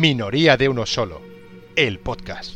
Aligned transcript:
Minoría 0.00 0.56
de 0.56 0.66
uno 0.66 0.86
solo, 0.86 1.20
el 1.76 1.98
podcast. 2.00 2.54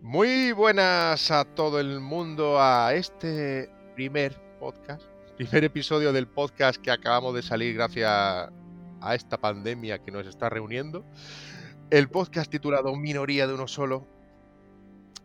Muy 0.00 0.52
buenas 0.52 1.30
a 1.30 1.44
todo 1.44 1.78
el 1.80 2.00
mundo 2.00 2.58
a 2.58 2.94
este 2.94 3.68
primer 3.94 4.40
podcast, 4.58 5.02
primer 5.36 5.64
episodio 5.64 6.14
del 6.14 6.26
podcast 6.26 6.80
que 6.80 6.90
acabamos 6.90 7.34
de 7.34 7.42
salir 7.42 7.74
gracias 7.74 8.10
a 8.10 9.14
esta 9.14 9.36
pandemia 9.36 9.98
que 9.98 10.10
nos 10.10 10.26
está 10.26 10.48
reuniendo. 10.48 11.04
El 11.90 12.08
podcast 12.08 12.50
titulado 12.50 12.96
Minoría 12.96 13.46
de 13.46 13.52
uno 13.52 13.68
solo, 13.68 14.06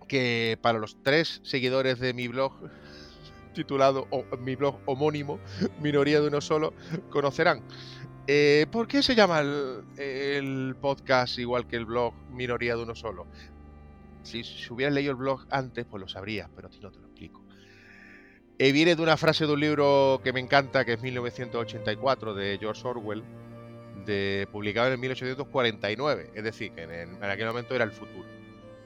que 0.10 0.60
para 0.62 0.80
los 0.80 1.02
tres 1.02 1.40
seguidores 1.46 2.00
de 2.00 2.14
mi 2.14 2.28
blog 2.28 2.52
titulado 3.54 4.08
o, 4.10 4.24
mi 4.38 4.56
blog 4.56 4.80
homónimo, 4.86 5.40
Minoría 5.82 6.22
de 6.22 6.28
uno 6.28 6.42
solo, 6.42 6.74
conocerán. 7.10 7.62
Eh, 8.28 8.68
¿Por 8.72 8.88
qué 8.88 9.02
se 9.02 9.16
llama 9.16 9.40
el, 9.40 10.76
podcast 10.80 11.40
igual 11.40 11.66
que 11.66 11.76
el 11.78 11.86
blog 11.86 12.14
Minoría 12.32 12.76
de 12.76 12.84
uno 12.84 12.94
solo? 12.94 13.26
Si, 14.22 14.44
hubieras 14.70 14.94
leído 14.94 15.12
el 15.12 15.18
blog 15.18 15.48
antes, 15.50 15.86
pues 15.86 16.00
lo 16.00 16.08
sabrías, 16.08 16.48
pero 16.56 16.68
a 16.68 16.72
ti 16.72 16.80
no 16.80 16.92
te 16.92 17.00
lo 17.00 17.06
explico. 17.06 17.44
Eh, 18.60 18.72
viene 18.72 18.96
de 18.96 19.02
una 19.02 19.18
frase 19.18 19.48
de 19.48 19.54
un 19.54 19.60
libro 19.60 20.22
que 20.24 20.34
me 20.34 20.40
encanta, 20.40 20.86
que 20.86 20.94
es 20.94 21.02
1984, 21.02 22.36
de 22.36 22.58
George 22.60 22.88
Orwell, 22.88 23.24
de, 24.06 24.48
publicado 24.52 24.88
en 24.88 24.94
el 24.94 25.00
1849, 25.00 26.32
es 26.36 26.44
decir, 26.44 26.72
que 26.74 26.84
en, 26.84 27.24
aquel 27.24 27.48
momento 27.48 27.74
era 27.74 27.86
el 27.86 27.92
futuro. 27.92 28.28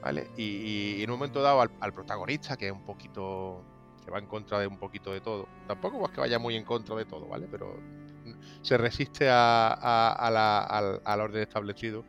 ¿vale? 0.02 0.30
Y, 0.38 1.02
en 1.04 1.10
un 1.10 1.18
momento 1.18 1.42
dado 1.42 1.62
al, 1.62 1.94
protagonista, 1.94 2.56
que 2.56 2.68
es 2.68 2.72
un 2.72 2.86
poquito 2.86 3.64
que 4.04 4.12
va 4.12 4.20
en 4.20 4.28
contra 4.28 4.60
de 4.60 4.68
un 4.68 4.78
poquito 4.78 5.14
de 5.14 5.22
todo. 5.22 5.48
Tampoco 5.68 6.06
es 6.06 6.12
que 6.12 6.22
vaya 6.22 6.40
muy 6.40 6.56
en 6.56 6.64
contra 6.64 6.96
de 6.96 7.06
todo, 7.06 7.28
¿vale? 7.28 7.48
Pero 7.50 7.80
se 8.62 8.78
resiste 8.78 9.28
a, 9.30 11.00
al, 11.04 11.22
orden 11.22 11.42
establecido. 11.42 12.06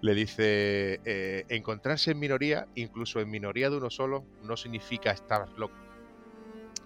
Le 0.00 0.14
dice, 0.14 1.00
eh, 1.04 1.44
encontrarse 1.48 2.10
en 2.12 2.18
minoría, 2.18 2.66
incluso 2.74 3.20
en 3.20 3.30
minoría 3.30 3.70
de 3.70 3.76
uno 3.76 3.90
solo, 3.90 4.24
no 4.42 4.56
significa 4.56 5.10
estar 5.10 5.48
loco. 5.56 5.76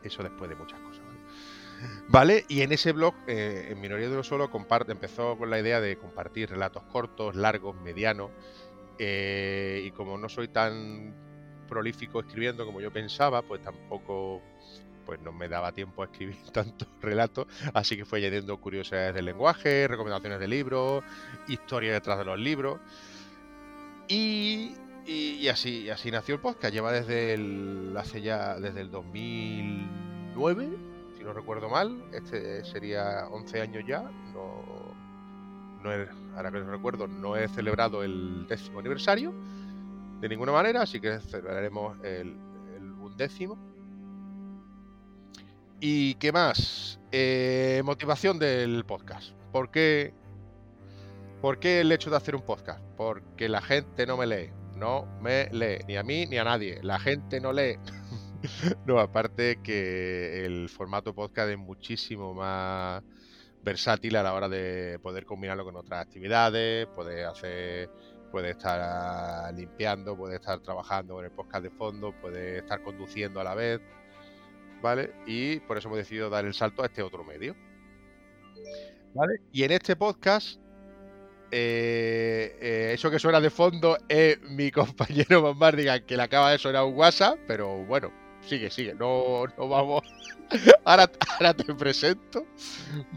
Eso 0.03 0.23
después 0.23 0.49
de 0.49 0.57
muchas 0.57 0.81
cosas. 0.81 1.03
¿Vale? 2.09 2.45
Y 2.49 2.61
en 2.61 2.73
ese 2.73 2.93
blog, 2.93 3.15
eh, 3.27 3.69
en 3.71 3.81
minoría 3.81 4.07
de 4.09 4.13
uno 4.13 4.23
solo, 4.23 4.51
empezó 4.89 5.39
con 5.39 5.51
la 5.51 5.59
idea 5.59 5.81
de 5.81 5.97
compartir 5.97 6.51
relatos 6.51 6.83
cortos, 6.85 7.35
largos, 7.37 7.77
medianos. 7.81 8.31
Eh, 8.99 9.83
y 9.87 9.91
como 9.93 10.19
no 10.19 10.29
soy 10.29 10.49
tan 10.49 11.15
prolífico 11.71 12.21
escribiendo 12.21 12.67
como 12.67 12.83
yo 12.83 12.93
pensaba, 12.93 13.41
pues 13.41 13.63
tampoco 13.63 14.43
pues 15.07 15.21
no 15.23 15.33
me 15.33 15.49
daba 15.49 15.73
tiempo 15.73 16.03
a 16.03 16.05
escribir 16.05 16.37
tantos 16.53 16.87
relatos, 17.01 17.47
así 17.73 17.97
que 17.97 18.05
fue 18.05 18.19
añadiendo 18.19 18.57
curiosidades 18.59 19.15
del 19.15 19.25
lenguaje, 19.25 19.89
recomendaciones 19.89 20.39
de 20.39 20.49
libros, 20.49 21.03
historia 21.49 21.95
detrás 21.95 22.19
de 22.19 22.25
los 22.27 22.39
libros. 22.39 22.79
Y, 24.07 24.77
así, 25.49 25.89
nació 26.11 26.35
el 26.35 26.41
podcast. 26.41 26.75
Lleva 26.75 26.93
desde 26.93 27.35
el, 27.35 27.95
hace 27.97 28.21
ya 28.21 28.59
desde 28.59 28.81
el 28.81 28.91
2009, 28.91 30.69
si 31.17 31.23
no 31.23 31.33
recuerdo 31.33 31.69
mal. 31.69 32.05
Este 32.13 32.65
sería 32.65 33.29
11 33.31 33.61
años 33.61 33.85
ya. 33.87 34.11
Ahora 36.37 36.51
que 36.51 36.61
no 36.61 36.71
recuerdo, 36.71 37.07
no 37.07 37.37
he 37.37 37.49
celebrado 37.49 38.03
el 38.03 38.47
décimo 38.49 38.81
aniversario 38.81 39.33
de 40.21 40.29
ninguna 40.29 40.53
manera, 40.53 40.83
así 40.83 41.01
que 41.01 41.19
celebraremos 41.21 41.97
el, 42.05 42.37
undécimo. 43.01 43.59
¿Y 45.81 46.15
qué 46.15 46.31
más? 46.31 47.01
Eh, 47.11 47.81
motivación 47.85 48.39
del 48.39 48.85
podcast. 48.85 49.33
¿Por 49.51 49.71
qué, 49.71 50.13
¿Por 51.41 51.59
qué 51.59 51.81
el 51.81 51.91
hecho 51.91 52.11
de 52.11 52.17
hacer 52.17 52.37
un 52.37 52.43
podcast? 52.43 52.85
Porque 52.97 53.49
la 53.49 53.63
gente 53.63 54.07
no 54.07 54.19
me 54.19 54.27
lee. 54.27 54.51
No 54.77 55.07
me 55.23 55.49
lee. 55.53 55.79
Ni 55.89 55.97
a 55.97 56.03
mí 56.03 56.27
ni 56.27 56.37
a 56.37 56.45
nadie. 56.45 56.81
La 56.83 56.99
gente 56.99 57.41
no 57.41 57.53
lee. 57.53 57.79
no, 58.87 58.99
aparte 59.01 59.61
que 59.63 60.45
el 60.45 60.69
formato 60.69 61.15
podcast 61.15 61.51
es 61.51 61.59
muchísimo 61.59 62.35
más 62.35 63.03
versátil 63.63 64.17
a 64.17 64.23
la 64.23 64.35
hora 64.35 64.49
de 64.49 64.99
poder 65.03 65.25
combinarlo 65.25 65.65
con 65.65 65.77
otras 65.77 66.01
actividades, 66.01 66.87
poder 66.89 67.27
hacer 67.27 67.91
puede 68.31 68.51
estar 68.51 68.81
ah, 68.83 69.53
limpiando, 69.53 70.17
puede 70.17 70.37
estar 70.37 70.61
trabajando 70.61 71.15
con 71.15 71.25
el 71.25 71.31
podcast 71.31 71.65
de 71.65 71.71
fondo, 71.71 72.13
puede 72.21 72.59
estar 72.59 72.83
conduciendo 72.83 73.41
a 73.41 73.45
la 73.45 73.55
vez, 73.55 73.81
¿vale? 74.83 75.13
Y 75.27 75.61
por 75.61 75.79
eso 75.79 75.89
hemos 75.89 75.99
decidido 75.99 76.31
dar 76.31 76.45
el 76.45 76.55
salto 76.55 76.83
a 76.83 76.87
este 76.87 77.03
otro 77.03 77.25
medio. 77.25 77.55
¿Vale? 79.15 79.41
Y 79.53 79.65
en 79.65 79.73
este 79.73 79.97
podcast, 79.97 80.61
eh, 81.51 82.57
eh, 82.61 82.91
eso 82.95 83.11
que 83.11 83.19
suena 83.19 83.41
de 83.41 83.51
fondo 83.51 83.99
es 84.09 84.41
mi 84.43 84.71
compañero 84.73 85.43
Bombardigan, 85.43 86.05
que 86.07 86.17
le 86.17 86.23
acaba 86.23 86.53
de 86.53 86.59
sonar 86.59 86.85
un 86.85 86.95
WhatsApp, 86.95 87.39
pero 87.47 87.85
bueno, 87.85 88.13
sigue, 88.51 88.71
sigue, 88.71 88.95
no, 88.95 89.45
no 89.57 89.69
vamos. 89.69 90.03
Ahora, 90.85 91.07
te 91.55 91.75
presento, 91.75 92.45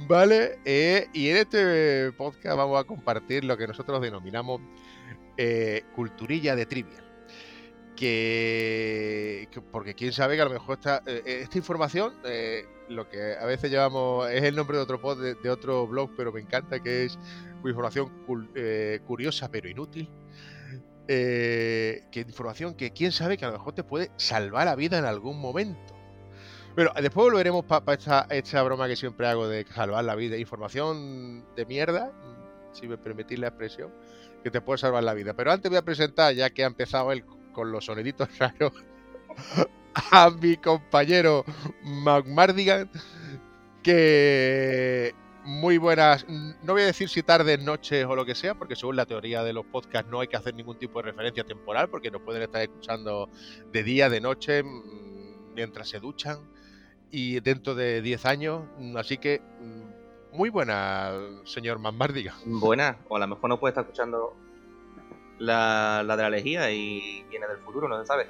¿vale? 0.07 0.59
Eh, 0.63 1.07
y 1.11 1.29
en 1.29 1.37
este 1.37 2.11
podcast 2.11 2.55
vamos 2.55 2.79
a 2.79 2.83
compartir 2.83 3.43
lo 3.43 3.57
que 3.57 3.65
nosotros 3.65 3.99
denominamos 3.99 4.61
eh, 5.37 5.83
culturilla 5.95 6.55
de 6.55 6.67
trivia. 6.67 7.03
Que, 7.95 9.47
porque 9.71 9.95
quién 9.95 10.11
sabe 10.11 10.35
que 10.35 10.41
a 10.41 10.45
lo 10.45 10.51
mejor 10.51 10.77
esta, 10.77 11.01
eh, 11.07 11.23
esta 11.25 11.57
información, 11.57 12.13
eh, 12.25 12.65
lo 12.89 13.09
que 13.09 13.35
a 13.35 13.45
veces 13.45 13.71
llamamos, 13.71 14.29
es 14.29 14.43
el 14.43 14.55
nombre 14.55 14.77
de 14.77 14.83
otro 14.83 15.01
pod, 15.01 15.19
de, 15.19 15.49
otro 15.49 15.87
blog, 15.87 16.11
pero 16.15 16.31
me 16.31 16.41
encanta 16.41 16.79
que 16.79 17.05
es 17.05 17.17
información 17.65 18.11
curiosa 19.07 19.49
pero 19.49 19.67
inútil. 19.67 20.09
Que 21.07 22.25
información 22.27 22.75
que 22.75 22.91
quién 22.91 23.11
sabe 23.11 23.37
que 23.37 23.45
a 23.45 23.49
lo 23.49 23.53
mejor 23.53 23.73
te 23.73 23.83
puede 23.83 24.11
salvar 24.17 24.65
la 24.65 24.75
vida 24.75 24.97
en 24.97 25.05
algún 25.05 25.39
momento. 25.39 25.93
Pero 26.75 26.91
después 26.95 27.25
volveremos 27.25 27.65
para 27.65 27.93
esta, 27.93 28.25
esta 28.29 28.63
broma 28.63 28.87
que 28.87 28.95
siempre 28.95 29.27
hago 29.27 29.47
de 29.47 29.65
salvar 29.65 30.03
la 30.03 30.15
vida. 30.15 30.37
Información 30.37 31.45
de 31.55 31.65
mierda, 31.65 32.11
si 32.71 32.87
me 32.87 32.97
permitís 32.97 33.37
la 33.37 33.49
expresión 33.49 33.91
que 34.43 34.51
te 34.51 34.61
puede 34.61 34.79
salvar 34.79 35.03
la 35.03 35.13
vida. 35.13 35.33
Pero 35.33 35.51
antes 35.51 35.69
voy 35.69 35.77
a 35.77 35.83
presentar, 35.83 36.33
ya 36.33 36.49
que 36.49 36.63
ha 36.63 36.67
empezado 36.67 37.11
él 37.11 37.23
con 37.53 37.71
los 37.71 37.85
soniditos 37.85 38.27
raros, 38.39 38.73
a 40.11 40.29
mi 40.31 40.57
compañero 40.57 41.45
McMardigan, 41.83 42.89
que 43.83 45.13
muy 45.43 45.77
buenas, 45.77 46.25
no 46.27 46.73
voy 46.73 46.83
a 46.83 46.85
decir 46.85 47.09
si 47.09 47.21
tardes, 47.21 47.61
noches 47.61 48.05
o 48.05 48.15
lo 48.15 48.25
que 48.25 48.35
sea, 48.35 48.55
porque 48.55 48.75
según 48.75 48.95
la 48.95 49.05
teoría 49.05 49.43
de 49.43 49.53
los 49.53 49.65
podcasts 49.65 50.09
no 50.09 50.19
hay 50.21 50.27
que 50.27 50.37
hacer 50.37 50.55
ningún 50.55 50.77
tipo 50.77 50.99
de 50.99 51.11
referencia 51.11 51.43
temporal, 51.43 51.89
porque 51.89 52.09
nos 52.11 52.21
pueden 52.21 52.43
estar 52.43 52.61
escuchando 52.61 53.29
de 53.71 53.83
día, 53.83 54.09
de 54.09 54.21
noche, 54.21 54.63
mm, 54.63 55.53
mientras 55.53 55.89
se 55.89 55.99
duchan 55.99 56.39
y 57.11 57.39
dentro 57.41 57.75
de 57.75 58.01
10 58.01 58.25
años. 58.25 58.63
Así 58.95 59.17
que 59.17 59.41
mm, 59.59 60.37
muy 60.37 60.49
buena, 60.49 61.11
señor 61.45 61.79
Mambardiga. 61.79 62.35
Buena, 62.45 62.97
o 63.07 63.15
a 63.15 63.19
lo 63.19 63.27
mejor 63.27 63.49
no 63.49 63.59
puede 63.59 63.71
estar 63.71 63.83
escuchando 63.83 64.35
la, 65.39 65.99
de 66.07 66.23
la 66.23 66.29
lejía 66.29 66.71
y 66.71 67.23
viene 67.29 67.47
del 67.47 67.57
futuro, 67.57 67.87
no 67.87 67.99
se 67.99 68.07
sabe. 68.07 68.27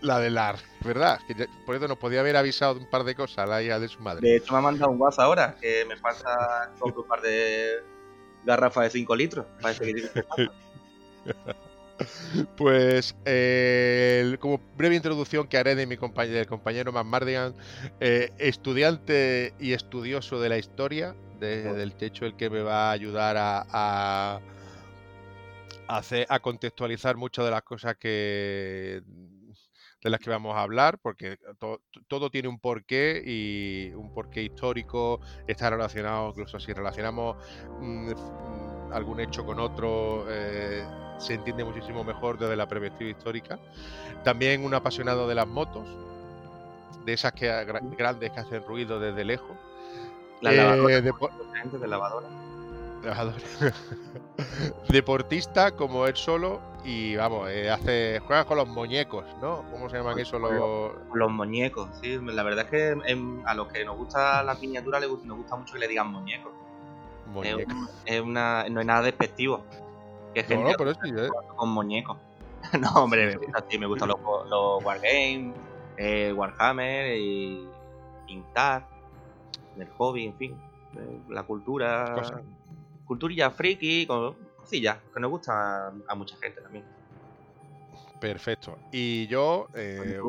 La 0.00 0.18
de 0.18 0.30
LAR, 0.30 0.56
¿verdad? 0.84 1.20
por 1.66 1.76
eso 1.76 1.88
nos 1.88 1.98
podía 1.98 2.20
haber 2.20 2.36
avisado 2.36 2.74
de 2.74 2.80
un 2.80 2.90
par 2.90 3.04
de 3.04 3.14
cosas 3.14 3.48
la 3.48 3.62
hija 3.62 3.78
de 3.78 3.88
su 3.88 4.00
madre. 4.00 4.26
De 4.26 4.36
hecho, 4.36 4.52
me 4.52 4.58
ha 4.58 4.62
mandado 4.62 4.90
un 4.90 5.00
WhatsApp 5.00 5.24
ahora 5.24 5.56
que 5.60 5.84
me 5.84 5.96
falta 5.96 6.72
un 6.80 7.06
par 7.06 7.20
de 7.20 7.82
garrafas 8.44 8.84
de 8.84 8.90
5 8.90 9.16
litros. 9.16 9.46
Pues 12.56 13.14
como 14.38 14.60
breve 14.76 14.94
introducción 14.94 15.48
que 15.48 15.58
haré 15.58 15.74
de 15.74 15.86
mi 15.86 15.96
compañero, 15.96 16.38
del 16.38 16.46
compañero 16.46 16.92
Mammardigan, 16.92 17.54
eh, 17.98 18.30
estudiante 18.38 19.52
y 19.58 19.72
estudioso 19.72 20.40
de 20.40 20.48
la 20.48 20.58
historia, 20.58 21.16
del 21.40 21.94
techo 21.94 22.24
el 22.26 22.36
que 22.36 22.50
me 22.50 22.62
va 22.62 22.88
a 22.88 22.92
ayudar 22.92 23.36
a, 23.38 24.40
hacer, 25.88 26.26
a 26.28 26.40
contextualizar 26.40 27.16
muchas 27.16 27.44
de 27.44 27.50
las 27.50 27.62
cosas 27.62 27.96
que 27.96 29.02
de 30.02 30.10
las 30.10 30.20
que 30.20 30.30
vamos 30.30 30.56
a 30.56 30.62
hablar, 30.62 30.98
porque 30.98 31.38
todo 32.06 32.30
tiene 32.30 32.48
un 32.48 32.58
porqué 32.58 33.22
y 33.24 33.92
un 33.94 34.12
porqué 34.12 34.42
histórico, 34.42 35.20
está 35.46 35.70
relacionado, 35.70 36.30
incluso 36.30 36.60
si 36.60 36.72
relacionamos 36.72 37.36
mm, 37.80 38.10
mm, 38.10 38.92
algún 38.92 39.20
hecho 39.20 39.44
con 39.44 39.58
otro, 39.58 40.26
eh, 40.28 40.84
se 41.18 41.34
entiende 41.34 41.64
muchísimo 41.64 42.04
mejor 42.04 42.38
desde 42.38 42.56
la 42.56 42.68
perspectiva 42.68 43.10
histórica. 43.10 43.58
También 44.22 44.64
un 44.64 44.74
apasionado 44.74 45.28
de 45.28 45.34
las 45.34 45.46
motos, 45.46 45.86
de 47.04 47.12
esas 47.12 47.32
que 47.32 47.48
grandes 47.96 48.30
que 48.30 48.40
hacen 48.40 48.62
ruido 48.64 49.00
desde 49.00 49.24
lejos 49.24 49.56
la 50.40 50.52
lavadora, 50.52 50.94
eh, 50.94 51.02
de, 51.02 51.88
lavadora. 51.88 52.28
Deportista 54.88 55.70
como 55.72 56.06
él 56.06 56.16
solo 56.16 56.60
y 56.84 57.16
vamos, 57.16 57.48
eh, 57.50 57.70
hace 57.70 58.20
juega 58.26 58.44
con 58.44 58.58
los 58.58 58.68
muñecos, 58.68 59.24
¿no? 59.40 59.64
¿Cómo 59.70 59.88
se 59.90 59.98
llaman 59.98 60.18
eso? 60.18 60.38
Los... 60.38 60.92
Los 61.14 61.30
muñecos, 61.30 61.88
sí. 62.00 62.18
La 62.22 62.42
verdad 62.42 62.64
es 62.64 62.70
que 62.70 63.42
a 63.44 63.54
los 63.54 63.68
que 63.68 63.84
nos 63.84 63.96
gusta 63.96 64.42
la 64.42 64.54
miniatura 64.54 65.00
les 65.00 65.08
gusta, 65.08 65.26
nos 65.26 65.38
gusta 65.38 65.56
mucho 65.56 65.74
que 65.74 65.80
le 65.80 65.88
digan 65.88 66.10
muñecos. 66.10 66.52
Es, 68.06 68.20
una, 68.20 68.68
no 68.68 68.80
es 68.80 68.86
nada 68.86 69.02
despectivo. 69.02 69.62
Que 70.34 70.44
no, 70.54 70.64
no, 70.64 70.70
pero 70.76 70.94
sí, 70.94 71.10
¿eh? 71.16 71.28
con 71.56 71.70
muñecos. 71.70 72.16
no, 72.80 72.90
hombre, 73.04 73.26
me 73.26 73.36
gusta, 73.36 73.64
sí, 73.68 73.78
me 73.78 73.86
gustan 73.86 74.08
los, 74.08 74.18
los 74.48 74.84
Wargames, 74.84 75.54
eh, 75.96 76.32
Warhammer 76.32 77.16
y 77.16 77.68
pintar, 78.26 78.86
el 79.76 79.88
hobby, 79.90 80.26
en 80.26 80.36
fin, 80.36 80.60
eh, 80.96 81.20
la 81.28 81.42
cultura, 81.44 82.14
culturilla 83.08 83.50
friki, 83.50 84.06
ya 84.70 85.02
que 85.12 85.20
nos 85.20 85.30
gusta 85.30 85.88
a, 85.88 86.14
mucha 86.14 86.36
gente 86.36 86.60
también. 86.60 86.84
Perfecto. 88.20 88.78
Y 88.92 89.26
yo, 89.26 89.68
eh, 89.74 90.20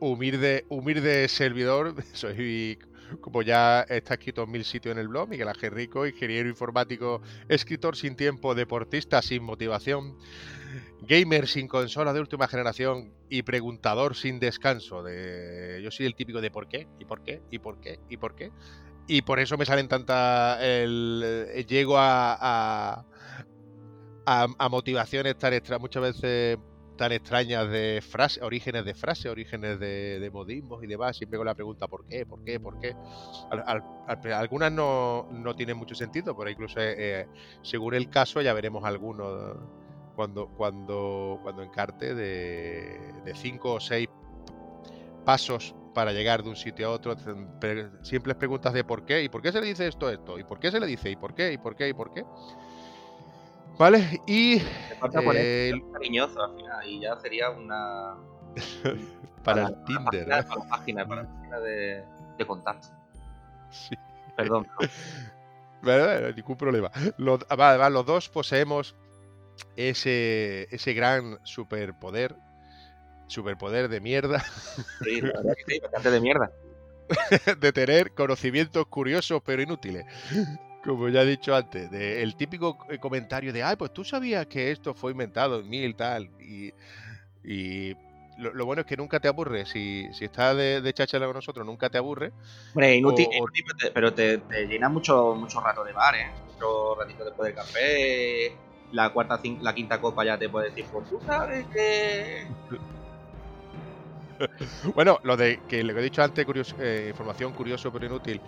humilde, 0.00 0.64
humilde 0.68 1.28
servidor, 1.28 1.94
soy 2.12 2.78
como 3.20 3.42
ya 3.42 3.82
está 3.82 4.14
escrito 4.14 4.42
en 4.42 4.50
mil 4.50 4.64
sitios 4.64 4.92
en 4.92 4.98
el 4.98 5.08
blog, 5.08 5.28
Miguel 5.28 5.48
Ángel 5.48 5.70
Rico, 5.70 6.06
ingeniero 6.06 6.48
informático, 6.48 7.22
escritor 7.48 7.96
sin 7.96 8.16
tiempo, 8.16 8.54
deportista 8.54 9.22
sin 9.22 9.44
motivación, 9.44 10.16
gamer 11.02 11.46
sin 11.46 11.68
consola 11.68 12.12
de 12.12 12.20
última 12.20 12.48
generación 12.48 13.12
y 13.28 13.42
preguntador 13.42 14.16
sin 14.16 14.40
descanso. 14.40 15.02
De... 15.02 15.80
Yo 15.82 15.90
soy 15.90 16.06
el 16.06 16.14
típico 16.14 16.40
de 16.40 16.50
por 16.50 16.68
qué, 16.68 16.88
y 16.98 17.04
por 17.04 17.22
qué, 17.22 17.42
y 17.50 17.58
por 17.58 17.80
qué, 17.80 18.00
y 18.08 18.16
por 18.16 18.34
qué. 18.34 18.50
Y 19.06 19.22
por 19.22 19.38
eso 19.38 19.56
me 19.56 19.64
salen 19.64 19.88
tanta... 19.88 20.58
El... 20.60 21.22
Eh, 21.24 21.64
llego 21.68 21.96
a, 21.98 23.04
a, 24.26 24.46
a, 24.58 24.68
motivaciones 24.68 25.38
tan 25.38 25.52
extra, 25.52 25.78
muchas 25.78 26.02
veces 26.02 26.58
tan 26.96 27.12
extrañas 27.12 27.68
de 27.68 28.02
frase, 28.02 28.42
orígenes 28.42 28.84
de 28.84 28.94
frase, 28.94 29.28
orígenes 29.28 29.78
de, 29.78 30.30
modismos 30.32 30.82
y 30.82 30.86
demás, 30.86 31.16
siempre 31.16 31.36
con 31.36 31.46
la 31.46 31.54
pregunta 31.54 31.86
¿por 31.86 32.06
qué? 32.06 32.26
¿por 32.26 32.42
qué? 32.42 32.58
¿por 32.58 32.78
qué? 32.80 32.96
algunas 34.32 34.72
no, 34.72 35.28
no, 35.30 35.54
tienen 35.54 35.76
mucho 35.76 35.94
sentido, 35.94 36.36
pero 36.36 36.50
incluso 36.50 36.80
eh, 36.80 36.94
eh, 36.96 37.26
según 37.62 37.94
el 37.94 38.10
caso 38.10 38.40
ya 38.40 38.52
veremos 38.54 38.84
algunos 38.84 39.58
cuando, 40.16 40.48
cuando, 40.48 41.38
cuando 41.42 41.62
encarte 41.62 42.14
de, 42.14 43.12
de 43.24 43.34
cinco 43.34 43.74
o 43.74 43.80
seis 43.80 44.08
pasos 45.24 45.74
para 45.96 46.12
llegar 46.12 46.42
de 46.42 46.50
un 46.50 46.56
sitio 46.56 46.88
a 46.88 46.90
otro, 46.90 47.16
simples 48.02 48.36
preguntas 48.36 48.74
de 48.74 48.84
por 48.84 49.06
qué, 49.06 49.22
y 49.22 49.30
por 49.30 49.40
qué 49.40 49.50
se 49.50 49.62
le 49.62 49.68
dice 49.68 49.88
esto, 49.88 50.10
esto, 50.10 50.38
y 50.38 50.44
por 50.44 50.60
qué 50.60 50.70
se 50.70 50.78
le 50.78 50.84
dice, 50.84 51.08
y 51.08 51.16
por 51.16 51.34
qué, 51.34 51.54
y 51.54 51.56
por 51.56 51.74
qué, 51.74 51.88
y 51.88 51.94
por 51.94 52.12
qué. 52.12 52.22
¿Vale? 53.78 54.20
Y. 54.26 54.60
Eh, 55.32 55.72
cariñoso 55.94 56.42
al 56.42 56.54
final, 56.54 56.86
y 56.86 57.00
ya 57.00 57.16
sería 57.16 57.48
una. 57.48 58.14
para, 59.42 59.68
el 59.68 59.84
Tinder. 59.84 60.28
Para 60.28 60.42
la 60.42 60.68
página, 60.68 61.08
para 61.08 61.22
la 61.22 61.28
página 61.30 61.60
de, 61.60 62.04
de 62.36 62.46
contacto. 62.46 62.88
Sí. 63.70 63.96
Perdón. 64.36 64.66
Bueno, 65.82 66.32
ningún 66.34 66.56
problema. 66.56 66.90
Los, 67.16 67.46
además, 67.48 67.92
los 67.92 68.04
dos 68.04 68.28
poseemos 68.28 68.96
ese, 69.76 70.66
ese 70.74 70.94
gran 70.94 71.38
superpoder. 71.44 72.34
Superpoder 73.26 73.88
de 73.88 74.00
mierda. 74.00 74.44
Sí, 75.04 75.20
la 75.20 75.32
verdad 75.32 75.54
que 75.56 75.74
sí, 75.74 75.80
bastante 75.80 76.10
de 76.10 76.20
mierda. 76.20 76.52
de 77.60 77.72
tener 77.72 78.12
conocimientos 78.12 78.86
curiosos 78.86 79.40
pero 79.44 79.62
inútiles 79.62 80.04
como 80.86 81.08
ya 81.08 81.22
he 81.22 81.26
dicho 81.26 81.54
antes, 81.54 81.92
el 81.92 82.36
típico 82.36 82.78
eh, 82.88 82.98
comentario 82.98 83.52
de, 83.52 83.62
ay, 83.62 83.76
pues 83.76 83.92
tú 83.92 84.04
sabías 84.04 84.46
que 84.46 84.70
esto 84.70 84.94
fue 84.94 85.10
inventado 85.10 85.60
en 85.60 85.68
mil 85.68 85.96
tal, 85.96 86.30
y, 86.40 86.72
y 87.44 87.96
lo, 88.38 88.64
bueno 88.64 88.82
es 88.82 88.86
que 88.86 88.96
nunca 88.96 89.18
te 89.18 89.28
aburre, 89.28 89.66
si, 89.66 90.06
si 90.12 90.26
estás 90.26 90.56
de, 90.56 90.80
de 90.80 90.94
con 90.94 91.32
nosotros, 91.32 91.66
nunca 91.66 91.90
te 91.90 91.98
aburre. 91.98 92.32
Hombre, 92.74 92.96
inútil, 92.96 93.28
pero 93.92 94.14
te, 94.14 94.40
llena 94.68 94.88
mucho, 94.88 95.34
mucho 95.34 95.60
rato 95.60 95.84
de 95.84 95.92
bar, 95.92 96.14
¿eh? 96.14 96.30
Mucho 96.52 96.94
ratito 96.94 97.24
después 97.24 97.48
del 97.48 97.56
café, 97.56 98.56
la 98.92 99.12
cuarta, 99.12 99.40
la 99.60 99.74
quinta 99.74 100.00
copa 100.00 100.24
ya 100.24 100.38
te 100.38 100.48
puede 100.48 100.68
decir, 100.68 100.86
pues 100.92 101.08
tú 101.08 101.20
sabes 101.26 101.66
que... 101.68 102.46
bueno, 104.94 105.18
lo 105.22 105.36
de 105.36 105.60
que 105.68 105.82
lo 105.82 105.94
que 105.94 106.00
he 106.00 106.02
dicho 106.02 106.22
antes, 106.22 106.46
eh, 106.78 107.08
información 107.10 107.52
curioso 107.52 107.92
pero 107.92 108.06
inútil, 108.06 108.40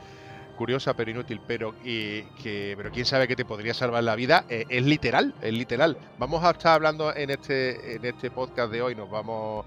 curiosa 0.57 0.95
pero 0.95 1.11
inútil, 1.11 1.41
pero 1.47 1.75
y 1.85 2.23
que 2.43 2.75
pero 2.77 2.91
quién 2.91 3.07
sabe 3.07 3.29
que 3.29 3.37
te 3.37 3.45
podría 3.45 3.75
salvar 3.75 4.05
la 4.05 4.17
vida, 4.17 4.45
eh, 4.49 4.65
es 4.69 4.85
literal, 4.85 5.35
es 5.43 5.53
literal. 5.53 5.97
Vamos 6.19 6.45
a 6.45 6.51
estar 6.51 6.75
hablando 6.75 7.15
en 7.15 7.31
este 7.31 7.97
en 7.97 8.05
este 8.05 8.31
podcast 8.31 8.73
de 8.73 8.83
hoy, 8.83 8.95
nos 8.95 9.11
vamos 9.11 9.67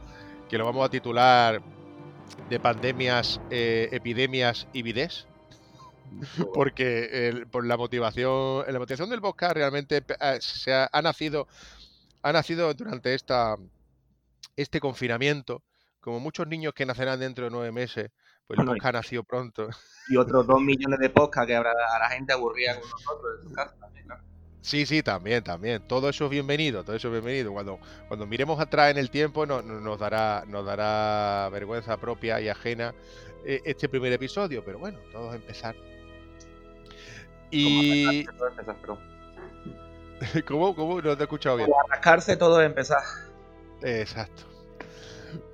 que 0.50 0.58
lo 0.58 0.66
vamos 0.66 0.86
a 0.86 0.90
titular 0.90 1.62
de 2.50 2.60
pandemias, 2.60 3.40
eh, 3.50 3.90
epidemias 3.92 4.68
y 4.74 4.82
vides. 4.82 5.28
Porque 6.54 7.46
por 7.52 7.66
la 7.66 7.78
motivación, 7.78 8.66
la 8.68 8.80
motivación 8.80 9.10
del 9.10 9.22
podcast 9.22 9.56
realmente 9.56 10.04
se 10.42 10.74
ha, 10.74 11.02
nacido 11.02 11.48
ha 12.22 12.34
nacido 12.34 12.74
durante 12.74 13.14
esta 13.14 13.56
este 14.56 14.80
confinamiento, 14.80 15.64
como 16.01 16.19
muchos 16.19 16.48
niños 16.48 16.74
que 16.74 16.86
nacerán 16.86 17.19
dentro 17.19 17.45
de 17.45 17.51
nueve 17.51 17.71
meses, 17.71 18.12
pues 18.48 18.59
el 18.59 18.65
podcast 18.65 18.86
ha 18.86 18.92
nacido 18.92 19.24
pronto 19.24 19.69
y 20.09 20.18
otros 20.18 20.45
dos 20.45 20.62
millones 20.62 21.00
de 21.00 21.09
podcasts 21.09 21.48
que 21.48 21.56
habrá 21.56 21.71
a 21.71 22.00
la 22.00 22.09
gente 22.09 22.33
aburrida 22.33 22.80
con 22.80 22.89
nosotros 22.89 23.39
en 23.42 23.48
su 23.48 23.53
casa 23.53 23.75
también, 23.80 24.01
Sí, 24.63 24.86
sí, 24.86 25.01
también, 25.01 25.44
también. 25.44 25.88
Todo 25.88 26.07
eso 26.07 26.25
es 26.25 26.30
bienvenido, 26.30 26.83
todo 26.83 26.95
eso 26.95 27.07
es 27.07 27.13
bienvenido. 27.13 27.51
Cuando, 27.51 27.80
cuando 28.07 28.27
miremos 28.27 28.59
atrás 28.59 28.92
en 28.92 29.00
el 29.00 29.09
tiempo 29.09 29.48
no, 29.48 29.63
nos, 29.63 30.00
dará, 30.00 30.44
nos 30.45 30.63
dará 30.63 31.50
vergüenza 31.50 31.98
propia 31.98 32.39
y 32.39 32.48
ajena 32.48 32.94
eh, 33.44 33.59
este 33.65 33.89
primer 33.89 34.13
episodio, 34.13 34.63
pero 34.63 34.77
bueno, 34.77 35.00
todos 35.12 35.33
empezar. 35.33 35.75
Y... 37.50 38.24
¿Cómo? 40.48 40.75
¿Cómo? 40.75 41.01
No 41.01 41.18
te 41.18 41.24
he 41.24 41.25
escuchado 41.25 41.57
bien. 41.57 41.68
Como 41.68 41.81
arrancarse 41.81 42.38
todo 42.38 42.62
empezar. 42.62 43.01
Exacto. 43.81 44.50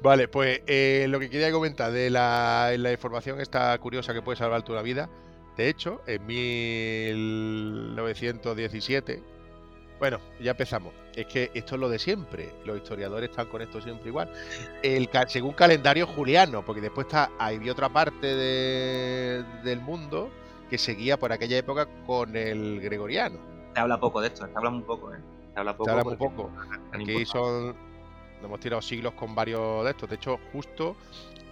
Vale, 0.02 0.28
pues 0.28 0.62
eh, 0.68 1.06
lo 1.10 1.20
que 1.20 1.30
quería 1.30 1.52
comentar 1.52 1.92
de 1.92 2.10
la, 2.10 2.72
información 2.92 3.40
esta 3.42 3.78
curiosa 3.80 4.14
que 4.14 4.22
puede 4.22 4.38
salvar 4.38 4.64
tu 4.64 4.74
la 4.74 4.82
vida. 4.82 5.10
De 5.56 5.70
hecho, 5.70 6.02
en 6.06 6.26
1917, 6.26 9.24
bueno, 10.00 10.20
ya 10.40 10.52
empezamos. 10.52 10.94
Es 11.16 11.26
que 11.26 11.50
esto 11.56 11.74
es 11.76 11.82
lo 11.82 11.90
de 11.90 11.98
siempre. 11.98 12.54
Los 12.64 12.78
historiadores 12.78 13.32
están 13.32 13.48
con 13.48 13.64
esto 13.64 13.82
siempre 13.82 14.10
igual. 14.10 14.32
El, 14.84 15.10
según 15.28 15.54
calendario 15.54 16.06
juliano, 16.06 16.64
porque 16.64 16.82
después 16.82 17.08
está, 17.08 17.32
hay 17.40 17.68
otra 17.70 17.90
parte 17.90 18.36
del 18.36 19.82
mundo 19.82 20.30
que 20.70 20.78
seguía 20.78 21.18
por 21.18 21.32
aquella 21.32 21.58
época 21.58 21.88
con 22.06 22.36
el 22.36 22.80
gregoriano. 22.82 23.40
Se 23.74 23.80
habla 23.80 24.00
poco 24.00 24.22
de 24.22 24.28
esto, 24.28 24.46
se 24.46 24.52
habla 24.56 24.70
muy 24.70 24.84
poco, 24.84 25.12
¿eh? 25.14 25.18
Se 25.54 25.60
habla 25.60 25.76
poco. 25.76 25.86
Se 25.86 25.92
habla 25.92 26.04
muy 26.04 26.18
poco. 26.18 26.52
Aquí 26.92 27.26
son 27.26 27.76
hemos 28.44 28.60
tirado 28.60 28.82
siglos 28.82 29.14
con 29.14 29.36
varios 29.36 29.84
de 29.84 29.92
estos. 29.92 30.10
De 30.10 30.16
hecho, 30.16 30.40
justo 30.52 30.96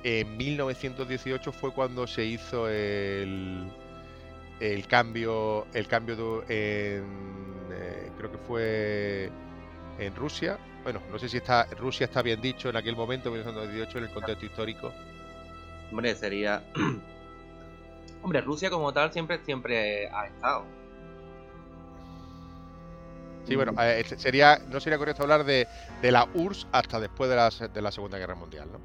en 0.04 0.38
1918 0.38 1.52
fue 1.52 1.72
cuando 1.72 2.06
se 2.06 2.26
hizo 2.26 2.70
el, 2.70 3.72
el 4.60 4.88
cambio, 4.88 5.68
el 5.74 5.88
cambio 5.88 6.16
de, 6.16 6.98
en, 6.98 7.04
eh, 7.72 8.12
creo 8.18 8.32
que 8.32 8.38
fue 8.38 9.32
en 10.00 10.16
Rusia. 10.16 10.60
Bueno, 10.84 11.02
no 11.12 11.18
sé 11.18 11.28
si 11.28 11.38
está 11.38 11.66
Rusia 11.78 12.06
está 12.06 12.22
bien 12.22 12.40
dicho 12.40 12.70
en 12.70 12.76
aquel 12.76 12.96
momento, 12.96 13.32
1918, 13.32 13.98
en 13.98 14.04
el 14.04 14.12
contexto 14.12 14.46
histórico. 14.46 14.94
Hombre, 15.92 16.14
sería... 16.16 16.64
Hombre, 18.22 18.42
Rusia 18.42 18.70
como 18.70 18.92
tal 18.94 19.12
siempre, 19.12 19.44
siempre 19.44 20.08
ha 20.10 20.28
estado. 20.28 20.66
Sí, 23.48 23.56
bueno, 23.56 23.74
eh, 23.80 24.04
sería, 24.18 24.60
no 24.70 24.80
sería 24.80 24.98
correcto 24.98 25.24
hablar 25.24 25.44
de, 25.44 25.68
la 26.02 26.28
URSS 26.34 26.68
hasta 26.72 27.00
después 27.00 27.30
de 27.30 27.36
la, 27.36 27.50
de 27.50 27.82
la 27.82 27.92
Segunda 27.92 28.18
Guerra 28.18 28.36
Mundial, 28.36 28.70
¿no? 28.72 28.80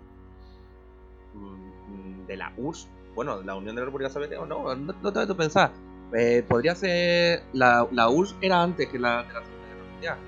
Mm, 1.40 2.26
de 2.26 2.36
la 2.36 2.52
URSS, 2.56 2.88
bueno, 3.14 3.42
la 3.42 3.54
Unión 3.54 3.74
de 3.74 3.80
la 3.80 3.86
República 3.86 4.10
Soviética, 4.10 4.44
no, 4.44 4.74
no, 4.74 4.94
no 5.02 5.12
te 5.12 5.34
pensar. 5.34 5.72
Eh, 6.12 6.44
podría 6.46 6.74
ser. 6.74 7.44
La, 7.52 7.86
la, 7.92 8.08
URSS 8.08 8.36
era 8.40 8.62
antes 8.62 8.88
que 8.88 8.98
la, 8.98 9.22
de 9.22 9.32
la 9.32 9.40
Segunda 9.44 9.66
Guerra 9.68 9.92
Mundial. 9.92 10.18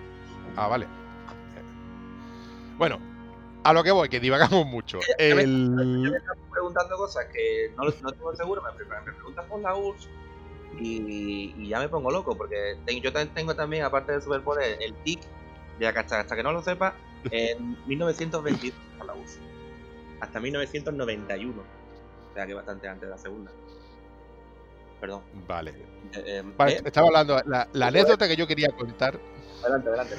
Ah, 0.56 0.68
vale. 0.68 0.86
Bueno, 2.78 2.98
a 3.64 3.72
lo 3.72 3.82
que 3.82 3.90
voy, 3.90 4.08
que 4.08 4.20
divagamos 4.20 4.66
mucho. 4.66 4.98
El... 5.18 5.70
me 5.70 6.16
estás 6.16 6.36
preguntando 6.50 6.96
cosas 6.96 7.26
que 7.32 7.72
no, 7.76 7.84
no 7.84 8.12
tengo 8.12 8.34
seguro, 8.34 8.62
me, 8.62 8.84
me 8.84 9.12
preguntas 9.12 9.44
por 9.46 9.60
la 9.60 9.74
URSS 9.74 10.08
y, 10.78 11.68
ya 11.68 11.80
me 11.80 11.88
pongo 11.88 12.10
loco, 12.10 12.36
porque 12.36 12.76
yo 13.02 13.12
tengo 13.12 13.54
también, 13.54 13.84
aparte 13.84 14.12
del 14.12 14.22
superpoder, 14.22 14.78
el 14.80 14.94
tic, 15.04 15.20
ya 15.78 15.92
que 15.92 15.98
hasta, 16.00 16.36
que 16.36 16.42
no 16.42 16.52
lo 16.52 16.62
sepa, 16.62 16.94
en 17.30 17.76
1922 17.86 18.76
la 19.06 19.14
uso. 19.14 19.38
Hasta 20.20 20.40
1991. 20.40 21.60
O 21.60 22.34
sea 22.34 22.46
que 22.46 22.54
bastante 22.54 22.88
antes 22.88 23.08
de 23.08 23.14
la 23.14 23.18
segunda. 23.18 23.50
perdón. 25.00 25.22
Vale. 25.46 25.74
Eh, 26.14 26.42
estaba 26.84 27.08
hablando, 27.08 27.40
la, 27.44 27.86
anécdota 27.86 28.28
que 28.28 28.36
yo 28.36 28.46
quería 28.46 28.68
contar. 28.70 29.18
Adelante, 29.62 29.88
adelante, 29.88 30.16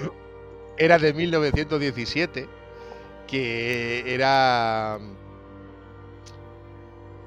Era 0.77 0.99
de 0.99 1.13
1917, 1.13 2.47
que 3.27 4.13
era 4.13 4.99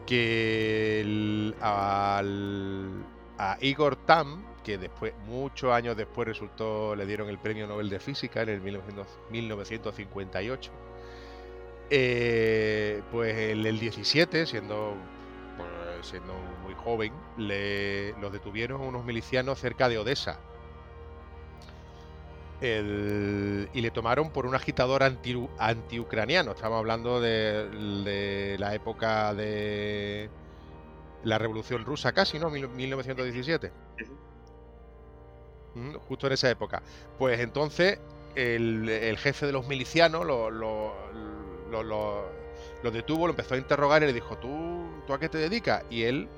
que 0.07 1.53
al, 1.61 3.05
a 3.39 3.57
Igor 3.61 3.97
Tam, 3.97 4.45
que 4.65 4.79
después, 4.79 5.15
muchos 5.27 5.73
años 5.73 5.97
después 5.97 6.27
resultó, 6.27 6.97
le 6.97 7.07
dieron 7.07 7.29
el 7.29 7.39
premio 7.39 7.67
Nobel 7.67 7.89
de 7.89 8.01
Física 8.01 8.43
en 8.43 8.49
el 8.49 8.61
1958. 8.61 10.73
Eh, 11.89 13.03
pues 13.13 13.37
en 13.37 13.65
el 13.65 13.79
17, 13.79 14.45
siendo, 14.47 14.97
pues, 15.57 16.07
siendo 16.07 16.35
muy 16.63 16.75
joven, 16.75 17.13
le, 17.37 18.13
los 18.21 18.33
detuvieron 18.33 18.81
unos 18.81 19.05
milicianos 19.05 19.61
cerca 19.61 19.89
de 19.89 19.99
Odessa. 19.99 20.41
y 22.61 23.81
le 23.81 23.91
tomaron 23.93 24.31
por 24.31 24.47
un 24.47 24.55
agitador 24.55 25.03
anti, 25.03 25.37
antiucraniano. 25.59 26.53
Estamos 26.53 26.79
hablando 26.79 27.21
de, 27.21 27.69
de 28.03 28.57
la 28.59 28.75
época 28.75 29.35
de 29.35 30.31
la 31.27 31.39
Revolución 31.39 31.85
Rusa 31.85 32.13
casi, 32.13 32.39
¿no? 32.39 32.51
1917. 32.51 33.73
Justo 36.09 36.27
en 36.29 36.33
esa 36.33 36.49
época. 36.51 36.83
Pues 37.19 37.41
entonces 37.41 37.99
el, 38.37 39.19
jefe 39.19 39.47
de 39.47 39.53
los 39.53 39.67
milicianos 39.67 40.25
lo, 40.25 40.51
lo, 40.51 40.93
detuvo, 42.93 43.27
lo 43.27 43.33
empezó 43.33 43.55
a 43.55 43.59
interrogar 43.59 44.05
y 44.05 44.07
le 44.07 44.13
dijo, 44.13 44.39
¿tú, 44.39 45.03
¿tú 45.07 45.13
a 45.13 45.19
qué 45.19 45.29
te 45.29 45.39
dedicas? 45.39 45.85
Y 45.91 46.05
él, 46.05 46.29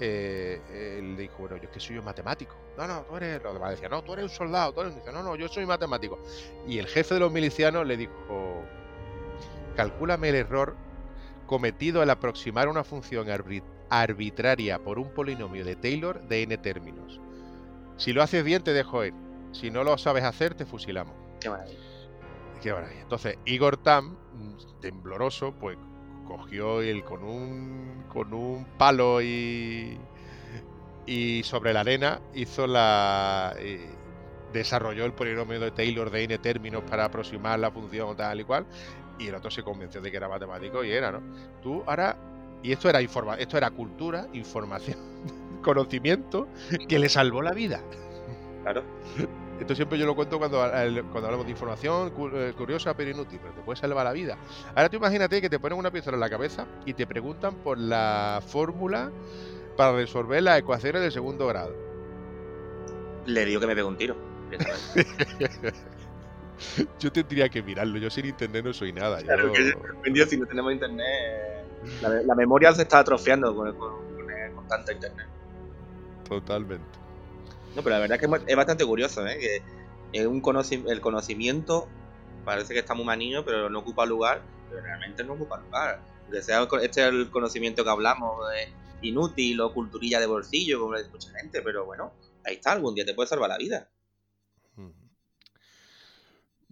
eh, 0.00 0.98
él 0.98 1.14
dijo, 1.16 1.36
bueno, 1.40 1.58
yo 1.58 1.64
es 1.64 1.70
que 1.70 1.80
soy 1.80 1.98
un 1.98 2.04
matemático. 2.04 2.56
No, 2.78 2.86
no, 2.86 3.02
tú 3.02 3.16
eres... 3.18 3.42
Los 3.42 3.52
demás 3.52 3.72
decían, 3.72 3.90
no, 3.90 4.02
tú 4.02 4.14
eres 4.14 4.24
un 4.24 4.30
soldado. 4.30 4.72
Tú 4.72 4.80
eres... 4.80 4.94
Dice, 4.96 5.12
no, 5.12 5.22
no, 5.22 5.36
yo 5.36 5.46
soy 5.48 5.66
matemático. 5.66 6.18
Y 6.66 6.78
el 6.78 6.86
jefe 6.86 7.12
de 7.14 7.20
los 7.20 7.30
milicianos 7.30 7.86
le 7.86 7.98
dijo, 7.98 8.64
calcúlame 9.76 10.30
el 10.30 10.36
error 10.36 10.74
cometido 11.46 12.00
al 12.00 12.08
aproximar 12.08 12.66
una 12.68 12.82
función 12.82 13.28
arbitraria 14.00 14.78
por 14.78 14.98
un 14.98 15.12
polinomio 15.12 15.64
de 15.64 15.76
Taylor 15.76 16.22
de 16.28 16.42
n 16.42 16.56
términos. 16.58 17.20
Si 17.96 18.12
lo 18.12 18.22
haces 18.22 18.42
bien, 18.44 18.62
te 18.62 18.72
dejo 18.72 19.04
ir. 19.04 19.14
Si 19.52 19.70
no 19.70 19.84
lo 19.84 19.98
sabes 19.98 20.24
hacer, 20.24 20.54
te 20.54 20.64
fusilamos. 20.64 21.14
Qué 21.40 21.50
maravilla. 21.50 21.78
Qué 22.62 22.72
maravilla. 22.72 23.02
Entonces, 23.02 23.38
Igor 23.44 23.76
Tam, 23.76 24.16
tembloroso, 24.80 25.52
pues 25.52 25.76
cogió 26.26 26.80
él 26.80 27.04
con 27.04 27.22
un, 27.22 28.04
con 28.08 28.32
un 28.32 28.64
palo 28.78 29.20
y, 29.20 29.98
y 31.06 31.42
sobre 31.42 31.72
la 31.72 31.80
arena 31.80 32.20
hizo 32.34 32.66
la... 32.66 33.54
Desarrolló 34.52 35.06
el 35.06 35.14
polinomio 35.14 35.58
de 35.60 35.70
Taylor 35.70 36.10
de 36.10 36.24
n 36.24 36.38
términos 36.38 36.82
para 36.88 37.06
aproximar 37.06 37.58
la 37.58 37.70
función 37.70 38.14
tal 38.16 38.40
y 38.40 38.44
cual 38.44 38.66
y 39.18 39.28
el 39.28 39.34
otro 39.34 39.50
se 39.50 39.62
convenció 39.62 40.00
de 40.00 40.10
que 40.10 40.16
era 40.16 40.28
matemático 40.28 40.84
y 40.84 40.92
era, 40.92 41.10
¿no? 41.10 41.22
Tú 41.62 41.82
ahora, 41.86 42.16
y 42.62 42.72
esto 42.72 42.88
era 42.88 43.02
informa, 43.02 43.36
esto 43.36 43.56
era 43.56 43.70
cultura, 43.70 44.26
información, 44.32 44.98
conocimiento 45.62 46.48
que 46.88 46.98
le 46.98 47.08
salvó 47.08 47.42
la 47.42 47.52
vida. 47.52 47.80
Claro. 48.62 48.82
Esto 49.60 49.74
siempre 49.74 49.98
yo 49.98 50.06
lo 50.06 50.16
cuento 50.16 50.38
cuando, 50.38 50.58
cuando 50.58 51.26
hablamos 51.26 51.44
de 51.44 51.52
información 51.52 52.12
eh, 52.34 52.52
curiosa 52.56 52.96
pero 52.96 53.10
inútil, 53.10 53.38
pero 53.40 53.54
te 53.54 53.60
puede 53.60 53.76
salvar 53.76 54.04
la 54.04 54.12
vida. 54.12 54.36
Ahora 54.74 54.88
tú 54.88 54.96
imagínate 54.96 55.40
que 55.40 55.50
te 55.50 55.58
ponen 55.58 55.78
una 55.78 55.90
pistola 55.90 56.16
en 56.16 56.20
la 56.20 56.30
cabeza 56.30 56.66
y 56.84 56.94
te 56.94 57.06
preguntan 57.06 57.56
por 57.56 57.78
la 57.78 58.42
fórmula 58.44 59.12
para 59.76 59.92
resolver 59.92 60.42
las 60.42 60.58
ecuaciones 60.58 61.02
de 61.02 61.10
segundo 61.10 61.46
grado. 61.46 61.74
Le 63.26 63.44
digo 63.44 63.60
que 63.60 63.66
me 63.66 63.74
pegue 63.74 63.86
un 63.86 63.96
tiro. 63.96 64.16
yo 66.98 67.12
tendría 67.12 67.48
que 67.48 67.62
mirarlo. 67.62 67.98
Yo 67.98 68.10
sin 68.10 68.26
internet 68.26 68.64
no 68.64 68.72
soy 68.72 68.92
nada. 68.92 69.22
Claro 69.22 69.52
que 69.52 70.26
si 70.26 70.36
no 70.36 70.46
tenemos 70.46 70.72
internet, 70.72 71.64
la, 72.00 72.34
memoria 72.34 72.72
se 72.72 72.82
está 72.82 73.00
atrofiando 73.00 73.54
con, 73.54 73.76
con, 73.76 74.68
tanta 74.68 74.92
internet. 74.92 75.26
Totalmente. 76.28 76.98
No, 77.74 77.82
pero 77.82 77.96
la 77.96 78.00
verdad 78.00 78.18
es 78.20 78.28
que 78.28 78.50
es 78.52 78.56
bastante 78.56 78.84
curioso, 78.84 79.26
¿eh? 79.26 79.38
Que 79.38 79.62
es 80.12 80.26
un 80.26 80.42
el 80.88 81.00
conocimiento 81.00 81.88
parece 82.44 82.74
que 82.74 82.80
está 82.80 82.94
muy 82.94 83.04
maniño, 83.04 83.44
pero 83.44 83.68
no 83.70 83.80
ocupa 83.80 84.06
lugar, 84.06 84.42
pero 84.68 84.82
realmente 84.82 85.24
no 85.24 85.34
ocupa 85.34 85.58
lugar. 85.58 86.00
Que 86.30 86.42
sea 86.42 86.66
este 86.82 87.02
es 87.02 87.08
el 87.08 87.30
conocimiento 87.30 87.84
que 87.84 87.90
hablamos 87.90 88.38
de 88.50 88.72
inútil 89.06 89.60
o 89.60 89.72
culturilla 89.72 90.20
de 90.20 90.26
bolsillo, 90.26 90.80
como 90.80 90.94
le 90.94 91.00
dice 91.00 91.10
mucha 91.10 91.30
gente, 91.38 91.60
pero 91.62 91.84
bueno, 91.84 92.12
ahí 92.44 92.54
está, 92.54 92.72
algún 92.72 92.94
día 92.94 93.04
te 93.04 93.14
puede 93.14 93.28
salvar 93.28 93.50
la 93.50 93.58
vida. 93.58 93.88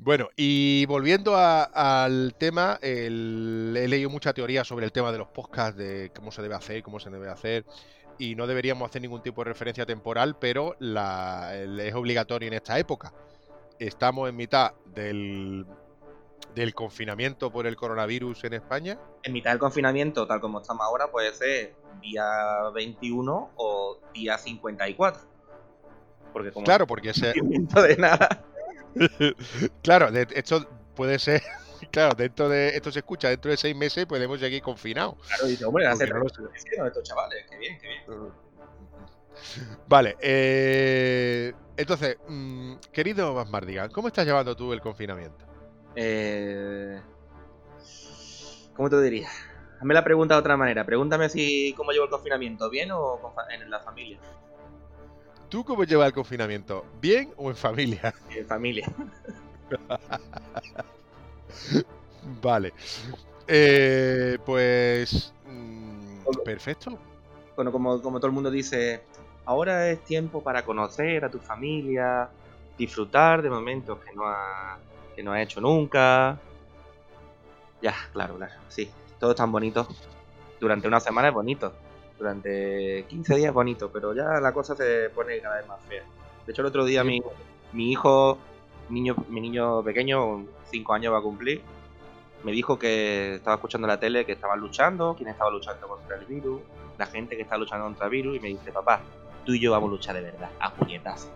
Bueno, 0.02 0.30
y 0.34 0.86
volviendo 0.86 1.36
al 1.36 2.34
tema, 2.38 2.78
he 2.80 3.10
leído 3.10 4.08
mucha 4.08 4.32
teoría 4.32 4.64
sobre 4.64 4.86
el 4.86 4.92
tema 4.92 5.12
de 5.12 5.18
los 5.18 5.28
podcasts, 5.28 5.76
de 5.76 6.10
cómo 6.16 6.32
se 6.32 6.40
debe 6.40 6.54
hacer, 6.54 6.82
cómo 6.82 6.98
se 6.98 7.10
debe 7.10 7.28
hacer, 7.28 7.66
y 8.16 8.34
no 8.34 8.46
deberíamos 8.46 8.88
hacer 8.88 9.02
ningún 9.02 9.22
tipo 9.22 9.44
de 9.44 9.50
referencia 9.50 9.84
temporal, 9.84 10.38
pero 10.40 10.74
la, 10.78 11.54
es 11.54 11.94
obligatorio 11.94 12.48
en 12.48 12.54
esta 12.54 12.78
época. 12.78 13.12
Estamos 13.78 14.26
en 14.30 14.36
mitad 14.36 14.72
del, 14.86 15.66
del 16.54 16.74
confinamiento 16.74 17.52
por 17.52 17.66
el 17.66 17.76
coronavirus 17.76 18.44
en 18.44 18.54
España. 18.54 18.98
En 19.22 19.34
mitad 19.34 19.50
del 19.50 19.58
confinamiento, 19.58 20.26
tal 20.26 20.40
como 20.40 20.62
estamos 20.62 20.82
ahora, 20.82 21.10
puede 21.10 21.34
ser 21.34 21.74
día 22.00 22.24
21 22.72 23.50
o 23.54 23.98
día 24.14 24.38
54. 24.38 25.28
Porque 26.32 26.52
como 26.52 26.64
claro, 26.64 26.86
porque 26.86 27.10
ese... 27.10 27.34
de 27.34 27.96
nada 27.98 28.46
claro, 29.82 30.08
esto 30.08 30.66
puede 30.94 31.18
ser. 31.18 31.42
Claro, 31.90 32.14
dentro 32.14 32.46
de 32.46 32.76
esto 32.76 32.92
se 32.92 32.98
escucha, 32.98 33.30
dentro 33.30 33.50
de 33.50 33.56
seis 33.56 33.74
meses 33.74 34.04
podemos 34.04 34.38
seguir 34.38 34.60
confinados. 34.60 35.14
Claro, 35.26 35.48
y 35.48 35.64
hombre, 35.64 35.86
hacer 35.86 36.14
no 36.14 36.26
estos 36.26 37.02
chavales, 37.04 37.46
qué 37.48 37.56
bien, 37.56 37.78
qué 37.80 37.86
bien. 37.86 38.32
Vale, 39.86 40.14
eh, 40.20 41.54
entonces, 41.78 42.18
mm, 42.28 42.74
querido 42.92 43.32
Basmardigan, 43.32 43.90
¿cómo 43.90 44.08
estás 44.08 44.26
llevando 44.26 44.54
tú 44.54 44.74
el 44.74 44.82
confinamiento? 44.82 45.46
Eh, 45.96 47.00
¿Cómo 48.74 48.90
te 48.90 49.00
diría? 49.00 49.28
Hazme 49.78 49.94
la 49.94 50.04
pregunta 50.04 50.34
de 50.34 50.40
otra 50.40 50.56
manera. 50.56 50.84
Pregúntame 50.84 51.30
si 51.30 51.72
cómo 51.76 51.92
llevo 51.92 52.04
el 52.04 52.10
confinamiento, 52.10 52.68
¿bien 52.68 52.90
o 52.92 53.34
en 53.50 53.70
la 53.70 53.80
familia? 53.80 54.18
¿Tú 55.50 55.64
cómo 55.64 55.82
llevas 55.82 56.06
el 56.06 56.12
confinamiento? 56.14 56.86
¿Bien 57.00 57.34
o 57.36 57.50
en 57.50 57.56
familia? 57.56 58.14
En 58.30 58.46
familia. 58.46 58.86
vale. 62.40 62.72
Eh, 63.48 64.38
pues. 64.46 65.32
Mm, 65.46 66.22
perfecto. 66.44 66.96
Bueno, 67.56 67.72
como, 67.72 68.00
como 68.00 68.20
todo 68.20 68.28
el 68.28 68.32
mundo 68.32 68.50
dice, 68.50 69.02
ahora 69.44 69.88
es 69.90 70.04
tiempo 70.04 70.40
para 70.40 70.64
conocer 70.64 71.24
a 71.24 71.30
tu 71.30 71.40
familia, 71.40 72.30
disfrutar 72.78 73.42
de 73.42 73.50
momentos 73.50 73.98
que 74.04 74.14
no 74.14 74.26
ha, 74.26 74.78
que 75.16 75.22
no 75.24 75.32
ha 75.32 75.42
hecho 75.42 75.60
nunca. 75.60 76.38
Ya, 77.82 77.96
claro, 78.12 78.36
claro, 78.36 78.54
sí. 78.68 78.88
Todo 79.18 79.32
es 79.32 79.36
tan 79.36 79.50
bonito. 79.50 79.88
Durante 80.60 80.86
una 80.86 81.00
semana 81.00 81.28
es 81.28 81.34
bonito 81.34 81.74
durante 82.20 83.06
15 83.08 83.36
días 83.36 83.52
bonito, 83.52 83.90
pero 83.90 84.14
ya 84.14 84.40
la 84.40 84.52
cosa 84.52 84.76
se 84.76 85.08
pone 85.10 85.40
cada 85.40 85.56
vez 85.56 85.66
más 85.66 85.80
fea. 85.88 86.04
De 86.46 86.52
hecho, 86.52 86.60
el 86.60 86.68
otro 86.68 86.84
día 86.84 87.02
mi, 87.02 87.22
mi 87.72 87.90
hijo, 87.90 88.38
niño, 88.90 89.16
mi 89.28 89.40
niño 89.40 89.82
pequeño, 89.82 90.44
5 90.70 90.92
años 90.92 91.12
va 91.14 91.18
a 91.18 91.22
cumplir, 91.22 91.62
me 92.44 92.52
dijo 92.52 92.78
que 92.78 93.36
estaba 93.36 93.56
escuchando 93.56 93.88
la 93.88 93.98
tele 93.98 94.26
que 94.26 94.32
estaban 94.32 94.60
luchando, 94.60 95.14
quién 95.16 95.30
estaba 95.30 95.50
luchando 95.50 95.88
contra 95.88 96.16
el 96.16 96.26
virus, 96.26 96.60
la 96.98 97.06
gente 97.06 97.36
que 97.36 97.42
está 97.42 97.56
luchando 97.56 97.86
contra 97.86 98.06
el 98.06 98.12
virus, 98.12 98.36
y 98.36 98.40
me 98.40 98.48
dice, 98.48 98.70
papá, 98.70 99.00
tú 99.44 99.54
y 99.54 99.60
yo 99.60 99.72
vamos 99.72 99.88
a 99.88 99.92
luchar 99.92 100.14
de 100.14 100.22
verdad, 100.22 100.50
a 100.60 100.72
puñetas. 100.72 101.30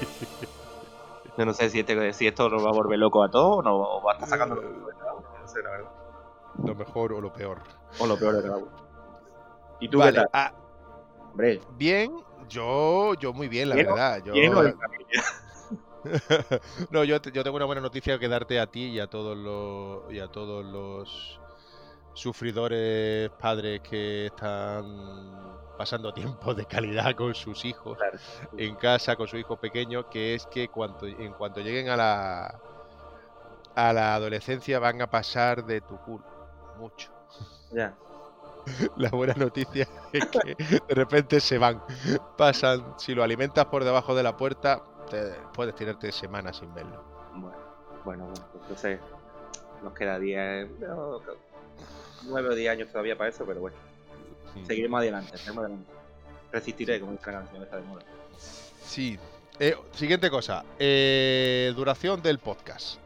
yo 1.36 1.44
no 1.44 1.52
sé 1.52 1.68
si, 1.68 1.80
este, 1.80 2.12
si 2.14 2.26
esto 2.26 2.48
nos 2.48 2.64
va 2.64 2.70
a 2.70 2.72
volver 2.72 2.98
loco 2.98 3.22
a 3.22 3.30
todos 3.30 3.58
o, 3.58 3.62
no, 3.62 3.76
o 3.76 4.02
va 4.02 4.12
a 4.12 4.14
estar 4.14 4.28
sacando 4.30 4.54
lo, 4.54 4.62
no 4.62 5.46
sé, 5.46 5.62
la 5.62 5.70
verdad. 5.70 5.90
lo 6.64 6.74
mejor 6.74 7.12
o 7.12 7.20
lo 7.20 7.32
peor. 7.32 7.58
O 7.98 8.06
lo 8.06 8.16
peor 8.16 8.36
de 8.36 8.42
verdad. 8.42 8.81
¿Y 9.82 9.88
tú 9.88 9.98
vale, 9.98 10.24
ah, 10.32 10.54
bien, 11.76 12.16
yo, 12.48 13.14
yo 13.14 13.32
muy 13.32 13.48
bien, 13.48 13.68
la 13.68 13.74
verdad. 13.74 14.22
Yo... 14.24 14.32
no, 16.90 17.02
yo, 17.02 17.20
yo, 17.20 17.42
tengo 17.42 17.56
una 17.56 17.64
buena 17.64 17.80
noticia 17.80 18.16
que 18.16 18.28
darte 18.28 18.60
a 18.60 18.68
ti 18.68 18.90
y 18.90 19.00
a 19.00 19.08
todos 19.08 19.36
los 19.36 20.12
y 20.12 20.20
a 20.20 20.28
todos 20.28 20.64
los 20.64 21.40
sufridores 22.12 23.28
padres 23.30 23.80
que 23.80 24.26
están 24.26 25.66
pasando 25.76 26.12
tiempo 26.12 26.54
de 26.54 26.64
calidad 26.64 27.16
con 27.16 27.34
sus 27.34 27.64
hijos 27.64 27.98
en 28.56 28.76
casa, 28.76 29.16
con 29.16 29.26
sus 29.26 29.40
hijos 29.40 29.58
pequeños, 29.58 30.04
que 30.12 30.36
es 30.36 30.46
que 30.46 30.68
cuando, 30.68 31.08
en 31.08 31.32
cuanto 31.32 31.60
lleguen 31.60 31.88
a 31.88 31.96
la 31.96 32.60
a 33.74 33.92
la 33.92 34.14
adolescencia 34.14 34.78
van 34.78 35.02
a 35.02 35.10
pasar 35.10 35.64
de 35.64 35.80
tu 35.80 35.98
culo 35.98 36.24
mucho. 36.78 37.10
Ya. 37.72 37.96
la 38.96 39.10
buena 39.10 39.34
noticia 39.34 39.88
es 40.12 40.26
que 40.26 40.56
de 40.88 40.94
repente 40.94 41.40
se 41.40 41.58
van. 41.58 41.82
Pasan, 42.36 42.94
si 42.98 43.14
lo 43.14 43.22
alimentas 43.22 43.66
por 43.66 43.84
debajo 43.84 44.14
de 44.14 44.22
la 44.22 44.36
puerta, 44.36 44.82
puedes 45.54 45.74
tirarte 45.74 46.12
semanas 46.12 46.58
sin 46.58 46.72
verlo. 46.74 47.04
Bueno, 47.34 47.56
bueno, 48.04 48.24
bueno 48.26 48.50
entonces 48.60 49.00
nos 49.82 49.94
queda 49.94 50.18
10, 50.18 50.68
9 52.24 52.48
o 52.48 52.54
10 52.54 52.70
años 52.70 52.88
todavía 52.88 53.16
para 53.16 53.30
eso, 53.30 53.44
pero 53.44 53.60
bueno. 53.60 53.76
Seguiremos 54.66 54.98
adelante, 54.98 55.36
seguiremos 55.36 55.64
adelante. 55.64 55.92
Resistiré, 56.52 57.00
como 57.00 57.12
dice 57.12 57.26
la 57.26 57.38
canción 57.38 57.62
esta 57.62 57.76
de 57.76 57.82
moda. 57.82 58.02
Sí. 58.84 59.18
Eh, 59.58 59.76
siguiente 59.92 60.30
cosa. 60.30 60.64
Eh, 60.78 61.72
duración 61.74 62.22
del 62.22 62.38
podcast. 62.38 63.01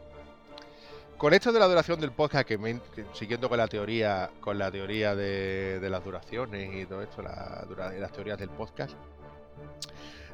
Con 1.17 1.33
esto 1.33 1.51
de 1.51 1.59
la 1.59 1.67
duración 1.67 1.99
del 1.99 2.11
podcast, 2.11 2.47
que, 2.47 2.79
siguiendo 3.13 3.49
con 3.49 3.57
la 3.57 3.67
teoría, 3.67 4.29
con 4.39 4.57
la 4.57 4.71
teoría 4.71 5.15
de, 5.15 5.79
las 5.89 6.03
duraciones 6.03 6.69
y 6.75 6.85
todo 6.85 7.01
esto, 7.01 7.23
la, 7.23 7.65
las 7.99 8.11
teorías 8.11 8.37
del 8.37 8.49
podcast, 8.49 8.95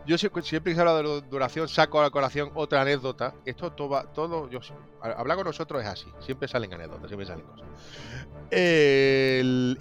yo 0.05 0.17
siempre, 0.17 0.41
que 0.41 0.75
se 0.75 0.81
habla 0.81 1.01
de 1.01 1.21
duración 1.21 1.69
saco 1.69 2.01
a 2.01 2.03
la 2.03 2.09
colación 2.09 2.51
otra 2.55 2.81
anécdota. 2.81 3.33
Esto 3.45 3.71
todo, 3.71 4.03
todo 4.09 4.49
yo, 4.49 4.59
hablar 5.01 5.37
con 5.37 5.47
nosotros 5.47 5.81
es 5.81 5.87
así. 5.87 6.07
Siempre 6.19 6.49
salen 6.49 6.73
anécdotas, 6.73 7.07
siempre 7.07 7.25
salen 7.25 7.45
cosas. 7.45 7.67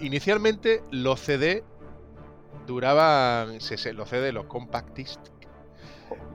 inicialmente 0.01 0.81
los 0.91 1.19
CD 1.19 1.63
duraban, 2.65 3.55
los 3.55 4.09
CD, 4.09 4.31
los 4.31 4.45
compact 4.45 4.97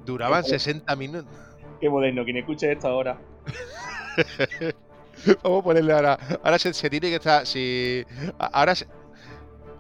duraban 0.04 0.44
60 0.44 0.94
minutos. 0.96 1.32
Qué 1.80 1.88
moderno, 1.88 2.24
quien 2.24 2.36
escuche 2.36 2.70
esto 2.70 2.88
ahora. 2.88 3.18
Vamos 5.42 5.60
a 5.60 5.64
ponerle 5.64 5.92
ahora. 5.92 6.18
Ahora 6.42 6.58
se, 6.58 6.90
tiene 6.90 7.08
que 7.08 7.16
estar. 7.16 7.46
Si, 7.46 8.04
ahora 8.38 8.74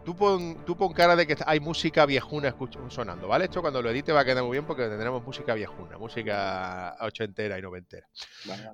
tú, 0.04 0.16
pon, 0.16 0.64
tú 0.64 0.76
pon 0.76 0.92
cara 0.92 1.14
de 1.14 1.26
que 1.26 1.36
hay 1.46 1.60
música 1.60 2.06
viejuna 2.06 2.54
sonando, 2.88 3.28
¿vale? 3.28 3.44
Esto 3.44 3.60
cuando 3.60 3.82
lo 3.82 3.90
edite 3.90 4.12
va 4.12 4.20
a 4.20 4.24
quedar 4.24 4.42
muy 4.42 4.52
bien 4.52 4.64
porque 4.64 4.88
tendremos 4.88 5.22
música 5.22 5.54
viejuna, 5.54 5.98
música 5.98 6.96
ochentera 7.00 7.58
y 7.58 7.62
noventera. 7.62 8.06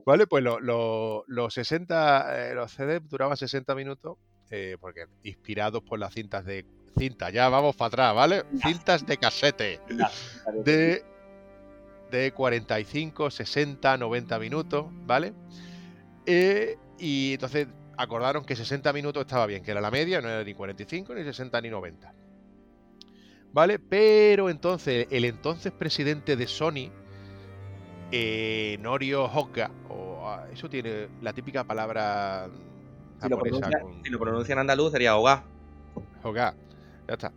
Vale, 0.07 0.27
pues 0.27 0.45
los 0.45 1.55
60, 1.55 2.51
eh, 2.51 2.55
los 2.55 2.73
CD 2.73 3.01
duraban 3.01 3.37
60 3.37 3.75
minutos 3.75 4.17
eh, 4.51 4.77
porque 4.81 5.07
inspirados 5.25 5.83
por 5.83 5.99
las 5.99 6.15
cintas 6.15 6.45
de 6.45 6.65
cinta, 6.97 7.31
ya 7.31 7.49
vamos 7.49 7.75
para 7.75 7.89
atrás, 7.89 8.15
¿vale? 8.15 8.45
Cintas 8.63 9.05
de 9.05 9.17
casete. 9.17 9.81
De, 10.65 11.05
de 12.11 12.33
45, 12.33 13.31
60, 13.31 13.97
90 13.97 14.39
minutos, 14.39 14.87
¿vale? 15.07 15.33
Eh, 16.27 16.77
y 16.99 17.35
entonces 17.35 17.69
acordaron 17.97 18.45
que 18.45 18.57
60 18.57 18.93
minutos 18.93 19.23
estaba 19.23 19.47
bien, 19.47 19.63
que 19.63 19.71
era 19.71 19.81
la 19.81 19.91
media, 19.91 20.21
no 20.21 20.29
era 20.29 20.45
ni 20.45 20.55
45, 20.55 21.15
ni 21.15 21.25
60, 21.25 21.61
ni 21.61 21.71
90. 21.71 22.13
¿Vale? 23.53 23.79
Pero 23.79 24.51
entonces 24.51 25.07
el 25.11 25.25
entonces 25.25 25.73
presidente 25.73 26.37
de 26.37 26.47
Sony, 26.47 26.91
eh, 28.11 28.79
Norio 28.81 29.25
Hoga, 29.25 29.71
o 29.89 30.27
ah, 30.27 30.47
eso 30.53 30.69
tiene 30.69 31.09
la 31.23 31.33
típica 31.33 31.65
palabra... 31.65 32.49
Si 33.23 33.29
lo, 33.29 33.39
pronuncia, 34.19 34.53
en 34.53 34.59
andaluz 34.59 34.93
sería 34.93 35.17
Hoga. 35.17 35.45
Hoga, 36.23 36.55
ya 37.07 37.15
está. 37.15 37.33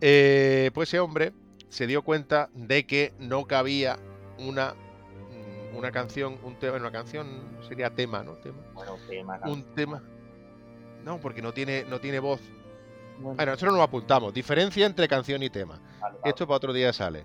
Eh, 0.00 0.70
pues 0.74 0.88
ese 0.88 0.98
hombre 0.98 1.32
se 1.74 1.88
dio 1.88 2.02
cuenta 2.02 2.50
de 2.54 2.86
que 2.86 3.12
no 3.18 3.46
cabía 3.46 3.98
una 4.38 4.76
una 5.76 5.90
canción, 5.90 6.38
un 6.44 6.54
tema, 6.54 6.76
una 6.76 6.92
canción 6.92 7.26
sería 7.66 7.90
tema, 7.90 8.22
¿no? 8.22 8.34
Tema. 8.34 8.58
Bueno, 8.74 8.96
tema. 9.08 9.40
Un 9.44 9.64
tema. 9.74 10.02
No, 11.04 11.18
porque 11.18 11.42
no 11.42 11.52
tiene, 11.52 11.84
no 11.84 11.98
tiene 11.98 12.20
voz. 12.20 12.40
Bueno. 13.18 13.44
nosotros 13.44 13.74
nos 13.74 13.82
apuntamos. 13.82 14.32
Diferencia 14.32 14.86
entre 14.86 15.08
canción 15.08 15.42
y 15.42 15.50
tema. 15.50 15.80
Esto 16.24 16.46
para 16.46 16.58
otro 16.58 16.72
día 16.72 16.92
sale. 16.92 17.24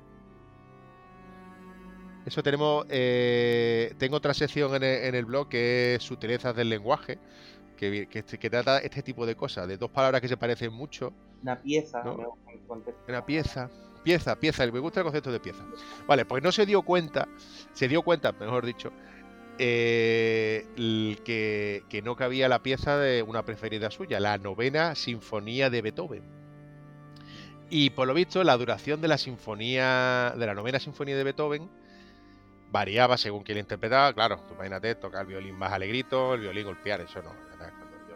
Eso 2.26 2.42
tenemos. 2.42 2.88
Eh, 2.90 3.94
tengo 4.00 4.18
otra 4.18 4.34
sección 4.34 4.74
en 4.84 5.14
el, 5.16 5.26
blog 5.26 5.48
que 5.48 5.94
es 5.96 6.04
sutilezas 6.04 6.56
del 6.56 6.70
lenguaje. 6.70 7.20
Que, 7.78 8.08
que, 8.08 8.50
trata 8.50 8.80
este 8.80 9.04
tipo 9.04 9.28
de 9.28 9.36
cosas, 9.36 9.68
de 9.68 9.78
dos 9.78 9.92
palabras 9.92 10.22
que 10.22 10.28
se 10.28 10.38
parecen 10.38 10.74
mucho. 10.74 11.14
Una 11.44 11.62
pieza, 11.62 12.04
Una 13.08 13.26
pieza. 13.26 13.70
Pieza, 14.04 14.36
pieza, 14.38 14.66
me 14.72 14.80
gusta 14.80 15.02
el 15.02 15.06
concepto 15.06 15.32
de 15.32 15.40
pieza. 15.40 15.64
Vale, 16.08 16.26
pues 16.26 16.42
no 16.42 16.52
se 16.52 16.66
dio 16.66 16.82
cuenta, 16.82 17.28
se 17.74 17.88
dio 17.88 18.02
cuenta, 18.02 18.32
mejor 18.32 18.66
dicho, 18.66 18.92
eh, 19.58 20.66
que, 21.26 22.02
no 22.02 22.16
cabía 22.16 22.48
la 22.48 22.64
pieza 22.64 22.98
de 22.98 23.24
una 23.24 23.44
preferida 23.44 23.92
suya, 23.92 24.20
la 24.20 24.38
novena 24.38 24.96
sinfonía 24.96 25.70
de 25.70 25.82
Beethoven. 25.82 26.24
Y 27.70 27.92
por 27.92 28.08
lo 28.08 28.14
visto, 28.14 28.44
la 28.44 28.58
duración 28.58 29.02
de 29.02 29.10
la 29.10 29.18
sinfonía, 29.18 30.34
de 30.36 30.46
la 30.46 30.56
novena 30.56 30.80
sinfonía 30.80 31.18
de 31.18 31.24
Beethoven, 31.24 31.70
variaba 32.72 33.18
según 33.18 33.44
quien 33.44 33.58
la 33.58 33.62
interpretaba. 33.62 34.14
Claro, 34.14 34.40
tú 34.48 34.54
imagínate 34.54 34.96
tocar 34.96 35.22
el 35.22 35.28
violín 35.28 35.56
más 35.56 35.74
alegrito, 35.74 36.36
el 36.36 36.42
violín 36.42 36.66
golpear, 36.66 37.02
eso 37.02 37.22
no. 37.22 37.49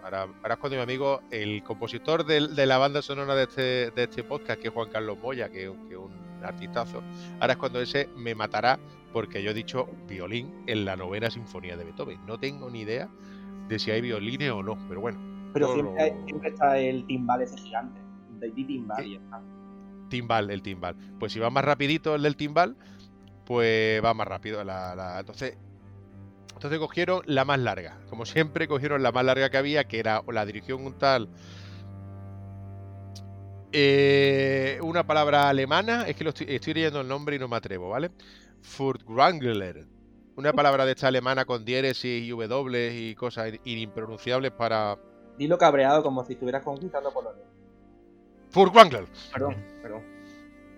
Ahora, 0.04 0.28
es 0.50 0.58
cuando 0.58 0.76
mi 0.76 0.84
amigo, 0.84 1.22
el 1.32 1.63
compositor 1.63 2.26
de, 2.26 2.42
la 2.66 2.78
banda 2.78 3.02
sonora 3.02 3.36
de 3.36 3.44
este, 3.44 3.92
de 3.92 4.04
este 4.04 4.24
podcast, 4.24 4.60
que 4.62 4.68
es 4.68 4.74
Juan 4.74 4.89
Carlos 4.89 5.18
Moya, 5.18 5.50
que 5.50 5.63
es 5.63 5.70
un 5.70 6.12
artistazo, 6.44 7.02
ahora 7.39 7.54
es 7.54 7.58
cuando 7.58 7.80
ese 7.82 8.10
me 8.18 8.36
matará 8.36 8.78
porque 9.13 9.42
yo 9.42 9.52
he 9.52 9.54
dicho 9.54 9.88
violín 10.08 10.52
en 10.68 10.84
la 10.84 10.98
novena 10.98 11.30
sinfonía 11.30 11.78
de 11.78 11.86
Beethoven. 11.86 12.26
No 12.26 12.38
tengo 12.38 12.70
ni 12.70 12.82
idea 12.82 13.08
de 13.70 13.80
si 13.80 13.92
hay 13.92 14.02
violines 14.02 14.52
o 14.52 14.62
no, 14.62 14.78
pero 14.89 15.00
bueno. 15.00 15.20
Pero 15.54 15.74
siempre, 15.74 16.50
está 16.50 16.78
el 16.78 17.06
timbal 17.06 17.42
ese 17.44 17.58
gigante. 17.58 18.02
El 18.42 18.54
timbal 18.54 19.08
y 19.08 19.16
está. 19.16 19.42
Timbal, 20.10 20.50
el 20.50 20.62
timbal. 20.62 20.96
Pues 21.20 21.32
si 21.32 21.39
va 21.39 21.50
más 21.50 21.63
rapidito 21.63 22.16
el 22.16 22.24
del 22.24 22.36
timbal, 22.36 22.76
pues 23.46 24.04
va 24.04 24.13
más 24.13 24.28
rápido. 24.28 24.63
La, 24.63 25.18
Entonces, 25.20 25.58
entonces 26.54 26.80
cogieron 26.80 27.22
la 27.26 27.46
más 27.46 27.60
larga. 27.60 27.98
Como 28.10 28.26
siempre, 28.26 28.68
cogieron 28.68 29.04
la 29.04 29.12
más 29.12 29.26
larga 29.26 29.50
que 29.50 29.58
había, 29.58 29.84
que 29.86 30.00
era 30.00 30.24
la 30.32 30.46
dirección 30.46 30.86
un 30.86 30.98
tal. 30.98 31.30
Eh, 33.72 34.80
una 34.84 35.06
palabra 35.06 35.50
alemana, 35.50 36.08
es 36.08 36.16
que 36.16 36.28
estoy, 36.28 36.74
leyendo 36.74 37.02
el 37.02 37.08
nombre 37.08 37.36
y 37.36 37.39
no 37.39 37.48
me 37.48 37.56
atrevo, 37.56 37.89
¿vale? 37.89 38.12
Furtwängler. 38.62 39.88
Una 40.36 40.54
palabra 40.54 40.86
de 40.86 40.92
esta 40.92 41.08
alemana 41.08 41.46
con 41.46 41.66
diéresis 41.66 42.24
y 42.24 42.30
W 42.30 42.96
y 42.96 43.16
cosas 43.16 43.52
impronunciables 43.66 44.52
para. 44.52 44.98
Dilo 45.38 45.58
cabreado 45.58 46.04
como 46.04 46.24
si 46.24 46.34
estuvieras 46.34 46.63
conquistando 46.63 47.12
Polonia. 47.12 47.44
Furtwängler. 48.52 49.06
Perdón, 49.32 49.56
perdón. 49.82 50.04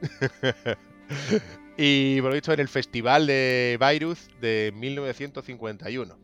Y 1.78 2.22
por 2.22 2.30
lo 2.30 2.36
visto 2.36 2.54
en 2.54 2.60
el 2.60 2.70
Festival 2.70 3.28
de 3.28 3.78
Bayreuth 3.80 4.32
de 4.40 4.72
1951. 4.76 6.18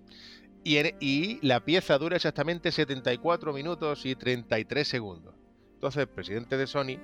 Y, 0.63 1.39
la 1.41 1.59
pieza 1.65 1.97
dura 1.97 2.15
exactamente 2.15 2.71
74 2.71 3.51
minutos 3.51 4.05
y 4.05 4.15
33 4.15 4.87
segundos. 4.87 5.35
Entonces 5.73 6.01
el 6.01 6.07
presidente 6.07 6.55
de 6.55 6.67
Sony 6.67 6.99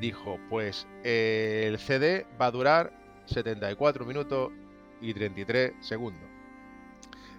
dijo, 0.00 0.38
pues 0.48 0.86
eh, 1.02 1.64
el 1.66 1.78
CD 1.78 2.26
va 2.40 2.46
a 2.46 2.50
durar 2.52 2.92
74 3.26 4.06
minutos 4.06 4.52
y 5.00 5.12
33 5.12 5.72
segundos. 5.80 6.28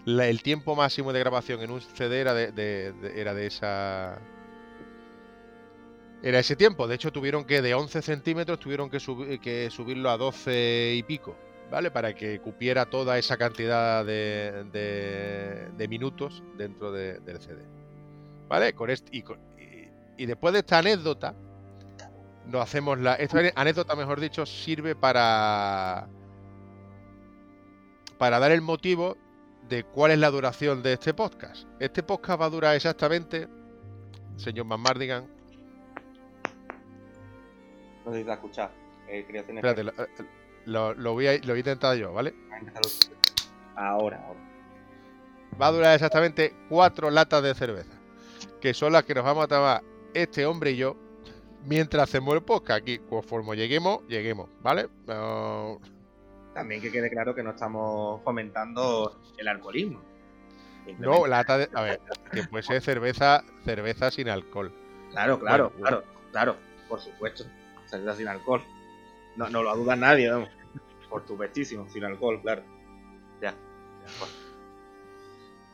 el 0.06 0.44
tiempo 0.44 0.76
máximo 0.76 1.14
de 1.14 1.20
grabación 1.20 1.62
en 1.62 1.72
un 1.72 1.82
CD 1.82 2.20
era 2.20 2.38
era 2.42 3.34
de 3.34 3.48
esa 3.48 4.20
era 6.24 6.40
ese 6.40 6.56
tiempo. 6.56 6.88
De 6.88 6.96
hecho, 6.96 7.12
tuvieron 7.12 7.44
que 7.44 7.62
de 7.62 7.74
11 7.74 8.02
centímetros 8.02 8.58
tuvieron 8.58 8.90
que, 8.90 8.98
que 9.42 9.70
subirlo 9.70 10.10
a 10.10 10.18
12 10.18 10.94
y 10.96 11.04
pico, 11.04 11.36
¿vale? 11.70 11.92
Para 11.92 12.16
que 12.16 12.40
cupiera 12.40 12.86
toda 12.86 13.18
esa 13.18 13.36
cantidad 13.36 14.06
de, 14.06 14.64
de, 15.78 15.88
minutos 15.90 16.42
dentro 16.58 16.94
del 16.94 17.42
CD. 17.42 17.62
¿Vale? 18.48 18.74
Con 18.74 18.90
y, 18.90 19.24
y, 20.18 20.26
después 20.26 20.54
de 20.54 20.60
esta 20.60 20.80
anécdota, 20.80 21.36
nos 22.46 22.62
hacemos 22.62 22.98
la. 23.00 23.16
Esta 23.16 23.42
anécdota, 23.56 23.96
mejor 23.96 24.22
dicho, 24.22 24.46
sirve 24.46 24.96
para. 24.96 26.08
Para 28.18 28.40
dar 28.40 28.52
el 28.52 28.62
motivo 28.62 29.18
de 29.68 29.84
cuál 29.84 30.12
es 30.12 30.20
la 30.20 30.32
duración 30.32 30.82
de 30.84 30.94
este 30.94 31.14
podcast. 31.14 31.68
Este 31.80 32.02
podcast 32.02 32.40
va 32.40 32.46
a 32.46 32.50
durar 32.50 32.76
exactamente, 32.76 33.50
señor 34.38 34.66
Mardigan, 34.66 35.28
no 38.06 38.12
sé 38.12 38.20
si 38.20 38.24
te 38.26 38.34
escuchado. 38.34 38.72
Eh, 39.08 39.26
Espérate, 39.28 39.82
eh, 39.82 40.26
lo, 40.66 40.94
lo, 40.94 41.14
voy 41.14 41.28
a, 41.28 41.38
lo 41.38 41.48
voy 41.48 41.58
a 41.58 41.60
intentar 41.60 41.98
yo, 41.98 42.14
¿vale? 42.14 42.34
Ahora, 43.76 44.24
ahora. 44.26 44.40
Va 45.62 45.68
a 45.68 45.72
durar 45.72 45.94
exactamente 45.96 46.54
cuatro 46.70 47.10
latas 47.10 47.44
de 47.44 47.54
cerveza. 47.54 47.94
Que 48.62 48.74
son 48.74 48.94
las 48.94 49.04
que 49.04 49.14
nos 49.14 49.24
vamos 49.24 49.44
a 49.46 49.48
tomar 49.48 49.84
este 50.14 50.46
hombre 50.46 50.72
y 50.72 50.78
yo 50.78 50.96
mientras 51.66 52.04
hacemos 52.04 52.34
el 52.36 52.42
podcast. 52.42 52.82
Aquí, 52.82 53.00
conforme 53.00 53.56
lleguemos, 53.56 54.08
lleguemos, 54.08 54.50
¿vale? 54.62 54.90
También 56.54 56.82
que 56.82 56.92
quede 56.92 57.10
claro 57.10 57.36
que 57.36 57.44
no 57.44 57.52
estamos 57.52 58.22
fomentando 58.24 59.20
el 59.38 59.48
alcoholismo. 59.48 60.02
No, 61.00 61.28
lata 61.28 61.58
de. 61.58 61.70
A 61.74 61.82
ver, 61.82 62.02
que 62.32 62.44
puede 62.44 62.64
ser 62.64 62.82
cerveza, 62.82 63.44
cerveza 63.64 64.12
sin 64.12 64.30
alcohol. 64.30 64.74
Claro, 65.12 65.40
claro, 65.40 65.72
claro, 65.78 66.04
claro, 66.32 66.56
por 66.90 67.00
supuesto. 67.00 67.46
Cerveza 67.94 68.18
sin 68.18 68.28
alcohol. 68.28 68.64
No, 69.36 69.50
no 69.50 69.62
lo 69.62 69.76
duda 69.76 69.96
nadie, 69.96 70.28
vamos. 70.28 70.50
Por 71.08 71.28
supuestísimo, 71.28 71.88
sin 71.90 72.04
alcohol, 72.04 72.42
claro. 72.42 72.64
Ya. 73.40 73.54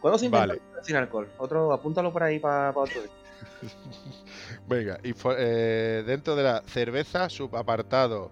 ¿Cuándo 0.02 0.20
se 0.20 0.26
inventó 0.26 0.56
sin 0.82 0.98
alcohol? 0.98 1.32
Otro, 1.38 1.72
apúntalo 1.72 2.12
por 2.12 2.24
ahí 2.24 2.38
para 2.40 2.72
otro 2.72 3.02
día. 3.02 3.12
Venga, 4.68 5.00
y 5.02 5.14
eh, 5.38 6.04
dentro 6.06 6.36
de 6.36 6.44
la 6.44 6.62
cerveza, 6.66 7.30
subapartado. 7.30 8.32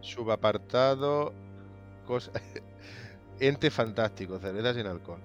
Subapartado. 0.00 1.32
Cosa, 2.04 2.32
ente 3.38 3.70
fantástico, 3.70 4.40
cerveza 4.40 4.74
sin 4.74 4.88
alcohol. 4.88 5.20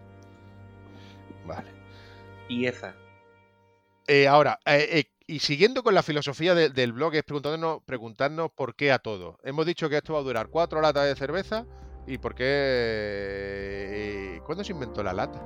Vale. 1.48 1.72
Y 2.50 2.68
esa. 2.68 2.94
Eh, 4.06 4.28
ahora, 4.28 4.60
eh, 4.64 5.06
y 5.26 5.40
siguiendo 5.40 5.84
con 5.84 5.96
la 5.96 6.04
filosofía 6.04 6.54
del 6.54 6.92
blog, 6.94 7.16
es 7.16 7.24
preguntarnos, 7.24 7.82
preguntarnos 7.84 8.52
por 8.52 8.76
qué 8.76 8.92
a 8.92 9.00
todo. 9.00 9.40
Hemos 9.44 9.66
dicho 9.66 9.90
que 9.90 9.98
esto 9.98 10.14
va 10.14 10.20
a 10.20 10.24
durar 10.24 10.50
cuatro 10.50 10.82
latas 10.82 11.06
de 11.06 11.16
cerveza. 11.16 11.66
¿Y 12.06 12.18
por 12.18 12.36
qué? 12.36 13.22
¿Cuándo 14.46 14.66
se 14.66 14.74
inventó 14.74 15.02
la 15.02 15.14
lata? 15.14 15.40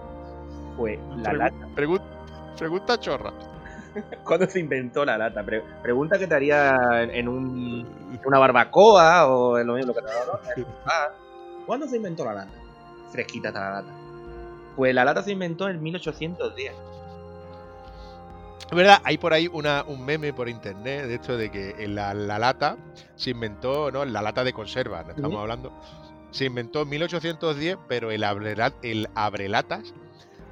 Pues 0.76 1.00
la 1.18 1.34
lata. 1.34 1.68
pregunta 1.76 3.00
chorra. 3.00 3.32
¿Cuándo 4.24 4.48
se 4.48 4.60
inventó 4.60 5.06
la 5.06 5.18
lata? 5.18 5.46
pregunta 5.84 6.18
que 6.18 6.26
te 6.28 6.34
haría 6.34 7.04
en, 7.04 7.28
una 7.28 8.40
barbacoa 8.40 9.28
o 9.28 9.60
en 9.60 9.68
lo 9.68 9.76
mismo 9.76 9.94
que 9.94 10.02
te 10.02 10.08
ah, 10.86 11.10
¿Cuándo 11.66 11.88
se 11.88 11.98
inventó 11.98 12.26
la 12.26 12.34
lata? 12.34 12.54
Fresquita 13.12 13.50
está 13.50 13.60
la 13.60 13.82
lata. 13.82 13.94
Pues 14.76 14.96
la 14.96 15.06
lata 15.06 15.22
se 15.24 15.32
inventó 15.32 15.70
en 15.70 15.82
1810. 15.82 16.74
Es 18.70 18.76
verdad, 18.76 19.02
hay 19.04 19.18
por 19.18 19.34
ahí 19.34 19.48
una, 19.52 19.84
un 19.88 20.04
meme 20.04 20.34
por 20.34 20.50
internet 20.50 21.06
de 21.06 21.16
hecho 21.16 21.38
de 21.38 21.50
que 21.50 21.88
la, 21.88 22.14
la 22.14 22.38
lata 22.38 22.78
se 23.16 23.30
inventó, 23.30 23.92
¿no? 23.92 24.04
La 24.04 24.22
lata 24.22 24.44
de 24.44 24.54
conserva, 24.54 25.06
estamos 25.08 25.40
hablando. 25.40 25.72
Se 26.32 26.46
inventó 26.46 26.82
en 26.82 26.90
1810, 26.90 27.78
pero 27.88 28.12
el, 28.12 28.24
el 28.84 29.10
abrelatas 29.16 29.94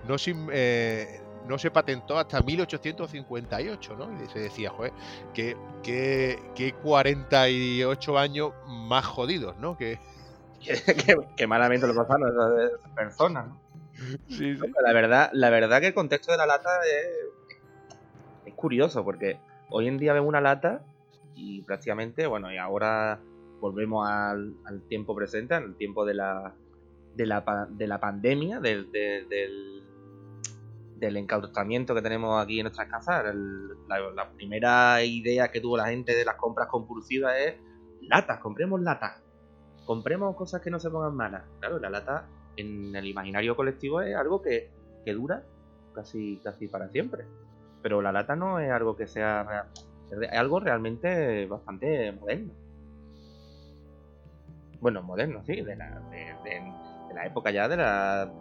no 0.07 0.17
se, 0.17 0.33
eh, 0.51 1.21
no 1.47 1.57
se 1.57 1.71
patentó 1.71 2.17
hasta 2.17 2.41
1858, 2.41 3.95
¿no? 3.95 4.23
Y 4.23 4.27
se 4.29 4.39
decía, 4.39 4.69
joder, 4.69 4.93
que, 5.33 5.57
que, 5.83 6.73
48 6.81 8.17
años 8.17 8.53
más 8.67 9.05
jodidos, 9.05 9.57
¿no? 9.57 9.77
Que, 9.77 9.99
que, 11.35 11.47
malamente 11.47 11.85
lo 11.87 11.95
pasaron 11.95 12.29
esas 12.29 12.91
personas, 12.91 13.47
¿no? 13.47 13.61
Sí, 14.27 14.55
sí. 14.55 14.73
La 14.83 14.93
verdad, 14.93 15.29
la 15.33 15.49
verdad 15.49 15.79
que 15.79 15.87
el 15.87 15.93
contexto 15.93 16.31
de 16.31 16.37
la 16.37 16.45
lata 16.45 16.69
es 16.81 17.34
curioso, 18.55 19.03
porque 19.03 19.39
hoy 19.69 19.87
en 19.87 19.97
día 19.97 20.13
vemos 20.13 20.29
una 20.29 20.41
lata 20.41 20.85
y 21.35 21.61
prácticamente, 21.63 22.27
bueno, 22.27 22.51
y 22.51 22.57
ahora 22.57 23.19
volvemos 23.59 24.07
al, 24.07 24.55
tiempo 24.87 25.15
presente, 25.15 25.53
al 25.55 25.75
tiempo 25.75 26.05
de 26.05 26.13
la, 26.13 26.55
de 27.15 27.25
la, 27.25 27.67
de 27.69 27.87
la 27.87 27.99
pandemia, 27.99 28.59
del, 28.59 28.91
del 28.91 29.75
del 30.97 31.17
encauzamiento 31.17 31.93
que 31.93 32.01
tenemos 32.01 32.41
aquí 32.41 32.59
en 32.59 32.63
nuestras 32.63 32.89
casas. 32.89 33.35
la, 33.87 34.31
primera 34.35 35.03
idea 35.03 35.49
que 35.49 35.61
tuvo 35.61 35.77
la 35.77 35.87
gente 35.87 36.15
de 36.15 36.25
las 36.25 36.35
compras 36.35 36.67
compulsivas 36.67 37.35
es 37.37 37.55
latas, 38.01 38.39
compremos 38.39 38.81
latas. 38.81 39.21
Compremos 39.85 40.35
cosas 40.35 40.61
que 40.61 40.71
no 40.71 40.79
se 40.79 40.89
pongan 40.89 41.15
malas. 41.15 41.43
Claro, 41.59 41.79
la 41.79 41.89
lata 41.89 42.27
en 42.57 42.95
el 42.95 43.05
imaginario 43.05 43.55
colectivo 43.55 44.01
es 44.01 44.15
algo 44.15 44.41
que, 44.41 44.71
dura 45.05 45.43
casi, 45.93 46.39
casi 46.43 46.67
para 46.67 46.89
siempre. 46.89 47.25
Pero 47.85 48.01
la 48.01 48.11
lata 48.11 48.35
no 48.35 48.57
es 48.57 48.71
algo 48.71 48.95
que 48.95 49.05
sea... 49.05 49.67
Es 50.09 50.39
algo 50.39 50.59
realmente 50.59 51.45
bastante 51.45 52.11
moderno. 52.13 52.51
Bueno, 54.81 55.03
moderno, 55.03 55.43
sí, 55.45 55.61
de 55.61 55.75
la, 55.75 56.01
de 56.09 57.13
la 57.13 57.27
época 57.27 57.51
ya 57.51 57.67
de 57.67 57.77
la 57.77 58.31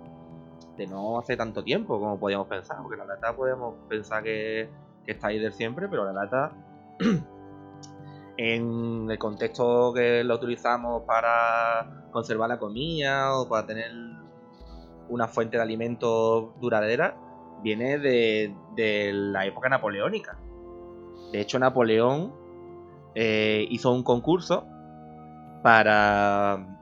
de 0.79 0.87
no 0.87 1.19
hace 1.19 1.37
tanto 1.37 1.63
tiempo 1.63 2.01
como 2.01 2.19
podíamos 2.19 2.47
pensar, 2.47 2.79
porque 2.81 2.97
la 2.97 3.05
lata 3.05 3.37
podemos 3.37 3.75
pensar 3.87 4.23
que, 4.23 4.71
está 5.07 5.27
ahí 5.27 5.39
de 5.39 5.53
siempre, 5.53 5.89
pero 5.89 6.07
la 6.07 6.15
lata 6.15 6.53
en 8.39 9.11
el 9.11 9.19
contexto 9.19 9.93
que 9.93 10.25
lo 10.25 10.37
utilizamos 10.37 11.03
para 11.03 12.09
conservar 12.13 12.49
la 12.49 12.59
comida 12.59 13.39
o 13.39 13.47
para 13.47 13.67
tener 13.67 13.93
una 15.11 15.29
fuente 15.29 15.59
de 15.59 15.63
alimento 15.63 16.55
duradera, 16.63 17.15
viene 17.65 17.99
de, 17.99 19.11
la 19.13 19.47
época 19.47 19.69
napoleónica. 19.69 20.37
De 21.33 21.41
hecho, 21.41 21.59
Napoleón 21.59 22.33
eh, 23.15 23.67
hizo 23.71 23.91
un 23.91 24.05
concurso 24.05 24.67
para, 25.63 26.79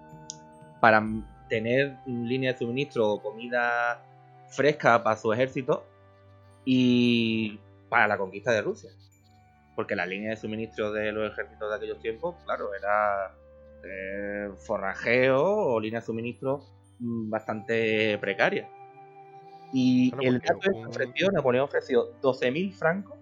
para 0.81 1.03
tener 1.49 1.97
línea 2.07 2.53
de 2.53 2.59
suministro 2.59 3.13
o 3.13 3.23
comida 3.23 4.05
fresca 4.49 5.03
para 5.03 5.17
su 5.17 5.33
ejército 5.33 5.87
y 6.65 7.61
para 7.89 8.09
la 8.09 8.19
conquista 8.19 8.51
de 8.51 8.63
Rusia. 8.63 8.91
Porque 9.77 9.95
la 9.95 10.05
línea 10.05 10.31
de 10.31 10.37
suministro 10.37 10.93
de 10.93 11.13
los 11.13 11.33
ejércitos 11.33 11.71
de 11.71 11.77
aquellos 11.77 12.01
tiempos, 12.01 12.35
claro, 12.45 12.75
era 12.75 13.35
eh, 13.85 14.51
forrajeo 14.59 15.43
o 15.43 15.81
línea 15.81 16.01
de 16.01 16.07
suministro 16.07 16.61
mm, 16.99 17.31
bastante 17.31 18.19
precaria. 18.19 18.69
Y 19.73 20.13
el 20.21 20.41
dato 20.41 20.61
que 20.61 20.87
ofreció, 20.87 21.31
Napoleón 21.31 21.65
ofreció 21.65 22.13
12.000 22.21 22.73
francos. 22.73 23.17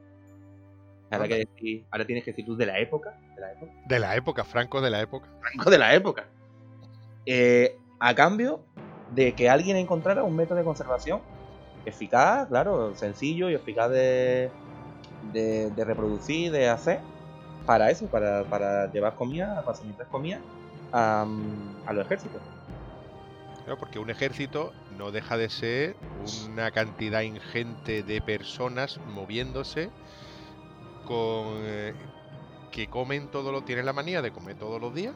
Ahora, 1.10 1.28
que 1.28 1.84
ahora 1.90 2.04
tienes 2.04 2.24
que 2.24 2.30
decir 2.30 2.44
tú 2.44 2.56
de 2.56 2.66
la 2.66 2.78
época. 2.78 3.18
De 3.34 3.40
la 3.40 3.52
época, 3.52 3.72
de 3.86 3.98
la 3.98 4.16
época 4.16 4.44
francos 4.44 4.82
de 4.82 4.90
la 4.90 5.00
época. 5.00 5.28
Francos 5.40 5.70
de 5.70 5.78
la 5.78 5.94
época. 5.94 6.26
Eh, 7.26 7.76
a 7.98 8.14
cambio 8.14 8.60
de 9.14 9.34
que 9.34 9.48
alguien 9.48 9.76
encontrara 9.76 10.22
un 10.22 10.36
método 10.36 10.58
de 10.58 10.64
conservación 10.64 11.20
eficaz, 11.84 12.48
claro, 12.48 12.94
sencillo 12.94 13.50
y 13.50 13.54
eficaz 13.54 13.90
de, 13.90 14.50
de, 15.32 15.84
reproducir, 15.84 16.52
de 16.52 16.68
hacer, 16.68 17.00
para 17.66 17.90
eso, 17.90 18.06
para, 18.06 18.90
llevar 18.92 19.14
comida, 19.14 19.62
para 19.64 19.76
suministrar 19.76 20.08
comida 20.08 20.40
a, 20.92 21.26
a 21.86 21.92
los 21.92 22.06
ejércitos. 22.06 22.40
Claro, 23.64 23.78
porque 23.78 23.98
un 23.98 24.10
ejército 24.10 24.72
no 25.00 25.10
deja 25.10 25.36
de 25.36 25.48
ser 25.48 25.96
una 26.46 26.70
cantidad 26.70 27.22
ingente 27.22 28.04
de 28.04 28.20
personas 28.20 29.00
moviéndose 29.08 29.90
con 31.04 31.58
eh, 31.64 31.94
que 32.70 32.86
comen 32.86 33.28
todo 33.32 33.50
lo 33.50 33.62
tienen 33.62 33.86
la 33.86 33.92
manía 33.92 34.22
de 34.22 34.30
comer 34.30 34.56
todos 34.56 34.80
los 34.80 34.94
días, 34.94 35.14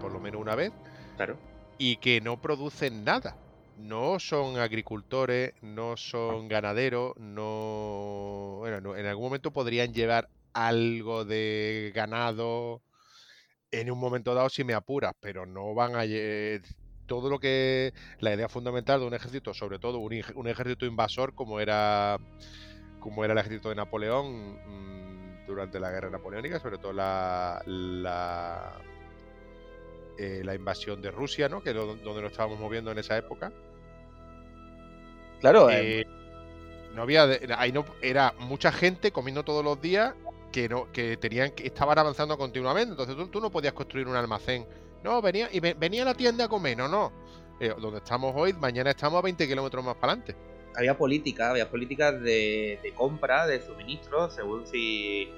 Por 0.00 0.10
lo 0.10 0.20
menos 0.20 0.40
una 0.40 0.54
vez. 0.54 0.72
Claro 1.16 1.36
y 1.80 1.96
que 1.96 2.20
no 2.20 2.38
producen 2.42 3.04
nada. 3.04 3.38
No 3.78 4.20
son 4.20 4.58
agricultores, 4.58 5.54
no 5.62 5.96
son 5.96 6.46
ganaderos, 6.46 7.16
no... 7.16 8.56
Bueno, 8.58 8.94
en 8.94 9.06
algún 9.06 9.24
momento 9.24 9.50
podrían 9.50 9.94
llevar 9.94 10.28
algo 10.52 11.24
de 11.24 11.90
ganado 11.94 12.82
en 13.70 13.90
un 13.90 13.98
momento 13.98 14.34
dado 14.34 14.50
si 14.50 14.62
me 14.62 14.74
apuras, 14.74 15.14
pero 15.20 15.46
no 15.46 15.72
van 15.72 15.96
a... 15.96 16.04
Todo 17.10 17.28
lo 17.28 17.40
que... 17.40 17.92
La 18.20 18.32
idea 18.32 18.48
fundamental 18.48 19.00
de 19.00 19.06
un 19.06 19.14
ejército, 19.14 19.52
sobre 19.52 19.80
todo 19.80 19.98
un, 19.98 20.12
ejército 20.46 20.86
invasor 20.86 21.34
como 21.34 21.58
era, 21.58 22.18
como 23.00 23.24
era 23.24 23.32
el 23.32 23.38
ejército 23.40 23.68
de 23.68 23.74
Napoleón 23.74 24.54
mm, 24.54 25.46
durante 25.48 25.80
la 25.80 25.90
guerra 25.90 26.08
napoleónica, 26.08 26.60
sobre 26.60 26.78
todo 26.78 26.92
la, 26.92 27.60
la 27.66 28.80
eh, 30.18 30.42
la 30.44 30.54
invasión 30.54 31.02
de 31.02 31.10
Rusia, 31.10 31.48
¿no? 31.48 31.64
Que 31.64 31.70
es 31.70 31.74
donde 31.74 32.22
nos 32.22 32.30
estábamos 32.30 32.60
moviendo 32.60 32.92
en 32.92 32.98
esa 32.98 33.18
época. 33.18 33.50
Claro. 35.40 35.68
Eh, 35.68 36.02
eh, 36.02 36.06
no 36.94 37.02
había, 37.02 37.28
ahí 37.56 37.72
no 37.72 37.84
era 38.00 38.34
mucha 38.38 38.70
gente 38.70 39.10
comiendo 39.10 39.42
todos 39.42 39.64
los 39.64 39.80
días 39.80 40.14
que 40.52 40.68
no, 40.68 40.92
que 40.92 41.16
tenían 41.16 41.50
que 41.50 41.66
estaban 41.66 41.98
avanzando 41.98 42.38
continuamente. 42.38 42.92
Entonces 42.92 43.16
tú, 43.32 43.40
no 43.40 43.50
podías 43.50 43.72
construir 43.72 44.06
un 44.06 44.14
almacén. 44.14 44.64
No, 45.02 45.22
venía 45.22 45.48
y 45.50 45.60
venía 45.60 46.02
a 46.02 46.06
la 46.06 46.14
tienda 46.14 46.44
a 46.44 46.48
comer, 46.48 46.76
no, 46.76 46.88
no. 46.88 47.12
donde 47.80 47.98
estamos 47.98 48.34
hoy, 48.36 48.52
mañana 48.52 48.90
estamos 48.90 49.18
a 49.18 49.22
20 49.22 49.46
kilómetros 49.48 49.84
más 49.84 49.96
para 49.96 50.12
adelante. 50.12 50.36
Había 50.76 50.96
política, 50.96 51.50
había 51.50 51.68
políticas 51.68 52.20
de, 52.20 52.78
compra, 52.96 53.46
de 53.46 53.60
suministro, 53.60 54.30
según 54.30 54.66
si 54.66 55.28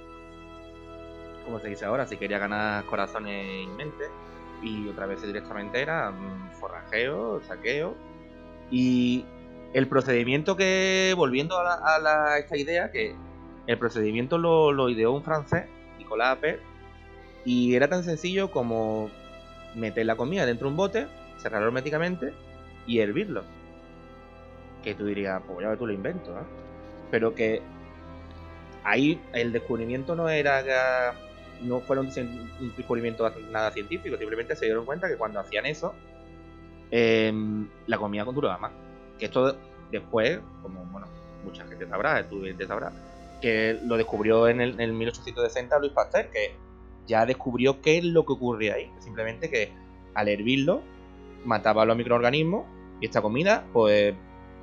como 1.45 1.59
se 1.59 1.69
dice 1.69 1.85
ahora, 1.85 2.07
si 2.07 2.17
quería 2.17 2.39
ganar 2.39 2.85
corazones 2.85 3.45
en 3.65 3.77
mente 3.77 4.05
y 4.63 4.89
otra 4.89 5.07
vez 5.07 5.21
directamente 5.23 5.81
era 5.81 6.11
mm, 6.11 6.53
forrajeo, 6.61 7.43
saqueo. 7.43 7.97
Y 8.71 9.25
el 9.73 9.89
procedimiento 9.89 10.57
que, 10.57 11.15
volviendo 11.17 11.59
a, 11.59 12.39
esta 12.39 12.57
idea, 12.57 12.91
que 12.91 13.15
el 13.67 13.79
procedimiento 13.79 14.39
lo, 14.39 14.89
ideó 14.89 15.13
un 15.13 15.23
francés, 15.23 15.65
Nicolas 15.99 16.37
Appert, 16.37 16.63
y 17.45 17.75
era 17.75 17.89
tan 17.89 18.05
sencillo 18.05 18.51
como 18.51 19.11
meter 19.75 20.07
la 20.07 20.17
comida 20.17 20.47
dentro 20.47 20.67
de 20.67 20.71
un 20.71 20.77
bote, 20.77 21.07
cerrarlo 21.39 21.69
herméticamente 21.69 22.33
y 22.87 23.01
hervirlo. 23.01 23.45
Que 24.83 24.95
tú 24.95 25.07
dirías, 25.07 25.41
pues 25.47 25.61
ya 25.61 25.77
tú 25.77 25.87
lo 25.87 25.93
invento, 25.93 26.33
¿eh? 26.33 26.45
Pero 27.11 27.35
que 27.35 27.63
ahí 28.85 29.21
el 29.33 29.53
descubrimiento 29.53 30.15
no 30.15 30.29
era 30.29 31.15
no 31.63 31.81
fueron 31.81 32.07
un 32.07 32.75
descubrimiento 32.77 33.31
nada 33.51 33.71
científico, 33.71 34.17
simplemente 34.17 34.57
se 34.57 34.65
dieron 34.67 34.85
cuenta 34.85 35.09
que 35.09 35.17
cuando 35.17 35.41
hacían 35.41 35.67
eso, 35.67 35.95
em, 36.91 37.69
la 37.87 37.99
comida 37.99 38.25
duraba 38.25 38.59
más. 38.59 38.73
Que 39.19 39.27
esto 39.27 39.57
después, 39.91 40.41
como 40.61 40.85
bueno, 40.87 41.07
mucha 41.45 41.65
gente 41.67 41.87
sabrá, 41.87 42.21
estudiante 42.21 42.67
sabrá, 42.67 42.93
que 43.41 43.79
lo 43.85 43.97
descubrió 43.97 44.49
en 44.49 44.61
el, 44.61 44.81
en 44.81 44.99
1860 44.99 45.79
Luis 45.79 45.93
Pasteur, 45.93 46.31
que 46.31 46.57
ya 47.07 47.27
descubrió 47.27 47.81
qué 47.81 47.99
es 47.99 48.05
lo 48.05 48.25
que 48.25 48.33
ocurría 48.33 48.75
ahí. 48.75 48.91
Simplemente 48.99 49.51
que 49.51 49.73
al 50.15 50.29
hervirlo 50.29 50.83
mataba 51.45 51.83
a 51.83 51.85
los 51.85 51.97
microorganismos 51.97 52.65
y 53.01 53.07
esta 53.07 53.21
comida 53.21 53.65
pues 53.73 54.15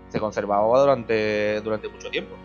se 0.09 0.19
conservaba 0.19 0.79
durante, 0.79 1.61
durante 1.61 1.87
mucho 1.87 2.09
tiempo. 2.09 2.35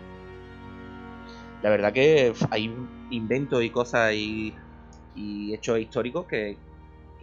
La 1.61 1.69
verdad 1.69 1.93
que 1.93 2.33
hay 2.51 2.71
inventos 3.09 3.63
y 3.63 3.69
cosas 3.69 4.13
y, 4.13 4.53
hechos 5.51 5.79
históricos 5.79 6.25
que, 6.25 6.57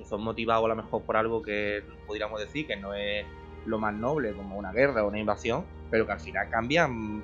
son 0.04 0.24
motivados 0.24 0.64
a 0.64 0.68
lo 0.68 0.74
mejor 0.74 1.02
por 1.02 1.16
algo 1.16 1.42
que 1.42 1.80
podríamos 2.08 2.40
decir 2.40 2.66
que 2.66 2.74
no 2.74 2.92
es 2.92 3.24
lo 3.66 3.78
más 3.78 3.94
noble 3.94 4.32
como 4.32 4.58
una 4.58 4.72
guerra 4.72 5.04
o 5.04 5.08
una 5.08 5.20
invasión, 5.20 5.64
pero 5.92 6.04
que 6.06 6.12
al 6.12 6.18
final 6.18 6.50
cambian, 6.50 7.22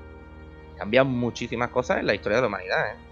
cambian 0.77 1.09
muchísimas 1.09 1.71
cosas 1.71 1.99
en 1.99 2.07
la 2.07 2.15
historia 2.15 2.37
de 2.37 2.43
la 2.43 2.47
humanidad. 2.47 2.93
¿eh? 2.93 3.08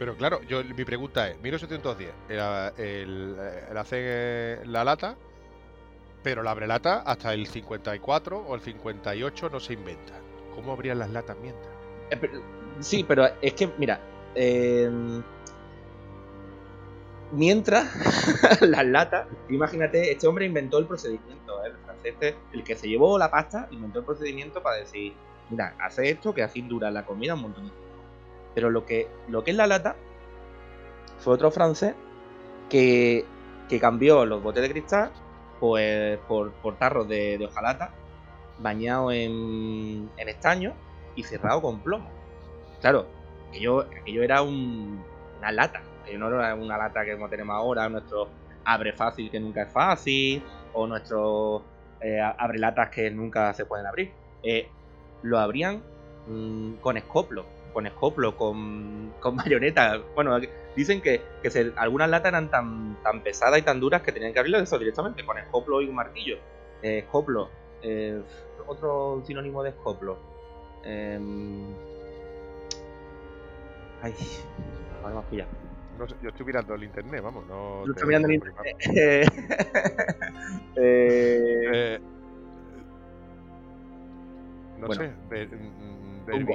Pero 0.00 0.16
claro, 0.16 0.40
yo 0.48 0.64
mi 0.64 0.86
pregunta 0.86 1.28
es, 1.28 1.38
1710, 1.42 2.10
el, 2.30 2.38
el, 2.78 3.36
el 3.70 3.76
hacer 3.76 4.66
la 4.66 4.82
lata, 4.82 5.14
pero 6.22 6.42
la 6.42 6.52
abrelata 6.52 7.02
hasta 7.02 7.34
el 7.34 7.46
54 7.46 8.38
o 8.38 8.54
el 8.54 8.62
58 8.62 9.50
no 9.50 9.60
se 9.60 9.74
inventa. 9.74 10.14
¿Cómo 10.54 10.72
abrían 10.72 10.98
las 10.98 11.10
latas 11.10 11.36
mientras? 11.42 11.68
Eh, 12.12 12.18
sí, 12.80 13.04
pero 13.06 13.28
es 13.42 13.52
que, 13.52 13.68
mira, 13.76 14.00
em, 14.34 15.22
mientras 17.32 17.86
las 18.62 18.86
latas, 18.86 19.26
imagínate, 19.50 20.12
este 20.12 20.26
hombre 20.26 20.46
inventó 20.46 20.78
el 20.78 20.86
procedimiento, 20.86 21.62
¿eh? 21.62 21.68
el 21.68 21.76
francés, 21.76 22.14
este, 22.14 22.36
el 22.54 22.64
que 22.64 22.74
se 22.74 22.88
llevó 22.88 23.18
la 23.18 23.30
pasta, 23.30 23.68
inventó 23.70 23.98
el 23.98 24.06
procedimiento 24.06 24.62
para 24.62 24.76
decir, 24.76 25.12
mira, 25.50 25.76
hace 25.78 26.08
esto 26.08 26.32
que 26.32 26.42
así 26.42 26.62
dura 26.62 26.90
la 26.90 27.04
comida 27.04 27.34
un 27.34 27.42
montón 27.42 27.66
de. 27.66 27.79
Pero 28.54 28.70
lo 28.70 28.84
que, 28.86 29.08
lo 29.28 29.44
que 29.44 29.52
es 29.52 29.56
la 29.56 29.66
lata 29.66 29.96
fue 31.18 31.34
otro 31.34 31.50
francés 31.50 31.94
que, 32.68 33.24
cambió 33.80 34.26
los 34.26 34.42
botes 34.42 34.62
de 34.62 34.70
cristal 34.70 35.12
pues, 35.60 36.18
por, 36.26 36.50
por 36.54 36.76
tarros 36.76 37.06
de, 37.08 37.38
de 37.38 37.46
hojalata 37.46 37.92
bañados 38.58 39.12
en, 39.14 40.10
en 40.16 40.28
estaño 40.28 40.74
y 41.14 41.22
cerrado 41.22 41.62
con 41.62 41.80
plomo. 41.80 42.08
Claro, 42.80 43.06
aquello, 43.48 43.80
aquello 43.80 44.22
era 44.22 44.42
una 44.42 45.52
lata, 45.52 45.82
no 46.18 46.28
era 46.28 46.54
una 46.54 46.76
lata 46.76 47.04
que 47.04 47.16
tenemos 47.28 47.54
ahora, 47.54 47.88
nuestro 47.88 48.28
abre 48.64 48.92
fácil 48.92 49.30
que 49.30 49.40
nunca 49.40 49.62
es 49.62 49.72
fácil, 49.72 50.42
o 50.72 50.86
nuestros 50.86 51.62
eh, 52.00 52.20
abre 52.20 52.58
latas 52.58 52.90
que 52.90 53.10
nunca 53.10 53.52
se 53.54 53.64
pueden 53.64 53.86
abrir. 53.86 54.12
Eh, 54.42 54.68
lo 55.22 55.38
abrían 55.38 55.82
mm, 56.26 56.74
con 56.74 56.96
escoplo, 56.96 57.44
con 57.72 57.86
escoplo, 57.86 58.36
con, 58.36 59.14
con 59.20 59.36
marioneta. 59.36 60.00
Bueno, 60.14 60.38
dicen 60.76 61.00
que, 61.00 61.22
algunas 61.76 62.08
latas 62.10 62.30
eran 62.30 62.50
tan, 62.50 62.96
tan 63.02 63.22
pesadas 63.22 63.58
y 63.58 63.62
tan 63.62 63.80
duras 63.80 64.02
que 64.02 64.12
tenían 64.12 64.32
que 64.32 64.38
abrirlas 64.38 64.62
eso 64.62 64.78
directamente, 64.78 65.24
con 65.24 65.38
escoplo 65.38 65.80
y 65.80 65.88
un 65.88 65.94
martillo. 65.94 66.38
Eh, 66.82 66.98
escoplo, 66.98 67.50
eh, 67.82 68.22
otro 68.66 69.22
sinónimo 69.26 69.62
de 69.62 69.70
escoplo. 69.70 70.18
Em, 70.84 71.66
ay, 74.02 74.14
has 75.04 75.24
pillado. 75.26 75.50
No 75.98 76.06
yo 76.06 76.30
estoy 76.30 76.46
mirando 76.46 76.74
el 76.74 76.84
internet, 76.84 77.22
vamos, 77.22 77.46
no. 77.46 77.84
Yo 77.84 77.92
estoy 77.92 78.08
mirando 78.08 78.28
el 78.28 78.34
internet. 78.34 78.76
eh, 78.90 79.26
eh, 80.76 82.00
no 84.78 84.94
sé. 84.94 85.12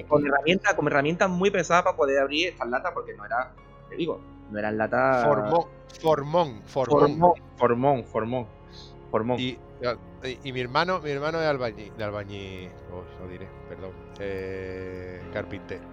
Con, 0.07 0.25
herramientas, 0.25 0.73
con 0.73 0.87
herramientas 0.87 1.29
muy 1.29 1.51
pesadas 1.51 1.83
para 1.83 1.95
poder 1.95 2.19
abrir 2.19 2.49
estas 2.49 2.69
latas, 2.69 2.91
porque 2.93 3.13
no 3.13 3.25
era, 3.25 3.53
te 3.89 3.95
digo, 3.95 4.19
no 4.51 4.59
eran 4.59 4.77
latas. 4.77 5.23
Formón, 5.23 5.65
formón, 5.99 6.61
formón. 6.65 7.33
Formón, 7.57 8.03
formón. 8.03 8.47
formón. 9.11 9.39
Y, 9.39 9.57
y, 10.43 10.51
mi 10.51 10.59
hermano, 10.59 10.99
mi 10.99 11.11
hermano 11.11 11.41
es 11.41 11.47
albañil, 11.47 11.91
de 11.97 12.03
albañil, 12.03 12.69
os 12.91 13.21
lo 13.21 13.27
diré, 13.27 13.47
perdón, 13.69 13.91
eh, 14.19 15.21
carpintero. 15.33 15.83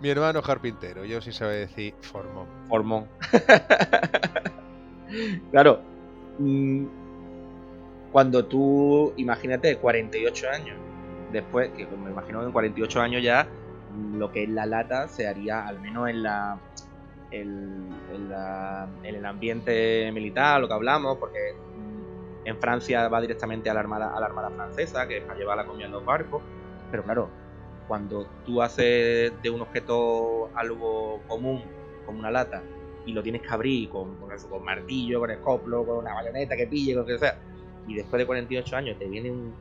Mi 0.00 0.10
hermano 0.10 0.40
es 0.40 0.46
carpintero, 0.46 1.04
yo 1.04 1.20
sí 1.20 1.32
sabe 1.32 1.58
decir 1.58 1.94
formón. 2.00 2.46
Formón. 2.68 3.08
claro. 5.50 5.80
Mm, 6.38 6.86
cuando 8.10 8.44
tú, 8.44 9.14
imagínate, 9.16 9.78
48 9.78 10.50
años, 10.50 10.76
después, 11.32 11.70
que 11.70 11.86
me 11.86 12.10
imagino 12.10 12.40
que 12.40 12.46
en 12.46 12.52
48 12.52 13.00
años 13.00 13.22
ya 13.22 13.46
lo 14.14 14.32
que 14.32 14.44
es 14.44 14.48
la 14.48 14.66
lata 14.66 15.08
se 15.08 15.26
haría 15.26 15.66
al 15.66 15.80
menos 15.80 16.08
en 16.08 16.22
la 16.22 16.58
en, 17.32 17.88
el 19.04 19.24
ambiente 19.24 20.10
militar, 20.12 20.60
lo 20.60 20.68
que 20.68 20.74
hablamos, 20.74 21.18
porque 21.18 21.54
en 22.44 22.56
Francia 22.58 23.08
va 23.08 23.20
directamente 23.20 23.70
a 23.70 23.74
la 23.74 23.80
armada, 23.80 24.14
a 24.14 24.20
la 24.20 24.26
armada 24.26 24.50
francesa, 24.50 25.06
que 25.08 25.18
es 25.18 25.24
para 25.24 25.38
llevar 25.38 25.56
la 25.56 25.64
comida 25.64 25.86
en 25.86 25.92
los 25.92 26.04
barcos. 26.04 26.42
Pero 26.90 27.02
claro, 27.04 27.30
cuando 27.88 28.26
tú 28.44 28.60
haces 28.60 29.32
de 29.42 29.50
un 29.50 29.62
objeto 29.62 30.50
algo 30.54 31.20
común, 31.26 31.62
como 32.04 32.18
una 32.18 32.30
lata, 32.30 32.62
y 33.06 33.12
lo 33.12 33.22
tienes 33.22 33.42
que 33.42 33.48
abrir 33.48 33.88
con, 33.88 34.16
con, 34.16 34.30
eso, 34.32 34.48
con 34.48 34.64
martillo, 34.64 35.20
con 35.20 35.30
escoplo, 35.30 35.84
con 35.84 35.98
una 35.98 36.14
bayoneta 36.14 36.56
que 36.56 36.66
pille, 36.66 36.94
con 36.94 37.02
lo 37.02 37.06
que 37.06 37.18
sea, 37.18 37.38
y 37.88 37.94
después 37.94 38.20
de 38.20 38.26
48 38.26 38.76
años 38.76 38.98
te 38.98 39.06
viene 39.06 39.30
un, 39.30 39.54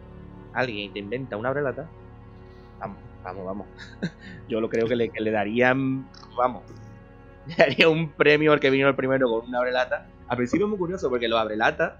alguien 0.54 0.94
te 0.94 1.00
inventa 1.00 1.38
una 1.38 1.50
abrelata, 1.50 1.90
vamos, 2.80 2.98
vamos, 3.24 3.46
vamos. 3.46 3.68
Yo 4.50 4.60
lo 4.60 4.70
creo 4.70 4.88
que 4.88 4.96
le, 4.96 5.10
que 5.10 5.22
le 5.22 5.32
darían, 5.32 6.08
vamos, 6.36 6.64
le 7.48 7.56
daría 7.56 7.90
un 7.90 8.12
premio 8.12 8.54
al 8.54 8.60
que 8.60 8.70
vino 8.70 8.88
el 8.88 8.96
primero 8.96 9.30
con 9.30 9.48
una 9.48 9.60
abrelata. 9.60 10.08
Al 10.28 10.38
principio 10.38 10.66
es 10.66 10.70
muy 10.70 10.80
curioso 10.80 11.10
porque 11.10 11.28
los 11.28 11.40
abrelatas, 11.40 11.94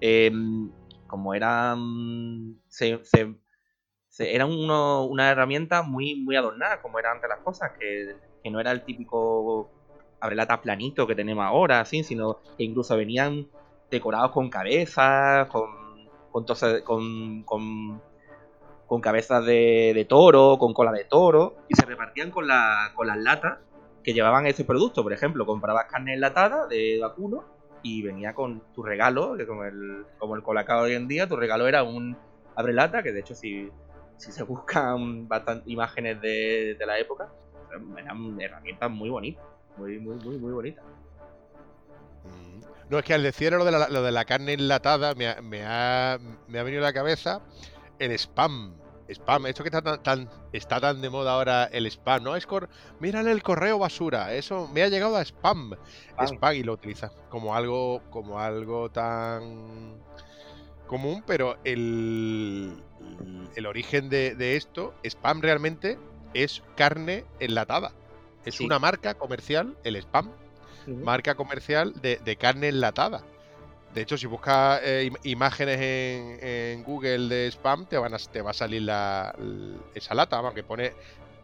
em, 0.00 0.70
como 1.06 1.34
eran. 1.34 2.56
Eran 4.18 4.50
una 4.50 5.30
herramienta 5.30 5.82
muy, 5.82 6.14
muy 6.14 6.36
adornada, 6.36 6.82
como 6.82 6.98
eran 6.98 7.16
antes 7.16 7.30
las 7.30 7.40
cosas, 7.40 7.72
que, 7.78 8.16
no 8.50 8.60
era 8.60 8.70
el 8.70 8.82
típico 8.82 9.70
abrelata 10.20 10.60
planito 10.60 11.06
que 11.06 11.14
tenemos 11.14 11.44
ahora, 11.44 11.80
así, 11.80 12.04
sino 12.04 12.38
que 12.56 12.64
incluso 12.64 12.96
venían 12.96 13.46
decorados 13.90 14.30
con 14.32 14.50
cabezas, 14.50 15.48
con, 15.48 15.79
con, 16.30 17.44
con, 17.44 19.00
cabezas 19.00 19.44
de, 19.44 19.92
de, 19.94 20.04
toro, 20.04 20.56
con 20.58 20.74
cola 20.74 20.92
de 20.92 21.04
toro, 21.04 21.56
y 21.68 21.74
se 21.74 21.86
repartían 21.86 22.30
con, 22.30 22.46
la, 22.46 22.92
con 22.94 23.06
las 23.06 23.18
latas 23.18 23.58
que 24.02 24.12
llevaban 24.12 24.46
ese 24.46 24.64
producto. 24.64 25.02
Por 25.02 25.12
ejemplo, 25.12 25.46
comprabas 25.46 25.86
carne 25.86 26.14
enlatada 26.14 26.66
de 26.66 26.98
vacuno 27.00 27.44
y 27.82 28.02
venía 28.02 28.34
con 28.34 28.62
tu 28.74 28.82
regalo, 28.82 29.36
que 29.36 29.46
como 29.46 29.64
el, 29.64 30.04
como 30.18 30.36
el 30.36 30.42
colacao 30.42 30.82
hoy 30.82 30.94
en 30.94 31.08
día, 31.08 31.28
tu 31.28 31.36
regalo 31.36 31.66
era 31.66 31.82
un 31.82 32.16
abrelata, 32.54 33.02
que 33.02 33.12
de 33.12 33.20
hecho 33.20 33.34
si, 33.34 33.70
si 34.16 34.32
se 34.32 34.42
buscan 34.44 35.28
bastantes 35.28 35.68
imágenes 35.68 36.20
de, 36.20 36.76
la 36.86 36.98
época, 36.98 37.32
eran 37.96 38.40
herramientas 38.40 38.90
muy 38.90 39.08
bonitas, 39.08 39.44
muy, 39.76 39.98
muy, 39.98 40.16
muy, 40.16 40.38
muy 40.38 40.52
bonitas. 40.52 40.84
No, 42.90 42.98
es 42.98 43.04
que 43.04 43.14
al 43.14 43.22
decir 43.22 43.52
lo 43.52 43.64
de 43.64 43.70
la, 43.70 43.88
lo 43.88 44.02
de 44.02 44.12
la 44.12 44.24
carne 44.24 44.52
enlatada 44.52 45.14
me 45.14 45.40
me 45.40 45.64
ha, 45.64 46.18
me 46.48 46.58
ha 46.58 46.62
venido 46.62 46.82
a 46.82 46.86
la 46.86 46.92
cabeza 46.92 47.40
el 47.98 48.12
spam 48.12 48.74
spam, 49.14 49.46
esto 49.46 49.62
que 49.62 49.68
está 49.68 50.02
tan, 50.02 50.28
está 50.52 50.80
tan 50.80 51.00
de 51.00 51.10
moda 51.10 51.32
ahora 51.32 51.64
el 51.64 51.86
spam, 51.86 52.22
¿no? 52.22 52.36
Es 52.36 52.46
cor 52.46 52.68
mírale 53.00 53.32
el 53.32 53.42
correo 53.42 53.78
basura, 53.78 54.34
eso 54.34 54.68
me 54.72 54.82
ha 54.82 54.88
llegado 54.88 55.16
a 55.16 55.22
spam. 55.24 55.74
Spam, 56.26 56.54
y 56.54 56.62
lo 56.62 56.74
utiliza 56.74 57.10
como 57.28 57.54
algo, 57.54 58.02
como 58.10 58.40
algo 58.40 58.90
tan 58.90 60.00
común, 60.86 61.22
pero 61.26 61.58
el, 61.64 62.82
el 63.54 63.66
origen 63.66 64.08
de, 64.08 64.56
esto, 64.56 64.94
spam 65.04 65.40
realmente 65.40 65.98
es 66.34 66.62
carne 66.76 67.24
enlatada. 67.38 67.92
Es 68.44 68.60
una 68.60 68.78
marca 68.78 69.14
comercial, 69.14 69.76
el 69.84 69.96
spam, 69.96 70.32
marca 70.86 71.34
comercial 71.34 71.92
de, 72.00 72.16
de 72.16 72.36
carne 72.36 72.68
enlatada. 72.68 73.22
De 73.94 74.02
hecho, 74.02 74.16
si 74.16 74.26
buscas 74.26 74.80
eh, 74.84 75.10
imágenes 75.24 75.78
en, 75.80 76.84
Google 76.84 77.28
de 77.28 77.48
spam, 77.50 77.86
te, 77.86 77.98
van 77.98 78.14
a, 78.14 78.18
te 78.18 78.40
va 78.40 78.50
a 78.50 78.54
salir 78.54 78.82
la, 78.82 79.34
esa 79.94 80.14
lata, 80.14 80.40
que 80.54 80.62
pone 80.62 80.92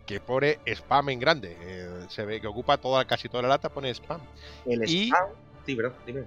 que 0.06 0.20
pone 0.20 0.60
spam 0.66 1.08
en 1.08 1.18
grande. 1.18 1.56
Eh, 1.60 2.06
se 2.08 2.24
ve 2.24 2.40
que 2.40 2.46
ocupa 2.46 2.78
toda 2.78 3.04
casi 3.04 3.28
toda 3.28 3.42
la 3.42 3.48
lata, 3.48 3.68
pone 3.68 3.92
spam. 3.92 4.20
El 4.64 4.82
spam, 4.82 5.30
sí, 5.64 5.74
bro, 5.74 5.92
dime. 6.06 6.22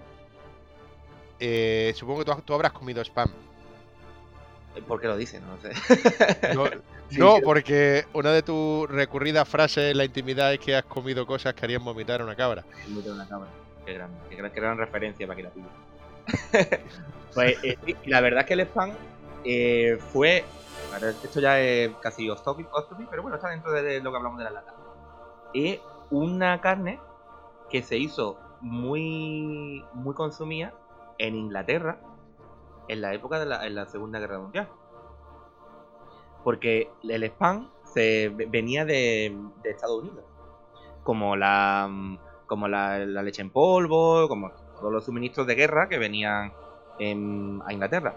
Eh, 1.39 1.93
supongo 1.95 2.25
que 2.25 2.41
tú, 2.41 2.53
habrás 2.53 2.73
comido 2.73 3.01
spam. 3.01 3.29
¿Por 4.87 5.01
qué 5.01 5.07
lo 5.07 5.17
dice? 5.17 5.41
No 5.41 5.57
sé. 5.57 5.71
No, 7.17 7.39
porque 7.43 8.05
una 8.13 8.31
de 8.31 8.43
tus 8.43 8.87
recurridas 8.87 9.49
frases 9.49 9.91
en 9.91 9.97
la 9.97 10.05
intimidad 10.05 10.53
es 10.53 10.59
que 10.59 10.75
has 10.75 10.85
comido 10.85 11.25
cosas 11.25 11.55
que 11.55 11.65
harían 11.65 11.83
vomitar 11.83 12.21
a 12.21 12.23
una 12.23 12.35
cabra. 12.35 12.63
Vomitar 12.87 13.13
una 13.13 13.27
cabra. 13.27 13.47
Qué 13.83 13.93
gran, 13.93 14.11
qué 14.29 14.61
gran, 14.61 14.77
referencia 14.77 15.25
para 15.25 15.37
que 15.37 15.43
la 15.43 15.49
pille. 15.49 15.67
pues 17.33 17.57
eh, 17.63 17.95
la 18.05 18.21
verdad 18.21 18.41
es 18.41 18.45
que 18.45 18.53
el 18.53 18.59
spam 18.59 18.91
eh, 19.43 19.97
fue. 20.11 20.45
Esto 21.23 21.39
ya 21.39 21.59
es 21.59 21.91
casi 22.01 22.29
off 22.29 22.43
topic, 22.43 22.67
pero 23.09 23.23
bueno, 23.23 23.37
está 23.37 23.49
dentro 23.49 23.71
de 23.71 24.01
lo 24.01 24.11
que 24.11 24.17
hablamos 24.17 24.37
de 24.37 24.43
la 24.43 24.51
lata. 24.51 24.75
Es 25.53 25.79
una 26.11 26.61
carne 26.61 26.99
que 27.71 27.81
se 27.81 27.97
hizo 27.97 28.37
muy, 28.61 29.83
muy 29.93 30.13
consumida 30.13 30.73
en 31.17 31.35
Inglaterra 31.35 31.99
en 32.89 33.01
la 33.01 33.13
época 33.13 33.39
de 33.39 33.69
la, 33.69 33.85
Segunda 33.85 34.19
Guerra 34.19 34.39
Mundial. 34.39 34.67
Porque 36.43 36.91
el 37.03 37.23
spam 37.23 37.69
se 37.85 38.29
venía 38.29 38.83
de, 38.83 39.37
Estados 39.63 40.03
Unidos. 40.03 40.25
Como 41.03 41.35
la 41.35 41.89
como 42.47 42.67
la, 42.67 42.97
leche 43.05 43.43
en 43.43 43.51
polvo, 43.51 44.27
como 44.27 44.51
todos 44.79 44.91
los 44.91 45.05
suministros 45.05 45.45
de 45.45 45.55
guerra 45.55 45.87
que 45.87 45.99
venían 45.99 46.51
a 46.99 47.73
Inglaterra. 47.73 48.15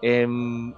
Em, 0.00 0.74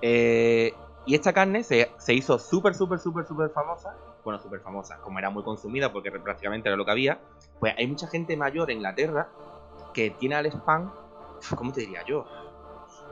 eh, 0.00 0.72
y 1.06 1.14
esta 1.14 1.32
carne 1.32 1.64
se, 1.64 1.90
se 1.98 2.14
hizo 2.14 2.38
súper, 2.38 2.74
súper, 2.74 3.00
súper, 3.00 3.26
súper 3.26 3.50
famosa. 3.50 3.96
Bueno, 4.22 4.38
súper 4.38 4.60
famosa, 4.60 4.98
como 4.98 5.18
era 5.18 5.30
muy 5.30 5.42
consumida 5.42 5.92
porque 5.92 6.12
prácticamente 6.12 6.68
era 6.68 6.76
lo 6.76 6.84
que 6.84 6.92
había. 6.92 7.18
Pues 7.58 7.74
hay 7.76 7.86
mucha 7.88 8.06
gente 8.06 8.36
mayor 8.36 8.70
en 8.70 8.78
Inglaterra 8.78 9.28
que 9.92 10.10
tiene 10.10 10.36
al 10.36 10.46
spam 10.46 10.92
¿cómo 11.56 11.72
te 11.72 11.80
diría 11.80 12.04
yo? 12.04 12.26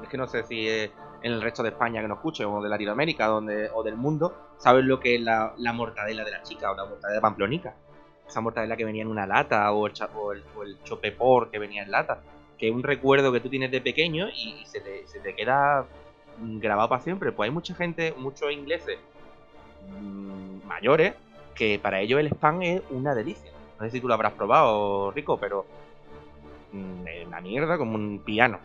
Es 0.02 0.08
que 0.08 0.16
no 0.16 0.26
sé 0.26 0.44
si 0.44 0.68
en 1.22 1.32
el 1.32 1.42
resto 1.42 1.62
de 1.62 1.70
España 1.70 2.00
que 2.00 2.08
nos 2.08 2.18
escuche, 2.18 2.44
o 2.44 2.62
de 2.62 2.68
Latinoamérica, 2.68 3.26
donde, 3.26 3.70
o 3.70 3.82
del 3.82 3.96
mundo, 3.96 4.34
sabes 4.58 4.84
lo 4.84 5.00
que 5.00 5.16
es 5.16 5.20
la, 5.20 5.54
mortadela 5.74 6.24
de 6.24 6.30
la 6.30 6.42
chica 6.42 6.70
o 6.70 6.76
la 6.76 6.84
mortadela 6.84 7.20
pamplonica. 7.20 7.74
Esa 8.26 8.40
mortadela 8.40 8.76
que 8.76 8.84
venía 8.84 9.02
en 9.02 9.08
una 9.08 9.26
lata, 9.26 9.72
o 9.72 9.86
el, 9.86 9.94
o 10.14 10.62
el, 10.62 10.82
chopepor 10.84 11.50
que 11.50 11.58
venía 11.58 11.82
en 11.82 11.90
lata. 11.90 12.20
Que 12.58 12.68
es 12.68 12.74
un 12.74 12.82
recuerdo 12.82 13.32
que 13.32 13.40
tú 13.40 13.48
tienes 13.48 13.70
de 13.70 13.80
pequeño 13.80 14.28
y, 14.28 14.64
se, 14.66 14.80
te, 14.80 15.34
queda 15.34 15.86
grabado 16.38 16.88
para 16.88 17.02
siempre. 17.02 17.32
Pues 17.32 17.48
hay 17.48 17.54
mucha 17.54 17.74
gente, 17.74 18.14
muchos 18.16 18.52
ingleses 18.52 18.98
mm, 19.88 20.66
mayores, 20.66 21.14
que 21.54 21.78
para 21.78 22.00
ellos 22.00 22.20
el 22.20 22.28
spam 22.28 22.62
es 22.62 22.82
una 22.90 23.14
delicia. 23.14 23.50
No 23.78 23.86
sé 23.86 23.92
si 23.92 24.00
tú 24.00 24.08
lo 24.08 24.14
habrás 24.14 24.32
probado, 24.32 25.10
Rico, 25.12 25.38
pero 25.38 25.64
una 26.72 27.40
mierda 27.40 27.78
como 27.78 27.94
un 27.94 28.20
piano. 28.24 28.58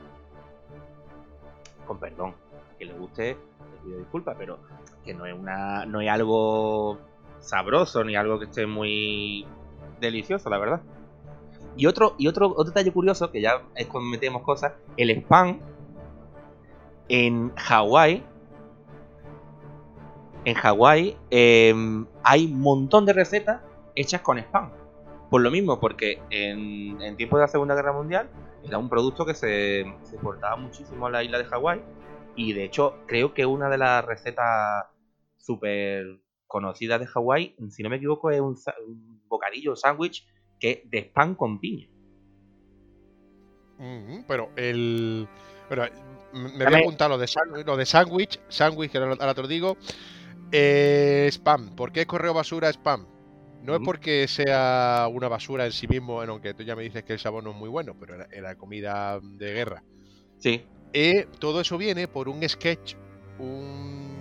Con 1.85 1.99
perdón. 1.99 2.33
Que 2.77 2.85
le 2.85 2.93
guste, 2.93 3.37
le 3.71 3.77
pido 3.83 3.99
disculpas, 3.99 4.35
pero 4.37 4.59
que 5.03 5.13
no 5.13 5.25
es 5.25 5.33
una. 5.33 5.85
no 5.85 6.01
es 6.01 6.09
algo 6.09 6.97
sabroso 7.39 8.03
ni 8.03 8.15
algo 8.15 8.39
que 8.39 8.45
esté 8.45 8.65
muy 8.65 9.45
delicioso, 9.99 10.49
la 10.49 10.57
verdad. 10.57 10.81
Y 11.75 11.87
otro, 11.87 12.15
y 12.17 12.27
otro, 12.27 12.49
otro 12.49 12.65
detalle 12.65 12.91
curioso, 12.91 13.31
que 13.31 13.41
ya 13.41 13.63
es 13.75 13.87
cuando 13.87 14.09
metemos 14.09 14.43
cosas, 14.43 14.73
el 14.97 15.09
spam 15.09 15.59
en 17.09 17.53
Hawái. 17.55 18.23
En 20.45 20.55
Hawái 20.55 21.17
em, 21.29 22.05
hay 22.23 22.45
un 22.45 22.59
montón 22.59 23.05
de 23.05 23.13
recetas 23.13 23.61
hechas 23.95 24.21
con 24.21 24.37
spam. 24.39 24.71
Por 25.33 25.41
lo 25.41 25.49
mismo, 25.49 25.79
porque 25.79 26.21
en, 26.29 27.01
en 27.01 27.17
tiempos 27.17 27.39
de 27.39 27.41
la 27.41 27.47
Segunda 27.47 27.73
Guerra 27.73 27.91
Mundial 27.91 28.29
era 28.63 28.77
un 28.77 28.87
producto 28.87 29.25
que 29.25 29.33
se, 29.33 29.79
exportaba 29.79 30.57
muchísimo 30.57 31.07
a 31.07 31.09
la 31.09 31.23
isla 31.23 31.39
de 31.39 31.45
Hawái. 31.45 31.81
Y 32.35 32.53
de 32.53 32.65
hecho, 32.65 32.99
creo 33.07 33.33
que 33.33 33.43
una 33.47 33.67
de 33.67 33.79
las 33.79 34.05
recetas 34.05 34.85
súper 35.39 36.19
conocidas 36.45 36.99
de 36.99 37.07
Hawái, 37.07 37.55
si 37.71 37.81
no 37.81 37.89
me 37.89 37.95
equivoco, 37.95 38.29
es 38.29 38.41
un, 38.41 38.55
bocadillo, 39.27 39.71
un 39.71 39.77
sándwich 39.77 40.23
que 40.59 40.83
de 40.85 41.01
pan 41.01 41.33
con 41.33 41.59
piña. 41.59 41.87
pero 44.27 44.51
el. 44.55 45.27
me 46.31 46.63
voy 46.63 46.73
a 46.75 46.77
apuntar 46.77 47.09
lo 47.09 47.17
de, 47.17 47.27
lo 47.65 47.75
de 47.75 47.87
sándwich, 47.87 48.39
sándwich, 48.49 48.91
que 48.91 48.99
ahora 48.99 49.33
te 49.33 49.41
lo 49.41 49.47
digo. 49.47 49.77
Eh, 50.51 51.27
spam. 51.31 51.75
¿Por 51.75 51.91
qué 51.91 52.05
correo 52.05 52.35
basura 52.35 52.69
spam? 52.69 53.12
No 53.63 53.75
es 53.75 53.81
porque 53.83 54.27
sea 54.27 55.07
una 55.09 55.29
basura 55.29 55.65
en 55.65 55.71
sí 55.71 55.87
mismo, 55.87 56.21
aunque 56.21 56.53
tú 56.53 56.63
ya 56.63 56.75
me 56.75 56.83
dices 56.83 57.03
que 57.03 57.13
el 57.13 57.19
sabor 57.19 57.45
no 57.45 57.51
es 57.51 57.55
muy 57.55 57.69
bueno, 57.69 57.95
pero 57.97 58.15
era, 58.29 58.55
comida 58.55 59.19
de 59.21 59.53
guerra. 59.53 59.83
Sí. 60.37 60.65
Eh, 60.91 61.27
todo 61.39 61.61
eso 61.61 61.77
viene 61.77 62.09
por 62.09 62.27
un 62.27 62.47
sketch, 62.47 62.95
un... 63.39 64.15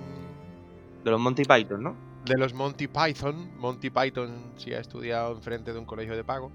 De 1.03 1.11
los 1.11 1.21
Monty 1.21 1.43
Python, 1.43 1.83
¿no? 1.83 1.97
De 2.25 2.39
los 2.39 2.55
Monty 2.55 2.87
Python. 2.87 3.51
Monty 3.59 3.91
Python 3.91 4.53
si 4.57 4.73
ha 4.73 4.79
estudiado 4.79 5.35
enfrente 5.35 5.73
de 5.73 5.79
un 5.81 5.87
colegio 5.87 6.15
de 6.15 6.23
pago. 6.23 6.53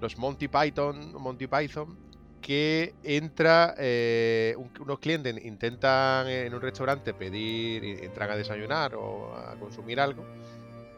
Los 0.00 0.18
Monty 0.18 0.48
Python, 0.48 1.14
Monty 1.14 1.46
Python, 1.46 1.96
que 2.40 2.96
entra, 3.04 3.76
eh, 3.78 4.56
unos 4.80 4.98
clientes 4.98 5.44
intentan 5.44 6.26
en 6.26 6.52
un 6.52 6.60
restaurante 6.60 7.14
pedir, 7.14 7.84
entran 8.02 8.28
a 8.32 8.36
desayunar 8.36 8.96
o 8.96 9.36
a 9.36 9.54
consumir 9.54 10.00
algo 10.00 10.24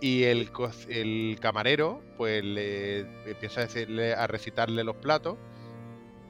y 0.04 0.24
el, 0.24 0.50
el 0.90 1.38
camarero, 1.40 2.02
pues 2.18 2.44
le 2.44 3.00
empieza 3.24 3.62
a 3.62 3.64
decirle, 3.64 4.12
a 4.12 4.26
recitarle 4.26 4.84
los 4.84 4.96
platos. 4.96 5.38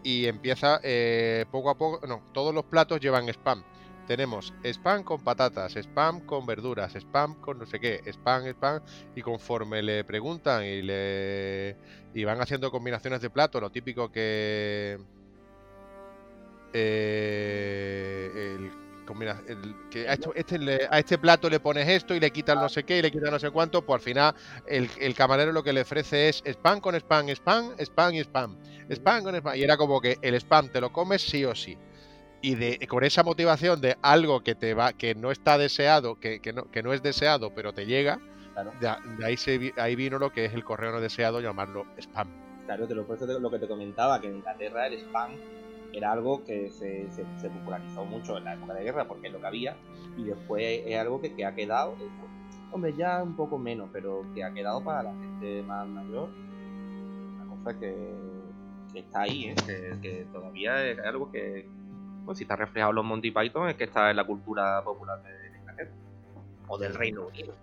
Y 0.05 0.27
empieza 0.27 0.79
eh, 0.85 1.45
poco 1.51 1.71
a 1.71 1.75
poco. 1.77 2.07
No, 2.07 2.23
todos 2.33 2.55
los 2.55 2.67
platos 2.67 3.01
llevan 3.01 3.29
spam. 3.31 3.65
Tenemos 4.07 4.55
spam 4.63 5.03
con 5.03 5.25
patatas, 5.25 5.75
spam 5.75 6.21
con 6.21 6.47
verduras, 6.47 6.95
spam 6.95 7.35
con 7.41 7.59
no 7.59 7.67
sé 7.67 7.81
qué, 7.81 8.01
spam, 8.13 8.47
spam. 8.47 8.81
Y 9.17 9.23
conforme 9.23 9.83
le 9.83 10.05
preguntan 10.05 10.65
y 10.65 10.81
le. 10.81 11.77
y 12.15 12.23
van 12.23 12.41
haciendo 12.41 12.71
combinaciones 12.71 13.21
de 13.23 13.31
platos, 13.31 13.61
lo 13.61 13.71
típico 13.71 14.13
que. 14.13 15.01
Eh, 16.73 18.55
el 18.57 18.84
Mira, 19.13 19.43
que 19.91 20.09
a, 20.09 20.15
este, 20.15 20.89
a, 20.91 20.99
este 20.99 21.19
plato 21.19 21.51
le 21.51 21.61
pones 21.61 21.89
esto 21.89 22.15
y 22.15 22.21
le 22.21 22.31
quitas 22.31 22.57
no 22.57 22.69
sé 22.69 22.85
qué 22.85 22.99
y 22.99 23.03
le 23.03 23.11
quitas 23.11 23.31
no 23.31 23.39
sé 23.39 23.51
cuánto, 23.51 23.85
pues 23.85 24.01
al 24.01 24.05
final 24.05 24.35
el, 24.67 25.15
camarero 25.15 25.53
lo 25.53 25.63
que 25.63 25.73
le 25.73 25.83
ofrece 25.83 26.29
es 26.29 26.43
spam 26.47 26.81
con 26.81 26.95
spam, 26.95 27.29
spam, 27.31 27.75
spam 27.79 28.15
y 28.15 28.21
spam. 28.21 28.57
Spam 28.89 29.25
con 29.25 29.35
spam. 29.35 29.57
Y 29.57 29.63
era 29.63 29.77
como 29.77 30.01
que 30.01 30.19
el 30.23 30.35
spam 30.37 30.69
te 30.69 30.81
lo 30.81 30.93
comes 30.93 31.23
sí 31.23 31.45
o 31.45 31.55
sí. 31.55 31.77
Y 32.41 32.55
de, 32.55 32.79
con 32.89 33.05
esa 33.05 33.23
motivación 33.23 33.81
de 33.81 33.97
algo 34.03 34.43
que 34.43 34.55
te 34.55 34.75
va, 34.75 34.93
que 34.93 35.15
no 35.15 35.31
está 35.31 35.59
deseado, 35.59 36.19
que, 36.21 36.41
no, 36.55 36.71
que 36.71 36.83
no 36.83 36.93
es 36.93 37.03
deseado, 37.03 37.55
pero 37.55 37.73
te 37.73 37.87
llega, 37.87 38.21
de, 38.81 39.25
ahí, 39.25 39.37
se, 39.37 39.73
ahí 39.79 39.97
vino 39.97 40.19
lo 40.19 40.31
que 40.31 40.45
es 40.45 40.55
el 40.55 40.63
correo 40.63 40.93
no 40.93 41.01
deseado, 41.01 41.41
llamarlo 41.41 41.87
spam. 41.99 42.29
Claro, 42.67 42.87
te 42.87 42.95
lo, 42.95 43.07
por 43.07 43.21
lo 43.21 43.51
que 43.51 43.59
te 43.59 43.69
comentaba, 43.69 44.21
que 44.21 44.29
en 44.29 44.37
Inglaterra 44.37 44.87
el 44.87 44.95
spam 45.01 45.33
era 45.95 46.13
algo 46.13 46.45
que 46.45 46.71
se, 46.71 47.11
se, 47.13 47.49
popularizó 47.49 48.05
mucho 48.05 48.37
en 48.39 48.45
la 48.45 48.55
época 48.55 48.75
de 48.75 48.85
guerra 48.85 49.07
porque 49.07 49.29
es 49.29 49.33
lo 49.33 49.41
que 49.41 49.47
había 49.47 49.77
y 50.17 50.25
después 50.25 50.83
es 50.85 50.99
algo 50.99 51.21
que, 51.21 51.45
ha 51.45 51.55
quedado, 51.55 51.93
eh, 52.01 52.09
hombre, 52.73 52.95
ya 52.95 53.23
un 53.23 53.37
poco 53.37 53.59
menos, 53.59 53.89
pero 53.93 54.25
que 54.35 54.43
ha 54.43 54.53
quedado 54.53 54.83
para 54.83 55.05
la 55.05 55.13
gente 55.13 55.63
más 55.63 55.87
mayor, 55.87 56.31
una 57.37 57.57
cosa 57.57 57.79
que, 57.79 57.95
está 58.95 59.23
ahí, 59.23 59.47
¿eh? 59.47 59.99
que, 60.01 60.27
todavía 60.33 60.85
es 60.87 60.99
algo 61.01 61.31
que, 61.31 61.67
pues 62.25 62.39
si 62.39 62.45
está 62.45 62.57
reflejado 62.57 62.91
en 62.91 62.97
los 62.97 63.05
Monty 63.05 63.31
Python, 63.31 63.69
es 63.69 63.77
que 63.77 63.85
está 63.85 64.11
en 64.11 64.17
la 64.17 64.25
cultura 64.25 64.83
popular 64.83 65.21
de 65.23 65.59
Inglaterra 65.59 65.91
o 66.69 66.79
del 66.79 66.95
Reino 66.95 67.27
Unido. 67.27 67.55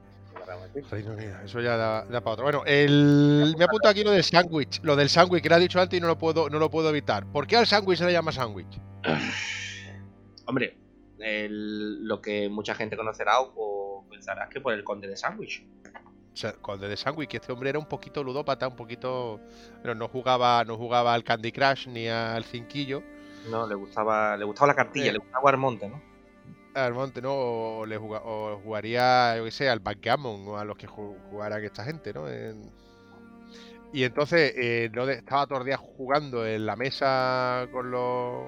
Eso 1.43 1.59
ya 1.61 1.77
da, 1.77 2.05
para 2.05 2.31
otro. 2.31 2.43
Bueno, 2.43 2.63
el, 2.65 3.55
me 3.57 3.65
apunto 3.65 3.87
aquí 3.87 4.03
lo 4.03 4.11
del 4.11 4.23
sándwich. 4.23 4.81
Lo 4.83 4.95
del 4.95 5.09
sándwich 5.09 5.41
que 5.41 5.49
le 5.49 5.55
ha 5.55 5.59
dicho 5.59 5.79
antes 5.79 5.97
y 5.97 6.01
no 6.01 6.07
lo 6.07 6.17
puedo, 6.17 6.49
no 6.49 6.59
lo 6.59 6.69
puedo 6.69 6.89
evitar. 6.89 7.25
¿Por 7.25 7.47
qué 7.47 7.57
al 7.57 7.67
sándwich 7.67 7.99
se 7.99 8.05
le 8.05 8.13
llama 8.13 8.31
sándwich? 8.31 8.79
Hombre, 10.45 10.77
lo 11.17 12.21
que 12.21 12.49
mucha 12.49 12.75
gente 12.75 12.97
conocerá 12.97 13.41
o, 13.41 14.05
pensará 14.09 14.45
es 14.45 14.49
que 14.49 14.61
por 14.61 14.73
el 14.73 14.83
conde 14.83 15.07
de 15.07 15.17
sándwich. 15.17 15.65
O 16.33 16.37
sea, 16.37 16.53
conde 16.53 16.87
de 16.87 16.97
sándwich, 16.97 17.29
que 17.29 17.37
este 17.37 17.51
hombre 17.51 17.69
era 17.69 17.79
un 17.79 17.87
poquito 17.87 18.23
ludópata, 18.23 18.67
un 18.67 18.75
poquito. 18.75 19.39
Pero 19.81 19.95
no 19.95 20.07
jugaba, 20.07 20.63
no 20.63 20.77
jugaba 20.77 21.13
al 21.13 21.23
Candy 21.23 21.51
Crush 21.51 21.87
ni 21.87 22.07
al 22.07 22.43
cinquillo. 22.45 23.03
No, 23.49 23.67
le 23.67 23.75
gustaba, 23.75 24.37
le 24.37 24.45
gustaba 24.45 24.67
la 24.67 24.75
cartilla, 24.75 25.09
eh. 25.09 25.13
le 25.13 25.19
gustaba 25.19 25.49
Armonte, 25.49 25.89
¿no? 25.89 26.10
Al 26.73 26.93
monte, 26.93 27.21
¿no? 27.21 27.33
O, 27.33 27.85
le 27.85 27.97
jugaría, 27.97 29.37
yo 29.37 29.45
qué 29.45 29.51
sé, 29.51 29.69
al 29.69 29.79
backgammon 29.79 30.47
o 30.47 30.57
a 30.57 30.65
los 30.65 30.77
que 30.77 30.87
jugaran 30.87 31.63
esta 31.63 31.83
gente, 31.83 32.13
¿no? 32.13 32.27
Y 33.93 34.03
entonces 34.03 34.53
eh, 34.55 34.89
no 34.93 35.07
estaba 35.09 35.45
todos 35.45 35.59
los 35.59 35.65
días 35.65 35.79
jugando 35.79 36.45
en 36.45 36.65
la 36.65 36.75
mesa 36.75 37.67
con 37.71 37.91
los 37.91 38.45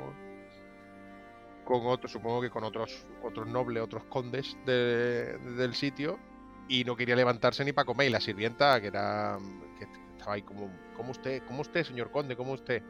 con 1.65 1.85
otros, 1.85 2.11
supongo 2.11 2.41
que 2.41 2.49
con 2.49 2.63
otros 2.63 3.05
otros 3.23 3.47
nobles, 3.47 3.83
otros 3.83 4.03
condes 4.05 4.57
del 4.65 5.73
sitio 5.73 6.19
y 6.67 6.83
no 6.83 6.95
quería 6.95 7.15
levantarse 7.15 7.63
ni 7.63 7.73
para 7.73 7.85
comer 7.85 8.07
y 8.07 8.09
la 8.09 8.19
sirvienta 8.21 8.79
que 8.81 8.87
era 8.87 9.37
que 9.79 9.85
estaba 10.13 10.33
ahí 10.33 10.41
como 10.41 10.69
¿cómo 10.95 11.11
usted? 11.11 11.43
¿Cómo 11.45 11.61
usted, 11.61 11.83
señor 11.83 12.11
conde? 12.11 12.35
¿Cómo 12.35 12.53
usted? 12.53 12.81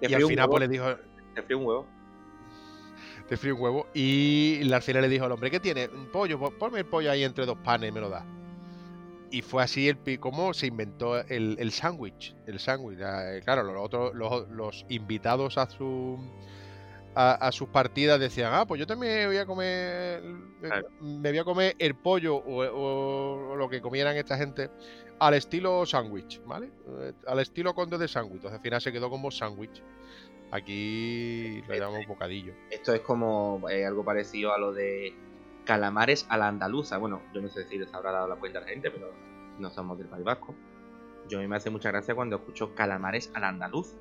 Y 0.00 0.12
al 0.14 0.22
final 0.24 0.48
pues 0.48 0.60
le 0.60 0.68
dijo 0.68 0.86
te 1.34 1.54
un 1.54 1.66
huevo 1.66 1.86
te 3.32 3.38
frío 3.38 3.54
un 3.54 3.62
huevo. 3.62 3.86
Y 3.94 4.60
la 4.64 4.82
final 4.82 5.00
le 5.00 5.08
dijo 5.08 5.24
al 5.24 5.32
hombre, 5.32 5.50
¿qué 5.50 5.58
tiene? 5.58 5.88
Un 5.88 6.08
pollo, 6.12 6.38
ponme 6.58 6.80
el 6.80 6.84
pollo 6.84 7.10
ahí 7.10 7.24
entre 7.24 7.46
dos 7.46 7.56
panes 7.64 7.88
y 7.88 7.92
me 7.92 7.98
lo 7.98 8.10
da. 8.10 8.26
Y 9.30 9.40
fue 9.40 9.62
así 9.62 9.88
el 9.88 10.20
cómo 10.20 10.52
se 10.52 10.66
inventó 10.66 11.18
el, 11.18 11.56
el 11.58 11.72
sándwich. 11.72 12.36
El 12.46 12.58
sándwich. 12.58 12.98
Claro, 13.42 13.62
los, 13.62 13.76
otros, 13.78 14.12
los, 14.14 14.84
invitados 14.90 15.56
a 15.56 15.66
su 15.70 16.18
a, 17.14 17.50
sus 17.52 17.68
partidas 17.70 18.20
decían, 18.20 18.52
ah, 18.52 18.66
pues 18.66 18.78
yo 18.78 18.86
también 18.86 19.28
voy 19.28 19.38
a 19.38 19.46
comer, 19.46 20.22
me 21.00 21.30
voy 21.30 21.38
a 21.38 21.44
comer 21.44 21.74
el 21.78 21.94
pollo 21.94 22.36
o, 22.36 23.56
lo 23.56 23.66
que 23.70 23.80
comieran 23.80 24.14
esta 24.14 24.36
gente 24.36 24.68
al 25.18 25.32
estilo 25.32 25.86
sándwich, 25.86 26.42
¿vale? 26.44 26.70
Eh, 27.00 27.12
al 27.26 27.38
estilo 27.38 27.74
conde 27.74 27.96
de 27.96 28.08
sándwich. 28.08 28.36
Entonces 28.36 28.58
al 28.58 28.62
final 28.62 28.80
se 28.82 28.92
quedó 28.92 29.08
como 29.08 29.30
sándwich. 29.30 29.82
Aquí 30.52 31.62
lo 31.66 31.74
llamamos 31.74 32.06
bocadillo. 32.06 32.52
Esto 32.70 32.92
es 32.92 33.00
como 33.00 33.66
eh, 33.70 33.86
algo 33.86 34.04
parecido 34.04 34.52
a 34.52 34.58
lo 34.58 34.74
de 34.74 35.14
calamares 35.64 36.26
a 36.28 36.36
la 36.36 36.46
andaluza. 36.46 36.98
Bueno, 36.98 37.22
yo 37.32 37.40
no 37.40 37.48
sé 37.48 37.64
si 37.64 37.78
les 37.78 37.92
habrá 37.94 38.12
dado 38.12 38.28
la 38.28 38.36
cuenta 38.36 38.58
a 38.58 38.62
la 38.62 38.68
gente, 38.68 38.90
pero 38.90 39.10
no 39.58 39.70
somos 39.70 39.96
del 39.96 40.08
País 40.08 40.24
Vasco. 40.24 40.54
Yo 41.26 41.38
a 41.38 41.40
mí 41.40 41.48
me 41.48 41.56
hace 41.56 41.70
mucha 41.70 41.90
gracia 41.90 42.14
cuando 42.14 42.36
escucho 42.36 42.74
calamares 42.74 43.30
a 43.32 43.40
la 43.40 43.48
andaluz. 43.48 43.94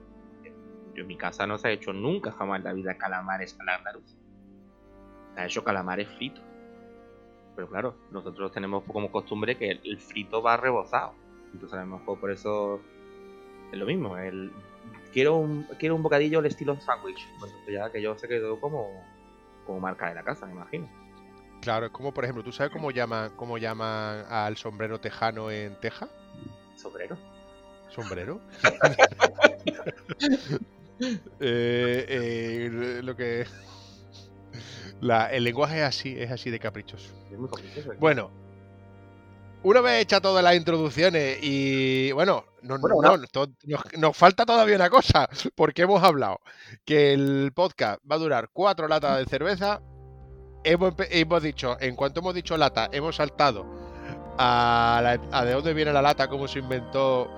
Yo 0.93 1.03
en 1.03 1.07
mi 1.07 1.15
casa 1.15 1.47
no 1.47 1.57
se 1.57 1.69
ha 1.69 1.71
hecho 1.71 1.93
nunca 1.93 2.33
jamás 2.33 2.57
en 2.57 2.65
la 2.65 2.73
vida 2.73 2.97
calamares 2.97 3.57
a 3.57 3.63
la 3.63 3.75
andaluz. 3.75 4.17
Se 5.35 5.39
ha 5.39 5.45
hecho 5.45 5.63
calamares 5.63 6.09
fritos. 6.17 6.43
Pero 7.55 7.69
claro, 7.69 7.95
nosotros 8.11 8.51
tenemos 8.51 8.83
como 8.83 9.09
costumbre 9.09 9.57
que 9.57 9.71
el 9.71 9.99
frito 10.01 10.41
va 10.41 10.57
rebozado. 10.57 11.13
Entonces 11.53 11.79
a 11.79 11.85
lo 11.85 11.97
mejor 11.97 12.19
por 12.19 12.29
eso 12.29 12.81
es 13.71 13.79
lo 13.79 13.85
mismo. 13.85 14.17
El 14.17 14.51
quiero 15.11 15.37
un, 15.37 15.63
quiero 15.77 15.95
un 15.95 16.03
bocadillo 16.03 16.39
al 16.39 16.45
estilo 16.45 16.79
sándwich. 16.79 17.27
Bueno, 17.39 17.55
pues 17.63 17.75
ya 17.75 17.91
que 17.91 18.01
yo 18.01 18.17
se 18.17 18.27
quedó 18.27 18.59
como, 18.59 19.03
como 19.65 19.79
marca 19.79 20.09
de 20.09 20.15
la 20.15 20.23
casa, 20.23 20.45
me 20.45 20.53
imagino. 20.53 20.89
Claro, 21.61 21.85
es 21.85 21.91
como 21.91 22.13
por 22.13 22.23
ejemplo, 22.23 22.43
¿tú 22.43 22.51
sabes 22.51 22.71
cómo 22.71 22.91
llaman, 22.91 23.31
cómo 23.35 23.57
llaman 23.57 24.25
al 24.29 24.57
sombrero 24.57 24.99
tejano 24.99 25.51
en 25.51 25.79
Teja? 25.79 26.07
¿Sombrero? 26.75 27.17
¿Sombrero? 27.89 28.41
Eh, 31.39 32.05
eh, 32.07 32.99
lo 33.01 33.15
que 33.15 33.47
la, 35.01 35.31
el 35.31 35.43
lenguaje 35.43 35.79
es 35.79 35.83
así, 35.83 36.15
es 36.17 36.29
así 36.29 36.51
de 36.51 36.59
caprichoso. 36.59 37.11
Es 37.31 37.39
muy 37.39 37.49
caprichoso. 37.49 37.93
Bueno, 37.99 38.29
una 39.63 39.81
vez 39.81 40.03
hecha 40.03 40.21
todas 40.21 40.43
las 40.43 40.55
introducciones 40.55 41.39
y 41.41 42.11
bueno, 42.11 42.45
no, 42.61 42.77
nos, 43.97 44.17
falta 44.17 44.45
todavía 44.45 44.75
una 44.75 44.89
cosa, 44.89 45.27
porque 45.55 45.83
hemos 45.83 46.03
hablado 46.03 46.39
que 46.85 47.13
el 47.13 47.51
podcast 47.53 48.01
va 48.09 48.15
a 48.15 48.19
durar 48.19 48.49
cuatro 48.51 48.87
latas 48.87 49.19
de 49.19 49.25
cerveza. 49.25 49.81
Hemos, 50.63 50.93
hemos 51.09 51.41
dicho, 51.41 51.77
en 51.79 51.95
cuanto 51.95 52.19
hemos 52.19 52.35
dicho 52.35 52.55
lata, 52.55 52.87
hemos 52.91 53.15
saltado 53.15 53.65
a, 54.37 55.17
de 55.43 55.51
dónde 55.51 55.73
viene 55.73 55.91
la 55.91 56.01
lata, 56.01 56.27
cómo 56.27 56.47
se 56.47 56.59
inventó, 56.59 57.29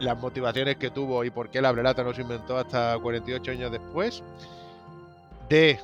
las 0.00 0.18
motivaciones 0.18 0.76
que 0.76 0.90
tuvo 0.90 1.22
y 1.24 1.30
por 1.30 1.50
qué 1.50 1.60
la 1.60 1.72
lata 1.72 2.02
no 2.02 2.12
se 2.14 2.22
inventó 2.22 2.56
hasta 2.56 2.98
48 2.98 3.50
años 3.50 3.70
después. 3.70 4.22
De 5.48 5.78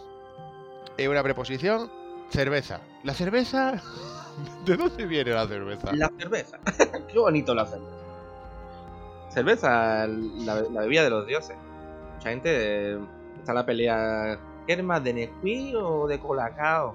una 1.09 1.23
preposición, 1.23 1.91
cerveza. 2.31 2.81
La 3.05 3.13
cerveza 3.13 3.83
¿De 4.65 4.77
dónde 4.77 5.07
viene 5.07 5.33
la 5.33 5.47
cerveza? 5.47 5.93
La 5.93 6.11
cerveza. 6.19 6.59
Qué 7.13 7.19
bonito 7.19 7.55
la 7.55 7.67
cerveza. 7.67 7.98
Cerveza, 9.29 10.07
la, 10.07 10.81
bebida 10.81 11.05
de 11.05 11.11
los 11.11 11.27
dioses. 11.27 11.57
Mucha 12.17 12.31
gente 12.31 12.99
está 13.39 13.53
la 13.55 13.67
pelea. 13.67 14.39
¿Qué 14.67 14.83
más, 14.83 15.03
de 15.05 15.15
Nesquik 15.15 15.75
o 15.77 16.07
de 16.07 16.19
Colacao? 16.19 16.95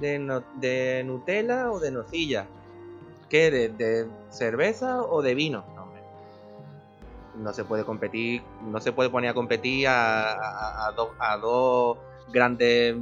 ¿De, 0.00 0.42
de 0.56 1.02
Nutella 1.04 1.70
o 1.70 1.78
de 1.78 1.90
nocilla? 1.90 2.46
¿Qué 3.28 3.46
eres? 3.46 3.78
¿De 3.78 4.06
cerveza 4.30 5.02
o 5.02 5.22
de 5.22 5.34
vino? 5.34 5.64
No, 7.36 7.52
se 7.52 7.64
puede 7.64 7.84
competir, 7.84 8.42
no 8.62 8.80
se 8.80 8.92
puede 8.92 9.10
poner 9.10 9.30
a 9.30 9.34
competir 9.34 9.86
a, 9.88 10.90
dos 10.96 11.98
grandes 12.32 12.96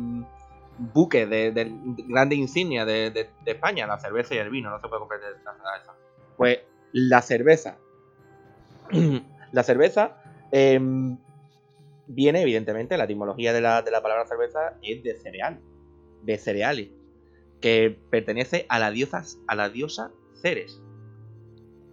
buque 0.76 1.26
de, 1.26 1.52
de 1.52 1.72
grande 2.08 2.34
insignia 2.34 2.84
de, 2.84 3.30
España, 3.44 3.86
la 3.86 3.98
cerveza 4.00 4.34
y 4.34 4.38
el 4.38 4.50
vino, 4.50 4.70
no 4.70 4.80
se 4.80 4.88
puede 4.88 5.00
competir. 5.00 5.28
Pues 6.36 6.58
la 6.92 7.22
cerveza. 7.22 7.76
la 9.52 9.62
cerveza 9.62 10.16
em, 10.52 11.18
viene, 12.06 12.42
evidentemente, 12.42 12.96
la 12.96 13.04
etimología 13.04 13.52
de 13.52 13.60
la, 13.60 13.84
palabra 13.84 14.26
cerveza 14.26 14.76
es 14.82 15.02
de 15.02 15.14
cereal, 15.16 15.60
de 16.22 16.38
cereales, 16.38 16.88
que 17.60 17.98
pertenece 18.10 18.66
a 18.68 18.78
la 18.78 18.90
diosa, 18.90 19.24
a 19.46 19.54
la 19.54 19.68
diosa 19.68 20.12
Ceres, 20.34 20.82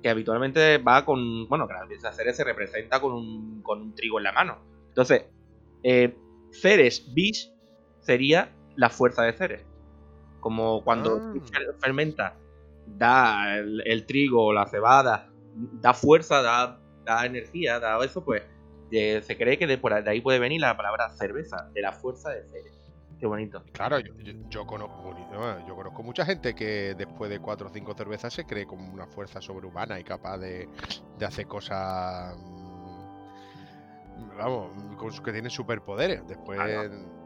que 0.01 0.09
habitualmente 0.09 0.77
va 0.79 1.05
con, 1.05 1.47
bueno, 1.47 1.67
que 1.67 1.73
la 1.73 1.85
diosa 1.87 2.11
Ceres 2.11 2.35
se 2.35 2.43
representa 2.43 2.99
con 2.99 3.13
un, 3.13 3.61
con 3.61 3.81
un 3.81 3.95
trigo 3.95 4.17
en 4.17 4.23
la 4.25 4.31
mano. 4.31 4.57
Entonces, 4.89 5.25
eh, 5.83 6.15
Ceres 6.51 7.13
bis 7.13 7.53
sería 8.01 8.53
la 8.75 8.89
fuerza 8.89 9.23
de 9.23 9.33
Ceres. 9.33 9.65
Como 10.39 10.83
cuando 10.83 11.17
ah. 11.17 11.33
fermenta, 11.79 12.35
da 12.87 13.57
el, 13.57 14.05
trigo 14.05 14.45
o 14.45 14.53
la 14.53 14.65
cebada, 14.65 15.29
da 15.53 15.93
fuerza, 15.93 16.41
da, 16.41 16.80
da 17.03 17.25
energía, 17.25 17.79
da 17.79 18.03
eso, 18.03 18.23
pues 18.23 18.43
eh, 18.91 19.21
se 19.23 19.37
cree 19.37 19.57
que 19.57 19.67
de, 19.67 19.77
por 19.77 19.93
ahí 19.93 20.21
puede 20.21 20.39
venir 20.39 20.61
la 20.61 20.75
palabra 20.75 21.09
cerveza, 21.09 21.69
de 21.73 21.81
la 21.81 21.91
fuerza 21.91 22.29
de 22.31 22.43
Ceres. 22.43 22.73
Qué 23.19 23.27
bonito. 23.27 23.63
Claro, 23.73 23.99
yo, 24.49 24.65
conozco, 24.65 25.15
yo 25.67 25.75
conozco 25.75 26.01
mucha 26.01 26.25
gente 26.25 26.55
que 26.55 26.95
después 26.97 27.29
de 27.29 27.39
cuatro 27.39 27.67
o 27.67 27.69
cinco 27.71 27.93
cervezas 27.93 28.33
se 28.33 28.45
cree 28.45 28.65
como 28.65 28.91
una 28.91 29.05
fuerza 29.05 29.39
sobrehumana 29.39 29.99
y 29.99 30.03
capaz 30.03 30.39
de, 30.39 30.67
de 31.19 31.25
hacer 31.25 31.45
cosas 31.45 32.35
vamos, 34.37 35.21
que 35.21 35.31
tienen 35.31 35.51
superpoderes. 35.51 36.27
Después 36.27 36.59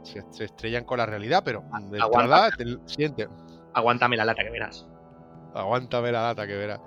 se, 0.04 0.44
estrellan 0.44 0.84
con 0.84 0.98
la 0.98 1.06
realidad, 1.06 1.44
pero 1.44 1.64
de 1.90 1.98
entrada 1.98 2.50
siente. 2.86 3.28
Aguántame 3.74 4.18
la 4.18 4.26
lata 4.26 4.44
que 4.44 4.50
verás. 4.50 4.88
Aguántame 5.54 6.12
la 6.12 6.24
lata 6.24 6.48
que 6.48 6.56
verás. 6.56 6.80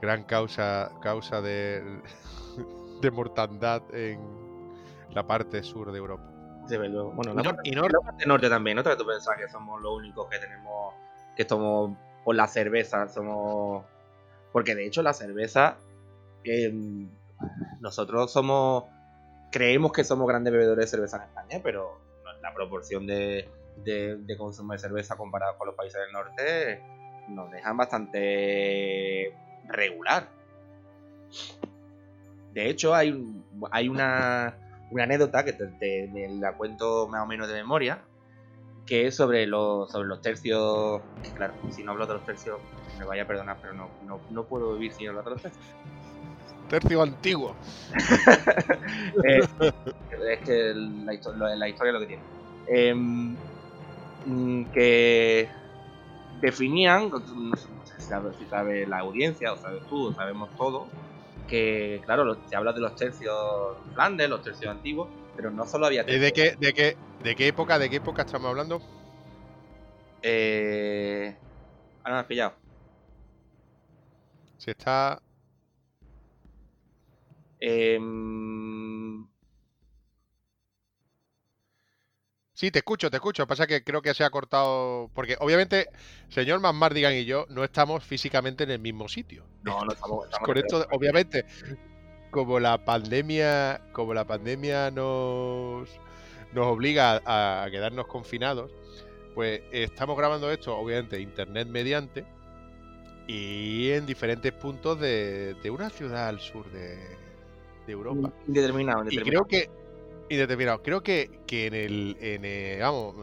Gran 0.00 0.24
causa, 0.24 0.92
causa 1.02 1.40
de, 1.40 1.82
de 3.00 3.10
mortandad 3.10 3.82
en 3.92 4.20
la 5.10 5.26
parte 5.26 5.62
sur 5.62 5.92
de 5.92 5.98
Europa. 5.98 6.24
Bueno, 6.68 7.34
la, 7.34 7.42
parte, 7.42 8.26
norte 8.26 8.48
también, 8.48 8.76
¿no? 8.76 8.84
Tú 8.84 9.04
pensás 9.04 9.36
que 9.36 9.48
somos 9.48 9.80
los 9.82 9.92
únicos 9.92 10.28
que 10.28 10.38
tenemos, 10.38 10.94
que 11.36 11.44
somos 11.44 11.96
por 12.24 12.36
la 12.36 12.46
cerveza, 12.46 13.08
somos... 13.08 13.84
Porque 14.52 14.74
de 14.74 14.86
hecho 14.86 15.02
la 15.02 15.12
cerveza, 15.12 15.78
em, 16.44 17.08
nosotros 17.80 18.30
somos 18.30 18.84
creemos 19.50 19.92
que 19.92 20.04
somos 20.04 20.26
grandes 20.28 20.52
bebedores 20.52 20.86
de 20.86 20.90
cerveza 20.90 21.16
en 21.18 21.22
España, 21.24 21.60
pero 21.62 21.98
la 22.42 22.54
proporción 22.54 23.06
de, 23.06 23.48
consumo 24.38 24.72
de 24.72 24.78
cerveza 24.78 25.16
comparado 25.16 25.58
con 25.58 25.66
los 25.66 25.76
países 25.76 26.00
del 26.00 26.12
norte 26.12 26.82
nos 27.28 27.50
dejan 27.50 27.76
bastante 27.76 29.34
regular. 29.72 30.28
De 32.52 32.68
hecho, 32.68 32.94
hay, 32.94 33.14
hay 33.70 33.88
una, 33.88 34.56
anécdota 34.98 35.44
que 35.44 35.52
te, 35.52 36.10
la 36.40 36.54
cuento 36.54 37.08
más 37.08 37.22
o 37.22 37.26
menos 37.26 37.48
de 37.48 37.54
memoria, 37.54 38.02
que 38.86 39.06
es 39.06 39.14
sobre 39.14 39.46
los, 39.46 39.90
sobre 39.90 40.08
los 40.08 40.20
tercios. 40.20 41.00
Claro, 41.34 41.54
si 41.70 41.84
no 41.84 41.92
hablo 41.92 42.06
de 42.06 42.14
los 42.14 42.24
tercios, 42.24 42.58
me 42.98 43.04
vaya 43.04 43.22
a 43.22 43.26
perdonar, 43.26 43.58
pero 43.60 43.72
no, 43.74 43.88
no, 44.04 44.20
no 44.30 44.44
puedo 44.44 44.74
vivir 44.74 44.92
sin 44.92 45.08
hablar 45.08 45.24
de 45.24 45.30
los 45.30 45.42
tercios. 45.42 45.64
Tercio 46.68 47.02
antiguo. 47.02 47.56
Eh, 49.24 49.40
es 50.30 50.40
que 50.40 50.72
la, 50.74 51.14
historia, 51.14 51.54
es 51.54 51.92
lo 51.92 52.00
que 52.00 52.06
tiene. 52.06 52.22
Em, 52.66 53.36
que 54.72 55.48
definían, 56.40 57.10
si 58.38 58.44
sabe 58.46 58.86
la 58.86 58.98
audiencia, 58.98 59.52
o 59.52 59.56
sabes 59.56 59.82
tú, 59.88 60.12
sabemos 60.12 60.50
todo, 60.56 60.86
que 61.48 62.00
claro, 62.04 62.36
se 62.48 62.56
habla 62.56 62.72
de 62.72 62.80
los 62.80 62.96
tercios 62.96 63.76
Flandes, 63.94 64.28
los 64.28 64.42
tercios 64.42 64.70
antiguos, 64.70 65.08
pero 65.36 65.50
no 65.50 65.66
solo 65.66 65.86
había 65.86 66.04
tercios. 66.04 66.22
¿De 66.22 66.32
qué, 66.32 66.56
de 66.56 66.72
qué, 66.72 66.96
de 67.22 67.34
qué 67.34 67.48
época, 67.48 67.78
de 67.78 67.90
qué 67.90 67.96
época 67.96 68.22
estamos 68.22 68.48
hablando? 68.48 68.80
Eh... 70.22 71.36
Ahora 72.02 72.14
me 72.14 72.20
has 72.20 72.26
pillado. 72.26 72.54
Si 74.58 74.70
está 74.70 75.20
Em, 77.60 78.69
sí, 82.60 82.70
te 82.70 82.80
escucho, 82.80 83.10
te 83.10 83.16
escucho. 83.16 83.46
Pasa 83.46 83.66
que 83.66 83.82
creo 83.82 84.02
que 84.02 84.12
se 84.12 84.22
ha 84.22 84.28
cortado. 84.28 85.10
Porque 85.14 85.36
obviamente, 85.40 85.88
señor 86.28 86.60
Mardigan 86.60 87.14
y 87.14 87.24
yo 87.24 87.46
no 87.48 87.64
estamos 87.64 88.04
físicamente 88.04 88.64
en 88.64 88.70
el 88.70 88.78
mismo 88.78 89.08
sitio. 89.08 89.44
No, 89.62 89.82
no 89.82 89.92
estamos. 89.92 90.28
Con 90.42 90.58
esto, 90.58 90.86
obviamente, 90.92 91.46
como 92.30 92.60
la 92.60 92.84
pandemia. 92.84 93.80
Como 93.92 94.12
la 94.12 94.26
pandemia 94.26 94.90
nos. 94.90 95.88
nos 96.52 96.66
obliga 96.66 97.22
a, 97.24 97.66
quedarnos 97.70 98.06
confinados, 98.06 98.70
pues 99.34 99.62
estamos 99.72 100.18
grabando 100.18 100.50
esto, 100.50 100.76
obviamente, 100.76 101.18
internet 101.18 101.66
mediante, 101.66 102.26
y 103.26 103.90
en 103.92 104.04
diferentes 104.04 104.52
puntos 104.52 105.00
de, 105.00 105.56
una 105.72 105.88
ciudad 105.88 106.28
al 106.28 106.40
sur 106.40 106.70
de, 106.70 107.18
Europa. 107.88 108.30
Indeterminado, 108.46 109.04
Y 109.10 109.18
creo 109.18 109.44
que, 109.46 109.68
indeterminado, 110.30 110.82
creo 110.82 111.02
que, 111.02 111.40
que 111.46 111.66
en 111.66 111.74
el, 111.74 112.16
en 112.20 112.44
el, 112.44 112.80
vamos, 112.80 113.14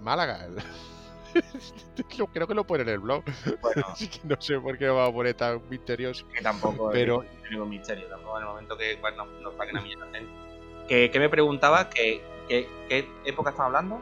Málaga, 0.00 0.48
creo 2.32 2.46
que 2.46 2.54
lo 2.54 2.64
pone 2.64 2.82
en 2.82 2.90
el 2.90 2.98
blog. 2.98 3.24
Bueno, 3.60 3.82
Así 3.88 4.08
que 4.08 4.20
no 4.24 4.40
sé 4.40 4.60
por 4.60 4.78
qué 4.78 4.86
lo 4.86 4.96
vamos 4.96 5.10
a 5.10 5.14
poner 5.14 5.34
tan 5.34 5.60
misterioso. 5.68 6.26
Que 6.28 6.42
tampoco 6.42 6.90
pero... 6.92 7.22
es 7.22 7.50
ningún 7.50 7.70
misterio, 7.70 8.06
tampoco 8.08 8.36
en 8.36 8.42
el 8.42 8.48
momento 8.48 8.76
que 8.76 8.96
bueno, 9.00 9.26
nos 9.42 9.54
paguen 9.54 9.78
a 9.78 9.80
mí 9.80 9.94
¿Qué, 10.88 11.10
¿Qué 11.10 11.18
me 11.18 11.28
preguntaba? 11.28 11.88
¿Qué, 11.88 12.22
qué, 12.48 12.68
qué 12.88 13.08
época 13.24 13.50
estamos 13.50 13.68
hablando? 13.68 14.00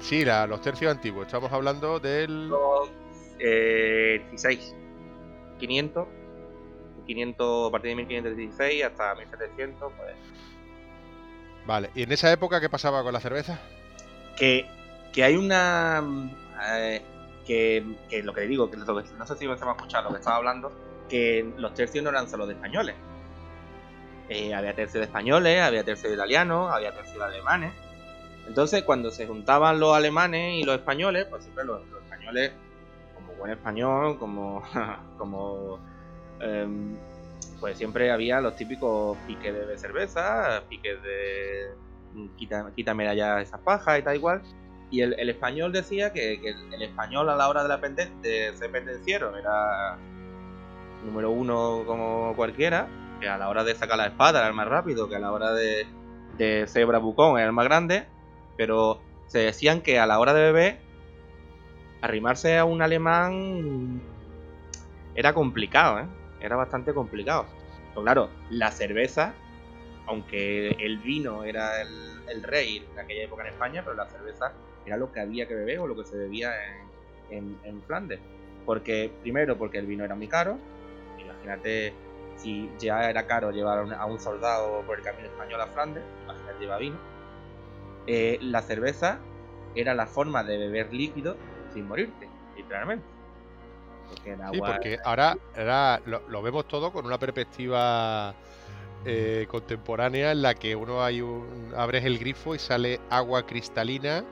Sí, 0.00 0.24
la, 0.24 0.46
los 0.46 0.60
tercios 0.60 0.90
antiguos. 0.90 1.26
Estamos 1.26 1.50
hablando 1.52 1.98
del. 1.98 2.48
Los, 2.48 2.90
eh, 3.38 4.22
16. 4.30 4.74
500. 5.58 6.06
500, 7.06 7.68
a 7.68 7.70
partir 7.70 7.90
de 7.90 7.96
1516 7.96 8.84
hasta 8.84 9.14
1700, 9.14 9.92
pues. 9.96 10.14
Vale, 11.66 11.90
¿y 11.94 12.02
en 12.02 12.12
esa 12.12 12.32
época 12.32 12.60
qué 12.60 12.68
pasaba 12.68 13.02
con 13.02 13.12
la 13.12 13.20
cerveza? 13.20 13.58
Que 14.36 14.66
que 15.16 15.24
hay 15.24 15.34
una... 15.34 16.04
Eh, 16.74 17.02
que, 17.46 17.82
lo 18.22 18.34
que 18.34 18.42
digo, 18.42 18.70
que 18.70 18.76
no 18.76 18.84
sé 19.26 19.36
si 19.36 19.46
me 19.46 19.54
a 19.54 19.56
escuchar 19.56 20.04
lo 20.04 20.10
que 20.10 20.16
estaba 20.16 20.36
hablando, 20.36 20.70
que 21.08 21.54
los 21.56 21.72
tercios 21.72 22.04
no 22.04 22.10
eran 22.10 22.28
solo 22.28 22.46
de 22.46 22.52
españoles. 22.52 22.94
Eh, 24.28 24.52
había 24.52 24.74
tercios 24.74 25.00
de 25.00 25.04
españoles, 25.04 25.62
había 25.62 25.84
tercios 25.84 26.10
de 26.10 26.16
italianos, 26.16 26.70
había 26.70 26.92
tercios 26.92 27.16
de 27.16 27.24
alemanes. 27.24 27.72
Entonces, 28.46 28.82
cuando 28.82 29.10
se 29.10 29.26
juntaban 29.26 29.80
los 29.80 29.96
alemanes 29.96 30.60
y 30.60 30.64
los 30.64 30.76
españoles, 30.76 31.26
pues 31.30 31.44
siempre 31.44 31.64
los, 31.64 31.80
españoles, 32.04 32.52
como 33.14 33.32
buen 33.36 33.52
español, 33.52 34.18
como, 34.18 34.62
como 35.16 35.78
em, 36.40 36.94
pues 37.60 37.78
siempre 37.78 38.10
había 38.10 38.40
los 38.40 38.56
típicos 38.56 39.16
piques 39.26 39.54
de 39.54 39.78
cerveza, 39.78 40.62
piques 40.68 41.02
de 41.02 41.74
quítame 42.74 43.08
allá 43.08 43.40
esa 43.40 43.58
paja 43.58 43.98
y 43.98 44.02
tal 44.02 44.16
igual. 44.16 44.42
Y 44.90 45.00
el, 45.00 45.28
español 45.28 45.72
decía 45.72 46.12
que, 46.12 46.34
el, 46.34 46.82
español 46.82 47.28
a 47.28 47.36
la 47.36 47.48
hora 47.48 47.62
de, 47.62 47.68
la 47.68 47.78
de 47.78 48.52
ser 48.54 48.70
pendenciero 48.70 49.36
era 49.36 49.98
número 51.04 51.30
uno 51.30 51.82
como 51.86 52.34
cualquiera, 52.36 52.88
que 53.20 53.28
a 53.28 53.36
la 53.36 53.48
hora 53.48 53.64
de 53.64 53.74
sacar 53.74 53.96
la 53.96 54.06
espada 54.06 54.40
era 54.40 54.48
el 54.48 54.54
más 54.54 54.68
rápido, 54.68 55.08
que 55.08 55.16
a 55.16 55.18
la 55.18 55.32
hora 55.32 55.52
de, 55.52 55.86
de 56.38 56.66
ser 56.68 56.86
bravucón 56.86 57.38
era 57.38 57.46
el 57.46 57.52
más 57.52 57.64
grande, 57.64 58.06
pero 58.56 59.00
se 59.26 59.40
decían 59.40 59.80
que 59.80 59.98
a 59.98 60.06
la 60.06 60.20
hora 60.20 60.34
de 60.34 60.42
beber, 60.42 60.78
arrimarse 62.00 62.56
a 62.56 62.64
un 62.64 62.80
alemán 62.80 64.00
era 65.16 65.34
complicado, 65.34 66.00
¿eh? 66.00 66.06
Era 66.40 66.56
bastante 66.56 66.92
complicado. 66.92 67.46
Pero 67.90 68.02
claro, 68.02 68.30
la 68.50 68.70
cerveza, 68.70 69.34
aunque 70.06 70.68
el 70.68 70.98
vino 70.98 71.44
era 71.44 71.80
el, 71.80 72.42
rey 72.42 72.86
en 72.92 72.98
aquella 72.98 73.24
época 73.24 73.42
en 73.42 73.52
España, 73.52 73.82
pero 73.82 73.96
la 73.96 74.06
cerveza 74.06 74.52
era 74.84 74.96
lo 74.96 75.10
que 75.10 75.20
había 75.20 75.48
que 75.48 75.54
beber 75.54 75.78
o 75.78 75.86
lo 75.86 75.96
que 75.96 76.04
se 76.04 76.16
bebía 76.16 76.52
en, 77.30 77.58
en, 77.64 77.82
Flandes. 77.82 78.20
Porque, 78.64 79.10
primero, 79.22 79.56
porque 79.56 79.78
el 79.78 79.86
vino 79.86 80.04
era 80.04 80.14
muy 80.14 80.28
caro. 80.28 80.58
Imagínate 81.18 81.94
si 82.36 82.70
ya 82.78 83.08
era 83.08 83.26
caro 83.26 83.50
llevar 83.50 83.90
a 83.94 84.06
un 84.06 84.20
soldado 84.20 84.82
por 84.82 84.98
el 84.98 85.04
camino 85.04 85.28
español 85.28 85.60
a 85.60 85.66
Flandes, 85.68 86.02
imagínate 86.24 86.60
lleva 86.60 86.78
vino. 86.78 86.96
Eh, 88.06 88.38
la 88.42 88.62
cerveza 88.62 89.18
era 89.74 89.94
la 89.94 90.06
forma 90.06 90.44
de 90.44 90.58
beber 90.58 90.92
líquido 90.92 91.36
sin 91.72 91.88
morirte, 91.88 92.28
literalmente. 92.56 93.15
Porque 94.08 94.36
sí, 94.52 94.58
porque 94.58 94.98
ahora, 95.04 95.36
lo, 96.04 96.42
vemos 96.42 96.66
todo 96.68 96.92
con 96.92 97.06
una 97.06 97.18
perspectiva 97.18 98.34
eh, 99.04 99.46
contemporánea 99.48 100.32
en 100.32 100.42
la 100.42 100.54
que 100.54 100.74
uno 100.74 101.02
hay 101.02 101.20
un, 101.20 101.72
abres 101.76 102.04
el 102.04 102.18
grifo 102.18 102.54
y 102.54 102.58
sale 102.58 103.00
agua 103.10 103.44
cristalina 103.44 104.24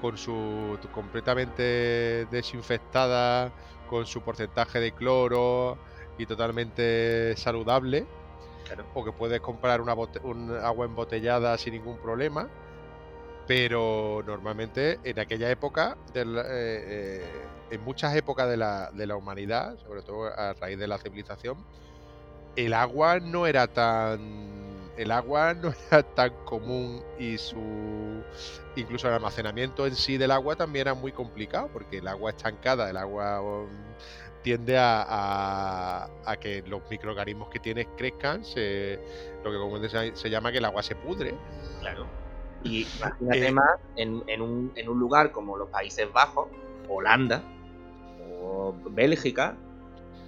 con 0.00 0.16
su 0.16 0.78
completamente 0.92 2.26
desinfectada, 2.30 3.52
con 3.88 4.06
su 4.06 4.22
porcentaje 4.22 4.80
de 4.80 4.92
cloro 4.92 5.78
y 6.18 6.26
totalmente 6.26 7.36
saludable. 7.36 8.06
O 8.94 9.04
que 9.04 9.12
puedes 9.12 9.40
comprar 9.40 9.80
una 9.80 9.94
un 9.94 10.56
agua 10.62 10.86
embotellada 10.86 11.58
sin 11.58 11.74
ningún 11.74 11.98
problema. 11.98 12.48
Pero 13.46 14.22
normalmente 14.26 14.98
en 15.04 15.18
aquella 15.18 15.50
época, 15.50 15.98
eh, 16.14 16.24
eh, 16.24 17.22
en 17.70 17.82
muchas 17.82 18.14
épocas 18.14 18.48
de 18.48 18.56
la, 18.56 18.90
de 18.92 19.06
la 19.06 19.16
humanidad, 19.16 19.76
sobre 19.86 20.02
todo 20.02 20.26
a 20.26 20.52
raíz 20.54 20.78
de 20.78 20.86
la 20.86 20.98
civilización, 20.98 21.56
el 22.56 22.74
agua 22.74 23.20
no 23.20 23.46
era 23.46 23.66
tan 23.66 24.54
el 24.96 25.10
agua 25.10 25.54
no 25.62 25.72
era 25.90 26.02
tan 26.02 26.32
común 26.44 27.02
y 27.18 27.36
su 27.38 28.22
incluso 28.76 29.08
el 29.08 29.14
almacenamiento 29.14 29.86
en 29.86 29.94
sí 29.94 30.16
del 30.18 30.30
agua 30.30 30.56
también 30.56 30.82
era 30.82 30.94
muy 30.94 31.12
complicado 31.12 31.68
porque 31.72 31.98
el 31.98 32.08
agua 32.08 32.30
estancada, 32.30 32.90
el 32.90 32.96
agua 32.96 33.40
um, 33.40 33.68
tiende 34.42 34.76
a, 34.76 36.10
a, 36.26 36.36
que 36.36 36.62
los 36.66 36.82
microorganismos 36.90 37.48
que 37.48 37.58
tienes 37.58 37.86
crezcan, 37.96 38.40
lo 38.42 39.50
que 39.50 39.58
comúnmente 39.58 40.14
se, 40.14 40.28
llama 40.28 40.52
que 40.52 40.58
el 40.58 40.66
agua 40.66 40.82
se 40.82 40.94
pudre. 40.94 41.34
Claro. 41.80 42.06
Y 42.62 42.86
imagínate 42.98 43.46
eh, 43.46 43.52
más 43.52 43.80
en, 43.96 44.22
en, 44.26 44.42
un, 44.42 44.72
en 44.76 44.88
un 44.90 44.98
lugar 44.98 45.32
como 45.32 45.56
los 45.56 45.70
Países 45.70 46.12
Bajos, 46.12 46.48
Holanda 46.88 47.42
o 48.42 48.74
Bélgica, 48.90 49.56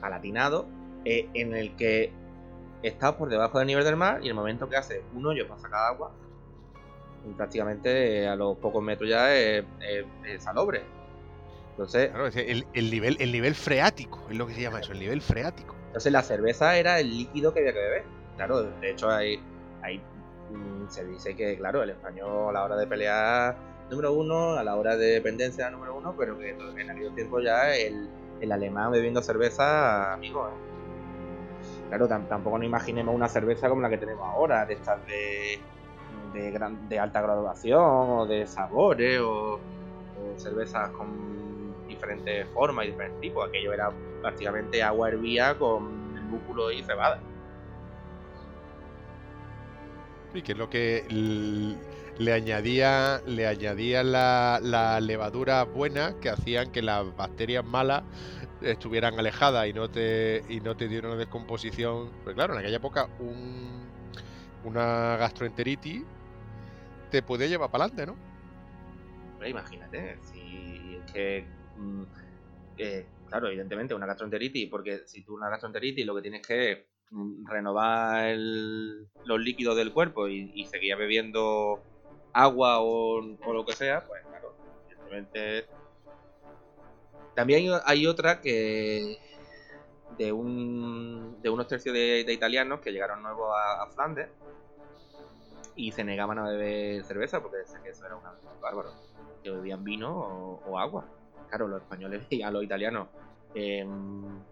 palatinado, 0.00 0.66
eh, 1.04 1.28
en 1.34 1.54
el 1.54 1.76
que 1.76 2.12
estás 2.82 3.12
por 3.14 3.28
debajo 3.28 3.59
del 3.59 3.66
nivel 3.66 3.84
del 3.84 3.96
mar 3.96 4.18
y 4.20 4.26
en 4.26 4.30
el 4.30 4.34
momento 4.34 4.68
que 4.68 4.76
hace 4.76 5.02
un 5.14 5.26
hoyo 5.26 5.46
para 5.48 5.61
sacar 5.61 5.92
agua, 5.92 6.12
prácticamente 7.36 8.26
a 8.28 8.36
los 8.36 8.57
pocos 8.59 8.82
metros 8.82 9.09
ya 9.09 9.34
es, 9.34 9.64
salobre. 10.38 10.82
Entonces, 11.70 12.11
el, 12.72 12.90
nivel, 12.90 13.16
el 13.20 13.32
nivel 13.32 13.54
freático 13.54 14.24
es 14.30 14.36
lo 14.36 14.46
que 14.46 14.54
se 14.54 14.62
llama 14.62 14.80
eso, 14.80 14.92
el 14.92 15.00
nivel 15.00 15.20
freático. 15.20 15.74
Entonces 15.88 16.12
la 16.12 16.22
cerveza 16.22 16.76
era 16.76 17.00
el 17.00 17.11
líquido 17.11 17.52
que 17.52 17.61
había 17.61 17.72
que 17.72 17.78
beber. 17.78 18.04
Claro, 18.36 18.62
de 18.62 18.90
hecho 18.90 19.11
hay, 19.11 19.40
hay 19.82 19.98
mm, 20.50 20.88
se 20.88 21.07
dice 21.07 21.34
que, 21.34 21.57
claro, 21.57 21.82
el 21.82 21.90
español 21.90 22.50
a 22.50 22.52
la 22.52 22.64
hora 22.64 22.76
de 22.76 22.86
pelear 22.86 23.57
número 23.91 24.12
uno, 24.12 24.53
a 24.53 24.64
la 24.64 24.76
hora 24.76 24.97
de 24.97 25.07
dependencia 25.07 25.70
número 25.70 25.97
uno, 25.97 26.14
pero 26.16 26.39
que 26.39 26.51
en 26.51 26.91
aquel 26.91 27.14
tiempo 27.14 27.41
ya 27.41 27.74
el, 27.74 28.09
el 28.41 28.53
alemán 28.53 28.91
bebiendo 28.91 29.22
cerveza, 29.22 30.12
amigo, 30.12 30.51
Claro, 31.89 32.09
tampoco 32.09 32.59
nos 32.59 32.66
imaginemos 32.66 33.14
una 33.14 33.28
cerveza 33.28 33.68
como 33.68 33.80
la 33.80 33.89
que 33.89 33.99
tenemos 33.99 34.26
ahora, 34.26 34.66
de 34.66 34.74
estas 34.74 34.99
de, 35.07 35.61
de, 36.89 36.99
alta 36.99 37.20
graduación 37.20 37.80
o 37.80 38.26
de 38.26 38.47
sabores 38.47 39.20
o, 39.20 39.61
cervezas 40.37 40.91
con 40.91 41.87
diferentes 41.87 42.47
formas 42.49 42.87
y 42.87 42.91
diferentes 42.91 43.20
tipos. 43.20 43.49
Aquello 43.49 43.72
era 43.72 43.93
prácticamente 44.20 44.82
agua 44.82 45.09
hervía 45.09 45.57
con 45.57 46.30
lúpulo 46.30 46.72
y 46.72 46.82
cebada. 46.82 47.20
Y 50.34 50.43
que 50.43 50.53
es 50.53 50.59
lo 50.59 50.68
que 50.68 51.05
le 52.18 52.32
añadía, 52.32 53.20
le 53.26 53.46
añadía 53.46 54.02
la, 54.02 54.60
la 54.62 55.00
levadura 55.00 55.64
buena 55.64 56.18
que 56.20 56.30
hacían 56.30 56.72
que 56.72 56.82
las 56.82 57.14
bacterias 57.16 57.64
malas 57.64 58.02
estuvieran 58.62 59.18
alejadas 59.18 59.68
y 59.68 59.72
no 59.72 59.90
te 59.90 60.42
y 60.48 60.60
no 60.60 60.76
te 60.76 60.88
dieron 60.88 61.12
una 61.12 61.20
descomposición. 61.20 62.10
Pues 62.24 62.34
claro, 62.34 62.54
en 62.54 62.60
aquella 62.60 62.78
época 62.78 63.08
un, 63.18 63.86
una 64.64 65.16
gastroenteritis 65.16 66.02
te 67.10 67.22
puede 67.22 67.48
llevar 67.48 67.70
para 67.70 67.84
adelante, 67.84 68.06
¿no? 68.06 68.26
imagínate, 69.46 70.18
si 70.22 70.96
es 70.96 71.12
que, 71.12 71.46
mm, 71.76 72.02
claro, 73.28 73.46
evidentemente 73.46 73.94
una 73.94 74.06
gastroenteritis, 74.06 74.68
porque 74.68 75.02
si 75.06 75.22
tú 75.22 75.34
una 75.34 75.48
gastroenteritis 75.48 76.04
lo 76.04 76.16
que 76.16 76.22
tienes 76.22 76.44
que 76.44 76.88
mm, 77.10 77.46
renovar 77.46 78.34
los 78.36 79.40
líquidos 79.40 79.76
del 79.76 79.92
cuerpo 79.92 80.26
y, 80.26 80.50
y 80.54 80.66
seguir 80.66 80.96
bebiendo 80.96 81.80
agua 82.37 82.80
o, 82.80 83.16
o, 83.18 83.53
lo 83.55 83.64
que 83.64 83.72
sea, 83.72 84.05
pues 84.07 84.22
claro, 84.26 84.55
evidentemente 84.84 85.66
también 87.34 87.70
hay 87.84 88.07
otra 88.07 88.43
que 88.43 89.18
de, 90.18 90.32
un, 90.32 91.41
de 91.41 91.49
unos 91.49 91.66
tercios 91.66 91.95
de, 91.95 92.30
italianos 92.30 92.80
que 92.80 92.93
llegaron 92.93 93.22
nuevos 93.22 93.55
a, 93.57 93.87
Flandes 93.87 94.28
y 95.74 95.93
se 95.93 96.05
negaban 96.05 96.39
a 96.39 96.45
beber 96.45 97.05
cerveza 97.05 97.41
porque 97.41 97.59
decían 97.59 97.82
que 97.82 97.91
eso 97.91 98.05
era 98.05 98.16
un 98.16 98.22
bárbaro, 98.61 98.93
que 99.43 99.51
bebían 99.51 99.82
vino 99.82 100.61
o, 100.66 100.78
agua. 100.78 101.07
Claro, 101.49 101.68
los 101.68 101.80
españoles 101.80 102.26
y 102.30 102.43
a 102.43 102.51
los 102.51 102.62
italianos 102.62 103.09
em, 103.55 104.43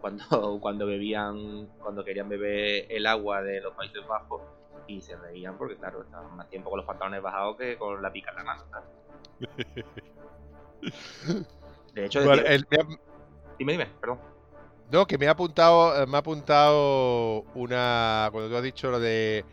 cuando, 0.00 0.58
cuando 0.60 0.86
bebían, 0.86 1.66
cuando 1.80 2.04
querían 2.04 2.28
beber 2.28 2.86
el 2.88 3.06
agua 3.06 3.42
de 3.42 3.60
los 3.60 3.74
Países 3.74 4.04
Bajos 4.08 4.42
Y 4.88 5.00
se 5.00 5.14
reían 5.16 5.56
porque, 5.56 5.76
claro, 5.76 6.02
estaban 6.02 6.36
más 6.36 6.48
tiempo 6.48 6.70
con 6.70 6.78
los 6.78 6.86
pantalones 6.86 7.22
bajados 7.22 7.56
que 7.58 7.78
con 7.78 8.02
la 8.02 8.10
pica 8.10 8.30
en 8.30 8.36
la 8.36 8.44
mano. 8.44 8.64
De 11.94 12.06
hecho, 12.06 12.20
dime, 12.20 13.72
dime, 13.72 13.86
perdón. 14.00 14.18
No, 14.90 15.06
que 15.06 15.18
me 15.18 15.28
ha 15.28 15.32
apuntado, 15.32 16.06
me 16.06 16.16
ha 16.16 16.20
apuntado 16.20 17.42
una. 17.54 18.28
Cuando 18.32 18.48
tú 18.48 18.56
has 18.56 18.62
dicho 18.62 18.90
lo 18.90 18.98
de. 18.98 19.44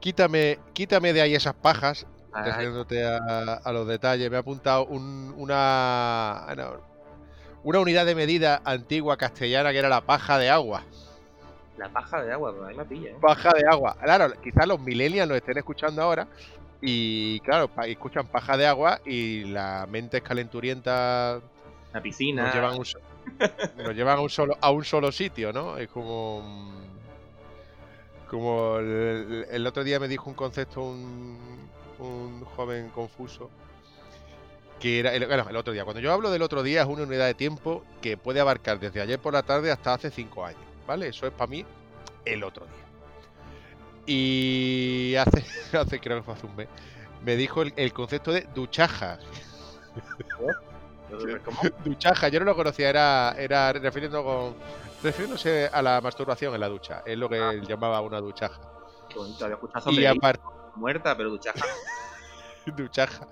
Quítame, 0.00 0.58
quítame 0.72 1.12
de 1.12 1.22
ahí 1.22 1.34
esas 1.34 1.54
pajas. 1.54 2.06
Refiriéndote 2.32 3.04
a, 3.04 3.72
los 3.72 3.86
detalles, 3.86 4.28
me 4.28 4.36
ha 4.36 4.40
apuntado 4.40 4.86
una, 4.86 6.44
una 7.62 7.78
unidad 7.78 8.04
de 8.04 8.16
medida 8.16 8.60
antigua 8.64 9.16
castellana 9.16 9.70
que 9.70 9.78
era 9.78 9.88
la 9.88 10.00
paja 10.00 10.36
de 10.38 10.50
agua. 10.50 10.82
La 11.76 11.88
paja 11.88 12.22
de 12.22 12.32
agua, 12.32 12.54
ahí 12.68 12.76
me 12.76 12.84
pilla. 12.84 13.10
¿eh? 13.10 13.16
Paja 13.20 13.52
de 13.52 13.66
agua. 13.66 13.96
Claro, 14.00 14.32
quizás 14.40 14.66
los 14.66 14.80
millennials 14.80 15.28
lo 15.28 15.34
estén 15.34 15.58
escuchando 15.58 16.02
ahora 16.02 16.28
y, 16.80 17.40
claro, 17.40 17.70
escuchan 17.86 18.26
paja 18.26 18.56
de 18.56 18.66
agua 18.66 19.00
y 19.04 19.44
la 19.44 19.86
mente 19.90 20.18
es 20.18 20.22
calenturienta. 20.22 21.40
La 21.92 22.02
piscina. 22.02 22.44
Nos 22.44 22.54
llevan, 22.54 22.76
nos 23.76 23.94
llevan 23.94 24.18
a, 24.18 24.20
un 24.20 24.30
solo, 24.30 24.56
a 24.60 24.70
un 24.70 24.84
solo 24.84 25.10
sitio, 25.10 25.52
¿no? 25.52 25.78
Es 25.78 25.88
como. 25.88 26.72
Como 28.30 28.78
el, 28.78 29.64
otro 29.66 29.84
día 29.84 30.00
me 30.00 30.08
dijo 30.08 30.28
un 30.28 30.34
concepto 30.34 30.82
un, 30.82 31.68
un 31.98 32.44
joven 32.44 32.88
confuso 32.88 33.48
que 34.80 34.98
era 34.98 35.14
el, 35.14 35.26
bueno, 35.26 35.46
el 35.48 35.56
otro 35.56 35.72
día. 35.72 35.84
Cuando 35.84 36.00
yo 36.00 36.12
hablo 36.12 36.30
del 36.30 36.42
otro 36.42 36.62
día 36.62 36.82
es 36.82 36.88
una 36.88 37.04
unidad 37.04 37.26
de 37.26 37.34
tiempo 37.34 37.84
que 38.02 38.16
puede 38.16 38.40
abarcar 38.40 38.78
desde 38.80 39.00
ayer 39.00 39.18
por 39.18 39.32
la 39.32 39.42
tarde 39.42 39.70
hasta 39.70 39.94
hace 39.94 40.10
cinco 40.10 40.44
años. 40.44 40.73
¿Vale? 40.86 41.08
Eso 41.08 41.26
es 41.26 41.32
para 41.32 41.50
mí 41.50 41.64
el 42.24 42.44
otro 42.44 42.66
día. 42.66 42.84
Y 44.06 45.14
hace, 45.18 45.44
hace 45.76 46.00
creo 46.00 46.18
que 46.18 46.22
fue 46.22 46.34
hace 46.34 46.46
un 46.46 46.56
mes, 46.56 46.68
me 47.24 47.36
dijo 47.36 47.62
el, 47.62 47.92
concepto 47.92 48.32
de 48.32 48.46
duchaja. 48.54 49.18
¿Cómo? 50.36 50.48
Duchaja, 51.84 52.28
yo 52.28 52.40
no 52.40 52.46
lo 52.46 52.56
conocía, 52.56 52.88
era, 52.88 53.36
era 53.38 53.72
refiriendo 53.72 54.24
con, 54.24 54.54
refiriéndose 55.02 55.70
a 55.72 55.80
la 55.80 56.00
masturbación 56.00 56.54
en 56.54 56.60
la 56.60 56.68
ducha, 56.68 57.02
es 57.06 57.16
lo 57.16 57.28
que 57.28 57.38
ah. 57.38 57.52
él 57.52 57.64
llamaba 57.66 58.00
una 58.00 58.20
duchaja. 58.20 58.60
Bonito, 59.14 59.44
había 59.44 59.54
escuchado 59.54 59.92
y 59.92 60.06
aparte 60.06 60.42
muerta, 60.76 61.16
pero 61.16 61.30
duchaja. 61.30 61.64
duchaja. 62.76 63.28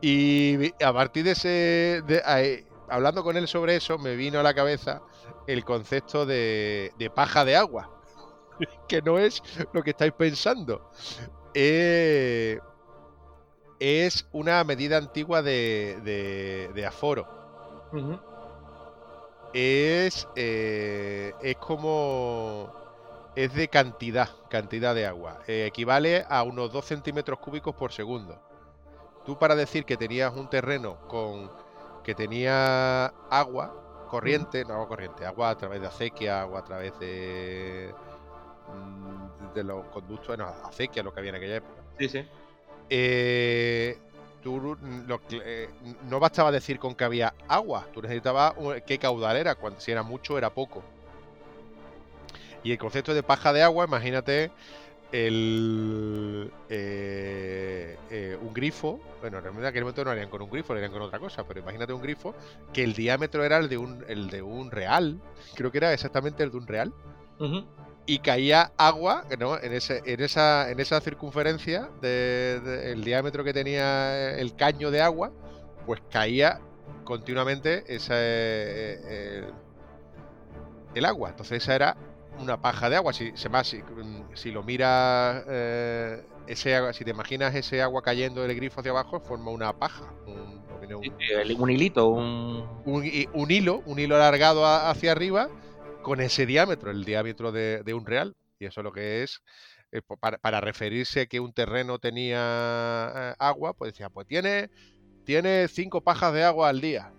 Y 0.00 0.72
a 0.82 0.92
partir 0.92 1.24
de 1.24 1.30
ese, 1.32 2.02
de, 2.06 2.66
hablando 2.88 3.22
con 3.22 3.36
él 3.36 3.48
sobre 3.48 3.76
eso, 3.76 3.98
me 3.98 4.16
vino 4.16 4.40
a 4.40 4.42
la 4.42 4.54
cabeza 4.54 5.02
el 5.46 5.64
concepto 5.64 6.26
de, 6.26 7.10
paja 7.14 7.44
de 7.44 7.56
agua, 7.56 7.90
que 8.88 9.02
no 9.02 9.18
es 9.18 9.42
lo 9.72 9.82
que 9.82 9.90
estáis 9.90 10.12
pensando. 10.12 10.90
Eh, 11.54 12.58
es 13.78 14.26
una 14.32 14.62
medida 14.64 14.96
antigua 14.96 15.42
de, 15.42 16.84
aforo. 16.86 17.28
Es, 19.52 20.28
eh, 20.36 21.32
es 21.42 21.56
como... 21.56 22.72
Es 23.36 23.52
de 23.52 23.66
cantidad, 23.66 24.28
cantidad 24.48 24.94
de 24.94 25.06
agua. 25.06 25.40
Eh, 25.48 25.66
equivale 25.66 26.24
a 26.28 26.44
unos 26.44 26.72
2 26.72 26.84
centímetros 26.84 27.40
cúbicos 27.40 27.74
por 27.74 27.90
segundo. 27.90 28.40
Tú 29.26 29.36
para 29.38 29.56
decir 29.56 29.84
que 29.84 29.96
tenías 29.96 30.32
un 30.34 30.48
terreno 30.48 30.98
con 31.08 31.50
que 32.04 32.14
tenía 32.14 33.06
agua, 33.30 33.83
corriente, 34.06 34.64
no 34.64 34.74
agua 34.74 34.88
corriente, 34.88 35.24
agua 35.24 35.50
a 35.50 35.56
través 35.56 35.80
de 35.80 35.86
acequia, 35.86 36.42
agua 36.42 36.60
a 36.60 36.64
través 36.64 36.98
de, 36.98 37.92
mm, 38.68 39.54
de 39.54 39.64
los 39.64 39.84
conductos, 39.86 40.28
bueno, 40.28 40.46
acequia, 40.64 41.02
lo 41.02 41.12
que 41.12 41.20
había 41.20 41.30
en 41.30 41.36
aquella 41.36 41.56
época. 41.56 41.82
Sí, 41.98 42.08
sí. 42.08 42.26
Eh, 42.90 43.98
tú 44.42 44.76
eh, 45.30 45.70
no 46.08 46.20
bastaba 46.20 46.52
decir 46.52 46.78
con 46.78 46.94
que 46.94 47.04
había 47.04 47.32
agua, 47.48 47.86
tú 47.92 48.02
necesitabas 48.02 48.54
qué 48.86 48.98
caudal 48.98 49.36
era, 49.36 49.54
cuando, 49.54 49.80
si 49.80 49.90
era 49.90 50.02
mucho 50.02 50.36
era 50.36 50.50
poco. 50.50 50.82
Y 52.62 52.72
el 52.72 52.78
concepto 52.78 53.14
de 53.14 53.22
paja 53.22 53.52
de 53.52 53.62
agua, 53.62 53.84
imagínate 53.84 54.50
el, 55.12 56.23
grifo, 58.64 58.98
bueno, 59.20 59.40
realmente 59.40 59.66
en 59.66 59.68
aquel 59.68 59.82
momento 59.82 60.04
no 60.04 60.10
harían 60.10 60.30
con 60.30 60.40
un 60.40 60.48
grifo, 60.48 60.72
lo 60.72 60.78
harían 60.78 60.90
con 60.90 61.02
otra 61.02 61.18
cosa, 61.18 61.44
pero 61.44 61.60
imagínate 61.60 61.92
un 61.92 62.00
grifo 62.00 62.34
que 62.72 62.82
el 62.82 62.94
diámetro 62.94 63.44
era 63.44 63.58
el 63.58 63.68
de 63.68 63.76
un, 63.76 64.02
el 64.08 64.30
de 64.30 64.40
un 64.40 64.70
real, 64.70 65.20
creo 65.54 65.70
que 65.70 65.78
era 65.78 65.92
exactamente 65.92 66.42
el 66.42 66.50
de 66.50 66.56
un 66.56 66.66
real, 66.66 66.94
y 68.06 68.18
caía 68.20 68.72
agua 68.78 69.24
¿no? 69.38 69.58
en, 69.60 69.74
ese, 69.74 70.02
en, 70.06 70.22
esa, 70.22 70.70
en 70.70 70.80
esa 70.80 70.98
circunferencia 71.02 71.90
del 72.00 72.66
el 72.66 73.04
diámetro 73.04 73.44
que 73.44 73.52
tenía 73.52 74.30
el 74.38 74.56
caño 74.56 74.90
de 74.90 75.02
agua, 75.02 75.30
pues 75.84 76.00
caía 76.10 76.60
continuamente 77.04 77.84
ese, 77.86 78.14
eh, 78.14 79.44
el 80.94 81.04
agua. 81.04 81.30
Entonces 81.30 81.62
esa 81.62 81.74
era 81.74 81.96
una 82.38 82.60
paja 82.60 82.90
de 82.90 82.96
agua. 82.96 83.12
Si, 83.12 83.32
se 83.34 83.48
más, 83.48 83.66
si, 83.68 83.82
si 84.34 84.50
lo 84.50 84.62
miras, 84.62 85.44
eh, 85.48 86.22
ese 86.46 86.74
agua, 86.74 86.92
si 86.92 87.04
te 87.04 87.10
imaginas 87.10 87.54
ese 87.54 87.82
agua 87.82 88.02
cayendo 88.02 88.42
del 88.42 88.54
grifo 88.56 88.80
hacia 88.80 88.92
abajo, 88.92 89.20
forma 89.20 89.50
una 89.50 89.72
paja. 89.72 90.12
Un, 90.26 90.62
un, 91.58 91.70
hilito, 91.70 92.08
un... 92.08 92.82
un... 92.84 93.50
hilo, 93.50 93.82
un 93.86 93.98
hilo 93.98 94.16
alargado 94.16 94.66
hacia 94.66 95.12
arriba 95.12 95.48
con 96.02 96.20
ese 96.20 96.44
diámetro, 96.44 96.90
el 96.90 97.04
diámetro 97.04 97.52
de, 97.52 97.94
un 97.94 98.04
real. 98.04 98.36
Y 98.58 98.66
eso 98.66 98.80
es 98.80 98.84
lo 98.84 98.92
que 98.92 99.22
es. 99.22 99.42
Eh, 99.92 100.02
para, 100.20 100.38
para, 100.38 100.60
referirse 100.60 101.26
que 101.26 101.40
un 101.40 101.52
terreno 101.52 101.98
tenía 101.98 103.12
eh, 103.14 103.34
agua, 103.38 103.72
pues 103.74 103.92
decía, 103.92 104.10
pues 104.10 104.26
tiene, 104.26 104.70
tiene 105.24 105.68
cinco 105.68 106.02
pajas 106.02 106.34
de 106.34 106.44
agua 106.44 106.68
al 106.68 106.80
día 106.80 107.12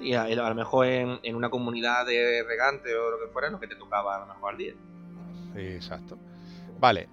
y 0.00 0.14
a, 0.14 0.28
lo 0.28 0.54
mejor 0.54 0.86
en, 0.86 1.34
una 1.34 1.50
comunidad 1.50 2.06
de 2.06 2.42
regante 2.46 2.94
o 2.94 3.10
lo 3.10 3.18
que 3.18 3.32
fuera, 3.32 3.50
lo 3.50 3.60
que 3.60 3.68
te 3.68 3.76
tocaba 3.76 4.16
a 4.16 4.20
lo 4.20 4.26
mejor 4.26 4.52
al 4.52 4.56
día. 4.56 4.74
Exacto. 5.56 6.18
Vale. 6.80 7.08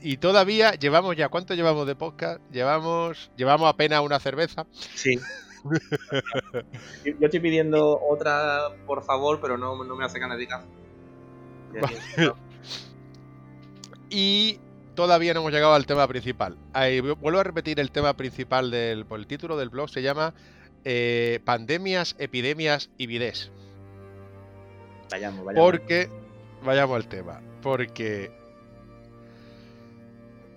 y 0.00 0.16
todavía 0.16 0.72
llevamos 0.72 1.14
ya, 1.14 1.28
¿cuánto 1.28 1.54
llevamos 1.54 1.86
de 1.86 1.94
podcast? 1.94 2.40
Llevamos, 2.50 3.30
llevamos 3.36 3.68
apenas 3.68 4.00
una 4.00 4.18
cerveza. 4.18 4.66
Sí. 4.94 5.18
Yo 7.04 7.26
estoy 7.26 7.40
pidiendo 7.40 8.00
otra, 8.00 8.70
por 8.86 9.04
favor, 9.04 9.40
pero 9.40 9.58
no, 9.58 9.76
me 9.76 10.04
hace 10.04 10.18
ganas 10.18 10.38
de 10.38 10.46
caso. 10.46 10.66
y 14.10 14.58
todavía 14.94 15.34
no 15.34 15.40
hemos 15.40 15.52
llegado 15.52 15.74
al 15.74 15.86
tema 15.86 16.06
principal. 16.08 16.56
Ahí, 16.72 17.00
vuelvo 17.00 17.40
a 17.40 17.44
repetir 17.44 17.78
el 17.80 17.90
tema 17.90 18.14
principal 18.16 18.70
del 18.70 19.06
por 19.06 19.18
el 19.18 19.26
título 19.26 19.56
del 19.56 19.68
blog, 19.68 19.88
se 19.88 20.02
llama 20.02 20.34
eh, 20.84 21.40
pandemias, 21.44 22.16
epidemias 22.18 22.90
y 22.98 23.06
vides. 23.06 23.50
Vayamos, 25.10 25.44
vayamos. 25.44 25.70
Porque, 25.70 26.08
vayamos 26.64 26.96
al 26.96 27.08
tema, 27.08 27.40
porque 27.60 28.30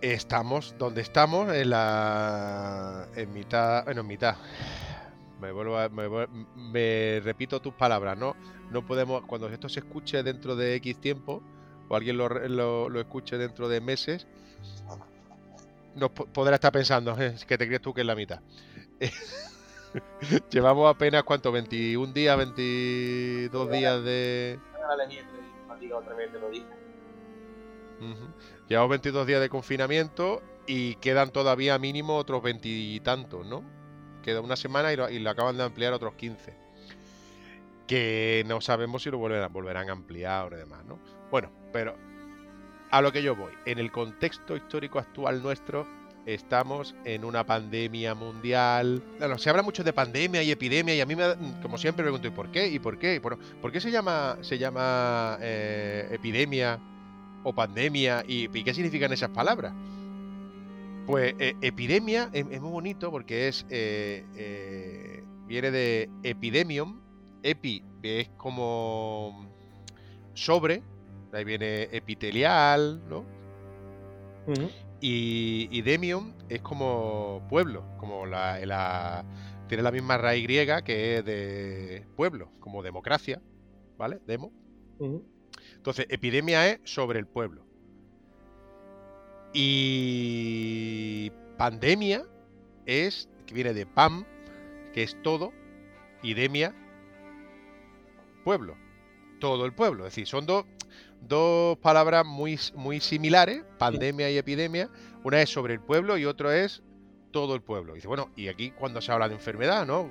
estamos 0.01 0.75
donde 0.77 1.01
estamos 1.01 1.53
en 1.53 1.69
la 1.71 3.07
en 3.15 3.33
mitad, 3.33 3.85
bueno, 3.85 4.01
en 4.01 4.07
mitad. 4.07 4.35
Me 5.41 5.51
vuelvo 5.51 5.77
me, 6.55 7.19
repito 7.23 7.61
tus 7.61 7.73
palabras, 7.73 8.17
¿no? 8.17 8.35
No 8.71 8.85
podemos, 8.85 9.25
cuando 9.25 9.49
esto 9.49 9.67
se 9.67 9.81
escuche 9.81 10.23
dentro 10.23 10.55
de 10.55 10.75
X 10.75 10.99
tiempo, 11.01 11.43
o 11.87 11.95
alguien 11.95 12.17
lo, 12.17 12.29
lo, 12.29 12.99
escuche 12.99 13.37
dentro 13.37 13.67
de 13.67 13.81
meses, 13.81 14.27
no 15.95 16.13
podrá 16.13 16.55
estar 16.55 16.71
pensando, 16.71 17.19
¿eh? 17.21 17.35
que 17.47 17.57
te 17.57 17.67
crees 17.67 17.81
tú 17.81 17.93
que 17.93 18.01
es 18.01 18.07
la 18.07 18.15
mitad. 18.15 18.41
Llevamos 20.49 20.93
apenas, 20.93 21.23
¿cuánto? 21.23 21.51
¿21 21.51 22.13
días, 22.13 22.37
22 22.37 23.71
días 23.71 24.03
de... 24.03 24.59
Llevamos 28.67 28.89
22 28.89 29.27
días 29.27 29.41
de 29.41 29.49
confinamiento 29.49 30.41
y 30.67 30.95
quedan 30.95 31.31
todavía 31.31 31.77
mínimo 31.77 32.15
otros 32.15 32.41
veintitantos, 32.41 33.45
¿no? 33.45 33.63
Queda 34.23 34.41
una 34.41 34.55
semana 34.55 34.91
y 34.91 35.19
lo, 35.19 35.29
acaban 35.29 35.57
de 35.57 35.63
ampliar 35.63 35.93
otros 35.93 36.15
15. 36.15 36.55
Que 37.87 38.43
no 38.47 38.61
sabemos 38.61 39.03
si 39.03 39.11
lo 39.11 39.19
volverán, 39.19 39.53
volverán 39.53 39.89
a 39.89 39.91
ampliar 39.93 40.51
o 40.51 40.57
demás, 40.57 40.83
¿no? 40.85 40.99
Bueno, 41.29 41.51
pero 41.71 41.95
a 42.89 43.01
lo 43.01 43.11
que 43.11 43.21
yo 43.21 43.35
voy. 43.35 43.53
En 43.65 43.77
el 43.77 43.91
contexto 43.91 44.55
histórico 44.55 44.97
actual 44.97 45.43
nuestro, 45.43 45.87
estamos 46.25 46.95
en 47.05 47.23
una 47.23 47.45
pandemia 47.45 48.15
mundial. 48.15 49.03
Bueno, 49.19 49.37
se 49.37 49.49
habla 49.49 49.61
mucho 49.61 49.83
de 49.83 49.93
pandemia 49.93 50.41
y 50.43 50.51
epidemia 50.51 50.95
y 50.95 51.01
a 51.01 51.05
mí, 51.05 51.15
me, 51.15 51.23
como 51.61 51.77
siempre, 51.77 52.03
me 52.03 52.11
pregunto, 52.11 52.27
¿y 52.27 52.31
por 52.31 52.51
qué? 52.51 52.67
¿Y 52.67 52.79
por 52.79 52.97
qué? 52.97 53.21
¿Por, 53.21 53.37
¿por 53.37 53.71
qué 53.71 53.79
se 53.79 53.91
llama, 53.91 54.37
se 54.41 54.57
llama 54.57 55.37
eh, 55.41 56.07
epidemia 56.11 56.79
o 57.43 57.53
pandemia? 57.53 58.23
¿Y, 58.27 58.47
qué 58.47 58.73
significan 58.73 59.13
esas 59.13 59.29
palabras? 59.29 59.73
Pues 61.05 61.35
eh, 61.39 61.55
epidemia 61.61 62.29
es, 62.33 62.45
muy 62.45 62.71
bonito 62.71 63.11
porque 63.11 63.47
es 63.47 63.65
eh, 63.69 65.23
viene 65.47 65.71
de 65.71 66.09
epidemium. 66.23 67.01
Epi 67.43 67.83
es 68.01 68.29
como 68.37 69.47
sobre, 70.33 70.81
ahí 71.31 71.43
viene 71.43 71.83
epitelial, 71.91 73.01
¿no? 73.07 73.23
Y, 75.07 75.67
y, 75.69 75.83
demium 75.83 76.33
es 76.49 76.61
como 76.61 77.45
pueblo, 77.47 77.85
como 77.99 78.25
la, 78.25 79.23
tiene 79.67 79.83
la 79.83 79.91
misma 79.91 80.17
raíz 80.17 80.41
griega 80.41 80.81
que 80.81 81.17
es 81.17 81.25
de 81.25 82.07
pueblo, 82.15 82.49
como 82.59 82.81
democracia, 82.81 83.39
¿vale? 83.99 84.19
Demo. 84.25 84.51
Entonces, 85.75 86.07
epidemia 86.09 86.67
es 86.67 86.79
sobre 86.85 87.19
el 87.19 87.27
pueblo. 87.27 87.67
Y 89.53 91.31
pandemia 91.59 92.25
es, 92.87 93.29
que 93.45 93.53
viene 93.53 93.75
de 93.75 93.85
PAM, 93.85 94.25
que 94.91 95.03
es 95.03 95.21
todo, 95.21 95.53
y 96.23 96.33
demia, 96.33 96.73
pueblo. 98.43 98.75
Todo 99.39 99.67
el 99.67 99.73
pueblo. 99.73 100.07
Es 100.07 100.15
decir, 100.15 100.25
son 100.25 100.47
dos, 100.47 100.65
dos 101.27 101.77
palabras 101.77 102.25
muy, 102.25 102.59
muy 102.75 102.99
similares, 102.99 103.63
pandemia 103.77 104.29
y 104.29 104.37
epidemia. 104.37 104.89
Una 105.23 105.41
es 105.41 105.49
sobre 105.49 105.73
el 105.73 105.79
pueblo 105.79 106.17
y 106.17 106.25
otro 106.25 106.51
es 106.51 106.83
todo 107.31 107.55
el 107.55 107.61
pueblo. 107.61 107.93
dice, 107.93 108.07
bueno, 108.07 108.29
y 108.35 108.47
aquí 108.47 108.71
cuando 108.71 109.01
se 109.01 109.11
habla 109.11 109.27
de 109.27 109.35
enfermedad, 109.35 109.85
¿no? 109.85 110.09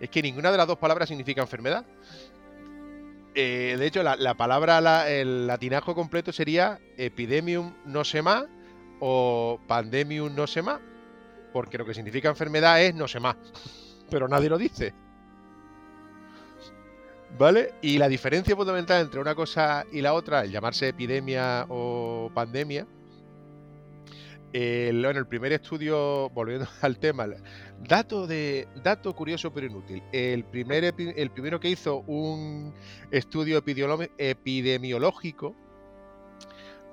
Es 0.00 0.10
que 0.10 0.20
ninguna 0.22 0.50
de 0.50 0.58
las 0.58 0.66
dos 0.66 0.78
palabras 0.78 1.08
significa 1.08 1.40
enfermedad. 1.40 1.84
Eh, 3.34 3.76
de 3.78 3.86
hecho, 3.86 4.02
la, 4.02 4.34
palabra, 4.34 5.10
el 5.10 5.46
latinajo 5.46 5.94
completo 5.94 6.32
sería 6.32 6.80
epidemium 6.96 7.74
no 7.84 8.02
sé 8.02 8.22
más 8.22 8.44
o 9.00 9.60
pandemium 9.66 10.34
no 10.34 10.46
sé 10.46 10.62
más, 10.62 10.80
porque 11.52 11.76
lo 11.76 11.84
que 11.84 11.92
significa 11.92 12.28
enfermedad 12.30 12.82
es 12.82 12.94
no 12.94 13.06
sé 13.06 13.20
más, 13.20 13.36
pero 14.10 14.26
nadie 14.26 14.48
lo 14.48 14.58
dice. 14.58 14.94
¿Vale? 17.38 17.74
Y 17.82 17.98
la 17.98 18.08
diferencia 18.08 18.56
fundamental 18.56 19.02
entre 19.02 19.20
una 19.20 19.34
cosa 19.34 19.84
y 19.92 20.00
la 20.00 20.14
otra, 20.14 20.44
el 20.44 20.50
llamarse 20.50 20.88
epidemia 20.88 21.66
o 21.68 22.30
pandemia, 22.32 22.86
el, 24.54 25.04
en 25.04 25.16
el 25.16 25.26
primer 25.26 25.52
estudio, 25.52 26.30
volviendo 26.30 26.66
al 26.80 26.98
tema, 26.98 27.26
dato 27.86 28.26
de 28.26 28.66
dato 28.82 29.14
curioso 29.14 29.52
pero 29.52 29.66
inútil. 29.66 30.02
El 30.12 30.44
primer 30.44 30.94
el 30.96 31.30
primero 31.30 31.60
que 31.60 31.68
hizo 31.68 31.98
un 32.06 32.72
estudio 33.10 33.58
epidemiológico 33.58 35.54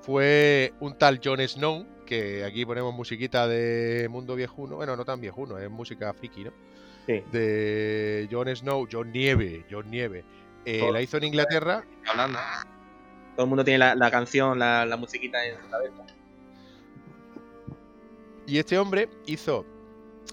fue 0.02 0.74
un 0.82 0.98
tal 0.98 1.22
John 1.24 1.40
Snow, 1.40 1.86
que 2.06 2.44
aquí 2.44 2.66
ponemos 2.66 2.94
musiquita 2.94 3.48
de 3.48 4.10
Mundo 4.10 4.36
Viejuno, 4.36 4.76
bueno, 4.76 4.98
no 4.98 5.06
tan 5.06 5.22
viejuno, 5.22 5.58
es 5.58 5.70
música 5.70 6.14
friki, 6.14 6.44
¿no? 6.44 6.52
Sí. 7.06 7.22
De 7.32 8.28
John 8.32 8.54
Snow, 8.56 8.88
John 8.92 9.12
Nieve, 9.12 9.66
John 9.70 9.90
Nieve. 9.90 10.24
Eh, 10.66 10.90
la 10.92 11.02
hizo 11.02 11.18
en 11.18 11.26
Inglaterra. 11.26 11.84
Hablando. 12.08 12.40
Todo 13.36 13.44
el 13.46 13.50
mundo 13.50 13.66
tiene 13.66 13.80
la, 13.96 14.12
canción, 14.12 14.60
la, 14.60 14.86
la 14.86 14.96
musiquita 14.96 15.44
en 15.46 15.62
su 15.62 15.70
cabeza. 15.70 16.04
Y 18.46 18.58
este 18.58 18.78
hombre 18.78 19.10
hizo 19.26 19.66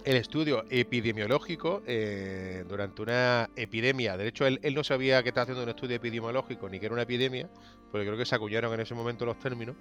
el 0.05 0.17
estudio 0.17 0.65
epidemiológico 0.71 1.83
eh, 1.87 2.65
durante 2.69 3.03
una 3.03 3.51
epidemia. 3.57 4.17
De 4.17 4.29
hecho, 4.29 4.47
él, 4.47 4.61
no 4.75 4.85
sabía 4.85 5.23
que 5.23 5.29
estaba 5.29 5.43
haciendo 5.43 5.63
un 5.63 5.69
estudio 5.69 5.97
epidemiológico 5.97 6.69
ni 6.69 6.81
que 6.81 6.87
era 6.87 6.93
una 6.93 7.03
epidemia, 7.03 7.49
porque 7.91 8.07
creo 8.07 8.19
que 8.19 8.25
se 8.25 8.35
acuñaron 8.35 8.73
en 8.75 8.81
ese 8.81 8.95
momento 8.95 9.27
los 9.27 9.39
términos. 9.39 9.77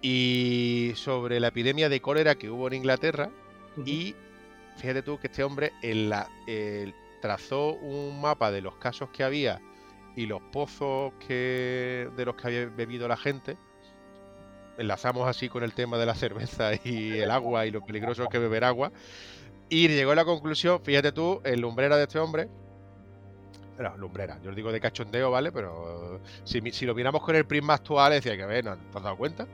Y 0.00 0.92
sobre 0.96 1.38
la 1.40 1.48
epidemia 1.48 1.88
de 1.88 2.00
cólera 2.00 2.34
que 2.34 2.50
hubo 2.50 2.66
en 2.68 2.74
Inglaterra. 2.74 3.30
Y 3.86 4.14
fíjate 4.76 5.02
tú 5.02 5.18
que 5.18 5.28
este 5.28 5.44
hombre 5.44 5.72
trazó 7.20 7.74
un 7.74 8.20
mapa 8.20 8.50
de 8.50 8.60
los 8.60 8.76
casos 8.76 9.10
que 9.10 9.24
había 9.24 9.60
y 10.16 10.26
los 10.26 10.42
pozos 10.52 11.12
que, 11.26 12.08
de 12.16 12.24
los 12.24 12.34
que 12.34 12.46
había 12.46 12.66
bebido 12.66 13.08
la 13.08 13.16
gente 13.16 13.56
enlazamos 14.78 15.28
así 15.28 15.48
con 15.48 15.62
el 15.62 15.72
tema 15.72 15.98
de 15.98 16.06
la 16.06 16.14
cerveza 16.14 16.72
y 16.84 17.18
el 17.18 17.30
agua 17.30 17.66
y 17.66 17.70
lo 17.70 17.84
peligroso 17.84 18.28
que 18.28 18.38
beber 18.38 18.64
agua. 18.64 18.92
Y 19.68 19.88
llegó 19.88 20.12
a 20.12 20.14
la 20.14 20.24
conclusión, 20.24 20.82
fíjate 20.82 21.12
tú, 21.12 21.40
el 21.44 21.60
lumbrera 21.60 21.96
de 21.96 22.02
este 22.04 22.18
hombre, 22.18 22.48
no, 23.78 23.96
lumbrera, 23.96 24.38
yo 24.42 24.50
os 24.50 24.56
digo 24.56 24.70
de 24.70 24.80
cachondeo, 24.80 25.30
¿vale? 25.30 25.50
Pero 25.50 26.20
si, 26.44 26.60
lo 26.86 26.94
miramos 26.94 27.22
con 27.22 27.34
el 27.34 27.46
prisma 27.46 27.74
actual, 27.74 28.12
decía 28.12 28.36
que, 28.36 28.62
¿no 28.62 28.76
te 28.76 28.98
has 28.98 29.02
dado 29.02 29.16
cuenta? 29.16 29.48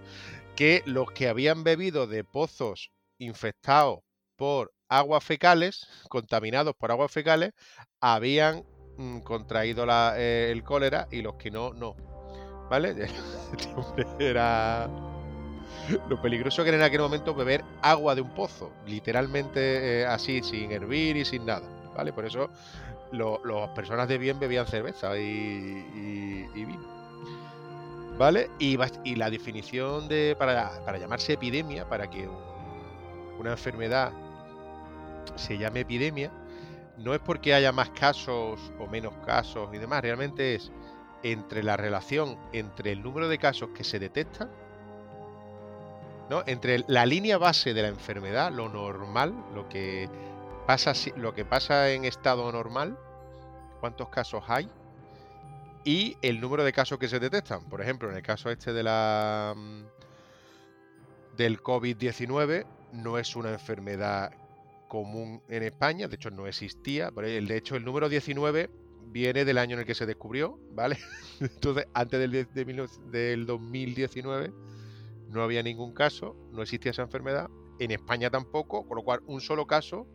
Que 0.56 0.82
los 0.86 1.10
que 1.12 1.28
habían 1.28 1.62
bebido 1.62 2.06
de 2.06 2.24
pozos 2.24 2.90
infectados 3.18 4.00
por 4.36 4.72
aguas 4.88 5.24
fecales, 5.24 5.86
contaminados 6.08 6.74
por 6.74 6.90
aguas 6.90 7.10
fecales, 7.10 7.52
habían 8.00 8.64
mm, 8.96 9.20
contraído 9.20 9.86
eh, 10.16 10.50
el 10.52 10.62
cólera 10.64 11.08
y 11.10 11.22
los 11.22 11.34
que 11.34 11.50
no, 11.50 11.72
no. 11.72 11.96
¿Vale? 12.70 12.90
Este 13.52 13.72
hombre 13.74 14.06
era 14.18 14.90
lo 16.08 16.20
peligroso 16.20 16.62
que 16.62 16.68
era 16.68 16.78
en 16.78 16.84
aquel 16.84 17.00
momento 17.00 17.34
beber 17.34 17.64
agua 17.82 18.14
de 18.14 18.20
un 18.20 18.34
pozo, 18.34 18.70
literalmente 18.86 20.00
eh, 20.00 20.06
así, 20.06 20.42
sin 20.42 20.70
hervir 20.72 21.16
y 21.16 21.24
sin 21.24 21.46
nada, 21.46 21.66
¿vale? 21.96 22.12
Por 22.12 22.26
eso 22.26 22.50
las 23.12 23.70
personas 23.70 24.08
de 24.08 24.18
bien 24.18 24.38
bebían 24.38 24.66
cerveza 24.66 25.16
y, 25.16 26.46
vino, 26.54 26.86
¿vale? 28.18 28.50
Y, 28.58 28.76
la 29.16 29.30
definición 29.30 30.08
de 30.08 30.36
para, 30.38 30.98
llamarse 30.98 31.34
epidemia, 31.34 31.88
para 31.88 32.10
que 32.10 32.28
una 33.38 33.52
enfermedad 33.52 34.12
se 35.36 35.58
llame 35.58 35.80
epidemia, 35.80 36.30
no 36.96 37.14
es 37.14 37.20
porque 37.20 37.54
haya 37.54 37.72
más 37.72 37.90
casos 37.90 38.72
o 38.78 38.86
menos 38.86 39.14
casos 39.24 39.68
y 39.72 39.78
demás, 39.78 40.02
realmente 40.02 40.54
es 40.54 40.72
entre 41.22 41.62
la 41.62 41.76
relación 41.76 42.38
entre 42.52 42.92
el 42.92 43.02
número 43.02 43.28
de 43.28 43.38
casos 43.38 43.70
que 43.74 43.84
se 43.84 43.98
detectan 43.98 44.50
entre 46.46 46.84
la 46.88 47.06
línea 47.06 47.38
base 47.38 47.72
de 47.72 47.82
la 47.82 47.88
enfermedad, 47.88 48.52
lo 48.52 48.68
normal, 48.68 49.34
lo 49.54 49.68
que 49.68 50.08
pasa, 50.66 50.92
lo 51.16 51.34
que 51.34 51.44
pasa 51.44 51.90
en 51.90 52.04
estado 52.04 52.50
normal, 52.52 52.98
cuántos 53.80 54.08
casos 54.10 54.44
hay, 54.48 54.68
y 55.84 56.16
el 56.20 56.40
número 56.40 56.64
de 56.64 56.72
casos 56.72 56.98
que 56.98 57.08
se 57.08 57.18
detectan. 57.18 57.64
Por 57.64 57.80
ejemplo, 57.80 58.10
en 58.10 58.16
el 58.16 58.22
caso 58.22 58.50
este 58.50 58.72
de 58.72 58.82
la 58.82 59.54
mm, 59.56 59.82
del 61.36 61.62
COVID-19, 61.62 62.66
no 62.92 63.16
es 63.18 63.34
una 63.36 63.50
enfermedad 63.50 64.32
común 64.88 65.42
en 65.48 65.62
España, 65.62 66.08
de 66.08 66.16
hecho 66.16 66.30
no 66.30 66.46
existía, 66.46 67.10
de 67.10 67.56
hecho 67.56 67.76
el 67.76 67.84
número 67.84 68.08
19 68.08 68.70
viene 69.10 69.44
del 69.44 69.58
año 69.58 69.74
en 69.74 69.80
el 69.80 69.86
que 69.86 69.94
se 69.94 70.06
descubrió, 70.06 70.58
¿vale? 70.72 70.98
Entonces, 71.40 71.86
antes 71.94 72.18
del, 72.18 72.48
del 73.10 73.46
2019 73.46 74.52
no 75.28 75.42
había 75.42 75.62
ningún 75.62 75.92
caso, 75.92 76.36
no 76.52 76.62
existía 76.62 76.90
esa 76.90 77.02
enfermedad, 77.02 77.48
en 77.78 77.90
España 77.90 78.30
tampoco, 78.30 78.86
con 78.86 78.96
lo 78.96 79.04
cual 79.04 79.20
un 79.26 79.40
solo 79.40 79.66
caso 79.66 80.06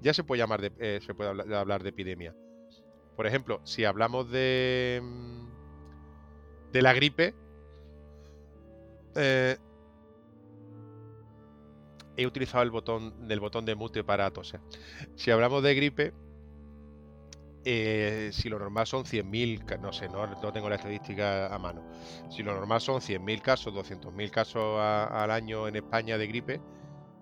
ya 0.00 0.14
se 0.14 0.24
puede 0.24 0.38
llamar 0.38 0.60
de, 0.62 0.72
eh, 0.78 1.00
se 1.04 1.14
puede 1.14 1.30
hablar, 1.30 1.82
de 1.82 1.90
epidemia. 1.90 2.34
Por 3.16 3.26
ejemplo, 3.26 3.60
si 3.64 3.84
hablamos 3.84 4.30
de 4.30 5.00
mm, 5.02 5.40
de 6.72 6.82
la 6.82 6.92
gripe, 6.92 7.34
eh, 9.16 9.56
he 12.22 12.26
utilizado 12.26 12.62
el 12.62 12.70
botón 12.70 13.26
del 13.26 13.40
botón 13.40 13.64
de 13.64 13.74
mute 13.74 14.04
para 14.04 14.30
toser. 14.30 14.60
Si 15.16 15.30
hablamos 15.30 15.62
de 15.62 15.74
gripe, 15.74 16.12
eh, 17.64 18.30
si 18.32 18.48
lo 18.48 18.58
normal 18.58 18.86
son 18.86 19.04
100.000, 19.04 19.80
no 19.80 19.92
sé, 19.92 20.08
no, 20.08 20.28
tengo 20.52 20.68
la 20.68 20.76
estadística 20.76 21.54
a 21.54 21.58
mano. 21.58 21.82
Si 22.30 22.42
lo 22.42 22.54
normal 22.54 22.80
son 22.80 23.00
100.000 23.00 23.40
casos, 23.40 23.74
200.000 23.74 24.30
casos 24.30 24.78
al 24.80 25.30
año 25.30 25.66
en 25.66 25.76
España 25.76 26.18
de 26.18 26.26
gripe, 26.26 26.60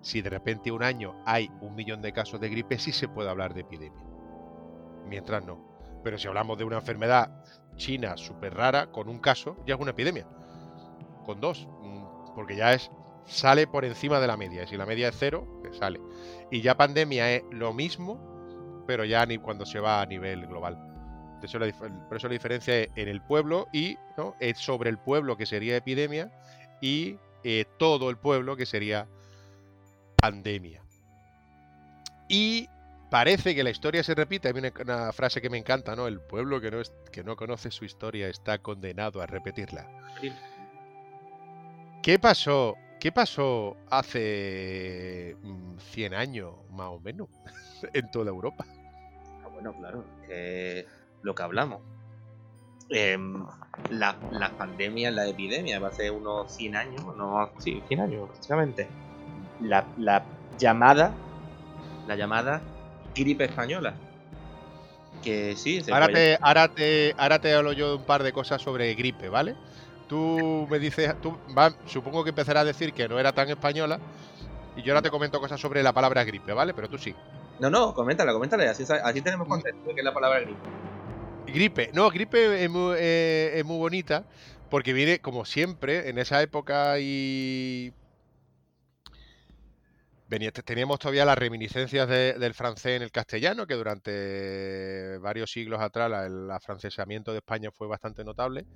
si 0.01 0.21
de 0.21 0.31
repente 0.31 0.73
un 0.73 0.83
año 0.83 1.15
hay 1.25 1.51
un 1.61 1.75
millón 1.75 2.03
de 2.03 2.13
casos 2.13 2.41
de 2.41 2.49
gripe, 2.49 2.79
sí 2.79 2.93
se 2.93 3.09
puede 3.09 3.31
hablar 3.31 3.55
de 3.55 3.61
epidemia. 3.61 4.05
Mientras 5.07 5.45
no. 5.45 6.01
Pero 6.03 6.19
si 6.19 6.29
hablamos 6.29 6.59
de 6.59 6.65
una 6.65 6.77
enfermedad 6.77 7.45
china 7.77 8.17
súper 8.17 8.55
rara, 8.55 8.91
con 8.91 9.09
un 9.09 9.19
caso, 9.19 9.57
ya 9.67 9.75
es 9.75 9.81
una 9.81 9.91
epidemia. 9.91 10.27
Con 11.25 11.41
dos, 11.41 11.69
mm, 11.83 12.35
porque 12.35 12.57
ya 12.57 12.73
es 12.73 12.91
sale 13.29 13.67
por 13.67 13.85
encima 13.85 14.19
de 14.21 14.27
la 14.27 14.37
media. 14.37 14.65
Y 14.65 14.67
si 14.67 14.77
la 14.77 14.87
media 14.87 15.09
es 15.09 15.17
cero, 15.19 15.47
pues 15.61 15.77
sale. 15.77 16.01
Y 16.51 16.63
ya 16.63 16.77
pandemia 16.77 17.37
es 17.37 17.43
lo 17.51 17.73
mismo, 17.73 18.85
pero 18.87 19.05
ya 19.05 19.25
ni 19.27 19.39
cuando 19.39 19.67
se 19.67 19.81
va 19.81 20.01
a 20.01 20.07
nivel 20.07 20.47
global. 20.47 20.79
Eso 21.43 21.59
por 22.09 22.17
eso 22.17 22.27
la 22.27 22.33
diferencia 22.33 22.77
es 22.81 22.89
en 22.97 23.07
el 23.07 23.21
pueblo 23.21 23.69
y 23.73 23.97
¿no? 24.17 24.35
es 24.41 24.59
sobre 24.59 24.91
el 24.91 24.99
pueblo 24.99 25.37
que 25.37 25.47
sería 25.47 25.77
epidemia 25.77 26.33
y 26.81 27.17
eh, 27.45 27.65
todo 27.79 28.11
el 28.11 28.17
pueblo 28.17 28.57
que 28.57 28.67
sería 28.67 29.07
pandemia. 30.21 30.83
Y 32.29 32.69
parece 33.11 33.55
que 33.55 33.63
la 33.63 33.71
historia 33.71 34.03
se 34.03 34.15
repite. 34.15 34.49
Hay 34.49 34.55
una, 34.55 34.73
una, 34.83 35.13
frase 35.13 35.41
que 35.41 35.49
me 35.49 35.59
encanta, 35.59 35.95
¿no? 35.95 36.09
El 36.09 36.21
pueblo 36.21 36.61
que 36.61 36.71
no, 36.71 36.81
es, 36.81 36.93
que 37.13 37.23
no 37.23 37.37
conoce 37.37 37.71
su 37.71 37.85
historia 37.85 38.29
está 38.29 38.59
condenado 38.59 39.23
a 39.23 39.27
repetirla. 39.27 39.87
¿Qué 42.03 42.19
pasó? 42.19 42.77
¿Qué 43.01 43.13
pasó 43.13 43.77
hace 43.91 45.37
100 45.93 46.13
mm, 46.13 46.15
años, 46.15 46.55
más 46.73 46.89
o 46.89 47.01
menos, 47.01 47.29
en 47.93 48.11
toda 48.11 48.31
Europa? 48.31 48.67
bueno, 49.53 49.73
claro, 49.73 50.05
lo 51.23 51.35
que 51.35 51.43
hablamos. 51.43 51.81
em, 52.91 53.45
la, 53.91 54.17
la, 54.31 54.51
pandemia, 54.51 55.11
la 55.11 55.27
epidemia, 55.27 55.79
va 55.79 55.89
a 55.89 55.93
ser 55.93 56.13
unos 56.13 56.51
100 56.53 56.77
años, 56.77 57.05
no, 57.17 57.51
sí, 57.59 57.83
100 57.89 58.01
años 58.01 58.29
prácticamente. 58.29 58.89
La, 59.61 59.85
la 59.97 60.25
llamada, 60.59 61.13
la 62.07 62.17
llamada 62.17 62.63
gripe 63.15 63.45
española. 63.45 63.95
Que 65.23 65.57
sí, 65.57 65.83
se 65.83 65.93
ahora, 65.93 66.09
te, 66.09 66.39
ahora, 66.41 66.69
te, 66.69 67.15
ahora 67.19 67.41
te 67.41 67.53
hablo 67.53 67.73
yo 67.73 67.91
de 67.91 67.97
un 67.97 68.05
par 68.05 68.23
de 68.23 68.33
cosas 68.33 68.63
sobre 68.63 68.95
gripe, 68.95 69.29
¿vale? 69.29 69.57
Tú 70.09 70.67
me 70.71 70.79
dices, 70.79 71.15
tú 71.21 71.37
supongo 71.87 72.25
que 72.25 72.31
empezarás 72.31 72.63
a 72.63 72.67
decir 72.67 72.93
que 72.93 73.09
no 73.09 73.19
era 73.19 73.33
tan 73.33 73.49
española 73.51 74.01
y 74.75 74.83
yo 74.83 74.93
ahora 74.93 75.03
te 75.03 75.11
comento 75.11 75.39
cosas 75.41 75.61
sobre 75.61 75.83
la 75.83 75.93
palabra 75.93 76.25
gripe, 76.25 76.53
¿vale? 76.53 76.73
Pero 76.73 76.89
tú 76.89 76.99
sí. 76.99 77.15
No, 77.61 77.69
no, 77.69 77.93
coméntala, 77.93 78.33
coméntala, 78.33 78.71
así, 78.71 78.85
así 78.89 79.21
tenemos 79.21 79.47
mm. 79.47 79.51
contexto 79.51 79.89
de 79.89 79.95
qué 79.95 80.01
es 80.01 80.05
la 80.05 80.15
palabra 80.15 80.41
gripe. 80.41 80.61
Gripe, 81.47 81.91
no, 81.93 82.11
gripe 82.11 82.65
es 82.65 82.71
muy, 82.71 82.95
eh, 82.99 83.53
es 83.57 83.65
muy 83.65 83.79
bonita 83.79 84.25
porque 84.71 84.93
viene, 84.93 85.21
como 85.21 85.45
siempre, 85.45 86.09
en 86.09 86.19
esa 86.19 86.41
época 86.43 86.99
y 87.01 87.93
teníamos 90.65 90.99
todavía 90.99 91.25
las 91.25 91.39
reminiscencias 91.39 92.07
del 92.07 92.55
francés 92.55 92.97
en 92.97 93.03
el 93.03 93.11
castellano, 93.11 93.67
que 93.67 93.75
durante 93.75 95.19
varios 95.19 95.51
siglos 95.51 95.81
atrás 95.81 96.11
el 96.27 96.51
afrancesamiento 96.51 97.33
de 97.33 97.39
España 97.39 97.71
fue 97.71 97.89
bastante 97.89 98.25
notable 98.25 98.67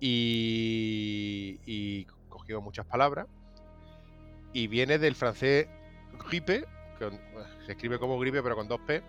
y, 0.00 1.58
y 1.66 2.04
cogió 2.28 2.60
muchas 2.60 2.86
palabras. 2.86 3.26
Y 4.52 4.66
viene 4.68 4.98
del 4.98 5.14
francés 5.14 5.66
gripe, 6.28 6.64
que 6.98 7.10
se 7.66 7.72
escribe 7.72 7.98
como 7.98 8.18
gripe 8.18 8.42
pero 8.42 8.56
con 8.56 8.68
dos 8.68 8.80
P. 8.86 9.02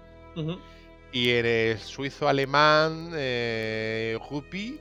Y 1.11 1.29
en 1.29 1.45
el 1.45 1.77
suizo 1.77 2.27
alemán 2.27 3.11
eh, 3.13 4.17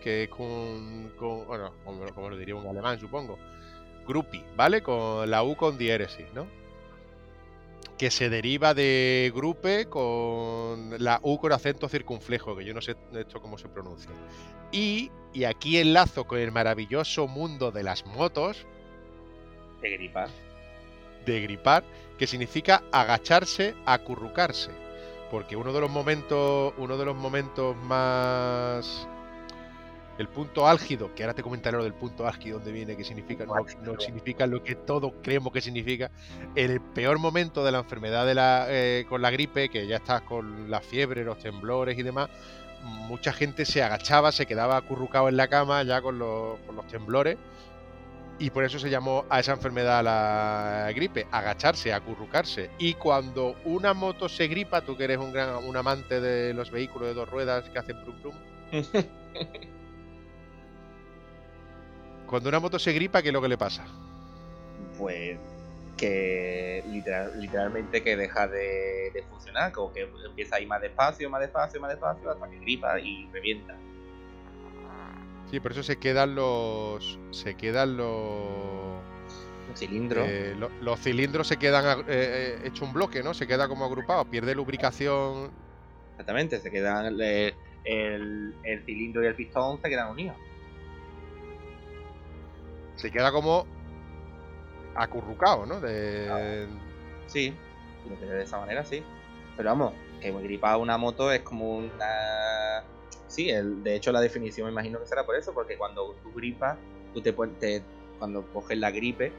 que 0.03 0.25
es 0.25 0.29
con, 0.31 1.13
bueno, 1.19 1.73
como, 1.85 2.31
lo 2.31 2.37
diría 2.37 2.57
un 2.57 2.67
alemán 2.67 2.99
supongo, 2.99 3.39
Grupi, 4.07 4.43
¿vale? 4.57 4.83
Con 4.83 5.31
la 5.31 5.45
U 5.45 5.55
con 5.57 5.79
diéresis, 5.79 6.27
¿no? 6.35 6.47
Que 7.99 8.11
se 8.11 8.29
deriva 8.29 8.75
de 8.75 9.31
grupe 9.35 9.87
con 9.89 11.03
la 11.03 11.21
U 11.23 11.39
con 11.39 11.53
acento 11.53 11.89
circunflejo, 11.89 12.57
que 12.57 12.65
yo 12.65 12.75
no 12.75 12.81
sé 12.81 12.97
esto 13.13 13.41
cómo 13.41 13.57
se 13.57 13.69
pronuncia. 13.69 14.11
Y, 14.73 15.11
y 15.33 15.45
aquí 15.45 15.79
enlazo 15.79 16.25
con 16.25 16.39
el 16.39 16.51
maravilloso 16.51 17.29
mundo 17.29 17.71
de 17.71 17.85
las 17.85 18.05
motos. 18.07 18.67
De 19.81 19.91
gripar. 19.91 20.29
De 21.25 21.41
gripar, 21.41 21.85
que 22.19 22.27
significa 22.27 22.83
agacharse, 22.91 23.75
acurrucarse. 23.87 24.71
Porque 25.31 25.57
uno 25.57 25.73
de 25.73 25.81
los 25.81 25.91
momentos, 25.91 26.75
uno 26.77 26.97
de 26.97 27.05
los 27.05 27.17
momentos 27.17 27.77
más 27.77 29.09
el 30.19 30.29
punto 30.29 30.67
álgido, 30.67 31.15
que 31.15 31.25
ahora 31.25 31.35
te 31.35 31.43
comentaré 31.43 31.77
lo 31.77 31.85
del 31.85 31.95
punto 31.95 32.27
álgido, 32.27 32.59
donde 32.59 32.73
viene, 32.73 32.97
que 32.97 33.05
significa, 33.05 33.45
no, 33.47 33.99
significa 33.99 34.47
lo 34.47 34.63
que 34.63 34.75
todos 34.75 35.13
creemos 35.23 35.53
que 35.53 35.61
significa. 35.61 36.11
El 36.55 36.81
peor 36.81 37.19
momento 37.19 37.65
de 37.65 37.73
la 37.73 37.79
enfermedad 37.79 38.27
de 38.27 38.35
la, 38.35 38.67
eh, 38.69 39.07
con 39.09 39.23
la 39.23 39.31
gripe, 39.31 39.69
que 39.69 39.87
ya 39.87 39.97
estás 39.97 40.23
con 40.23 40.71
la 40.71 40.81
fiebre, 40.81 41.25
los 41.25 41.39
temblores 41.39 41.99
y 41.99 42.03
demás, 42.03 42.29
mucha 42.83 43.33
gente 43.33 43.65
se 43.65 43.83
agachaba, 43.83 44.31
se 44.31 44.47
quedaba 44.47 44.77
acurrucado 44.77 45.29
en 45.29 45.37
la 45.37 45.49
cama 45.49 45.83
ya 45.83 46.01
con 46.03 46.19
los, 46.19 46.59
con 46.61 46.77
los 46.77 46.87
temblores 46.87 47.39
y 48.39 48.51
por 48.51 48.65
eso 48.65 48.79
se 48.79 48.91
llamó 48.91 49.25
a 49.31 49.41
esa 49.41 49.53
enfermedad 49.53 50.03
la 50.03 50.91
gripe, 50.95 51.27
agacharse, 51.31 51.93
acurrucarse. 51.93 52.71
Y 52.79 52.95
cuando 52.95 53.55
una 53.65 53.95
moto 53.95 54.29
se 54.29 54.49
gripa, 54.49 54.81
tú 54.81 54.97
que 54.97 55.05
eres 55.05 55.19
un 55.19 55.33
gran 55.33 55.65
un 55.65 55.77
amante 55.77 56.21
de 56.21 56.53
los 56.53 56.71
vehículos 56.71 57.09
de 57.09 57.15
dos 57.15 57.29
ruedas 57.29 57.69
que 57.71 57.79
hacen 57.79 57.97
prum 58.03 58.21
prum. 58.21 58.35
cuando 62.27 62.49
una 62.49 62.61
moto 62.61 62.79
se 62.79 62.93
gripa, 62.93 63.23
¿qué 63.23 63.29
es 63.29 63.35
lo 63.35 63.43
que 63.43 63.49
le 63.49 63.59
pasa? 63.59 63.85
Pues 64.99 65.39
que 65.97 66.83
literalmente 67.37 68.03
que 68.03 68.17
deja 68.17 68.49
de, 68.49 69.11
de 69.15 69.23
funcionar, 69.31 69.73
como 69.73 69.93
que 69.93 70.09
empieza 70.27 70.57
a 70.57 70.61
ir 70.61 70.67
más 70.67 70.81
despacio, 70.81 71.31
más 71.31 71.41
despacio, 71.41 71.81
más 71.81 71.91
despacio, 71.91 72.31
hasta 72.31 72.51
que 72.51 72.59
gripa 72.59 72.99
y 72.99 73.29
revienta. 73.33 73.77
Sí, 75.51 75.61
por 75.61 75.73
eso 75.73 75.83
se 75.83 75.97
quedan 75.99 76.35
los. 76.35 77.19
Se 77.31 77.55
quedan 77.55 77.97
los. 77.97 79.01
cilindros. 79.75 80.27
Eh, 80.29 80.57
los 80.81 81.01
cilindros 81.01 81.47
se 81.47 81.59
quedan 81.59 82.01
eh, 82.01 82.05
eh, 82.09 82.59
hecho 82.65 82.85
un 82.85 82.93
bloque, 82.93 83.23
¿no? 83.23 83.35
Se 83.35 83.47
queda 83.47 83.69
como 83.69 83.85
agrupado, 83.85 84.25
pierde 84.25 84.55
lubricación. 84.55 85.53
Exactamente, 86.11 86.59
se 86.59 86.71
quedan. 86.71 87.07
El, 87.07 87.55
el, 87.85 88.85
cilindro 88.85 89.23
y 89.23 89.27
el 89.27 89.35
pistón 89.35 89.81
se 89.81 89.89
quedan 89.89 90.11
unidos. 90.11 90.37
Se 92.97 93.11
queda 93.11 93.33
como 93.33 93.67
acurrucado, 94.95 95.67
¿no? 95.67 95.81
De... 95.81 96.67
Sí, 97.27 97.55
de 98.21 98.43
esa 98.43 98.59
manera 98.59 98.85
sí. 98.85 99.03
Pero 99.57 99.71
vamos, 99.71 99.93
que 100.21 100.31
gripado 100.31 100.79
una 100.79 100.97
moto 100.99 101.31
es 101.33 101.43
como 101.43 101.77
una 101.77 102.85
sí, 103.35 103.51
el, 103.51 103.83
de 103.83 103.97
hecho 103.97 104.13
la 104.13 104.21
definición 104.21 104.67
me 104.67 104.73
imagino 104.73 105.01
que 105.01 105.07
será 105.07 105.27
por 105.27 105.37
eso, 105.37 105.53
porque 105.53 105.77
cuando 105.77 106.15
tú 106.23 106.33
gripas, 106.35 106.79
tú 107.13 107.21
te, 107.21 107.33
te 107.33 107.83
cuando 108.19 108.43
coges 108.53 108.79
la 108.79 108.91
gripe, 108.91 109.33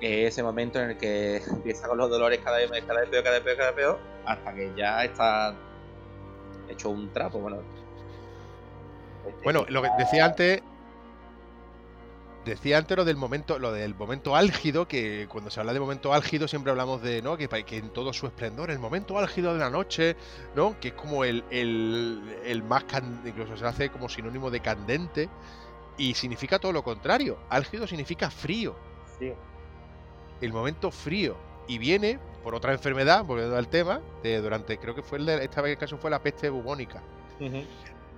es 0.00 0.32
ese 0.32 0.42
momento 0.42 0.80
en 0.80 0.90
el 0.90 0.98
que 0.98 1.36
empieza 1.50 1.88
con 1.88 1.98
los 1.98 2.10
dolores 2.10 2.40
cada 2.42 2.58
vez, 2.58 2.70
cada 2.86 3.00
vez 3.00 3.08
peor, 3.08 3.24
cada 3.24 3.36
vez 3.36 3.44
peor, 3.44 3.56
cada 3.56 3.70
vez 3.70 3.76
peor, 3.76 3.98
hasta 4.26 4.54
que 4.54 4.72
ya 4.76 5.04
está 5.04 5.54
hecho 6.68 6.90
un 6.90 7.12
trapo. 7.12 7.38
Bueno, 7.38 7.62
bueno 9.44 9.64
lo 9.68 9.82
que 9.82 9.88
decía 9.98 10.26
antes, 10.26 10.62
decía 12.48 12.78
antes 12.78 12.96
lo 12.96 13.04
del 13.04 13.16
momento, 13.16 13.58
lo 13.58 13.72
del 13.72 13.94
momento 13.94 14.34
álgido, 14.34 14.88
que 14.88 15.26
cuando 15.30 15.50
se 15.50 15.60
habla 15.60 15.72
de 15.72 15.80
momento 15.80 16.12
álgido 16.12 16.48
siempre 16.48 16.70
hablamos 16.70 17.02
de, 17.02 17.22
¿no? 17.22 17.36
Que, 17.36 17.48
que 17.48 17.76
en 17.76 17.90
todo 17.90 18.12
su 18.12 18.26
esplendor, 18.26 18.70
el 18.70 18.78
momento 18.78 19.18
álgido 19.18 19.52
de 19.52 19.60
la 19.60 19.70
noche, 19.70 20.16
¿no? 20.56 20.78
Que 20.80 20.88
es 20.88 20.94
como 20.94 21.24
el, 21.24 21.44
el, 21.50 22.62
más 22.62 22.84
incluso 23.24 23.56
se 23.56 23.66
hace 23.66 23.90
como 23.90 24.08
sinónimo 24.08 24.50
de 24.50 24.60
candente 24.60 25.28
y 25.96 26.14
significa 26.14 26.58
todo 26.58 26.72
lo 26.72 26.82
contrario. 26.82 27.38
Álgido 27.50 27.86
significa 27.86 28.30
frío. 28.30 28.76
Sí. 29.18 29.32
El 30.40 30.52
momento 30.52 30.90
frío. 30.90 31.36
Y 31.66 31.78
viene 31.78 32.18
por 32.42 32.54
otra 32.54 32.72
enfermedad, 32.72 33.24
volviendo 33.24 33.56
al 33.56 33.68
tema, 33.68 34.00
de, 34.22 34.40
durante, 34.40 34.78
creo 34.78 34.94
que 34.94 35.02
fue 35.02 35.18
el 35.18 35.26
de, 35.26 35.44
esta 35.44 35.60
vez 35.60 35.72
el 35.72 35.78
caso 35.78 35.98
fue 35.98 36.10
la 36.10 36.22
peste 36.22 36.48
bubónica. 36.48 37.02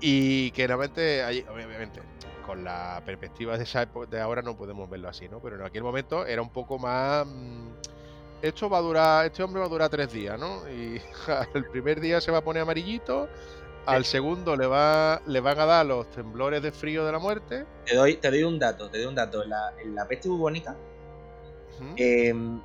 Y 0.01 0.51
que 0.53 0.66
realmente, 0.66 1.24
obviamente, 1.51 2.01
con 2.51 2.64
la 2.64 3.01
perspectiva 3.07 3.57
de, 3.57 3.62
esa 3.62 3.86
de 3.86 4.20
ahora 4.20 4.42
no 4.42 4.57
podemos 4.57 4.90
verlo 4.90 5.09
así, 5.09 5.28
¿no? 5.28 5.38
Pero 5.38 5.55
en 5.55 5.62
aquel 5.62 5.84
momento 5.84 6.26
era 6.26 6.42
un 6.42 6.51
poco 6.51 6.80
más... 6.80 7.24
Mm, 7.24 7.68
esto 8.42 8.68
va 8.68 8.78
a 8.78 8.80
durar, 8.80 9.26
este 9.26 9.44
hombre 9.44 9.61
va 9.61 9.66
a 9.66 9.68
durar 9.68 9.88
tres 9.88 10.12
días, 10.12 10.36
¿no? 10.36 10.68
Y 10.68 11.01
el 11.55 11.64
primer 11.66 12.01
día 12.01 12.20
se 12.20 12.32
va 12.32 12.38
a 12.38 12.40
poner 12.40 12.62
amarillito, 12.62 13.28
al 13.86 14.05
segundo 14.05 14.57
le 14.57 14.66
va 14.66 15.22
le 15.26 15.40
van 15.40 15.61
a 15.61 15.64
dar 15.64 15.86
los 15.86 16.11
temblores 16.11 16.61
de 16.61 16.72
frío 16.72 17.05
de 17.05 17.12
la 17.12 17.20
muerte. 17.20 17.66
Te 17.86 17.94
doy, 17.94 18.16
te 18.16 18.30
doy 18.32 18.42
un 18.42 18.59
dato, 18.59 18.90
te 18.90 18.98
doy 18.98 19.07
un 19.07 19.14
dato. 19.14 19.44
La, 19.44 19.72
la 19.84 20.09
peste 20.09 20.28
bubónica 20.28 20.74
em, 21.94 22.61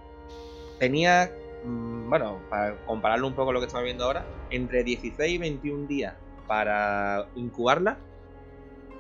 tenía, 0.80 1.32
mm, 1.64 2.10
bueno, 2.10 2.42
para 2.50 2.76
compararlo 2.88 3.28
un 3.28 3.34
poco 3.36 3.48
con 3.48 3.54
lo 3.54 3.60
que 3.60 3.68
estamos 3.68 3.84
viendo 3.84 4.06
ahora, 4.06 4.26
entre 4.50 4.84
16 4.84 5.32
y 5.32 5.38
21 5.38 5.88
días 5.88 6.16
para 6.48 7.28
incubarla 7.36 8.00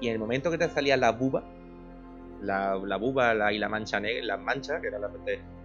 y 0.01 0.07
en 0.07 0.13
el 0.13 0.19
momento 0.19 0.51
que 0.51 0.57
te 0.57 0.69
salía 0.69 0.97
la 0.97 1.11
buba, 1.11 1.43
la, 2.41 2.97
buba 2.97 3.51
y 3.51 3.57
la 3.57 3.69
mancha 3.69 3.99
negra, 3.99 4.25
la 4.25 4.37
mancha, 4.37 4.79
que 4.81 4.87
era 4.87 4.99
la, 4.99 5.09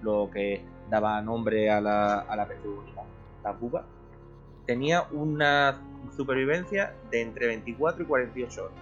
lo 0.03 0.31
que 0.33 0.63
daba 0.89 1.21
nombre 1.21 1.71
a 1.71 1.81
la, 1.81 2.21
a 2.21 2.37
la 2.37 2.47
peste 2.47 2.67
bubónica, 2.67 3.03
la 3.43 3.53
buba, 3.53 3.85
tenía 4.67 5.03
una 5.13 5.81
supervivencia 6.17 6.95
de 7.11 7.23
entre 7.23 7.47
24 7.47 8.03
y 8.03 8.07
48 8.07 8.65
horas. 8.65 8.75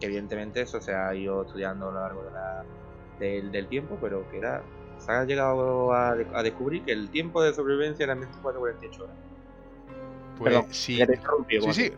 Evidentemente 0.00 0.62
eso 0.62 0.80
se 0.80 0.94
ha 0.94 1.14
ido 1.14 1.42
estudiando 1.42 1.88
a 1.88 1.92
lo 1.92 2.00
largo 2.00 2.24
de 2.24 2.30
la, 2.32 2.64
del, 3.20 3.66
tiempo, 3.68 3.98
pero 4.00 4.28
que 4.30 4.38
era 4.38 4.62
se 4.98 5.10
ha 5.12 5.24
llegado 5.24 5.92
a, 5.92 6.10
a, 6.10 6.42
descubrir 6.42 6.84
que 6.84 6.92
el 6.92 7.10
tiempo 7.10 7.42
de 7.42 7.52
sobrevivencia 7.52 8.04
era 8.04 8.14
24 8.14 8.58
y 8.58 8.60
48 8.60 9.04
horas. 9.04 9.16
Pues 10.38 10.64
sí. 10.70 10.98
Sí, 11.72 11.92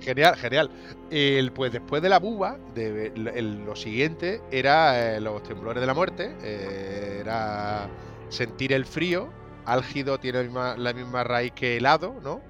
genial, 0.00 0.36
genial. 0.36 0.70
El, 1.10 1.52
pues 1.52 1.72
después 1.72 2.02
de 2.02 2.08
la 2.08 2.18
buba, 2.18 2.58
de, 2.74 3.12
lo 3.14 3.76
siguiente 3.76 4.40
era 4.50 5.16
eh, 5.16 5.20
los 5.20 5.42
temblores 5.42 5.80
de 5.80 5.86
la 5.86 5.94
muerte, 5.94 6.36
eh, 6.42 7.18
era 7.20 7.88
sentir 8.28 8.72
el 8.72 8.84
frío. 8.84 9.28
Álgido 9.66 10.18
tiene 10.18 10.48
la 10.48 10.92
misma, 10.92 11.24
raíz 11.24 11.52
que 11.52 11.76
helado, 11.76 12.14
¿no? 12.22 12.40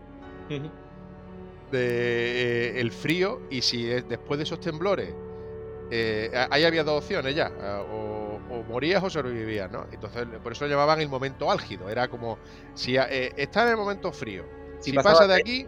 de, 1.71 2.73
eh, 2.77 2.81
el 2.81 2.91
frío, 2.91 3.41
y 3.51 3.63
si 3.63 3.85
después 3.85 4.39
de 4.39 4.45
esos 4.45 4.61
temblores, 4.61 5.15
ahí 6.51 6.65
había 6.65 6.83
dos 6.83 7.03
opciones 7.03 7.35
ya, 7.35 7.51
o, 7.93 8.41
morías 8.69 9.03
o 9.03 9.11
sobrevivías, 9.11 9.71
¿no? 9.71 9.87
Entonces, 9.93 10.27
por 10.43 10.53
eso 10.53 10.65
lo 10.65 10.71
llamaban 10.71 11.01
el 11.01 11.09
momento 11.09 11.51
álgido, 11.51 11.89
era 11.89 12.09
como 12.09 12.39
si 12.75 12.97
está 12.97 13.63
en 13.65 13.71
el 13.71 13.77
momento 13.77 14.13
frío, 14.13 14.45
si, 14.81 14.93
pasa 14.93 15.27
de 15.27 15.35
aquí, 15.35 15.67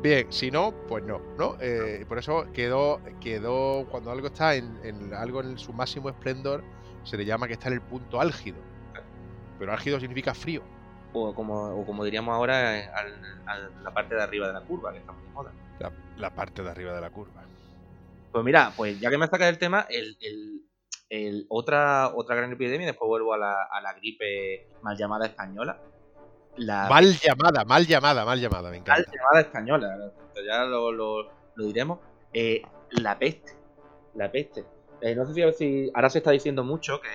Bien, 0.00 0.32
si 0.32 0.50
no, 0.50 0.72
pues 0.86 1.02
no, 1.04 1.20
¿no? 1.36 1.56
Eh, 1.60 2.04
por 2.08 2.18
eso 2.18 2.46
quedó, 2.52 3.00
quedó, 3.20 3.84
cuando 3.90 4.12
algo 4.12 4.28
está 4.28 4.54
en, 4.54 5.12
algo 5.12 5.40
en 5.40 5.58
su 5.58 5.72
máximo 5.72 6.08
esplendor, 6.08 6.62
se 7.02 7.16
le 7.16 7.24
llama 7.24 7.48
que 7.48 7.54
está 7.54 7.68
en 7.68 7.74
el 7.74 7.80
punto 7.80 8.20
álgido. 8.20 8.58
Pero 9.58 9.72
álgido 9.72 9.98
significa 9.98 10.34
frío. 10.34 10.62
O 11.12 11.34
como, 11.34 11.84
como 11.84 12.04
diríamos 12.04 12.32
ahora, 12.32 12.78
eh, 12.78 12.90
la 13.82 13.92
parte 13.92 14.14
de 14.14 14.22
arriba 14.22 14.46
de 14.46 14.52
la 14.52 14.60
curva, 14.60 14.92
que 14.92 14.98
está 14.98 15.10
muy 15.10 15.28
moda. 15.32 15.52
La, 16.16 16.30
parte 16.30 16.62
de 16.62 16.70
arriba 16.70 16.92
de 16.92 17.00
la 17.00 17.10
curva. 17.10 17.42
Pues 18.30 18.44
mira, 18.44 18.72
pues 18.76 19.00
ya 19.00 19.10
que 19.10 19.18
me 19.18 19.26
saca 19.26 19.48
el 19.48 19.58
tema, 19.58 19.86
el, 19.90 20.16
el, 21.10 21.46
otra, 21.48 22.12
otra 22.14 22.36
gran 22.36 22.52
epidemia, 22.52 22.86
después 22.86 23.08
vuelvo 23.08 23.34
a 23.34 23.38
la, 23.38 23.64
a 23.64 23.80
la 23.80 23.94
gripe 23.94 24.68
mal 24.82 24.96
llamada 24.96 25.26
española, 25.26 25.80
Mal 26.66 27.14
llamada, 27.18 27.64
mal 27.64 27.86
llamada, 27.86 28.24
mal 28.24 28.40
llamada, 28.40 28.70
me 28.70 28.78
encanta. 28.78 29.02
Mal 29.02 29.16
llamada 29.16 29.40
española, 29.40 30.12
ya 30.46 30.64
lo, 30.64 31.30
diremos. 31.56 32.00
Eh, 32.32 32.62
la 32.90 33.18
peste, 33.18 33.52
la 34.14 34.30
peste. 34.30 34.64
Eh, 35.00 35.14
no 35.14 35.24
sé 35.26 35.52
si, 35.52 35.90
ahora 35.94 36.10
se 36.10 36.18
está 36.18 36.30
diciendo 36.32 36.64
mucho 36.64 37.00
que, 37.00 37.08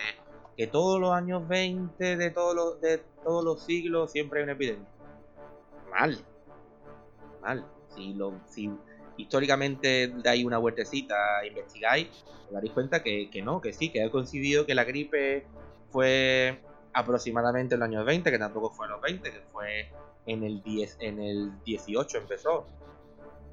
que 0.55 0.67
todos 0.67 0.99
los 0.99 1.11
años 1.11 1.47
20 1.47 2.15
de 2.15 2.29
todos 2.31 2.55
los, 2.55 2.81
de 2.81 2.99
todos 3.23 3.43
los 3.43 3.63
siglos 3.63 4.11
siempre 4.11 4.39
hay 4.39 4.43
una 4.43 4.53
epidemia. 4.53 4.87
Mal, 5.91 6.17
mal. 7.41 7.65
Si, 7.95 8.13
lo, 8.13 8.33
si 8.49 8.71
históricamente 9.17 10.11
dais 10.23 10.45
una 10.45 10.57
vueltecita, 10.57 11.45
investigáis, 11.45 12.07
os 12.47 12.53
daréis 12.53 12.73
cuenta 12.73 13.03
que, 13.03 13.29
que 13.29 13.41
no, 13.41 13.61
que 13.61 13.73
sí, 13.73 13.89
que 13.89 14.03
ha 14.03 14.09
coincidido 14.09 14.65
que 14.65 14.73
la 14.73 14.83
gripe 14.83 15.45
fue 15.91 16.59
aproximadamente 16.93 17.75
en 17.75 17.79
los 17.79 17.89
años 17.89 18.05
20, 18.05 18.31
que 18.31 18.39
tampoco 18.39 18.69
fue 18.69 18.85
en 18.85 18.91
los 18.91 19.01
20, 19.01 19.31
que 19.31 19.41
fue 19.51 19.91
en 20.25 20.43
el, 20.43 20.61
10, 20.63 20.97
en 20.99 21.19
el 21.19 21.63
18 21.63 22.17
empezó. 22.17 22.65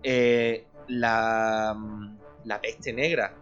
Eh, 0.02 0.66
la, 0.88 1.76
la 2.44 2.60
peste 2.60 2.92
negra, 2.92 3.34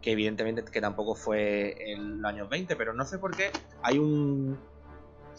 que 0.00 0.12
evidentemente 0.12 0.64
que 0.64 0.80
tampoco 0.80 1.14
fue 1.14 1.92
en 1.92 2.20
los 2.20 2.28
años 2.28 2.48
20, 2.48 2.76
pero 2.76 2.92
no 2.92 3.04
sé 3.04 3.18
por 3.18 3.36
qué 3.36 3.50
hay 3.82 3.98
un... 3.98 4.58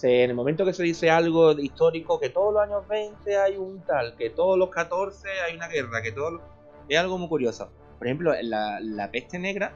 en 0.02 0.30
el 0.30 0.36
momento 0.36 0.66
que 0.66 0.74
se 0.74 0.84
dice 0.84 1.10
algo 1.10 1.52
histórico, 1.52 2.20
que 2.20 2.30
todos 2.30 2.54
los 2.54 2.64
años 2.64 2.88
20 2.88 3.38
hay 3.38 3.58
un 3.58 3.82
tal, 3.82 4.16
que 4.16 4.30
todos 4.30 4.58
los 4.58 4.70
14 4.70 5.28
hay 5.48 5.56
una 5.56 5.68
guerra, 5.68 6.02
que 6.02 6.12
todo... 6.12 6.42
Es 6.88 7.00
algo 7.00 7.18
muy 7.18 7.28
curioso. 7.28 7.72
Por 7.98 8.08
ejemplo, 8.08 8.34
la, 8.44 8.80
la 8.80 9.10
peste 9.10 9.40
negra 9.40 9.74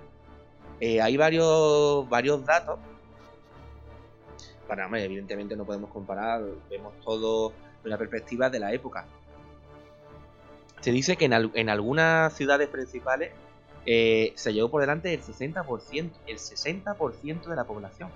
eh, 0.80 1.02
hay 1.02 1.18
varios, 1.18 2.08
varios 2.10 2.46
datos. 2.46 2.80
Para, 4.68 4.88
evidentemente 5.00 5.56
no 5.56 5.66
podemos 5.66 5.90
comparar, 5.90 6.44
vemos 6.70 6.94
todo 7.04 7.54
de 7.84 7.90
la 7.90 7.98
perspectiva 7.98 8.50
de 8.50 8.60
la 8.60 8.72
época. 8.74 9.06
Se 10.82 10.92
dice 10.92 11.18
que 11.18 11.26
en, 11.26 11.70
algunas 11.70 12.34
ciudades 12.34 12.70
principales 12.70 13.32
eh, 13.86 14.32
se 14.36 14.54
llevó 14.54 14.70
por 14.70 14.82
delante 14.82 15.14
el 15.14 15.22
60%, 15.22 16.12
el 16.28 16.38
60% 16.38 17.44
de 17.46 17.56
la 17.56 17.66
población. 17.66 18.10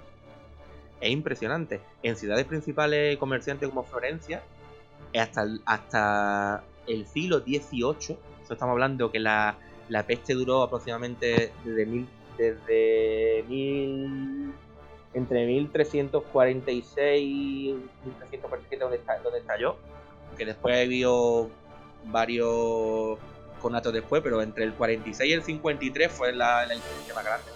Es 1.01 1.09
impresionante. 1.09 1.81
En 2.03 2.15
ciudades 2.15 2.45
principales 2.45 3.17
comerciantes 3.17 3.67
como 3.67 3.83
Florencia, 3.83 4.41
hasta, 5.13 5.45
hasta 5.65 6.63
el 6.87 7.05
siglo 7.07 7.39
XVIII, 7.39 8.17
estamos 8.49 8.73
hablando 8.73 9.11
que 9.11 9.19
la, 9.19 9.57
la 9.89 10.05
peste 10.05 10.33
duró 10.33 10.63
aproximadamente 10.63 11.51
desde 11.65 11.85
mil 11.85 12.07
desde 12.37 13.43
mil, 13.47 14.53
entre 15.13 15.45
1346 15.45 17.21
y 17.21 17.73
1347 18.05 18.83
donde, 18.83 18.97
está, 18.97 19.19
donde 19.19 19.39
estalló, 19.39 19.77
que 20.37 20.45
después 20.45 20.75
habido 20.75 21.49
varios 22.05 23.17
conatos 23.61 23.93
después, 23.93 24.21
pero 24.21 24.41
entre 24.41 24.65
el 24.65 24.73
46 24.73 25.29
y 25.29 25.33
el 25.33 25.43
53 25.43 26.11
fue 26.11 26.33
la, 26.33 26.65
la 26.65 26.75
más 27.15 27.23
grande. 27.23 27.51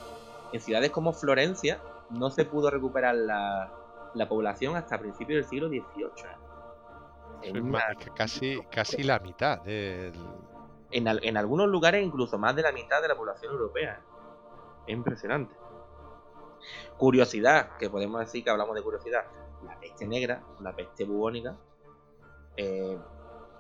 En 0.54 0.62
ciudades 0.62 0.92
como 0.92 1.14
Florencia 1.14 1.80
no 2.10 2.30
se 2.30 2.46
pudo 2.46 2.70
recuperar 2.70 3.16
la, 3.16 3.72
la 4.14 4.30
población 4.30 4.76
hasta 4.76 4.98
principios 4.98 5.42
del 5.42 5.50
siglo 5.50 5.68
XVIII. 5.68 6.48
Casi, 8.16 8.60
casi 8.72 9.04
la 9.04 9.20
mitad 9.20 9.62
del... 9.62 10.14
En, 10.90 11.08
en, 11.08 11.38
algunos 11.38 11.68
lugares 11.68 12.04
incluso 12.06 12.38
más 12.38 12.56
de 12.56 12.62
la 12.62 12.72
mitad 12.72 13.02
de 13.02 13.10
la 13.10 13.16
población 13.16 13.52
europea. 13.52 14.02
Es 14.88 14.94
impresionante. 14.94 15.54
Curiosidad, 16.98 17.78
que 17.78 17.90
podemos 17.90 18.20
decir 18.22 18.44
que 18.44 18.50
hablamos 18.50 18.76
de 18.76 18.82
curiosidad. 18.82 19.26
La 19.66 19.80
peste 19.80 20.08
negra, 20.08 20.42
la 20.62 20.74
peste 20.74 21.04
bubónica, 21.04 21.56
eh, 22.56 22.98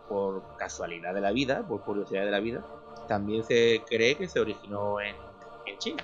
por 0.07 0.55
casualidad 0.57 1.13
de 1.13 1.21
la 1.21 1.31
vida, 1.31 1.67
por 1.67 1.81
curiosidad 1.81 2.23
de 2.23 2.31
la 2.31 2.39
vida, 2.39 2.65
también 3.07 3.43
se 3.43 3.83
cree 3.87 4.15
que 4.15 4.27
se 4.27 4.39
originó 4.39 4.99
en, 5.01 5.15
China. 5.79 6.01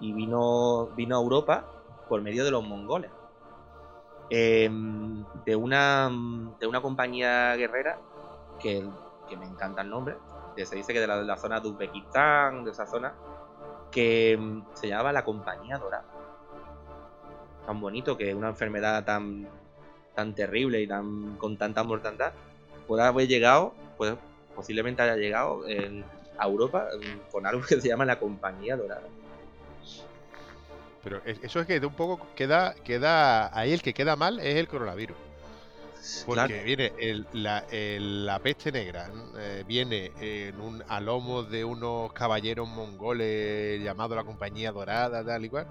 Y 0.00 0.12
vino, 0.12 0.86
vino 0.96 1.16
a 1.16 1.20
Europa 1.20 1.66
por 2.08 2.22
medio 2.22 2.44
de 2.44 2.52
los 2.52 2.64
mongoles. 2.64 3.10
Em, 4.30 5.24
de, 5.44 5.56
una, 5.56 6.08
de 6.58 6.66
una 6.66 6.80
compañía 6.80 7.54
guerrera 7.56 7.98
que, 8.60 8.88
me 9.36 9.44
encanta 9.44 9.82
el 9.82 9.90
nombre. 9.90 10.16
se 10.56 10.76
dice 10.76 10.92
que 10.92 11.00
de 11.00 11.08
la, 11.08 11.18
de 11.18 11.24
la 11.24 11.36
zona 11.36 11.58
de 11.58 11.68
Uzbekistán, 11.68 12.64
de 12.64 12.70
esa 12.70 12.86
zona, 12.86 13.12
que 13.94 14.36
mm, 14.38 14.62
se 14.74 14.88
llamaba 14.88 15.12
la 15.12 15.24
Compañía 15.24 15.78
Dorada. 15.78 16.04
Tan 17.64 17.80
bonito 17.80 18.18
que 18.18 18.34
una 18.34 18.48
enfermedad 18.48 19.04
tan, 19.04 19.46
tan 20.14 20.34
terrible 20.34 20.82
y 20.82 20.86
tan 20.86 21.36
con 21.36 21.56
tanta 21.56 21.84
mortandad 21.84 22.32
pueda 22.86 23.08
haber 23.08 23.28
llegado, 23.28 23.72
pues 23.96 24.14
posiblemente 24.54 25.00
haya 25.00 25.16
llegado 25.16 25.62
a 26.36 26.46
Europa 26.46 26.88
mm, 26.92 27.30
con 27.30 27.46
algo 27.46 27.62
que 27.62 27.80
se 27.80 27.88
llama 27.88 28.04
la 28.04 28.18
Compañía 28.18 28.76
Dorada. 28.76 29.08
Pero 31.04 31.20
eso 31.24 31.60
es 31.60 31.66
que 31.66 31.80
de 31.80 31.86
un 31.86 31.94
poco 31.94 32.18
queda, 32.34 32.74
queda 32.82 33.56
ahí 33.56 33.72
el 33.72 33.82
que 33.82 33.94
queda 33.94 34.16
mal 34.16 34.40
es 34.40 34.56
el 34.56 34.66
coronavirus. 34.66 35.16
Porque 36.26 36.62
viene 36.62 36.92
la, 37.32 38.38
peste 38.42 38.70
negra, 38.72 39.10
eh, 39.38 39.64
viene 39.66 40.12
en 40.20 40.60
un, 40.60 40.82
a 40.88 41.00
lomo 41.00 41.42
de 41.42 41.64
unos 41.64 42.12
caballeros 42.12 42.68
mongoles 42.68 43.82
llamados 43.82 44.16
la 44.16 44.24
Compañía 44.24 44.72
Dorada, 44.72 45.24
tal 45.24 45.44
y 45.44 45.48
cual. 45.48 45.66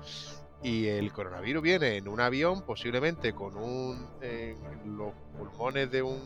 Y 0.63 0.87
el 0.87 1.11
coronavirus 1.11 1.61
viene 1.61 1.97
en 1.97 2.07
un 2.07 2.21
avión, 2.21 2.61
posiblemente 2.61 3.33
con 3.33 3.57
un 3.57 4.07
los 4.85 5.13
pulmones 5.37 5.91
de 5.91 6.01
un 6.01 6.19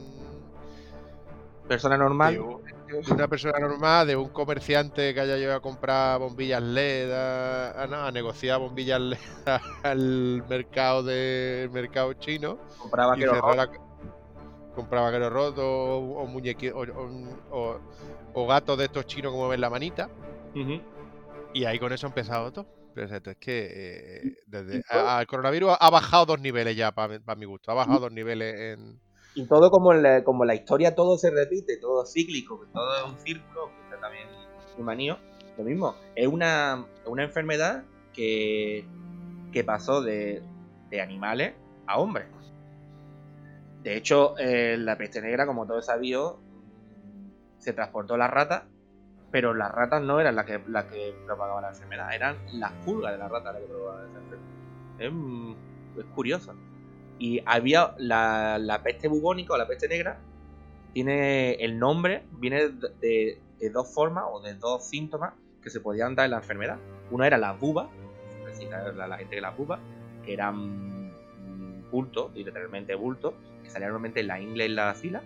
persona 1.68 1.98
normal. 1.98 2.34
De, 2.88 3.14
una 3.14 3.28
persona 3.28 3.60
normal, 3.60 4.08
de 4.08 4.16
un 4.16 4.30
comerciante 4.30 5.14
que 5.14 5.20
haya 5.20 5.36
llegado 5.36 5.58
a 5.58 5.62
comprar 5.62 6.20
bombillas 6.20 6.64
LED, 6.64 7.12
a, 7.12 8.10
negociar 8.14 8.60
bombillas 8.60 9.02
LED 9.02 9.18
al 9.84 10.44
mercado 10.48 11.04
del 11.04 11.70
mercado 11.70 12.14
chino. 12.14 12.58
Compraba 12.78 13.16
que 13.18 13.87
compraba 14.78 15.08
vaqueros 15.08 15.34
rotos 15.34 15.66
o, 15.66 16.28
o, 17.52 17.80
o, 18.34 18.48
gatos 18.48 18.78
de 18.78 18.86
estos 18.86 19.08
chinos 19.08 19.32
como 19.32 19.50
ven 19.50 19.60
la 19.60 19.70
manita. 19.70 20.10
Y 21.54 21.66
ahí 21.66 21.80
con 21.80 21.92
eso 21.92 22.06
ha 22.08 22.10
empezado 22.10 22.54
todo. 22.54 22.68
Pero 22.94 23.16
es 23.16 23.38
que 23.38 23.68
eh, 23.70 24.38
desde, 24.48 24.82
el 25.20 25.28
coronavirus 25.28 25.76
ha 25.80 25.90
bajado 25.90 26.26
dos 26.26 26.40
niveles 26.40 26.76
ya, 26.76 26.92
para 26.92 27.36
mi 27.36 27.46
gusto. 27.46 27.72
Ha 27.72 27.76
bajado 27.76 28.02
dos 28.02 28.12
niveles 28.12 28.56
en. 28.60 29.00
Y 29.36 29.46
todo 29.46 29.70
como 29.70 29.94
la, 29.94 30.24
como 30.24 30.46
la 30.46 30.56
historia, 30.56 30.96
todo 30.96 31.18
se 31.18 31.30
repite, 31.30 31.78
todo 31.78 32.06
cíclico, 32.06 32.66
todo 32.74 32.98
es 32.98 33.12
un 33.12 33.20
círculo, 33.20 33.68
que 33.68 33.84
está 33.84 34.00
también 34.00 34.28
humanío. 34.78 35.18
Lo 35.58 35.64
mismo, 35.64 35.96
es 36.16 36.28
una, 36.28 36.86
una 37.06 37.24
enfermedad 37.24 37.84
que, 38.14 38.88
que 39.52 39.64
pasó 39.64 40.02
de, 40.02 40.42
de 40.90 41.02
animales 41.02 41.54
a 41.86 42.00
hombres. 42.00 42.28
De 43.84 43.96
hecho, 43.96 44.38
eh, 44.38 44.78
la 44.78 44.98
peste 44.98 45.22
negra, 45.22 45.46
como 45.46 45.66
todos 45.66 45.86
sabido, 45.86 46.40
se 47.58 47.74
transportó 47.74 48.18
las 48.18 48.30
ratas, 48.30 48.64
pero 49.32 49.54
las 49.54 49.72
ratas 49.72 50.02
no 50.02 50.20
eran 50.20 50.36
las 50.36 50.46
que, 50.46 50.62
las 50.68 50.86
propagaban 51.26 51.64
la 51.64 51.70
enfermedad, 51.70 52.14
eran 52.14 52.38
las 52.54 52.72
pulgas 52.86 53.14
de 53.14 53.18
las 53.18 53.32
ratas 53.32 53.54
las 53.54 53.62
que 53.62 53.68
propagaban 53.68 54.14
la 54.14 54.20
enfermedad. 54.20 55.58
Es, 56.00 56.06
curioso. 56.14 56.54
Y 57.20 57.42
había 57.46 57.96
la, 57.98 58.82
peste 58.84 59.08
bubónica 59.08 59.54
o 59.54 59.58
la 59.58 59.68
peste 59.68 59.88
negra, 59.88 60.18
tiene 60.94 61.54
el 61.54 61.80
nombre, 61.80 62.24
viene 62.32 62.70
de, 63.02 63.40
dos 63.74 63.94
formas 63.94 64.26
o 64.32 64.40
de 64.42 64.54
dos 64.54 64.86
síntomas 64.86 65.34
que 65.62 65.70
se 65.70 65.80
podían 65.80 66.16
dar 66.16 66.26
en 66.26 66.32
la 66.32 66.38
enfermedad. 66.38 66.78
Uno 67.12 67.24
era 67.24 67.38
la 67.38 67.54
buba, 67.54 67.90
la, 68.96 69.08
la 69.08 69.18
gente 69.18 69.36
que 69.36 69.42
las 69.42 69.58
bubas, 69.58 69.80
que 70.24 70.34
eran 70.34 71.12
bultos, 71.92 72.34
literalmente 72.36 72.96
bultos, 72.96 73.34
que 73.68 73.74
salía 73.74 73.88
normalmente 73.88 74.22
en 74.22 74.28
la 74.28 74.40
ingle 74.40 74.66
en 74.66 74.76
la 74.76 74.96
sila. 74.96 75.22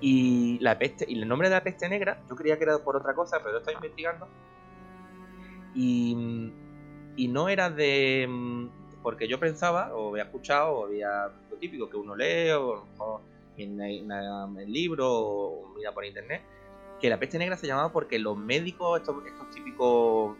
Y 0.00 0.58
la 0.58 0.78
peste, 0.78 1.04
y 1.08 1.20
el 1.20 1.28
nombre 1.28 1.48
de 1.48 1.54
la 1.54 1.62
peste 1.62 1.88
negra, 1.88 2.20
yo 2.28 2.34
creía 2.34 2.56
que 2.56 2.64
era 2.64 2.78
por 2.78 2.96
otra 2.96 3.14
cosa, 3.14 3.38
pero 3.38 3.52
lo 3.52 3.58
estoy 3.58 3.74
investigando. 3.74 4.26
Y, 5.74 6.50
y 7.16 7.28
no 7.28 7.48
era 7.48 7.70
de. 7.70 8.28
Porque 9.02 9.28
yo 9.28 9.38
pensaba, 9.38 9.94
o 9.94 10.10
había 10.10 10.24
escuchado, 10.24 10.72
o 10.72 10.86
había 10.86 11.30
lo 11.50 11.56
típico 11.56 11.88
que 11.88 11.96
uno 11.96 12.16
lee, 12.16 12.50
o, 12.50 13.20
en, 13.56 13.80
el 13.80 14.72
libro 14.72 15.08
o 15.08 15.74
mira 15.76 15.92
por 15.92 16.04
internet, 16.04 16.42
que 17.00 17.08
la 17.08 17.18
peste 17.18 17.38
negra 17.38 17.56
se 17.56 17.66
llamaba 17.66 17.92
porque 17.92 18.18
los 18.18 18.36
médicos, 18.36 19.00
estos, 19.00 19.16
típicos 19.54 20.36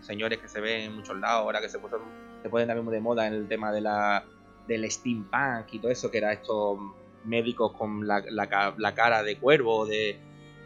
señores 0.00 0.38
que 0.38 0.48
se 0.48 0.60
ven 0.60 0.82
en 0.82 0.96
muchos 0.96 1.16
lados, 1.18 1.42
ahora 1.42 1.60
que 1.60 1.68
se, 1.68 1.78
pueden, 1.78 2.00
se 2.42 2.48
pueden 2.48 2.68
también 2.68 2.88
de 2.88 3.00
moda 3.00 3.26
en 3.26 3.34
el 3.34 3.48
tema 3.48 3.72
de 3.72 3.80
la, 3.80 4.24
del 4.66 4.90
steampunk 4.90 5.72
y 5.72 5.78
todo 5.78 5.90
eso, 5.90 6.10
que 6.10 6.18
era 6.18 6.32
estos 6.32 6.78
médicos 7.24 7.72
con 7.72 8.06
la, 8.06 8.22
la, 8.30 8.94
cara 8.94 9.22
de 9.22 9.36
cuervo 9.36 9.86
de, 9.86 10.18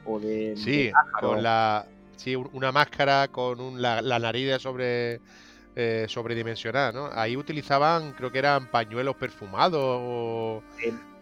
o 0.04 0.18
de... 0.18 0.54
Sí, 0.56 0.90
con 1.20 1.42
la... 1.42 1.86
Sí, 2.16 2.34
una 2.34 2.72
máscara 2.72 3.28
con 3.28 3.60
un, 3.60 3.82
la, 3.82 4.00
nariz 4.18 4.60
sobre 4.60 5.20
eh, 5.74 6.06
sobredimensionada, 6.08 6.92
¿no? 6.92 7.10
Ahí 7.12 7.36
utilizaban, 7.36 8.12
creo 8.12 8.32
que 8.32 8.38
eran 8.38 8.70
pañuelos 8.70 9.16
perfumados 9.16 9.82
o 9.82 10.62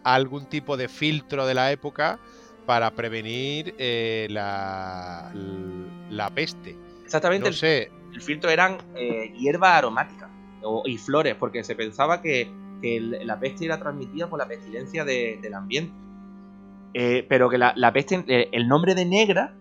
algún 0.05 0.47
tipo 0.47 0.77
de 0.77 0.89
filtro 0.89 1.47
de 1.47 1.55
la 1.55 1.73
época 1.73 2.21
para 2.65 2.91
prevenir 2.93 3.75
eh, 3.79 4.29
la, 4.31 5.33
la 6.11 6.31
peste. 6.31 6.77
Exactamente. 7.05 7.49
el, 7.49 8.23
filtro 8.23 8.51
eran 8.51 8.79
eh, 8.95 9.33
hierbas 9.37 9.79
aromáticas 9.79 10.31
y 10.87 10.97
flores, 10.97 11.35
porque 11.35 11.63
se 11.63 11.75
pensaba 11.75 12.23
que, 12.23 12.51
la 13.01 13.39
peste 13.41 13.65
era 13.65 13.79
transmitida 13.79 14.29
por 14.29 14.39
la 14.39 14.47
pestilencia 14.47 15.05
del 15.05 15.55
ambiente. 15.55 15.93
Eh, 16.97 17.27
pero 17.29 17.51
que 17.51 17.59
la, 17.59 17.93
peste, 17.93 18.25
el 18.57 18.69
nombre 18.69 18.95
de 18.95 19.05
negra 19.05 19.55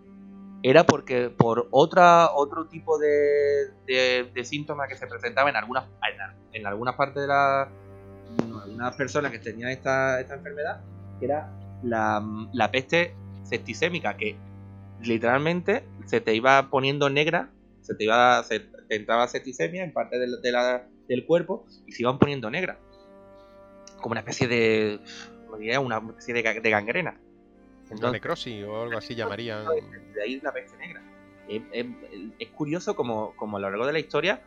era 0.61 0.86
porque 0.86 1.30
por 1.30 1.67
otra, 1.71 2.30
otro 2.34 2.67
tipo 2.67 2.97
de, 2.97 3.71
de, 3.86 4.45
síntomas 4.45 4.88
que 4.88 4.95
se 4.95 5.07
presentaba 5.07 5.49
en 5.49 5.57
algunas, 5.57 5.86
en, 6.53 6.65
algunas 6.65 6.95
partes 6.95 7.21
de 7.21 7.28
la. 7.28 7.69
algunas 8.63 8.95
personas 8.95 9.32
que 9.32 9.39
tenían 9.39 9.71
esta, 9.71 10.21
esta 10.21 10.36
enfermedad, 10.36 10.82
que 11.19 11.26
era 11.26 11.51
la, 11.84 12.24
la 12.53 12.71
peste 12.71 13.15
septicémica, 13.43 14.15
que 14.15 14.38
literalmente 15.01 15.84
se 16.05 16.21
te 16.21 16.34
iba 16.34 16.69
poniendo 16.69 17.09
negra, 17.09 17.49
se 17.82 17.95
te 17.95 18.05
iba 18.05 18.41
se, 18.43 18.59
te 18.59 18.95
entraba 18.95 19.28
septicemia 19.28 19.84
en 19.84 19.91
parte 19.91 20.17
de 20.17 20.28
del 21.07 21.26
cuerpo 21.26 21.65
y 21.86 21.91
se 21.91 22.03
iban 22.03 22.17
poniendo 22.17 22.49
negra. 22.49 22.80
Como 24.04 24.12
una 24.12 24.20
especie 24.20 24.49
de. 24.49 24.99
Una 25.80 25.97
especie 25.97 26.34
de, 26.34 26.70
gangrena. 26.70 27.18
Entonces, 27.84 28.12
necrosis 28.12 28.66
o 28.66 28.82
algo 28.82 28.97
así 28.97 29.16
llamarían. 29.16 29.66
De 30.14 30.22
ahí 30.22 30.41
la 30.41 30.51
peste 30.51 30.78
negra. 30.78 31.01
Es, 31.47 32.49
curioso 32.49 32.97
como, 32.97 33.34
como, 33.38 33.58
a 33.58 33.60
lo 33.62 33.70
largo 33.70 33.88
de 33.88 33.93
la 33.93 33.99
historia 33.99 34.41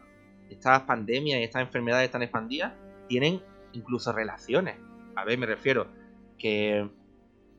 estas 0.50 0.82
pandemias 0.82 1.40
y 1.40 1.42
estas 1.42 1.62
enfermedades 1.62 2.10
tan 2.10 2.22
expandidas 2.22 2.74
tienen 3.08 3.40
incluso 3.72 4.12
relaciones. 4.12 4.76
A 5.14 5.24
ver, 5.24 5.38
me 5.38 5.46
refiero 5.46 5.86
que 6.38 6.90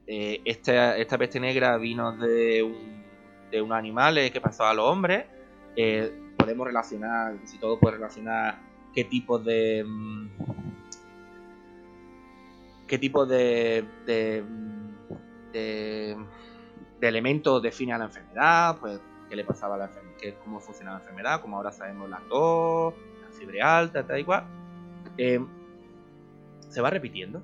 eh, 0.06 0.41
esta, 0.45 0.98
esta, 0.98 1.18
peste 1.18 1.39
negra 1.39 1.78
vino 1.78 2.12
de, 2.12 2.62
un, 2.62 3.04
de 3.50 3.60
unos 3.60 3.78
animales 3.78 4.30
que 4.30 4.39
pasó 4.39 4.66
a 4.66 4.74
los 4.76 4.86
hombres. 4.86 5.26
Eh, 5.76 6.12
podemos 6.38 6.68
relacionar, 6.68 7.38
si 7.45 7.58
todo 7.58 7.80
puede 7.80 7.95
relacionar 7.95 8.60
qué 8.93 9.04
tipo 9.04 9.39
de. 9.39 9.84
Qué 12.88 12.98
tipo 12.98 13.26
de. 13.26 13.86
de, 14.06 14.44
de, 15.52 16.18
elementos 17.02 17.62
define 17.62 17.94
a 17.94 17.98
la 17.98 18.06
enfermedad, 18.06 18.78
pues 18.80 19.00
qué 19.30 19.36
le 19.36 19.44
pasaba 19.44 19.76
a 19.76 19.78
la 19.78 19.86
enfermedad, 19.86 20.40
cómo 20.44 20.60
funcionaba 20.60 20.98
la 20.98 21.04
enfermedad, 21.04 21.42
como 21.42 21.58
ahora 21.58 21.72
sabemos 21.72 22.10
la 22.10 22.20
tos, 22.28 22.94
la 23.22 23.38
fiebre 23.38 23.62
alta, 23.62 24.06
tal 24.06 24.20
y 24.20 24.24
cual. 24.24 24.44
Eh, 25.18 25.40
se 26.70 26.82
va 26.82 26.90
repitiendo. 26.90 27.42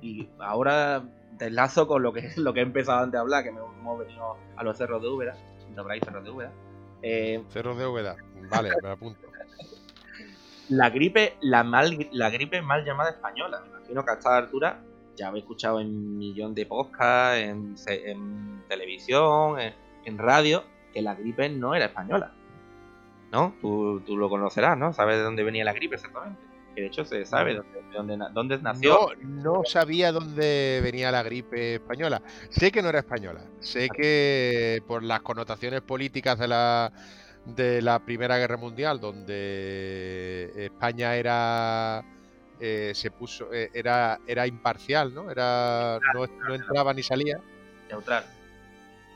Y 0.00 0.28
ahora 0.38 1.02
enlazo 1.46 1.86
con 1.86 2.02
lo 2.02 2.12
que, 2.12 2.30
lo 2.36 2.52
que 2.52 2.60
he 2.60 2.62
empezado 2.62 3.02
antes 3.02 3.18
a 3.18 3.22
hablar, 3.22 3.42
que 3.42 3.50
hemos 3.50 3.98
venido 3.98 4.36
a 4.56 4.64
los 4.64 4.76
cerros 4.76 5.02
de 5.02 5.08
Úbeda, 5.08 5.36
cerros 6.04 6.24
de 6.24 6.30
Úbeda. 6.30 6.52
Eh, 7.02 7.44
cerros 7.50 7.78
de 7.78 7.86
Úbeda, 7.86 8.16
vale, 8.50 8.70
me 8.82 8.90
apunto. 8.90 9.27
La 10.68 10.90
gripe, 10.90 11.36
la, 11.40 11.64
mal, 11.64 12.08
la 12.12 12.30
gripe 12.30 12.60
mal 12.62 12.84
llamada 12.84 13.10
española. 13.10 13.60
Me 13.62 13.78
imagino 13.78 14.04
que 14.04 14.10
a 14.10 14.14
esta 14.14 14.36
altura 14.36 14.82
ya 15.16 15.28
habéis 15.28 15.44
escuchado 15.44 15.80
en 15.80 16.18
millón 16.18 16.54
de 16.54 16.66
podcasts, 16.66 17.86
en, 17.86 18.62
televisión, 18.68 19.58
en, 20.04 20.18
radio, 20.18 20.64
que 20.92 21.02
la 21.02 21.14
gripe 21.14 21.48
no 21.48 21.74
era 21.74 21.86
española. 21.86 22.32
¿No? 23.32 23.54
Tú, 23.60 24.00
tú 24.06 24.16
lo 24.16 24.28
conocerás, 24.28 24.78
¿no? 24.78 24.92
Sabes 24.92 25.16
de 25.16 25.22
dónde 25.22 25.42
venía 25.42 25.64
la 25.64 25.72
gripe 25.72 25.96
exactamente 25.96 26.48
de 26.80 26.86
hecho 26.86 27.04
se 27.04 27.24
sabe 27.24 27.60
dónde, 27.92 28.18
dónde, 28.32 28.58
nació. 28.58 29.10
No, 29.22 29.62
sabía 29.64 30.12
dónde 30.12 30.80
venía 30.82 31.10
la 31.10 31.22
gripe 31.22 31.76
española. 31.76 32.22
Sé 32.50 32.70
que 32.70 32.82
no 32.82 32.88
era 32.88 33.00
española. 33.00 33.42
Sé 33.60 33.88
que 33.88 34.82
por 34.86 35.02
las 35.02 35.20
connotaciones 35.20 35.80
políticas 35.82 36.38
de 36.38 36.48
la 36.48 36.92
de 37.56 37.82
la 37.82 37.98
Primera 37.98 38.38
Guerra 38.38 38.56
Mundial, 38.56 39.00
donde 39.00 40.52
España 40.56 41.16
era 41.16 42.04
eh, 42.60 42.92
se 42.94 43.10
puso 43.10 43.52
eh, 43.52 43.70
era 43.72 44.18
era 44.26 44.46
imparcial, 44.46 45.14
¿no? 45.14 45.30
Era 45.30 45.98
no, 46.14 46.26
no 46.26 46.54
entraba 46.54 46.92
ni 46.94 47.02
salía. 47.02 47.40
Neutral. 47.88 48.24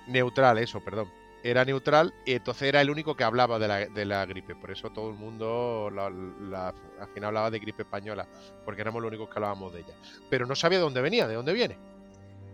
Neutral, 0.09 0.59
eso, 0.59 0.83
perdón 0.83 1.09
era 1.43 1.65
neutral 1.65 2.15
y 2.25 2.35
entonces 2.35 2.69
era 2.69 2.81
el 2.81 2.91
único 2.91 3.17
que 3.17 3.25
hablaba 3.25 3.59
de 3.59 3.69
la, 3.69 3.87
de 3.87 4.05
la 4.05 4.25
gripe. 4.27 4.55
Por 4.55 4.71
eso 4.71 4.91
todo 4.91 5.11
el 5.11 5.17
mundo 5.17 5.91
al 5.93 7.09
final 7.15 7.29
hablaba 7.29 7.51
de 7.51 7.59
gripe 7.59 7.83
española, 7.83 8.27
porque 8.65 8.83
éramos 8.83 9.03
los 9.03 9.09
únicos 9.09 9.29
que 9.29 9.35
hablábamos 9.37 9.73
de 9.73 9.81
ella. 9.81 9.95
Pero 10.31 10.47
no 10.47 10.55
sabía 10.55 10.79
de 10.79 10.85
dónde 10.85 11.01
venía, 11.01 11.27
de 11.27 11.35
dónde 11.35 11.53
viene. 11.53 11.77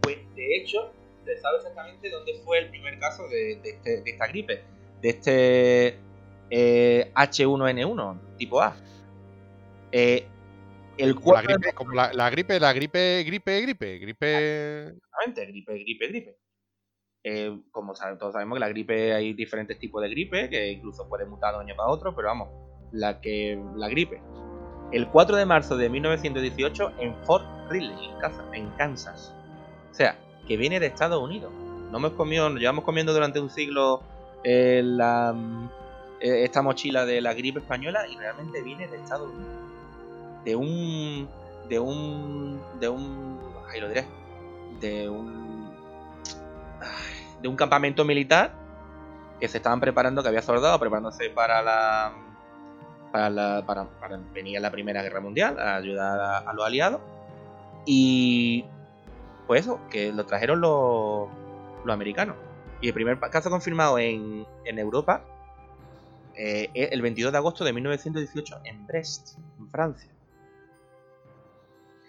Pues 0.00 0.18
de 0.34 0.56
hecho, 0.56 0.92
se 1.24 1.36
sabe 1.38 1.58
exactamente 1.58 2.10
dónde 2.10 2.34
fue 2.44 2.60
el 2.60 2.70
primer 2.70 2.98
caso 2.98 3.28
de, 3.28 3.60
este, 3.62 4.02
esta 4.06 4.26
gripe, 4.28 4.62
de 5.00 5.08
este 5.08 5.98
H1N1 6.50 8.16
eh, 8.16 8.18
tipo 8.38 8.60
A. 8.60 8.76
Eh, 9.92 10.26
el 10.96 11.14
la 11.24 11.42
gripe, 11.42 11.72
como 11.74 11.92
la, 11.92 12.12
la, 12.12 12.28
gripe, 12.28 12.58
la 12.58 12.72
gripe, 12.72 13.22
gripe, 13.24 13.60
gripe, 13.60 13.98
gripe. 13.98 14.86
Exactamente, 14.88 15.46
gripe, 15.46 15.78
gripe, 15.78 16.08
gripe. 16.08 16.36
Eh, 17.24 17.60
como 17.70 17.94
todos 18.18 18.32
sabemos 18.32 18.56
que 18.56 18.60
la 18.60 18.68
gripe 18.68 19.12
hay 19.12 19.32
diferentes 19.32 19.78
tipos 19.78 20.02
de 20.02 20.08
gripe, 20.08 20.48
que 20.48 20.72
incluso 20.72 21.08
puede 21.08 21.24
mutar 21.24 21.52
de 21.52 21.60
un 21.60 21.66
año 21.66 21.76
para 21.76 21.90
otro, 21.90 22.14
pero 22.14 22.28
vamos, 22.28 22.48
la 22.92 23.20
que 23.20 23.62
la 23.76 23.88
gripe. 23.88 24.20
El 24.90 25.08
4 25.08 25.36
de 25.36 25.46
marzo 25.46 25.76
de 25.76 25.88
1918 25.88 26.92
en 26.98 27.14
Fort 27.24 27.44
Riley, 27.70 28.10
en 28.54 28.70
Kansas. 28.70 29.34
O 29.90 29.94
sea, 29.94 30.18
que 30.46 30.56
viene 30.56 30.80
de 30.80 30.86
Estados 30.86 31.22
Unidos. 31.22 31.52
No 31.90 31.98
hemos 31.98 32.12
comido, 32.12 32.48
llevamos 32.56 32.84
comiendo 32.84 33.12
durante 33.12 33.40
un 33.40 33.50
siglo 33.50 34.02
la, 34.44 35.34
eh, 36.20 36.44
esta 36.44 36.62
mochila 36.62 37.04
de 37.04 37.20
la 37.20 37.34
gripe 37.34 37.60
española 37.60 38.06
y 38.08 38.16
realmente 38.16 38.62
viene 38.62 38.88
de 38.88 38.96
Estados 38.96 39.30
Unidos. 39.32 39.56
De 40.44 40.56
un. 40.56 41.28
De 41.68 41.78
un. 41.78 42.60
De 42.80 42.88
un. 42.88 43.40
Ahí 43.72 43.80
lo 43.80 43.88
diré. 43.88 44.06
De 44.80 45.08
un 45.08 45.48
de 47.40 47.48
un 47.48 47.56
campamento 47.56 48.04
militar 48.04 48.52
que 49.40 49.48
se 49.48 49.58
estaban 49.58 49.80
preparando, 49.80 50.22
que 50.22 50.28
había 50.28 50.42
soldado 50.42 50.78
preparándose 50.78 51.30
para 51.30 51.62
la 51.62 52.12
para, 53.12 53.30
la, 53.30 53.64
para, 53.66 53.86
venir 54.34 54.58
a 54.58 54.60
la 54.60 54.70
Primera 54.70 55.02
Guerra 55.02 55.20
Mundial, 55.20 55.58
a 55.58 55.76
ayudar 55.76 56.44
a, 56.46 56.52
los 56.52 56.66
aliados. 56.66 57.00
Y 57.86 58.66
pues 59.46 59.62
eso, 59.62 59.80
que 59.88 60.12
lo 60.12 60.26
trajeron 60.26 60.60
los, 60.60 61.28
los 61.84 61.94
americanos. 61.94 62.36
Y 62.80 62.88
el 62.88 62.94
primer 62.94 63.18
caso 63.18 63.50
confirmado 63.50 63.98
en, 63.98 64.46
en 64.64 64.78
Europa 64.78 65.24
eh, 66.40 66.70
el 66.92 67.02
22 67.02 67.32
de 67.32 67.38
agosto 67.38 67.64
de 67.64 67.72
1918 67.72 68.60
en 68.64 68.86
Brest, 68.86 69.38
en 69.58 69.68
Francia. 69.68 70.08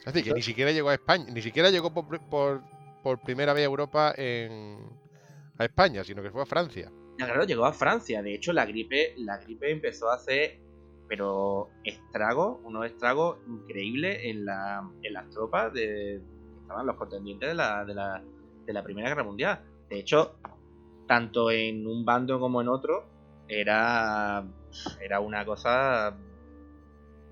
Decir, 0.06 0.24
que 0.24 0.34
ni 0.34 0.42
siquiera 0.44 0.72
llegó 0.72 0.90
a 0.90 0.94
España, 0.94 1.26
ni 1.32 1.42
siquiera 1.42 1.72
llegó 1.72 1.92
por, 1.92 2.20
por, 2.30 2.62
por 3.02 3.20
primera 3.22 3.54
vez 3.54 3.64
a 3.64 3.66
Europa 3.66 4.14
en, 4.16 4.88
a 5.58 5.66
España, 5.66 6.04
sino 6.04 6.22
que 6.22 6.30
fue 6.30 6.44
a 6.44 6.46
Francia. 6.46 6.92
claro, 7.18 7.44
llegó 7.44 7.66
a 7.66 7.74
Francia. 7.74 8.22
De 8.22 8.36
hecho, 8.36 8.54
la 8.54 8.66
gripe, 8.66 9.16
la 9.18 9.38
gripe 9.38 9.72
empezó 9.72 10.12
a 10.12 10.16
hacer, 10.16 10.60
pero 11.08 11.70
estragos, 11.84 12.60
unos 12.64 12.86
estragos 12.86 13.40
increíbles 13.48 14.20
en, 14.24 14.46
la, 14.46 14.88
en 15.02 15.14
las 15.14 15.28
tropas 15.32 15.74
de 15.74 16.22
que 16.54 16.62
estaban 16.62 16.86
los 16.86 16.96
contendientes 16.98 17.50
de 17.50 17.56
la, 17.56 17.84
de, 17.84 17.96
la, 17.96 18.24
de 18.66 18.74
la 18.74 18.84
Primera 18.84 19.10
Guerra 19.10 19.24
Mundial. 19.24 19.60
De 19.90 20.00
hecho, 20.00 20.36
tanto 21.10 21.50
en 21.50 21.88
un 21.88 22.06
bando 22.06 22.40
como 22.40 22.62
en 22.62 22.68
otro, 22.68 23.04
era, 23.48 24.46
era 25.02 25.20
una 25.20 25.44
cosa 25.44 26.16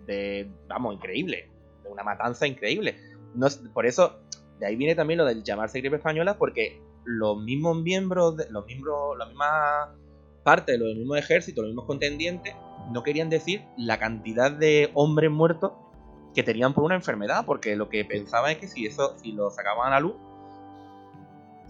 de, 0.08 0.50
vamos, 0.68 0.96
increíble, 0.96 1.52
de 1.84 1.90
una 1.90 2.02
matanza 2.02 2.48
increíble. 2.48 2.98
No, 3.36 3.46
por 3.76 3.86
eso, 3.86 4.18
de 4.58 4.66
ahí 4.66 4.76
viene 4.76 4.96
también 4.96 5.20
lo 5.20 5.26
del 5.26 5.44
llamarse 5.44 5.80
gripe 5.80 5.98
española, 5.98 6.40
porque 6.40 6.82
los 7.06 7.40
mismos 7.40 7.80
miembros, 7.84 8.36
los 8.50 8.66
miembros, 8.66 9.16
la 9.16 9.28
misma 9.28 9.96
parte 10.44 10.72
de 10.72 10.80
los 10.80 10.96
mismos 10.96 11.20
ejércitos, 11.20 11.62
los 11.62 11.70
mismos 11.70 11.86
contendientes, 11.86 12.56
no 12.92 13.04
querían 13.04 13.30
decir 13.30 13.62
la 13.78 14.00
cantidad 14.00 14.52
de 14.52 14.90
hombres 14.96 15.30
muertos 15.30 15.74
que 16.34 16.42
tenían 16.42 16.74
por 16.74 16.84
una 16.84 16.96
enfermedad, 16.96 17.46
porque 17.46 17.76
lo 17.76 17.90
que 17.90 18.04
pensaba 18.06 18.52
es 18.52 18.58
que 18.58 18.68
si 18.68 18.88
eso, 18.88 19.16
si 19.20 19.34
lo 19.34 19.52
sacaban 19.52 19.90
a 19.90 19.92
la 19.92 20.00
luz, 20.00 20.16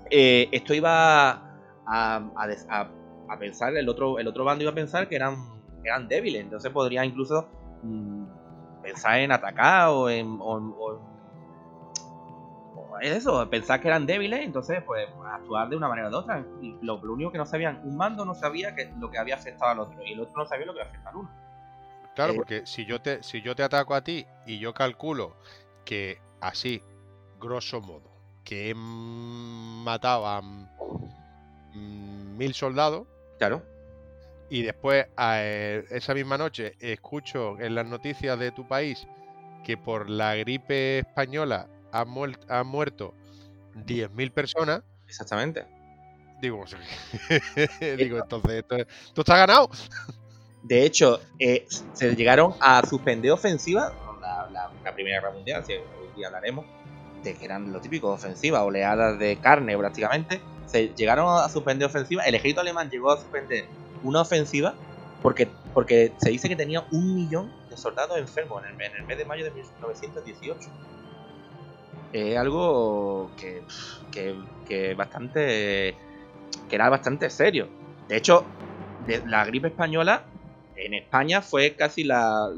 eh, 0.09 0.47
esto 0.53 0.73
iba 0.73 1.46
a, 1.87 3.37
pensar, 3.39 3.75
el 3.75 3.89
otro, 3.89 4.19
el 4.19 4.27
otro 4.27 4.43
bando 4.43 4.63
iba 4.63 4.71
a 4.71 4.75
pensar 4.75 5.07
que 5.07 5.15
eran, 5.15 5.35
eran 5.83 6.07
débiles, 6.07 6.41
entonces 6.41 6.71
podría 6.71 7.05
incluso 7.05 7.47
mm, 7.83 8.25
pensar 8.81 9.19
en 9.19 9.31
atacar 9.31 9.89
o 9.89 10.09
en, 10.09 10.39
eso, 13.01 13.47
pensar 13.49 13.79
que 13.79 13.87
eran 13.87 14.05
débiles, 14.05 14.41
entonces 14.41 14.81
pues 14.83 15.07
actuar 15.31 15.69
de 15.69 15.75
una 15.75 15.87
manera 15.87 16.07
o 16.07 16.11
de 16.11 16.17
otra. 16.17 16.43
Y 16.61 16.75
lo, 16.81 16.99
único 16.99 17.31
que 17.31 17.37
no 17.37 17.45
sabían, 17.45 17.81
un 17.83 17.95
mando 17.95 18.25
no 18.25 18.33
sabía 18.33 18.75
que, 18.75 18.91
lo 18.99 19.11
que 19.11 19.19
había 19.19 19.35
afectado 19.35 19.71
al 19.71 19.79
otro 19.79 20.03
y 20.03 20.13
el 20.13 20.19
otro 20.19 20.35
no 20.35 20.45
sabía 20.45 20.65
lo 20.65 20.73
que 20.73 20.81
había 20.81 20.91
afectado 20.91 21.19
al 21.19 21.25
uno. 21.25 21.31
Claro, 22.15 22.33
eh, 22.33 22.35
porque 22.35 22.65
si 22.65 22.85
yo 22.85 22.99
te, 22.99 23.21
si 23.21 23.41
yo 23.41 23.55
te 23.55 23.61
ataco 23.61 23.93
a 23.93 24.03
ti 24.03 24.25
y 24.47 24.57
yo 24.57 24.73
calculo 24.73 25.35
que 25.85 26.19
así, 26.41 26.81
grosso 27.39 27.81
modo, 27.81 28.09
que 28.43 28.71
he 28.71 28.73
matado 28.75 30.25
a 30.25 30.41
mil 32.37 32.53
soldados. 32.53 33.07
Claro. 33.37 33.63
Y 34.49 34.61
después, 34.61 35.07
eh, 35.17 35.85
esa 35.89 36.13
misma 36.13 36.37
noche, 36.37 36.75
escucho 36.79 37.59
en 37.59 37.75
las 37.75 37.85
noticias 37.85 38.39
de 38.39 38.51
tu 38.51 38.67
país 38.67 39.05
que 39.65 39.77
por 39.77 40.09
la 40.09 40.35
gripe 40.35 40.99
española 40.99 41.67
han, 41.91 42.07
muerto 42.67 43.13
10.000 43.75 44.31
personas. 44.31 44.83
Exactamente. 45.07 45.65
Digo, 46.41 46.63
digo 47.97 48.19
entonces, 48.19 48.63
¿tú 49.13 49.21
estás 49.21 49.37
ganado? 49.37 49.69
De 50.63 50.85
hecho, 50.85 51.19
eh, 51.39 51.65
se 51.93 52.15
llegaron 52.15 52.53
a 52.59 52.85
suspender 52.85 53.31
ofensivas, 53.31 53.91
la, 54.21 54.93
Primera 54.93 55.19
Guerra 55.19 55.33
Mundial, 55.33 55.63
si 55.65 55.73
hoy 55.73 55.81
día 56.15 56.27
hablaremos, 56.27 56.65
de 57.23 57.35
que 57.35 57.45
eran 57.45 57.71
lo 57.71 57.81
típico, 57.81 58.09
ofensivas, 58.09 58.61
oleadas 58.61 59.19
de 59.19 59.37
carne 59.37 59.77
prácticamente. 59.77 60.41
Se 60.67 60.89
llegaron 60.89 61.27
a 61.43 61.49
suspender 61.49 61.87
ofensivas. 61.87 62.27
El 62.27 62.35
ejército 62.35 62.61
alemán 62.61 62.89
llegó 62.89 63.11
a 63.11 63.17
suspender 63.17 63.65
una 64.03 64.21
ofensiva 64.21 64.75
porque, 65.21 65.47
porque 65.73 66.13
se 66.21 66.29
dice 66.29 66.47
que 66.47 66.55
tenía 66.55 66.85
un 66.91 67.15
millón 67.15 67.51
de 67.69 67.77
soldados 67.77 68.17
enfermos 68.17 68.63
en 68.63 68.75
el, 68.75 68.81
en 68.81 68.95
el 68.97 69.03
mes 69.03 69.17
de 69.17 69.25
mayo 69.25 69.43
de 69.43 69.51
1918 69.51 70.69
es 72.13 72.37
algo 72.37 73.31
que, 73.37 73.61
que, 74.67 74.93
bastante 74.93 75.95
que 76.69 76.75
era 76.75 76.89
bastante 76.89 77.29
serio. 77.29 77.69
De 78.07 78.17
hecho, 78.17 78.45
la 79.25 79.45
gripe 79.45 79.67
española 79.67 80.25
en 80.75 80.93
España 80.93 81.41
fue 81.41 81.75
casi 81.75 82.03
la, 82.03 82.49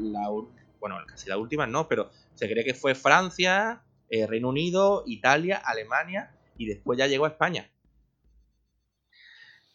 bueno, 0.80 0.98
casi 1.07 1.30
la 1.30 1.38
última 1.38 1.68
no, 1.68 1.88
pero 1.88 2.10
se 2.36 2.49
cree 2.49 2.64
que 2.64 2.73
fue 2.73 2.95
Francia, 2.95 3.84
eh, 4.10 4.27
Reino 4.27 4.49
Unido, 4.49 5.03
Italia, 5.06 5.61
Alemania 5.64 6.31
y 6.57 6.68
después 6.68 6.98
ya 6.98 7.07
llegó 7.07 7.26
a 7.26 7.30
España. 7.30 7.69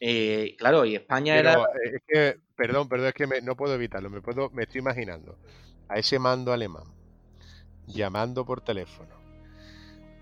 Eh, 0.07 0.55
claro, 0.59 0.85
y 0.85 0.97
España 0.97 1.35
era. 1.35 1.55
Es 1.83 2.03
que, 2.07 2.37
perdón, 2.55 2.91
perdón, 2.91 3.09
es 3.09 3.15
que 3.15 3.41
no 3.41 3.57
puedo 3.57 3.75
evitarlo. 3.75 4.11
Me 4.11 4.21
puedo, 4.21 4.51
me 4.51 4.65
estoy 4.65 4.81
imaginando 4.81 5.39
a 5.89 5.99
ese 5.99 6.19
mando 6.19 6.53
alemán 6.53 6.85
llamando 7.87 8.45
por 8.45 8.61
teléfono 8.61 9.15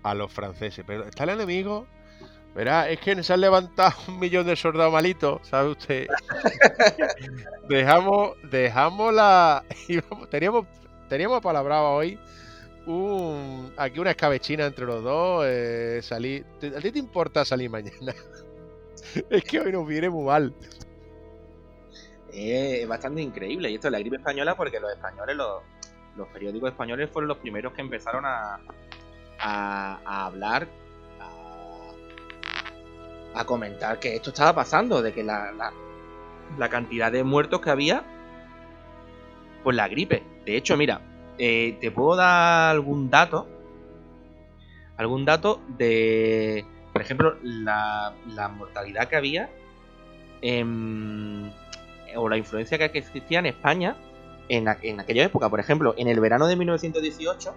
a 0.01 0.13
los 0.13 0.31
franceses. 0.31 0.85
Pero 0.87 1.03
está 1.03 1.25
el 1.25 1.31
enemigo. 1.31 1.85
Verá, 2.55 2.89
es 2.89 3.01
que 3.01 3.21
se 3.23 3.33
han 3.33 3.41
levantado 3.41 3.93
un 4.07 4.19
millón 4.19 4.47
de 4.47 4.55
soldados 4.55 4.93
malitos, 4.93 5.45
¿sabe 5.45 5.71
usted? 5.71 6.07
dejamos, 7.67 8.37
dejamos 8.49 9.13
la. 9.13 9.65
teníamos, 10.31 10.65
teníamos 11.09 11.41
palabrado 11.41 11.89
hoy 11.89 12.17
un, 12.85 13.73
aquí 13.75 13.99
una 13.99 14.11
escabechina 14.11 14.65
entre 14.65 14.85
los 14.85 15.03
dos. 15.03 15.43
Eh, 15.45 15.99
salir, 16.01 16.45
¿A 16.73 16.79
ti 16.79 16.89
te 16.89 16.99
importa 16.99 17.43
salir 17.43 17.69
mañana? 17.69 18.13
es 19.29 19.43
que 19.43 19.59
hoy 19.59 19.71
nos 19.71 19.87
viene 19.87 20.09
muy 20.09 20.25
mal. 20.25 20.53
Es 22.31 22.87
bastante 22.87 23.21
increíble. 23.21 23.69
Y 23.69 23.75
esto 23.75 23.87
es 23.87 23.91
la 23.91 23.99
gripe 23.99 24.15
española 24.17 24.55
porque 24.55 24.79
los 24.79 24.91
españoles, 24.91 25.35
los, 25.35 25.61
los 26.17 26.27
periódicos 26.29 26.71
españoles 26.71 27.09
fueron 27.11 27.27
los 27.27 27.37
primeros 27.37 27.73
que 27.73 27.81
empezaron 27.81 28.25
a, 28.25 28.59
a, 29.39 30.25
hablar, 30.25 30.67
a, 33.33 33.45
comentar 33.45 33.99
que 33.99 34.15
esto 34.15 34.29
estaba 34.29 34.53
pasando, 34.53 35.01
de 35.01 35.13
que 35.13 35.23
la, 35.23 35.51
la, 36.57 36.69
cantidad 36.69 37.11
de 37.11 37.23
muertos 37.23 37.61
que 37.61 37.69
había 37.69 38.03
por 39.63 39.73
la 39.73 39.87
gripe. 39.87 40.23
De 40.45 40.57
hecho, 40.57 40.77
mira, 40.77 41.01
eh, 41.37 41.77
te 41.81 41.91
puedo 41.91 42.15
dar 42.15 42.71
algún 42.71 43.09
dato, 43.09 43.47
algún 44.97 45.25
dato 45.25 45.61
de, 45.77 46.65
por 46.93 47.01
ejemplo, 47.01 47.35
la, 47.41 48.13
la 48.33 48.47
mortalidad 48.47 49.09
que 49.09 49.15
había 49.15 49.49
o 52.15 52.29
la 52.29 52.37
influencia 52.37 52.77
que 52.77 52.97
existía 52.97 53.39
en 53.39 53.47
España 53.47 53.97
en, 54.49 54.67
en, 54.81 54.99
aquella 54.99 55.23
época. 55.23 55.49
Por 55.49 55.59
ejemplo, 55.59 55.95
en 55.97 56.07
el 56.07 56.19
verano 56.19 56.47
de 56.47 56.55
1918 56.55 57.55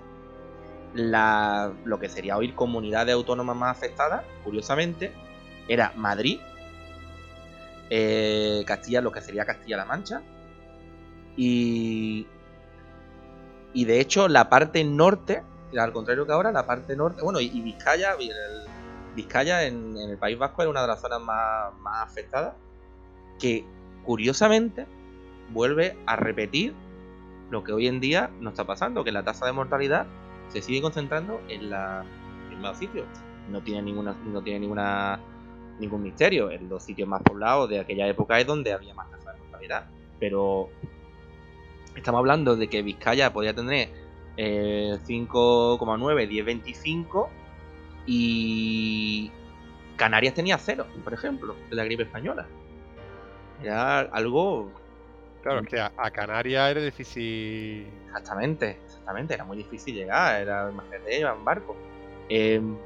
la, 0.97 1.73
lo 1.85 1.99
que 1.99 2.09
sería 2.09 2.37
hoy 2.37 2.53
comunidades 2.53 3.15
autónomas 3.15 3.57
más 3.57 3.77
afectadas, 3.77 4.25
curiosamente, 4.45 5.13
era 5.69 5.93
Madrid, 5.97 6.41
eh, 7.91 8.65
Castilla, 8.67 9.01
lo 9.01 9.13
que 9.13 9.21
sería 9.21 9.45
Castilla-La 9.45 9.85
Mancha, 9.85 10.23
y, 11.37 12.27
y 13.75 13.85
de 13.85 14.01
hecho 14.01 14.29
la 14.29 14.49
parte 14.49 14.83
norte, 14.85 15.43
al 15.79 15.93
contrario 15.93 16.27
que 16.27 16.33
ahora, 16.33 16.51
la 16.51 16.67
parte 16.67 16.97
norte, 16.97 17.23
bueno, 17.23 17.41
y, 17.41 17.61
Vizcaya, 17.61 18.17
Vizcaya 19.17 19.65
en, 19.65 19.97
el 19.97 20.19
País 20.19 20.39
Vasco 20.39 20.63
era 20.63 20.71
una 20.71 20.83
de 20.83 20.89
las 20.89 21.01
zonas 21.01 21.21
más, 21.21 21.75
más 21.81 22.09
afectadas, 22.09 22.55
que 23.39 23.65
curiosamente 24.05 24.87
vuelve 25.51 25.97
a 26.07 26.17
repetir 26.17 26.75
lo 27.51 27.65
que 27.65 27.73
hoy 27.73 27.87
en 27.89 27.99
día 28.01 28.31
nos 28.41 28.53
está 28.53 28.65
pasando, 28.65 29.03
que 29.05 29.13
la 29.13 29.25
tasa 29.25 29.47
de 29.47 29.53
mortalidad 29.53 30.07
se 30.49 30.63
sigue 30.63 30.83
concentrando 30.83 31.41
en 31.49 31.71
la 31.71 32.05
mismos 32.51 32.77
sitios. 32.77 33.07
No 33.51 33.63
tiene 33.63 33.83
ninguna, 33.83 34.13
no 34.25 34.43
tiene 34.43 34.61
ninguna 34.61 35.21
ningún 35.79 36.03
misterio. 36.03 36.51
En 36.51 36.69
los 36.69 36.83
sitios 36.83 37.09
más 37.09 37.23
poblados 37.23 37.69
de 37.69 37.81
aquella 37.81 38.07
época 38.07 38.39
es 38.39 38.47
donde 38.47 38.73
había 38.73 38.95
más 38.95 39.11
tasa 39.11 39.33
de 39.33 39.39
mortalidad. 39.41 39.87
Pero 40.19 40.69
estamos 41.95 42.19
hablando 42.19 42.57
de 42.57 42.69
que 42.69 42.83
Vizcaya 42.83 43.33
podía 43.33 43.55
tener 43.55 43.91
eh, 44.37 44.99
5,9, 45.07 45.79
10,25 46.29 47.29
y 48.07 49.31
Canarias 49.97 50.35
tenía 50.35 50.59
cero, 50.59 50.87
por 51.03 51.13
ejemplo, 51.13 51.57
de 51.69 51.77
la 51.77 51.85
gripe 51.85 52.05
española. 52.05 52.47
Era 53.63 54.01
algo 54.01 54.71
Claro, 55.47 55.61
es 55.61 55.69
que 55.69 55.79
a, 55.81 56.11
Canarias 56.11 56.73
era 56.73 56.81
difícil. 56.81 57.87
Exactamente, 58.07 58.81
exactamente, 58.85 59.35
era 59.35 59.45
muy 59.45 59.59
difícil 59.59 59.95
llegar, 59.95 60.41
era 60.41 60.69
imagínate, 60.73 61.21
iba 61.21 61.33
en 61.33 61.45
barco. 61.45 61.77
Em, 62.29 62.77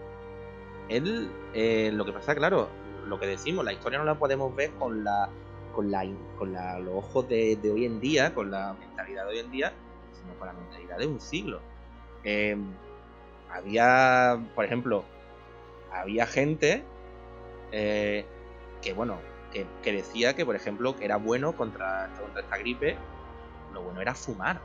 él, 0.90 1.30
eh, 1.55 1.90
lo 1.90 2.05
que 2.05 2.12
pasa, 2.12 2.34
claro, 2.34 2.68
lo 3.06 3.18
que 3.18 3.26
decimos, 3.26 3.64
la 3.64 3.72
historia 3.72 3.98
no 3.98 4.05
la 4.05 4.18
podemos 4.18 4.55
ver 4.55 4.72
con 4.72 5.02
la 5.05 5.30
con 5.74 5.90
la 5.90 6.05
con 6.36 6.52
los 6.52 6.94
ojos 6.94 7.26
de, 7.30 7.59
hoy 7.72 7.86
en 7.86 7.98
día, 7.98 8.34
con 8.34 8.51
la 8.51 8.74
mentalidad 8.74 9.24
de 9.24 9.30
hoy 9.30 9.38
en 9.38 9.51
día, 9.51 9.72
sino 10.12 10.34
con 10.38 10.48
la 10.48 10.52
mentalidad 10.52 10.98
de 10.98 11.06
un 11.06 11.18
siglo. 11.18 11.60
Em, 12.24 12.74
había, 13.52 14.40
por 14.55 14.64
ejemplo, 14.64 15.05
había 15.93 16.27
gente 16.27 16.85
eh, 17.72 18.24
que, 18.82 18.93
bueno, 18.93 19.18
que, 19.52 19.93
decía 19.93 20.35
que, 20.35 20.47
por 20.47 20.56
ejemplo, 20.56 20.97
que 20.97 21.05
era 21.05 21.16
bueno 21.16 21.56
contra, 21.56 22.10
contra 22.20 22.43
esta 22.43 22.59
gripe, 22.59 22.97
lo 23.72 23.82
bueno 23.82 24.01
era 24.01 24.14
fumar. 24.14 24.60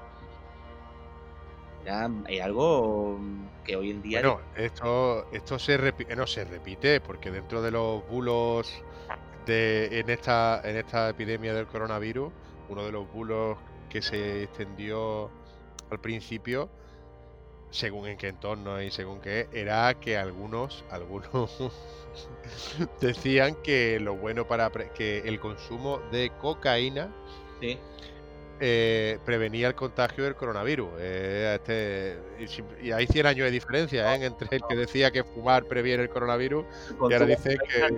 Ya 1.85 2.09
hay 2.25 2.39
algo 2.39 3.19
que 3.63 3.75
hoy 3.75 3.91
en 3.91 4.01
día. 4.01 4.21
Bueno, 4.21 4.41
esto, 4.55 5.27
esto 5.31 5.59
se 5.59 5.77
repite, 5.77 6.15
no 6.15 6.25
se 6.25 6.43
repite, 6.43 6.99
porque 6.99 7.29
dentro 7.29 7.61
de 7.61 7.71
los 7.71 8.07
bulos 8.07 8.83
de, 9.45 9.99
en, 9.99 10.09
esta, 10.09 10.61
en 10.63 10.77
esta 10.77 11.09
epidemia 11.09 11.53
del 11.53 11.67
coronavirus, 11.67 12.31
uno 12.69 12.83
de 12.83 12.91
los 12.91 13.11
bulos 13.11 13.57
que 13.89 14.01
se 14.01 14.43
extendió 14.43 15.29
al 15.91 15.99
principio 15.99 16.69
según 17.71 18.07
en 18.07 18.17
qué 18.17 18.29
entorno 18.29 18.81
y 18.81 18.91
según 18.91 19.19
qué, 19.21 19.47
era 19.51 19.93
que 19.99 20.17
algunos, 20.17 20.83
algunos 20.89 21.71
decían 23.01 23.55
que 23.63 23.99
lo 23.99 24.15
bueno 24.15 24.47
para 24.47 24.69
que 24.69 25.19
el 25.19 25.39
consumo 25.39 25.99
de 26.11 26.31
cocaína 26.41 27.13
eh, 28.59 29.19
prevenía 29.25 29.67
el 29.67 29.75
contagio 29.75 30.23
del 30.23 30.35
coronavirus. 30.35 30.89
Eh, 30.99 31.55
este, 31.55 32.17
y, 32.81 32.91
hay 32.91 33.07
100 33.07 33.25
años 33.25 33.45
de 33.45 33.51
diferencia 33.51 34.15
¿eh? 34.15 34.25
entre 34.25 34.47
el 34.55 34.61
que 34.67 34.75
decía 34.75 35.11
que 35.11 35.23
fumar 35.23 35.65
previene 35.65 36.03
el 36.03 36.09
coronavirus 36.09 36.65
y 37.09 37.13
ahora 37.13 37.25
dice 37.25 37.57
que... 37.57 37.91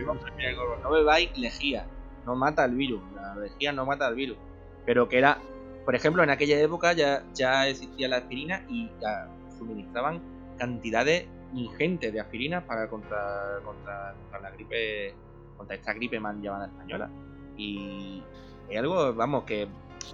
No 0.82 0.90
bebáis 0.90 1.38
lejía, 1.38 1.86
no 2.26 2.36
mata 2.36 2.66
el 2.66 2.76
virus, 2.76 3.02
la 3.16 3.36
lejía 3.36 3.72
no 3.72 3.86
mata 3.86 4.08
el 4.08 4.16
virus, 4.16 4.38
pero 4.86 5.08
que 5.08 5.20
era 5.20 5.40
por 5.88 5.96
ejemplo, 5.96 6.22
en 6.22 6.30
aquella 6.30 6.60
época 6.60 6.92
ya, 6.92 7.24
ya 7.34 7.66
existía 7.66 8.10
la 8.10 8.18
aspirina 8.18 8.66
y 8.68 8.92
ya 9.00 9.30
suministraban 9.58 10.22
cantidades 10.58 11.28
ingentes 11.54 12.12
de 12.14 12.20
aspirina 12.20 12.66
para 12.66 12.88
contra, 12.88 13.60
contra, 13.64 14.16
la 14.42 14.52
gripe, 14.52 15.14
contra 15.56 15.76
esta 15.76 15.94
gripe 15.94 16.20
mal 16.20 16.42
llamada 16.42 16.68
española. 16.68 17.10
Y 17.56 18.24
es 18.70 18.80
algo, 18.80 19.14
vamos, 19.14 19.44
que, 19.44 19.68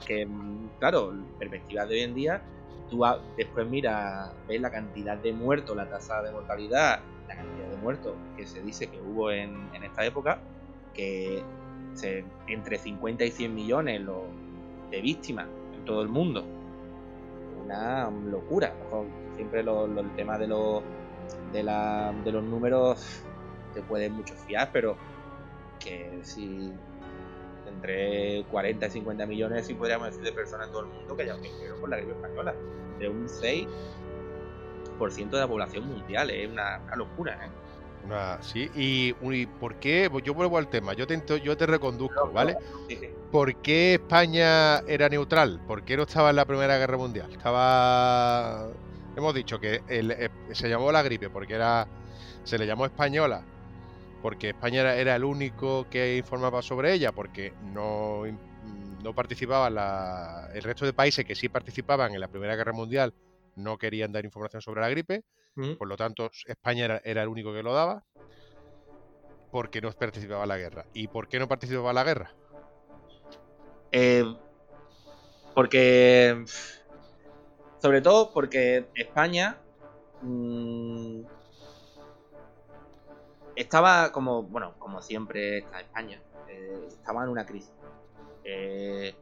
que 0.06 0.28
claro, 0.80 1.14
perspectiva 1.40 1.86
de 1.86 1.96
hoy 1.96 2.02
en 2.02 2.14
día, 2.14 2.42
tú 2.90 3.04
después 3.38 3.68
miras, 3.68 4.32
ves 4.48 4.62
la 4.62 4.72
cantidad 4.72 5.18
de 5.18 5.34
muertos, 5.34 5.76
la 5.76 5.90
tasa 5.90 6.22
de 6.22 6.32
mortalidad, 6.32 7.00
la 7.28 7.36
cantidad 7.36 7.68
de 7.70 7.78
muertos 7.78 8.14
que 8.38 8.46
se 8.46 8.62
dice 8.62 8.88
que 8.88 9.00
hubo 9.00 9.32
en, 9.32 9.70
en 9.74 9.84
esta 9.84 10.06
época, 10.06 10.40
que 10.94 11.44
se, 11.94 12.24
entre 12.48 12.78
50 12.78 13.24
y 13.26 13.32
100 13.32 13.56
millones 13.56 14.02
de 14.92 15.02
víctimas 15.02 15.48
en 15.76 15.86
todo 15.86 16.02
el 16.02 16.10
mundo. 16.10 16.46
Una 17.66 18.10
locura. 18.10 18.74
Siempre 19.36 19.62
el 19.62 20.12
tema 20.16 20.38
de 20.38 20.48
los, 20.48 20.84
de, 21.52 21.64
la, 21.64 22.14
de 22.24 22.32
los 22.32 22.44
números 22.44 23.24
te 23.74 23.82
puede 23.82 24.10
mucho 24.10 24.36
fiar, 24.36 24.70
pero 24.72 24.96
que 25.80 26.20
si 26.22 26.72
entre 27.68 28.44
40 28.52 28.86
y 28.86 28.90
50 28.90 29.26
millones, 29.26 29.66
si 29.68 29.74
podríamos 29.74 30.08
decir, 30.08 30.24
de 30.24 30.32
personas 30.32 30.68
en 30.68 30.74
todo 30.74 30.84
el 30.84 30.90
mundo 30.90 31.18
que 31.18 31.26
ya 31.26 31.36
murieron 31.36 31.80
por 31.80 31.90
la 31.90 31.98
gripe 31.98 32.14
española. 32.14 32.54
De 33.00 33.10
un 33.10 33.28
6% 33.28 33.68
de 35.30 35.40
la 35.40 35.48
población 35.48 35.88
mundial, 35.88 36.30
es 36.30 36.50
una, 36.50 36.80
locura, 36.96 37.40
¿eh? 37.46 37.50
sí, 38.42 38.70
y, 38.76 39.14
¿por 39.46 39.76
qué? 39.76 40.10
Pues 40.12 40.24
yo 40.24 40.34
vuelvo 40.34 40.58
al 40.58 40.68
tema, 40.68 40.94
yo 40.94 41.08
te, 41.08 41.22
yo 41.42 41.58
te 41.58 41.66
reconduzco, 41.66 42.32
¿vale? 42.32 42.58
¿Por 43.32 43.56
qué 43.56 43.96
España 43.96 44.80
era 44.80 45.10
neutral? 45.10 45.60
¿Por 45.66 45.84
qué 45.84 45.98
no 45.98 46.04
estaba 46.04 46.30
en 46.30 46.36
la 46.36 46.46
Primera 46.46 46.78
Guerra 46.78 46.98
Mundial? 46.98 47.32
Estaba... 47.32 48.68
Hemos 49.16 49.34
dicho 49.34 49.60
que 49.60 49.82
eh, 49.88 50.30
se 50.52 50.70
llamó 50.70 50.92
la 50.92 51.04
gripe 51.04 51.30
porque 51.30 51.54
era... 51.56 51.88
Se 52.44 52.58
le 52.58 52.66
llamó 52.66 52.86
española 52.86 53.44
porque 54.24 54.50
España 54.52 54.96
era, 54.96 55.16
el 55.18 55.26
único 55.26 55.86
que 55.90 56.16
informaba 56.16 56.62
sobre 56.62 56.94
ella, 56.94 57.12
porque 57.12 57.52
no, 57.74 58.24
no 59.04 59.14
participaban 59.14 59.76
el 60.54 60.64
resto 60.64 60.86
de 60.86 60.94
países 60.94 61.26
que 61.26 61.36
sí 61.36 61.50
participaban 61.50 62.14
en 62.14 62.22
la 62.22 62.30
Primera 62.30 62.56
Guerra 62.56 62.72
Mundial, 62.72 63.14
no 63.58 63.78
querían 63.78 64.14
dar 64.14 64.24
información 64.24 64.62
sobre 64.62 64.80
la 64.80 64.90
gripe, 64.90 65.26
mm. 65.56 65.74
por 65.74 65.90
lo 65.90 65.98
tanto 65.98 66.32
España 66.48 67.02
era, 67.04 67.22
el 67.22 67.28
único 67.28 67.54
que 67.54 67.64
lo 67.64 67.74
daba, 67.74 68.06
porque 69.52 69.82
no 69.82 69.92
participaba 69.92 70.44
en 70.44 70.50
la 70.50 70.58
guerra. 70.58 70.86
¿Y 70.94 71.10
por 71.10 71.28
qué 71.28 71.38
no 71.38 71.50
participaba 71.50 71.90
en 71.90 71.96
la 71.96 72.04
guerra? 72.06 72.34
Eh, 73.92 74.24
porque, 75.54 76.46
sobre 77.84 78.00
todo 78.00 78.32
porque 78.32 78.86
España 78.96 79.58
mm, 80.22 81.20
estaba 83.58 84.14
como, 84.14 84.44
bueno, 84.44 84.76
como 84.80 85.02
siempre 85.02 85.58
está 85.58 85.82
España, 85.82 86.22
eh, 86.48 86.86
estaba 86.88 87.26
en 87.26 87.30
una 87.30 87.46
crisis. 87.46 87.74
Eh, 88.46 89.14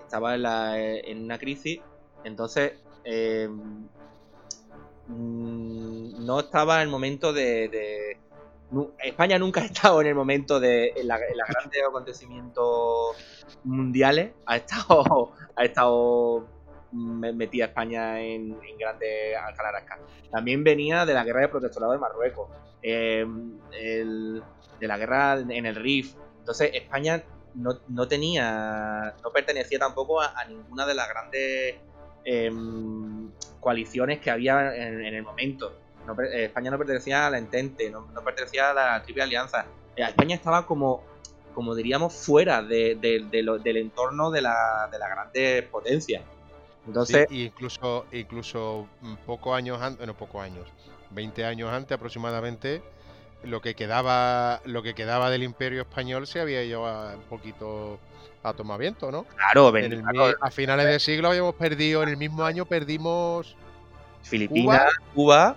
estaba 0.00 0.34
en, 0.34 1.22
una 1.22 1.38
crisis, 1.38 1.78
entonces 2.24 2.72
eh, 3.04 3.48
mm, 5.06 6.26
no 6.26 6.40
estaba 6.40 6.78
en 6.78 6.82
el 6.82 6.88
momento 6.88 7.32
de, 7.32 8.18
España 8.98 9.38
nunca 9.38 9.60
ha 9.62 9.66
estado 9.66 10.00
en 10.00 10.08
el 10.08 10.16
momento 10.16 10.58
de 10.58 10.88
en 10.96 11.06
la, 11.06 11.18
grandes 11.18 11.84
acontecimientos 11.88 13.16
mundiales, 13.62 14.32
ha 14.44 14.56
estado, 14.56 15.34
ha 15.54 15.64
estado 15.64 16.57
metida 16.92 17.66
España 17.66 18.20
en, 18.20 18.58
en 18.62 18.78
grandes. 18.78 19.36
También 20.30 20.64
venía 20.64 21.04
de 21.04 21.14
la 21.14 21.24
guerra 21.24 21.42
de 21.42 21.48
protectorado 21.48 21.92
de 21.92 21.98
Marruecos. 21.98 22.48
Em, 22.82 23.58
de 23.70 24.86
la 24.86 24.96
guerra 24.96 25.38
en 25.40 25.66
el 25.66 25.74
Rif. 25.74 26.14
Entonces 26.38 26.70
España 26.72 27.22
no, 27.54 28.08
tenía, 28.08 29.14
no 29.22 29.30
pertenecía 29.32 29.78
tampoco 29.78 30.20
a, 30.20 30.44
ninguna 30.48 30.86
de 30.86 30.94
las 30.94 31.08
grandes 31.08 31.74
em, 32.24 33.30
coaliciones 33.60 34.20
que 34.20 34.30
había 34.30 34.74
en, 34.74 35.04
el 35.04 35.22
momento. 35.22 35.74
Eh, 36.32 36.44
España 36.44 36.70
no 36.70 36.78
pertenecía 36.78 37.26
a 37.26 37.30
la 37.30 37.38
Entente, 37.38 37.90
no, 37.90 38.06
pertenecía 38.24 38.70
a 38.70 38.74
la 38.74 39.02
Triple 39.02 39.24
Alianza. 39.24 39.66
Eh, 39.96 40.04
España 40.04 40.36
estaba 40.36 40.64
como, 40.64 41.02
como 41.54 41.74
diríamos, 41.74 42.14
fuera 42.14 42.62
del 42.62 43.00
entorno 43.64 44.30
de, 44.30 44.38
de 44.38 44.42
las 44.98 45.10
grandes 45.10 45.64
potencias. 45.64 46.22
Entonces, 46.86 47.26
incluso, 47.30 48.06
incluso 48.12 48.86
pocos 49.26 49.56
años 49.56 49.80
antes, 49.82 50.06
no 50.06 50.14
pocos 50.14 50.42
años, 50.42 50.66
20 51.10 51.44
años 51.44 51.70
antes 51.70 51.96
aproximadamente, 51.96 52.82
lo 53.42 53.60
que 53.60 53.74
quedaba, 53.74 54.60
lo 54.64 54.82
que 54.82 54.94
quedaba 54.94 55.30
del 55.30 55.42
Imperio 55.42 55.82
Español 55.82 56.26
se 56.26 56.40
había 56.40 56.64
llevado 56.64 57.16
un 57.16 57.24
poquito 57.24 57.98
a 58.42 58.52
tomamiento, 58.52 59.10
¿no? 59.10 59.24
Claro, 59.24 59.72
a 60.40 60.50
finales 60.50 60.86
del 60.86 61.00
siglo 61.00 61.28
habíamos 61.28 61.54
perdido, 61.54 62.02
en 62.02 62.08
el 62.08 62.16
mismo 62.16 62.44
año 62.44 62.64
perdimos 62.64 63.56
Filipinas, 64.22 64.92
Cuba, 65.14 65.56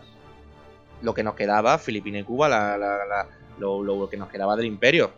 lo 1.02 1.14
que 1.14 1.23
nos 1.23 1.35
quedaba, 1.35 1.77
Filipinas 1.77 2.22
y 2.22 2.23
Cuba, 2.23 2.49
la, 2.49 3.27
lo, 3.57 4.10
que 4.10 4.18
nos 4.18 4.30
quedaba 4.30 4.56
del 4.56 4.65
Imperio. 4.65 5.11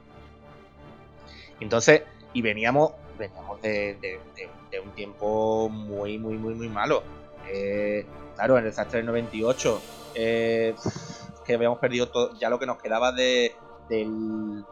Entonces, 1.59 2.03
y 2.34 2.41
veníamos, 2.41 2.91
veníamos 3.17 3.61
un 4.79 4.91
tiempo 4.91 5.69
muy, 5.69 6.17
muy, 6.17 6.37
muy, 6.37 6.53
muy 6.55 6.69
malo. 6.69 7.03
Eh, 7.47 8.05
claro, 8.35 8.57
en 8.57 8.63
el 8.63 8.69
desastre 8.71 8.97
del 8.97 9.07
98 9.07 9.81
eh, 10.15 10.75
que 11.45 11.55
habíamos 11.55 11.79
perdido 11.79 12.09
todo, 12.09 12.37
ya 12.39 12.49
lo 12.49 12.59
que 12.59 12.65
nos 12.65 12.81
quedaba 12.81 13.11
de, 13.11 13.55
del, 13.89 14.65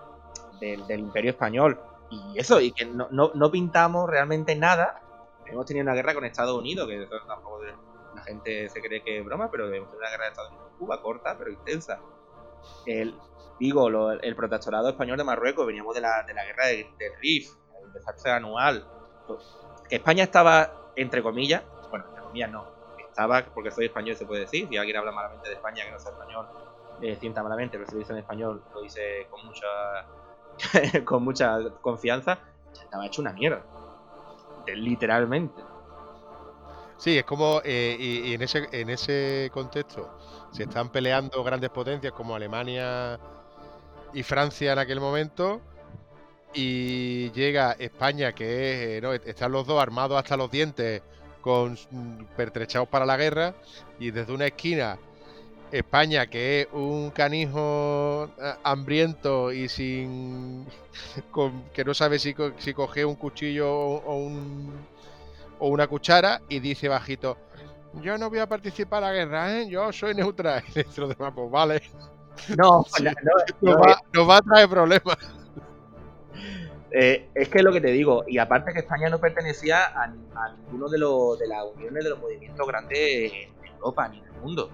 Imperio 0.90 1.32
Español. 1.32 1.80
Y 2.10 2.40
eso, 2.40 2.60
y 2.60 2.72
que 2.72 2.86
no, 2.86 3.10
no, 3.12 3.52
pintamos 3.52 4.10
realmente 4.10 4.56
nada. 4.56 5.02
Hemos 5.46 5.66
tenido 5.66 5.84
una 5.84 5.94
guerra 5.94 6.14
con 6.14 6.26
Estados 6.26 6.58
Unidos, 6.58 6.88
que 6.88 7.08
tampoco 7.28 7.62
la 8.16 8.24
gente 8.24 8.70
se 8.70 8.82
cree 8.82 9.02
que 9.04 9.20
es 9.20 9.26
broma, 9.26 9.50
pero 9.50 9.66
hemos 9.66 9.90
tenido 9.90 9.98
una 10.00 10.10
guerra 10.10 10.24
de 10.26 10.30
Estados 10.30 10.52
Unidos 10.52 10.72
Cuba, 10.78 11.02
corta, 11.02 11.38
pero 11.38 11.52
intensa. 11.52 12.00
El, 12.86 13.16
digo, 13.60 14.12
el 14.12 14.36
protectorado 14.36 14.90
español 14.90 15.18
de 15.18 15.24
Marruecos, 15.24 15.68
veníamos 15.68 15.96
de 15.96 16.02
la, 16.02 16.24
de 16.24 16.34
la 16.34 16.44
guerra 16.46 16.68
del 16.68 16.98
de 16.98 17.10
Rif, 17.22 17.52
el 17.84 17.94
desastre 17.94 18.32
anual. 18.32 18.88
España 19.92 20.24
estaba, 20.24 20.92
entre 20.96 21.22
comillas, 21.22 21.64
bueno, 21.90 22.06
entre 22.10 22.24
comillas 22.24 22.52
no, 22.52 22.66
estaba, 22.98 23.44
porque 23.54 23.72
soy 23.72 23.86
español 23.86 24.16
se 24.16 24.26
puede 24.26 24.42
decir, 24.42 24.68
si 24.70 24.78
alguien 24.78 24.98
habla 24.98 25.12
malamente 25.12 25.50
de 25.50 25.56
España 25.56 25.84
que 25.86 25.92
no 25.92 26.00
sea 26.00 26.12
español, 26.12 26.48
eh, 27.02 27.18
sienta 27.20 27.44
malamente, 27.44 27.78
pero 27.78 27.90
si 27.90 27.96
lo 27.96 28.00
dice 28.00 28.14
en 28.14 28.20
español, 28.20 28.64
lo 28.74 28.82
dice 28.82 29.28
con 29.30 29.46
mucha 29.46 29.68
con 31.06 31.24
mucha 31.24 31.58
confianza, 31.82 32.40
estaba 32.74 33.06
hecho 33.06 33.22
una 33.22 33.34
mierda. 33.34 33.64
Literalmente. 34.68 35.62
Sí, 36.98 37.18
es 37.18 37.24
como, 37.24 37.62
eh, 37.64 37.98
y, 38.00 38.34
en, 38.34 38.44
ese, 38.44 38.70
en 38.72 38.92
ese 38.92 39.50
contexto 39.52 40.16
se 40.52 40.64
están 40.64 40.90
peleando 40.90 41.44
grandes 41.44 41.72
potencias 41.72 42.14
como 42.14 42.36
Alemania 42.36 43.20
y 44.14 44.22
Francia 44.22 44.74
en 44.74 44.80
aquel 44.80 45.00
momento, 45.00 45.62
y 46.54 47.32
llega 47.32 47.76
España, 47.80 48.34
que 48.34 48.98
es, 48.98 49.04
eh, 49.04 49.22
están 49.26 49.52
los 49.52 49.66
dos 49.66 49.82
armados 49.82 50.18
hasta 50.18 50.38
los 50.38 50.52
dientes 50.52 51.02
con 51.42 51.78
pertrechados 52.36 52.88
para 52.88 53.06
la 53.06 53.18
guerra 53.18 53.56
y 54.00 54.12
desde 54.12 54.34
una 54.34 54.46
esquina 54.48 54.98
España, 55.72 56.28
que 56.28 56.62
es 56.62 56.68
un 56.74 57.12
canijo 57.12 58.30
eh, 58.38 58.54
hambriento 58.64 59.52
y 59.52 59.70
sin 59.70 60.68
que 61.74 61.86
no 61.86 61.94
sabe 61.94 62.20
si, 62.20 62.36
si 62.58 62.74
coge 62.74 63.06
un 63.06 63.16
cuchillo 63.16 63.72
o, 63.72 64.16
un, 64.18 64.74
o 65.60 65.68
una 65.70 65.88
cuchara 65.88 66.42
y 66.50 66.60
dice 66.60 66.90
bajito, 66.90 67.38
yo 68.02 68.18
no 68.18 68.30
voy 68.30 68.40
a 68.40 68.48
participar 68.48 69.04
a 69.04 69.08
la 69.08 69.14
guerra, 69.14 69.60
¿eh? 69.60 69.68
yo 69.70 69.92
soy 69.92 70.14
neutral. 70.14 70.64
Y 70.76 71.00
los 71.00 71.10
demás, 71.10 71.34
pues 71.36 71.52
vale. 71.52 71.82
No, 72.58 72.86
no, 73.62 73.78
nos 74.14 74.30
va 74.30 74.38
a 74.38 74.42
traer 74.42 74.70
problemas. 74.70 75.18
Eh, 76.92 77.30
es 77.34 77.48
que 77.48 77.60
es 77.60 77.64
lo 77.64 77.72
que 77.72 77.80
te 77.80 77.88
digo, 77.88 78.26
y 78.28 78.38
aparte 78.38 78.74
que 78.74 78.80
España 78.80 79.10
no 79.10 79.20
pertenecía 79.20 79.86
a, 79.96 80.08
ninguno 80.08 80.90
de, 80.90 80.98
los, 80.98 81.40
de 81.40 81.48
las 81.48 81.66
uniones 81.76 82.04
de 82.04 82.10
los 82.10 82.20
movimientos 82.20 82.68
grandes 82.68 83.32
en 83.34 83.68
Europa 83.76 84.10
ni 84.10 84.20
en 84.20 84.26
el 84.26 84.34
mundo. 84.34 84.70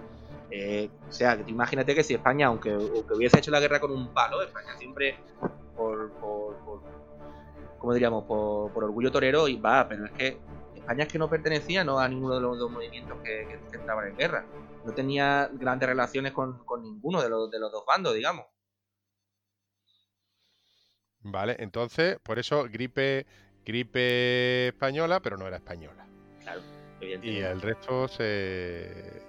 Eh, 0.50 0.90
o 1.08 1.12
sea, 1.12 1.38
imagínate 1.46 1.94
que 1.94 2.04
si 2.04 2.16
España, 2.16 2.48
aunque, 2.48 2.76
hubiese 2.76 3.38
hecho 3.38 3.52
la 3.52 3.60
guerra 3.60 3.80
con 3.80 3.92
un 3.92 4.14
palo, 4.14 4.42
España 4.42 4.76
siempre 4.78 5.16
por, 5.76 6.12
por, 6.14 7.94
diríamos? 7.94 8.24
Por, 8.24 8.84
orgullo 8.84 9.12
torero 9.12 9.48
y 9.48 9.58
va, 9.58 9.88
pero 9.88 10.06
es 10.06 10.12
que 10.12 10.40
España 10.76 11.04
es 11.04 11.12
que 11.12 11.20
no 11.20 11.30
pertenecía 11.30 11.84
no 11.84 12.00
a 12.00 12.08
ninguno 12.08 12.36
de 12.36 12.42
los 12.42 12.58
dos 12.58 12.72
movimientos 12.72 13.18
que, 13.24 13.60
estaban 13.72 14.08
en 14.08 14.18
guerra. 14.18 14.46
No 14.86 14.92
tenía 14.94 15.50
grandes 15.54 15.88
relaciones 15.88 16.32
con, 16.32 16.66
con 16.66 16.82
ninguno 16.82 17.22
de 17.22 17.30
los, 17.30 17.52
de 17.52 17.60
los 17.60 17.72
dos 17.72 17.86
bandos, 17.86 18.16
digamos. 18.16 18.46
Vale, 21.30 21.58
entonces, 21.60 22.18
por 22.24 22.40
eso 22.40 22.64
gripe, 22.72 23.26
gripe 23.66 24.70
española, 24.70 25.20
pero 25.20 25.38
no 25.38 25.46
era 25.46 25.58
española. 25.58 26.08
Claro, 26.42 26.62
Y 27.02 27.38
el 27.38 27.62
resto 27.62 28.08
se. 28.08 29.22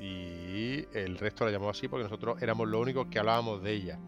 Y 0.00 0.86
el 0.96 1.18
resto 1.18 1.44
la 1.44 1.50
llamó 1.50 1.70
así 1.70 1.88
porque 1.88 2.04
nosotros 2.04 2.40
éramos 2.40 2.68
los 2.68 2.80
únicos 2.80 3.08
que 3.08 3.18
hablábamos 3.18 3.62
de 3.62 3.72
ella. 3.72 3.98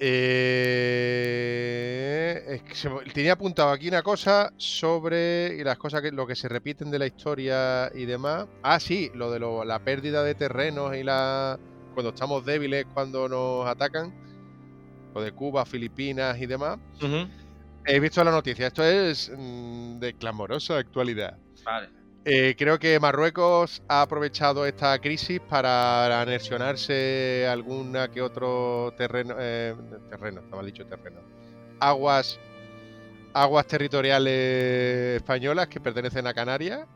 Eh, 0.00 0.92
tenía 3.12 3.32
apuntado 3.32 3.70
aquí 3.70 3.88
una 3.88 4.04
cosa 4.04 4.52
sobre 4.56 5.56
y 5.56 5.64
las 5.64 5.76
cosas 5.76 6.02
que 6.02 6.12
lo 6.12 6.24
que 6.24 6.36
se 6.36 6.48
repiten 6.48 6.88
de 6.92 7.00
la 7.00 7.06
historia 7.06 7.90
y 7.92 8.04
demás. 8.04 8.46
Ah, 8.62 8.78
sí, 8.78 9.10
lo 9.14 9.32
de 9.32 9.40
la 9.66 9.80
pérdida 9.80 10.22
de 10.22 10.36
terrenos 10.36 10.94
y 10.96 11.02
la 11.02 11.58
cuando 11.94 12.10
estamos 12.10 12.44
débiles 12.44 12.86
cuando 12.94 13.28
nos 13.28 13.66
atacan, 13.66 14.14
de 15.20 15.32
Cuba, 15.32 15.64
Filipinas 15.64 16.40
y 16.40 16.46
demás. 16.46 16.78
He 17.84 18.00
visto 18.00 18.22
la 18.22 18.30
noticia. 18.30 18.66
Esto 18.66 18.84
es 18.84 19.32
mm, 19.36 19.98
de 19.98 20.14
clamorosa 20.14 20.78
actualidad. 20.78 21.36
Vale. 21.64 21.98
Eh, 22.30 22.54
creo 22.58 22.78
que 22.78 23.00
Marruecos 23.00 23.82
ha 23.88 24.02
aprovechado 24.02 24.66
esta 24.66 24.98
crisis 24.98 25.40
para 25.40 26.20
anexionarse 26.20 27.46
alguna 27.50 28.08
que 28.08 28.20
otro 28.20 28.92
terreno, 28.98 29.34
eh, 29.38 29.74
terreno, 30.10 30.40
está 30.40 30.56
mal 30.56 30.66
dicho 30.66 30.84
terreno, 30.84 31.20
aguas, 31.80 32.38
aguas 33.32 33.66
territoriales 33.66 35.16
españolas 35.16 35.68
que 35.68 35.80
pertenecen 35.80 36.26
a 36.26 36.34
Canarias, 36.34 36.86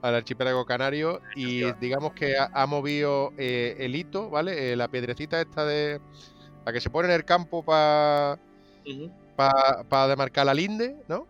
al 0.00 0.14
archipiélago 0.14 0.64
canario, 0.64 1.20
y 1.36 1.70
digamos 1.74 2.14
que 2.14 2.34
ha, 2.38 2.66
movido 2.66 3.34
eh, 3.36 3.76
el 3.78 3.94
hito, 3.94 4.30
¿vale? 4.30 4.74
la 4.74 4.88
piedrecita 4.88 5.38
esta 5.38 5.66
de 5.66 6.00
la 6.64 6.72
que 6.72 6.80
se 6.80 6.90
pone 6.90 7.08
en 7.08 7.14
el 7.14 7.24
campo 7.24 7.62
para 7.62 8.38
para 9.36 10.08
demarcar 10.08 10.46
la 10.46 10.54
linde, 10.54 10.96
¿no? 11.08 11.26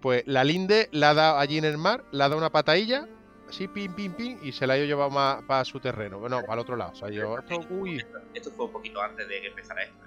Pues 0.00 0.22
la 0.26 0.44
linde 0.44 0.88
la 0.92 1.10
ha 1.10 1.14
dado 1.14 1.38
allí 1.38 1.58
en 1.58 1.64
el 1.64 1.78
mar, 1.78 2.04
la 2.10 2.24
ha 2.24 2.28
dado 2.28 2.38
una 2.38 2.50
patadilla, 2.50 3.06
así, 3.48 3.68
pim, 3.68 3.92
pim, 3.94 4.12
pim, 4.12 4.38
y 4.42 4.52
se 4.52 4.66
la 4.66 4.74
ha 4.74 4.76
llevado 4.78 5.10
más 5.10 5.42
para 5.44 5.64
su 5.64 5.78
terreno. 5.78 6.18
Bueno, 6.18 6.40
para 6.40 6.54
el 6.54 6.58
otro 6.60 6.76
lado. 6.76 6.92
O 6.92 6.94
sea, 6.94 7.10
yo, 7.10 7.38
esto, 7.38 7.60
uy. 7.70 8.02
esto 8.32 8.50
fue 8.52 8.66
un 8.66 8.72
poquito 8.72 9.02
antes 9.02 9.28
de 9.28 9.40
que 9.40 9.48
empezara 9.48 9.82
esto. 9.82 10.04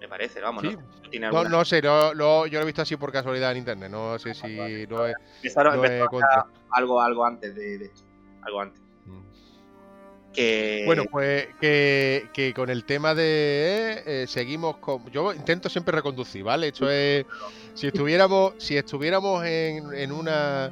Me 0.00 0.08
parece, 0.08 0.40
vamos, 0.40 0.64
¿no? 0.64 1.30
No, 1.30 1.44
no 1.44 1.64
sé, 1.64 1.82
yo 1.82 2.14
lo 2.14 2.46
he 2.46 2.64
visto 2.64 2.82
así 2.82 2.96
por 2.96 3.12
casualidad 3.12 3.52
en 3.52 3.58
internet. 3.58 3.90
No 3.90 4.18
sé 4.18 4.34
si 4.34 4.86
no 4.88 5.06
he, 5.06 5.14
algo, 6.70 7.00
algo 7.00 7.24
antes 7.24 7.54
de, 7.54 7.84
esto. 7.84 8.02
Algo 8.42 8.60
antes. 8.60 8.89
Bueno, 10.86 11.04
pues 11.10 11.48
que, 11.60 12.52
con 12.54 12.70
el 12.70 12.84
tema 12.84 13.14
de 13.14 14.02
eh, 14.06 14.26
seguimos 14.28 14.76
con. 14.76 15.10
Yo 15.10 15.32
intento 15.32 15.68
siempre 15.68 15.96
reconducir, 15.96 16.44
¿vale? 16.44 16.68
Esto 16.68 16.90
es. 16.90 17.26
Si 17.74 17.86
estuviéramos, 17.86 18.54
si 18.58 18.76
estuviéramos 18.76 19.44
en, 19.44 20.12
una 20.12 20.70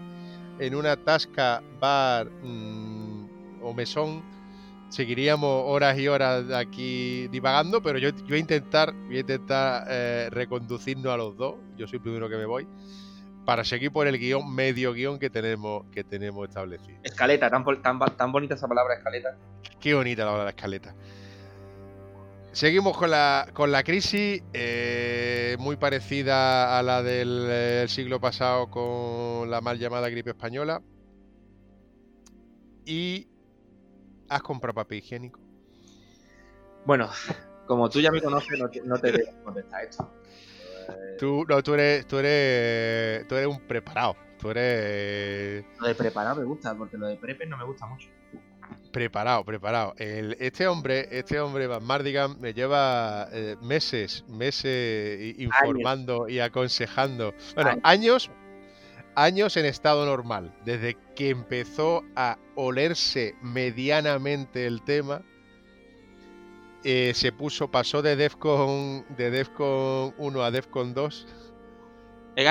en 0.59 0.75
una 0.75 0.97
tasca, 0.97 1.63
bar 1.81 2.29
mm, 2.43 3.63
o 3.63 3.73
mesón, 3.73 4.23
seguiríamos 4.89 5.65
horas 5.67 5.99
y 5.99 6.09
horas 6.09 6.51
aquí 6.53 7.29
divagando, 7.29 7.81
pero 7.83 7.99
yo, 7.99 8.11
yo 8.11 8.27
voy 8.29 8.39
a 8.39 8.41
intentar, 8.41 8.93
voy 9.07 9.19
a 9.19 9.21
intentar 9.21 9.87
eh, 9.89 10.29
reconducirnos 10.31 11.13
a 11.13 11.17
los 11.17 11.37
dos. 11.37 11.57
Yo 11.77 11.87
soy 11.87 11.97
el 11.97 12.03
primero 12.03 12.29
que 12.29 12.37
me 12.37 12.47
voy 12.47 12.67
para 13.49 13.65
seguir 13.65 13.91
por 13.91 14.07
el 14.07 14.19
guion, 14.19 14.55
medio 14.55 14.93
guion 14.93 15.19
que 15.19 15.31
tenemos, 15.31 15.87
que 15.91 16.05
tenemos 16.05 16.47
establecido. 16.47 16.99
Escaleta, 17.03 17.49
tan, 17.49 17.65
tan, 18.15 18.31
bonita 18.31 18.57
esa 18.57 18.69
palabra 18.69 18.97
escaleta. 18.97 19.39
Qué 19.81 19.95
bonita 19.95 20.23
la 20.27 20.33
palabra 20.33 20.51
escaleta. 20.51 20.95
Seguimos 22.53 22.95
con 22.99 23.11
la, 23.11 23.49
con 23.55 23.73
la 23.73 23.83
crisis, 23.85 24.43
eh, 24.53 25.57
muy 25.61 25.77
parecida 25.77 26.79
a 26.79 26.83
la 26.83 27.03
del 27.03 27.47
eh, 27.49 27.85
siglo 27.89 28.21
pasado 28.21 28.69
con 28.71 29.51
la 29.51 29.63
mal 29.63 29.79
llamada 29.79 30.11
gripe 30.11 30.29
española. 30.29 30.83
Y 32.85 33.29
has 34.29 34.43
comprado 34.43 34.75
papel 34.75 34.99
higiénico. 34.99 35.41
Bueno, 36.85 37.09
como 37.67 37.89
tú 37.89 37.99
ya 38.03 38.11
me 38.11 38.21
conoces, 38.21 38.59
no 38.59 38.69
te, 38.69 38.83
no 38.83 38.99
te 38.99 39.35
contestar 39.43 39.85
esto. 39.85 40.18
Tú, 41.19 41.45
no, 41.49 41.63
tú 41.63 41.75
eres, 41.75 42.07
tú 42.07 42.19
eres, 42.19 43.27
tú 43.29 43.35
eres 43.35 43.49
un 43.49 43.61
preparado. 43.61 44.17
Tú 44.39 44.51
eres. 44.51 45.65
Lo 45.81 45.89
de 45.89 45.95
preparado 45.95 46.37
me 46.37 46.45
gusta, 46.45 46.75
porque 46.77 46.97
lo 46.97 47.09
de 47.09 47.17
prepe 47.17 47.47
no 47.47 47.57
me 47.57 47.65
gusta 47.65 47.87
mucho. 47.87 48.09
Preparado, 48.93 49.45
preparado. 49.45 49.95
este 49.99 50.67
hombre, 50.67 51.09
este 51.11 51.41
hombre, 51.41 51.67
Van 51.67 51.85
Mardigan, 51.85 52.41
me 52.41 52.55
lleva 52.55 53.29
eh, 53.33 53.57
meses, 53.61 54.25
meses 54.29 55.39
informando 55.39 56.29
y 56.29 56.41
aconsejando. 56.41 57.35
Bueno, 57.55 57.79
años, 57.83 58.31
años 59.15 59.57
en 59.57 59.67
estado 59.67 60.07
normal. 60.07 60.55
Desde 60.65 60.97
que 61.15 61.31
empezó 61.31 62.03
a 62.17 62.39
olerse 62.55 63.35
medianamente 63.43 64.67
el 64.67 64.83
tema 64.83 65.23
eh, 66.85 67.13
se 67.15 67.33
puso, 67.33 67.71
pasó 67.71 68.03
de 68.03 68.17
Defcon, 68.17 69.05
de 69.17 69.31
Defcon 69.31 70.15
1 70.17 70.43
a 70.43 70.51
Defcon 70.51 70.95
2. 70.95 71.27
y 72.37 72.43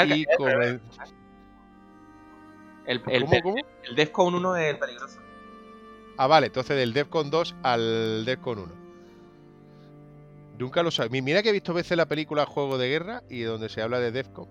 el, 2.88 3.02
el, 3.08 3.26
¿Cómo, 3.41 3.56
el 3.84 3.95
Defcon 3.95 4.36
1 4.36 4.56
es 4.58 4.74
el 4.74 4.80
peligroso. 4.80 5.20
Ah, 6.18 6.28
vale, 6.28 6.48
entonces 6.48 6.76
del 6.76 6.94
Defcon 6.94 7.30
2 7.30 7.56
al 7.64 8.26
Defcon 8.26 8.60
1. 8.60 8.74
Nunca 10.58 10.84
lo 10.84 10.91
sabía. 10.91 11.22
Mira 11.22 11.44
que 11.44 11.49
he 11.49 11.54
visto 11.54 11.74
veces 11.74 11.98
la 11.98 12.08
película 12.08 12.45
Juego 12.45 12.78
de 12.78 12.90
Guerra 12.90 13.24
y 13.30 13.41
donde 13.41 13.70
se 13.70 13.82
habla 13.82 13.99
de 13.99 14.12
Defcon. 14.12 14.48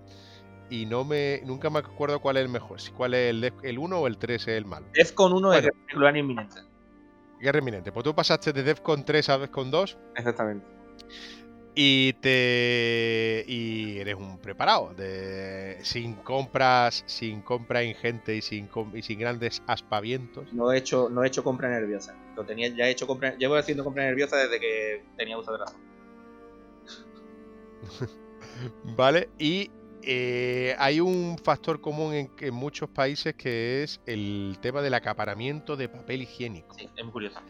Y 0.69 0.85
no 0.85 1.03
me 1.03 1.41
nunca 1.45 1.69
me 1.69 1.79
acuerdo 1.79 2.19
cuál 2.19 2.37
es 2.37 2.43
el 2.43 2.49
mejor. 2.49 2.79
Si 2.79 2.91
cuál 2.91 3.13
es 3.13 3.29
el, 3.29 3.53
el 3.63 3.77
1 3.77 3.99
o 3.99 4.07
el 4.07 4.17
3 4.17 4.41
es 4.41 4.47
el 4.47 4.65
malo. 4.65 4.87
Defcon 4.93 5.33
1 5.33 5.53
es 5.53 5.65
el 5.65 6.17
inminente. 6.17 6.66
Guerra 7.39 7.59
inminente. 7.59 7.91
Pues 7.91 8.03
tú 8.03 8.15
pasaste 8.15 8.53
de 8.53 8.63
Defcon 8.63 9.05
3 9.05 9.29
a 9.29 9.37
Defcon 9.37 9.71
2. 9.71 9.97
Exactamente. 10.15 10.65
Y 11.79 12.13
te. 12.13 13.45
Y 13.47 13.99
eres 13.99 14.15
un 14.15 14.39
preparado. 14.39 14.95
De, 14.95 15.77
sin 15.83 16.15
compras, 16.15 17.03
sin 17.05 17.41
compra 17.41 17.83
ingente 17.83 18.35
y 18.35 18.41
sin, 18.41 18.67
y 18.95 19.03
sin 19.03 19.19
grandes 19.19 19.61
aspavientos. 19.67 20.51
No 20.53 20.71
he 20.71 20.79
hecho, 20.79 21.07
no 21.09 21.23
he 21.23 21.27
hecho 21.27 21.43
compra 21.43 21.69
nerviosa. 21.69 22.15
Lo 22.35 22.45
tenía 22.45 22.69
ya 22.69 22.87
hecho 22.87 23.05
compra. 23.05 23.35
Llevo 23.37 23.55
haciendo 23.55 23.83
compra 23.83 24.05
nerviosa 24.05 24.37
desde 24.37 24.59
que 24.59 25.03
tenía 25.17 25.37
uso 25.37 25.51
de 25.51 25.57
razón. 25.59 25.81
vale, 28.97 29.29
y 29.37 29.69
eh, 30.09 30.73
hay 30.79 31.01
un 31.01 31.37
factor 31.37 31.81
común 31.81 32.31
en, 32.39 32.53
muchos 32.53 32.89
países 32.89 33.35
que 33.35 33.83
es 33.83 33.99
el 34.05 34.57
tema 34.61 34.81
del 34.81 34.93
acaparamiento 34.93 35.75
de 35.75 35.89
papel 35.89 36.21
higiénico. 36.21 36.73
Sí, 36.75 36.87
es 36.95 37.03
muy 37.03 37.11
curioso. 37.11 37.41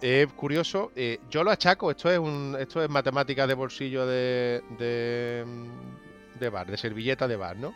Es 0.00 0.26
curioso. 0.32 0.90
Eh, 0.96 1.20
yo 1.30 1.44
lo 1.44 1.52
achaco, 1.52 1.92
esto 1.92 2.10
es 2.10 2.18
un, 2.18 2.56
esto 2.58 2.82
es 2.82 2.90
matemática 2.90 3.46
de 3.46 3.54
bolsillo 3.54 4.04
de, 4.04 4.64
de, 6.40 6.48
bar, 6.48 6.66
de 6.66 6.76
servilleta 6.76 7.28
de 7.28 7.36
bar, 7.36 7.56
¿no? 7.56 7.72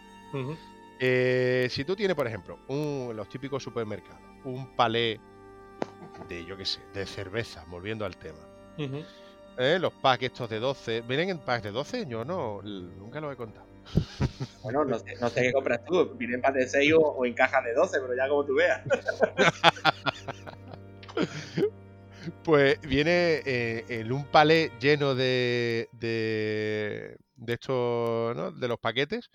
Eh, 0.98 1.68
si 1.70 1.84
tú 1.84 1.94
tienes, 1.94 2.16
por 2.16 2.26
ejemplo, 2.26 2.58
un, 2.66 3.12
los 3.14 3.28
típicos 3.28 3.62
supermercados, 3.62 4.20
un 4.44 4.74
palé 4.74 5.20
de, 6.28 6.44
yo 6.44 6.56
qué 6.56 6.64
sé, 6.64 6.80
de 6.92 7.06
cerveza, 7.06 7.64
volviendo 7.68 8.04
al 8.04 8.16
tema. 8.16 8.40
Los 9.78 9.92
packs 9.92 10.24
estos 10.24 10.50
de 10.50 10.58
12, 10.58 11.02
¿vienen 11.02 11.30
en 11.30 11.38
packs 11.38 11.62
de 11.62 11.70
12? 11.70 12.06
Yo 12.08 12.24
no, 12.24 12.60
nunca 12.62 13.20
lo 13.20 13.30
he 13.30 13.36
contado. 13.36 13.69
Bueno, 14.62 14.84
no 14.84 14.98
sé, 14.98 15.14
no 15.20 15.28
sé 15.28 15.42
qué 15.42 15.52
compras 15.52 15.84
tú. 15.84 16.14
Viene 16.16 16.34
en 16.34 16.54
de 16.54 16.68
6 16.68 16.92
o, 16.96 17.24
en 17.24 17.34
cajas 17.34 17.64
de 17.64 17.74
12, 17.74 18.00
pero 18.00 18.14
ya 18.14 18.28
como 18.28 18.44
tú 18.44 18.54
veas. 18.54 18.82
pues 22.44 22.80
viene 22.82 23.42
eh, 23.44 23.84
en 23.88 24.12
un 24.12 24.24
palé 24.26 24.70
lleno 24.80 25.14
de, 25.14 25.88
de, 25.92 27.16
de 27.36 27.52
estos, 27.52 28.36
¿no? 28.36 28.52
De 28.52 28.68
los 28.68 28.78
paquetes 28.78 29.30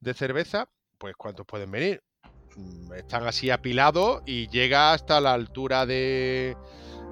de 0.00 0.14
cerveza. 0.14 0.68
Pues 0.98 1.16
¿cuántos 1.16 1.46
pueden 1.46 1.70
venir? 1.70 2.02
Mm, 2.56 2.92
están 2.94 3.26
así 3.26 3.50
apilados 3.50 4.22
y 4.26 4.48
llega 4.48 4.92
hasta 4.92 5.20
la 5.20 5.32
altura 5.32 5.86
de 5.86 6.56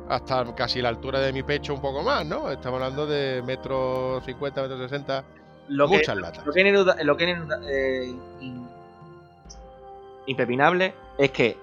hasta 0.08 0.54
casi 0.54 0.80
la 0.80 0.88
altura 0.88 1.20
de 1.20 1.32
mi 1.32 1.42
pecho 1.42 1.74
un 1.74 1.80
poco 1.80 2.02
más, 2.02 2.24
¿no? 2.24 2.50
Estamos 2.50 2.80
hablando 2.80 3.06
de 3.06 3.42
metros 3.42 4.24
50, 4.24 4.62
metros 4.62 4.90
60 4.90 5.24
lo 5.68 5.88
Muchas 5.88 6.14
que, 6.14 6.20
latas. 6.20 6.46
Lo 6.46 6.52
que 6.52 6.68
es, 6.68 7.04
lo 7.04 7.16
que 7.16 7.36
eh, 7.68 8.14
impepinable 10.26 10.94
es 11.18 11.30
que 11.30 11.56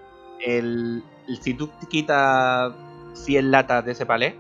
el, 0.46 1.04
si 1.42 1.54
tú 1.54 1.70
quitas 1.90 2.74
100 3.14 3.52
latas 3.52 3.86
de 3.86 3.92
ese 3.92 4.06
palé, 4.06 4.36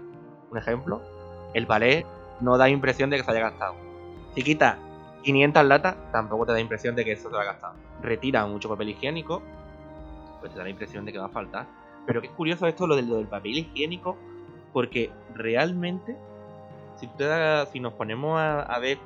un 0.52 0.58
ejemplo, 0.58 1.02
el 1.54 1.68
palé 1.68 2.06
no 2.40 2.58
da 2.58 2.70
impresión 2.70 3.10
de 3.10 3.18
que 3.18 3.24
se 3.24 3.32
haya 3.32 3.42
gastado. 3.42 3.76
Si 4.36 4.44
quitas 4.44 4.78
500 5.24 5.66
latas, 5.66 5.96
tampoco 6.12 6.46
te 6.46 6.52
da 6.52 6.60
impresión 6.60 6.96
de 6.96 7.06
que 7.06 7.14
eso 7.14 7.30
se 7.30 7.38
ha 7.38 7.44
gastado. 7.44 7.76
Retira 8.02 8.46
mucho 8.46 8.70
papel 8.70 8.90
higiénico, 8.90 9.42
pues 10.40 10.52
te 10.52 10.58
da 10.58 10.64
la 10.64 10.70
impresión 10.70 11.06
de 11.06 11.14
que 11.14 11.20
va 11.20 11.26
a 11.26 11.30
faltar. 11.30 11.68
Pero 12.06 12.22
es 12.22 12.30
curioso 12.32 12.68
esto 12.68 12.86
lo 12.86 12.96
del, 12.96 13.08
lo 13.08 13.18
del 13.18 13.28
papel 13.28 13.58
higiénico, 13.60 14.18
porque 14.74 15.12
realmente 15.34 16.18
si, 16.96 17.10
si 17.72 17.80
nos 17.80 17.94
ponemos 17.94 18.40
a, 18.40 18.80
ver 18.80 18.98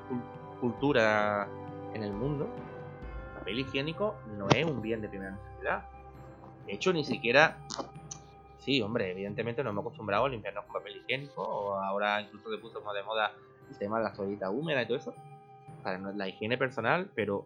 cultura 0.59 1.47
en 1.93 2.03
el 2.03 2.13
mundo, 2.13 2.49
el 3.33 3.39
papel 3.39 3.59
higiénico 3.59 4.15
no 4.37 4.47
es 4.49 4.65
un 4.65 4.81
bien 4.81 5.01
de 5.01 5.09
primera 5.09 5.31
necesidad. 5.31 5.85
De 6.65 6.73
hecho, 6.73 6.93
ni 6.93 7.03
siquiera. 7.03 7.57
Sí, 8.59 8.81
hombre, 8.81 9.11
evidentemente 9.11 9.63
nos 9.63 9.71
hemos 9.71 9.83
acostumbrado 9.83 10.25
a 10.25 10.29
limpiarnos 10.29 10.65
con 10.65 10.73
papel 10.73 10.97
higiénico, 10.97 11.41
o 11.41 11.75
ahora 11.75 12.21
incluso 12.21 12.51
se 12.51 12.57
puso 12.57 12.79
como 12.79 12.93
de 12.93 13.03
moda 13.03 13.31
el 13.69 13.77
tema 13.77 13.97
de 13.99 14.03
las 14.03 14.13
toallitas 14.13 14.49
húmedas 14.51 14.83
y 14.83 14.87
todo 14.87 14.97
eso, 14.97 15.13
para 15.83 15.99
la 15.99 16.27
higiene 16.27 16.57
personal, 16.57 17.09
pero 17.15 17.45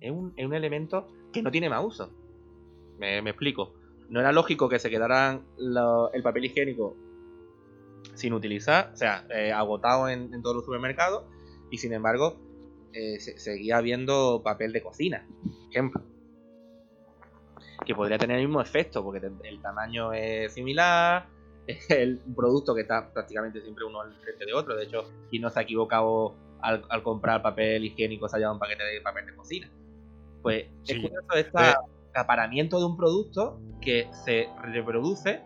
es 0.00 0.10
un, 0.10 0.34
es 0.36 0.44
un 0.44 0.54
elemento 0.54 1.08
que 1.32 1.42
no 1.42 1.50
tiene 1.50 1.68
más 1.70 1.84
uso. 1.84 2.10
Me, 2.98 3.18
explico. 3.18 3.72
No 4.10 4.20
era 4.20 4.32
lógico 4.32 4.68
que 4.68 4.78
se 4.78 4.90
quedaran 4.90 5.46
el 5.58 6.22
papel 6.22 6.44
higiénico 6.44 6.96
sin 8.14 8.32
utilizar, 8.34 8.90
o 8.92 8.96
sea, 8.96 9.24
eh, 9.30 9.52
agotado 9.52 10.08
en, 10.08 10.42
todos 10.42 10.56
los 10.56 10.64
supermercados, 10.64 11.24
y 11.70 11.78
sin 11.78 11.92
embargo, 11.92 12.38
eh, 12.92 13.20
seguía 13.20 13.78
habiendo 13.78 14.42
papel 14.42 14.72
de 14.72 14.82
cocina, 14.82 15.26
ejemplo. 15.70 16.02
Que 17.84 17.94
podría 17.94 18.18
tener 18.18 18.38
el 18.38 18.46
mismo 18.46 18.60
efecto, 18.60 19.02
porque 19.02 19.26
el 19.44 19.62
tamaño 19.62 20.12
es 20.12 20.52
similar, 20.52 21.28
es 21.66 21.90
el 21.90 22.20
producto 22.34 22.74
que 22.74 22.82
está 22.82 23.12
prácticamente 23.12 23.60
siempre 23.62 23.84
uno 23.84 24.00
al 24.00 24.14
frente 24.16 24.44
de 24.44 24.52
otro. 24.52 24.76
De 24.76 24.84
hecho, 24.84 25.10
quien 25.30 25.42
no 25.42 25.50
se 25.50 25.60
ha 25.60 25.62
equivocado 25.62 26.34
al, 26.60 27.02
comprar 27.02 27.42
papel 27.42 27.84
higiénico 27.84 28.28
se 28.28 28.36
ha 28.36 28.38
llevado 28.38 28.54
un 28.54 28.60
paquete 28.60 28.84
de 28.84 29.00
papel 29.00 29.26
de 29.26 29.34
cocina. 29.34 29.70
Pues 30.42 30.66
es 30.86 30.96
curioso 30.98 31.32
este 31.34 31.74
acaparamiento 32.10 32.78
de 32.78 32.86
un 32.86 32.96
producto 32.96 33.60
que 33.80 34.08
se 34.24 34.48
reproduce 34.62 35.42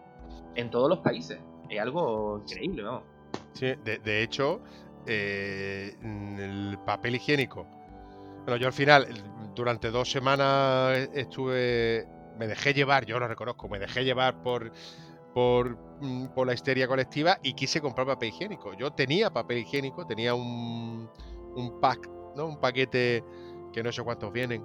en 0.54 0.70
todos 0.70 0.88
los 0.88 1.00
países. 1.00 1.38
Es 1.68 1.80
algo 1.80 2.42
increíble, 2.46 2.82
¿no? 2.82 3.02
Sí, 3.54 3.74
de, 3.84 4.22
hecho, 4.22 4.60
eh, 5.06 5.96
el 6.02 6.78
papel 6.84 7.16
higiénico. 7.16 7.66
Bueno, 8.44 8.56
yo 8.56 8.66
al 8.66 8.72
final, 8.72 9.06
durante 9.54 9.90
dos 9.90 10.10
semanas 10.10 11.08
estuve. 11.14 12.06
Me 12.38 12.48
dejé 12.48 12.74
llevar, 12.74 13.06
yo 13.06 13.18
lo 13.20 13.28
reconozco, 13.28 13.68
me 13.68 13.78
dejé 13.78 14.04
llevar 14.04 14.42
por, 14.42 14.72
por, 15.32 15.78
mm, 16.00 16.26
por, 16.34 16.48
la 16.48 16.54
histeria 16.54 16.88
colectiva 16.88 17.38
y 17.44 17.54
quise 17.54 17.80
comprar 17.80 18.08
papel 18.08 18.30
higiénico. 18.30 18.74
Yo 18.74 18.90
tenía 18.90 19.30
papel 19.30 19.58
higiénico, 19.58 20.04
tenía 20.04 20.34
un, 20.34 21.08
un 21.54 21.80
pack, 21.80 22.08
¿no? 22.34 22.46
Un 22.46 22.60
paquete 22.60 23.24
que 23.72 23.82
no 23.84 23.92
sé 23.92 24.02
cuántos 24.02 24.32
vienen 24.32 24.64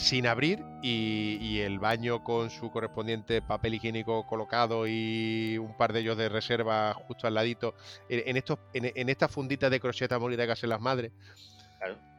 sin 0.00 0.26
abrir 0.26 0.64
y, 0.82 1.60
el 1.60 1.78
baño 1.78 2.24
con 2.24 2.48
su 2.48 2.70
correspondiente 2.70 3.42
papel 3.42 3.74
higiénico 3.74 4.26
colocado 4.26 4.86
y 4.88 5.58
un 5.58 5.76
par 5.76 5.92
de 5.92 6.00
ellos 6.00 6.16
de 6.16 6.30
reserva 6.30 6.94
justo 6.94 7.26
al 7.26 7.34
ladito 7.34 7.74
en, 8.08 8.36
estos 8.38 8.58
en, 8.72 9.08
esta 9.10 9.28
fundita 9.28 9.68
de 9.68 9.78
crocheta 9.78 10.18
molida 10.18 10.46
que 10.46 10.52
hacen 10.52 10.70
las 10.70 10.80
madres 10.80 11.12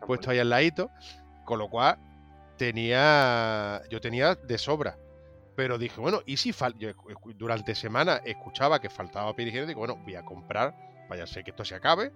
puesto 0.06 0.30
ahí 0.30 0.38
al 0.38 0.50
ladito 0.50 0.92
con 1.44 1.58
lo 1.58 1.70
cual 1.70 1.98
tenía 2.56 3.82
yo 3.90 4.00
tenía 4.00 4.36
de 4.36 4.58
sobra. 4.60 4.98
Pero 5.56 5.80
dije 5.80 6.00
bueno 6.00 6.22
y 6.28 6.38
si 6.38 6.54
fal 6.54 6.76
durante 7.36 7.74
semana 7.74 8.22
escuchaba 8.24 8.80
que 8.80 8.92
faltaba 8.92 9.32
papel 9.32 9.48
higiénico 9.48 9.68
digo 9.68 9.80
bueno 9.80 9.96
voy 10.04 10.16
a 10.16 10.24
comprar 10.24 10.76
vaya 11.10 11.24
a 11.24 11.28
ser 11.28 11.44
que 11.44 11.50
esto 11.50 11.66
se 11.66 11.74
acabe 11.74 12.12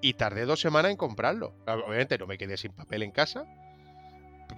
y 0.00 0.14
tardé 0.14 0.46
dos 0.46 0.60
semanas 0.60 0.92
en 0.92 0.96
comprarlo. 0.96 1.52
Obviamente 1.66 2.16
no 2.16 2.28
me 2.28 2.38
quedé 2.38 2.56
sin 2.56 2.72
papel 2.72 3.02
en 3.02 3.10
casa 3.10 3.44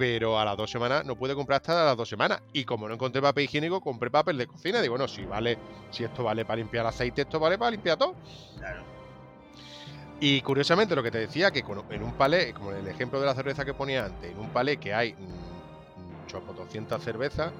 pero 0.02 0.36
a 0.36 0.44
las 0.44 0.56
dos 0.56 0.68
semanas 0.68 1.04
no 1.04 1.14
pude 1.14 1.32
comprar 1.32 1.60
hasta 1.60 1.84
las 1.84 1.96
dos 1.96 2.08
semanas. 2.08 2.42
Y 2.52 2.64
como 2.64 2.88
no 2.88 2.94
encontré 2.94 3.22
papel 3.22 3.44
higiénico, 3.44 3.80
compré 3.80 4.10
papel 4.10 4.36
de 4.36 4.48
cocina. 4.48 4.80
Digo, 4.80 4.94
bueno, 4.94 5.06
si 5.06 5.24
vale, 5.24 5.56
si 5.92 6.02
esto 6.02 6.24
vale 6.24 6.44
para 6.44 6.56
limpiar 6.56 6.84
aceite, 6.84 7.22
esto 7.22 7.38
vale 7.38 7.56
para 7.56 7.70
limpiar 7.70 7.96
todo. 7.96 8.16
Claro. 8.58 8.82
Y 10.18 10.40
curiosamente 10.40 10.96
lo 10.96 11.04
que 11.04 11.12
te 11.12 11.18
decía, 11.18 11.52
que 11.52 11.60
en 11.90 12.02
un 12.02 12.14
palé, 12.14 12.52
como 12.52 12.72
en 12.72 12.78
el 12.78 12.88
ejemplo 12.88 13.20
de 13.20 13.26
la 13.26 13.34
cerveza 13.36 13.64
que 13.64 13.74
ponía 13.74 14.06
antes, 14.06 14.32
en 14.32 14.40
un 14.40 14.48
palé 14.48 14.78
que 14.78 14.92
hay 14.92 15.14
choco 16.26 16.52
200 16.52 17.00
cervezas, 17.00 17.52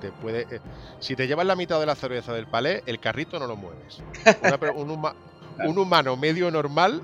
te 0.00 0.10
puede, 0.10 0.46
eh, 0.50 0.60
si 1.00 1.14
te 1.16 1.26
llevas 1.26 1.44
la 1.44 1.54
mitad 1.54 1.78
de 1.78 1.84
la 1.84 1.96
cerveza 1.96 2.32
del 2.32 2.46
palé, 2.46 2.82
el 2.86 2.98
carrito 2.98 3.38
no 3.38 3.46
lo 3.46 3.56
mueves. 3.56 4.02
un, 4.74 5.76
humano 5.76 6.16
medio 6.16 6.50
normal 6.50 7.02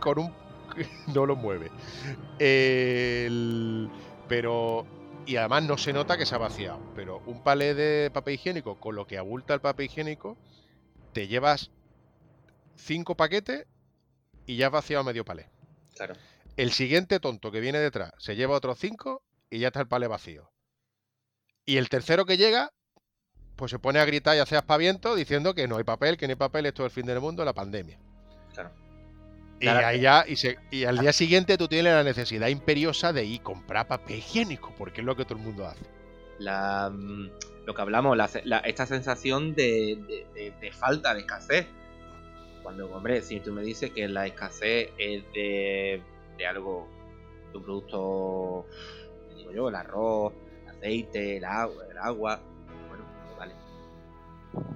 con 0.00 0.20
un 0.20 0.32
no 1.14 1.26
lo 1.26 1.36
mueve. 1.36 1.70
El, 2.38 3.90
pero. 4.32 4.86
Y 5.26 5.36
además 5.36 5.64
no 5.64 5.76
se 5.76 5.92
nota 5.92 6.16
que 6.16 6.24
se 6.24 6.34
ha 6.34 6.38
vaciado. 6.38 6.80
Pero 6.96 7.22
un 7.26 7.42
palé 7.42 7.74
de 7.74 8.10
papel 8.10 8.34
higiénico, 8.34 8.80
con 8.80 8.96
lo 8.96 9.06
que 9.06 9.18
abulta 9.18 9.52
el 9.52 9.60
papel 9.60 9.86
higiénico, 9.86 10.38
te 11.12 11.28
llevas 11.28 11.70
cinco 12.76 13.14
paquetes 13.14 13.66
y 14.46 14.56
ya 14.56 14.66
has 14.66 14.72
vaciado 14.72 15.04
medio 15.04 15.26
palé. 15.26 15.50
Claro. 15.94 16.14
El 16.56 16.72
siguiente 16.72 17.20
tonto 17.20 17.52
que 17.52 17.60
viene 17.60 17.78
detrás 17.78 18.12
se 18.16 18.34
lleva 18.34 18.56
otros 18.56 18.78
cinco 18.78 19.22
y 19.50 19.58
ya 19.58 19.68
está 19.68 19.80
el 19.80 19.86
palé 19.86 20.06
vacío. 20.06 20.50
Y 21.66 21.76
el 21.76 21.90
tercero 21.90 22.24
que 22.24 22.38
llega, 22.38 22.72
pues 23.54 23.70
se 23.70 23.78
pone 23.78 23.98
a 23.98 24.06
gritar 24.06 24.34
y 24.34 24.38
a 24.38 24.44
hacer 24.44 24.56
aspaviento 24.56 25.14
diciendo 25.14 25.54
que 25.54 25.68
no 25.68 25.76
hay 25.76 25.84
papel, 25.84 26.16
que 26.16 26.26
no 26.26 26.32
hay 26.32 26.36
papel, 26.36 26.64
esto 26.64 26.86
es 26.86 26.90
el 26.90 26.94
fin 26.94 27.06
del 27.06 27.20
mundo, 27.20 27.44
la 27.44 27.52
pandemia. 27.52 27.98
Claro. 28.54 28.70
Y, 29.62 29.68
ahí 29.68 30.00
ya, 30.00 30.24
y, 30.70 30.84
al 30.84 30.98
día 30.98 31.12
siguiente 31.12 31.56
tú 31.56 31.68
tienes 31.68 31.92
la 31.92 32.02
necesidad 32.02 32.48
imperiosa 32.48 33.12
de 33.12 33.24
ir 33.24 33.42
comprar 33.42 33.86
papel 33.86 34.16
higiénico, 34.16 34.74
porque 34.76 35.02
es 35.02 35.06
lo 35.06 35.14
que 35.14 35.24
todo 35.24 35.38
el 35.38 35.44
mundo 35.44 35.66
hace. 35.66 35.84
La, 36.40 36.90
mm, 36.90 37.30
lo 37.64 37.74
que 37.74 37.82
hablamos, 37.82 38.18
esta 38.64 38.86
sensación 38.86 39.54
de, 39.54 40.24
falta, 40.72 41.14
de 41.14 41.20
escasez. 41.20 41.66
Cuando, 42.64 42.92
hombre, 42.92 43.22
si 43.22 43.38
tú 43.38 43.52
me 43.52 43.62
dices 43.62 43.90
que 43.90 44.08
la 44.08 44.26
escasez 44.26 44.90
es 44.98 45.22
de, 45.32 46.02
algo, 46.48 46.88
de 47.52 47.58
un 47.58 47.64
producto, 47.64 48.66
digo 49.36 49.52
yo, 49.52 49.68
el 49.68 49.76
arroz, 49.76 50.32
el 50.64 50.70
aceite, 50.70 51.36
el 51.36 51.44
agua, 51.44 51.84
el 51.88 51.98
agua, 51.98 52.40
bueno, 52.88 53.04
pues 53.26 53.38
vale. 53.38 53.54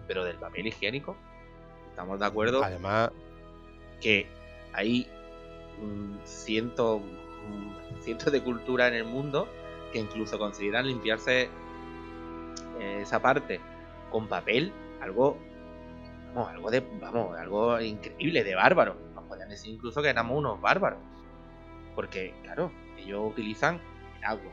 Pero 0.06 0.24
del 0.24 0.36
papel 0.36 0.68
higiénico, 0.68 1.16
estamos 1.90 2.20
de 2.20 2.26
acuerdo. 2.26 2.62
Además, 2.62 3.10
que 4.00 4.28
hay 4.76 5.08
cientos, 6.24 7.00
cientos 8.00 8.32
de 8.32 8.42
culturas 8.42 8.88
en 8.88 8.94
el 8.94 9.04
mundo 9.04 9.48
que 9.92 9.98
incluso 9.98 10.38
consideran 10.38 10.86
limpiarse 10.86 11.48
eh, 12.78 12.98
esa 13.00 13.20
parte 13.20 13.60
con 14.10 14.28
papel, 14.28 14.72
algo, 15.00 15.38
vamos, 16.34 16.50
algo 16.50 16.70
de, 16.70 16.80
vamos, 17.00 17.36
algo 17.38 17.80
increíble, 17.80 18.44
de 18.44 18.54
bárbaro. 18.54 18.96
Nos 19.14 19.24
podrían 19.24 19.48
decir 19.48 19.74
incluso 19.74 20.02
que 20.02 20.10
éramos 20.10 20.36
unos 20.36 20.60
bárbaros. 20.60 20.98
Porque, 21.94 22.34
claro, 22.42 22.70
ellos 22.98 23.30
utilizan 23.30 23.80
el 24.18 24.24
agua, 24.24 24.52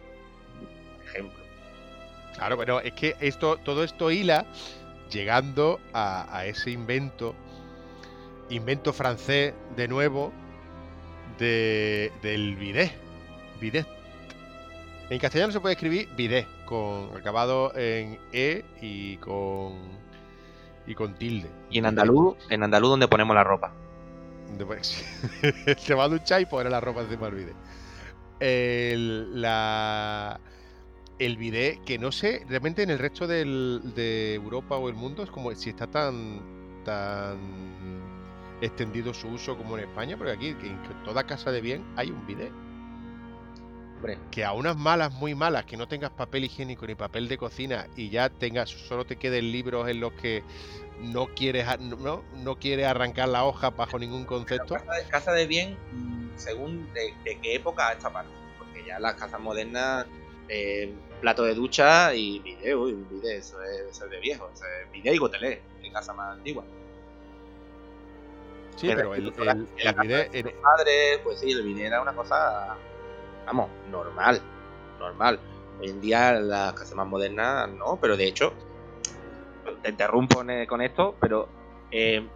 por 0.95 1.05
ejemplo. 1.05 1.43
Claro, 2.35 2.57
pero 2.57 2.79
es 2.79 2.93
que 2.93 3.15
esto, 3.19 3.57
todo 3.57 3.83
esto 3.83 4.09
hila 4.09 4.45
llegando 5.09 5.79
a, 5.91 6.35
a 6.35 6.45
ese 6.45 6.71
invento 6.71 7.35
invento 8.55 8.93
francés 8.93 9.53
de 9.75 9.87
nuevo 9.87 10.31
de, 11.37 12.11
del 12.21 12.55
bidet. 12.55 12.93
Bidet. 13.59 13.87
En 15.09 15.19
castellano 15.19 15.51
se 15.51 15.59
puede 15.59 15.73
escribir 15.73 16.09
bidet, 16.15 16.47
con 16.65 17.15
acabado 17.15 17.75
en 17.75 18.17
E 18.31 18.63
y 18.81 19.17
con 19.17 19.73
y 20.85 20.95
con 20.95 21.13
tilde. 21.15 21.49
Y 21.69 21.79
en 21.79 21.85
andaluz, 21.85 22.35
en 22.49 22.63
andaluz 22.63 22.91
donde 22.91 23.07
ponemos 23.07 23.35
la 23.35 23.43
ropa. 23.43 23.73
se 25.77 25.93
va 25.93 26.03
a 26.03 26.07
duchar 26.07 26.41
y 26.41 26.45
poner 26.45 26.71
la 26.71 26.79
ropa 26.79 27.01
encima 27.01 27.27
del 27.27 27.35
bidet. 27.35 27.55
El, 28.39 29.41
la, 29.41 30.39
el 31.19 31.37
bidet, 31.37 31.83
que 31.85 31.97
no 31.97 32.11
sé, 32.11 32.45
realmente 32.47 32.83
en 32.83 32.89
el 32.89 32.99
resto 32.99 33.25
del, 33.25 33.93
de 33.95 34.35
Europa 34.35 34.75
o 34.75 34.89
el 34.89 34.95
mundo 34.95 35.23
es 35.23 35.31
como 35.31 35.53
si 35.55 35.69
está 35.69 35.87
tan 35.87 36.41
tan 36.83 38.02
extendido 38.65 39.13
su 39.13 39.27
uso 39.27 39.57
como 39.57 39.77
en 39.77 39.85
España, 39.85 40.17
porque 40.17 40.31
aquí 40.33 40.47
en 40.49 41.03
toda 41.03 41.25
casa 41.25 41.51
de 41.51 41.61
bien 41.61 41.83
hay 41.95 42.09
un 42.09 42.25
bidet. 42.25 42.51
Que 44.31 44.43
a 44.43 44.51
unas 44.51 44.75
malas, 44.75 45.13
muy 45.13 45.33
malas, 45.33 45.63
que 45.65 45.77
no 45.77 45.87
tengas 45.87 46.11
papel 46.11 46.43
higiénico 46.43 46.85
ni 46.85 46.93
papel 46.93 47.29
de 47.29 47.37
cocina 47.37 47.87
y 47.95 48.09
ya 48.09 48.29
tengas, 48.29 48.69
solo 48.69 49.05
te 49.05 49.15
queden 49.15 49.51
libros 49.51 49.87
en 49.87 50.01
los 50.01 50.11
que 50.13 50.43
no 50.99 51.27
quieres, 51.27 51.65
no, 51.79 52.21
no 52.35 52.59
quieres 52.59 52.85
arrancar 52.85 53.29
la 53.29 53.45
hoja 53.45 53.69
bajo 53.69 53.97
ningún 53.97 54.25
concepto. 54.25 54.75
Casa 55.09 55.31
de, 55.31 55.47
bien, 55.47 55.77
mm, 55.93 56.31
según 56.35 56.91
de, 56.93 57.13
qué 57.23 57.55
época 57.55 57.93
esta 57.93 58.11
parte, 58.11 58.31
porque 58.57 58.83
ya 58.85 58.99
las 58.99 59.13
casas 59.15 59.39
modernas, 59.39 60.05
eh, 60.49 60.93
plato 61.21 61.43
de 61.43 61.53
ducha 61.53 62.13
y 62.13 62.39
bidet, 62.39 62.75
uy, 62.75 62.97
bidet, 63.09 63.39
eso 63.39 63.57
es, 63.63 63.99
de 64.09 64.19
viejo, 64.19 64.49
eso 64.53 64.65
es 64.65 65.05
y 65.05 65.17
gotelé, 65.17 65.61
en 65.81 65.93
casa 65.93 66.13
más 66.13 66.33
antigua. 66.33 66.65
Sí, 68.75 68.91
pero, 68.95 69.13
el, 69.13 69.27
el, 69.27 70.29
el, 70.33 70.53
Padre, 70.55 71.19
pues 71.23 71.39
sí, 71.39 71.51
el 71.51 71.79
era 71.79 72.01
una 72.01 72.13
cosa, 72.13 72.75
vamos, 73.45 73.69
normal, 73.89 74.41
normal. 74.99 75.39
Hoy 75.79 75.89
en 75.89 76.01
día 76.01 76.33
las 76.33 76.73
casas 76.73 76.95
más 76.95 77.07
modernas 77.07 77.69
no, 77.69 77.97
pero 78.01 78.17
de 78.17 78.25
hecho, 78.25 78.53
te 79.81 79.89
interrumpo 79.89 80.43
con 80.67 80.81
esto, 80.81 81.15
pero 81.19 81.47
eh, 81.91 82.27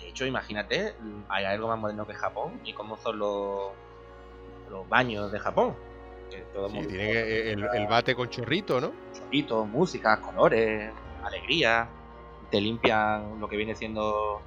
De 0.00 0.08
hecho, 0.08 0.26
imagínate, 0.26 0.94
hay 1.28 1.44
algo 1.44 1.68
más 1.68 1.78
moderno 1.78 2.06
que 2.06 2.14
Japón 2.14 2.60
y 2.64 2.72
cómo 2.72 2.96
son 2.98 3.18
los, 3.18 3.70
los 4.70 4.88
baños 4.88 5.32
de 5.32 5.38
Japón. 5.38 5.74
sí, 6.30 6.86
tiene 6.86 7.52
el, 7.52 7.86
bate 7.88 8.14
con 8.14 8.28
chorrito, 8.28 8.80
¿no? 8.80 8.92
Chorrito, 9.12 9.64
música, 9.64 10.20
colores, 10.20 10.92
alegría. 11.24 11.88
Te 12.50 12.60
limpian 12.60 13.40
lo 13.40 13.48
que 13.48 13.56
viene 13.56 13.74
siendo 13.74 14.40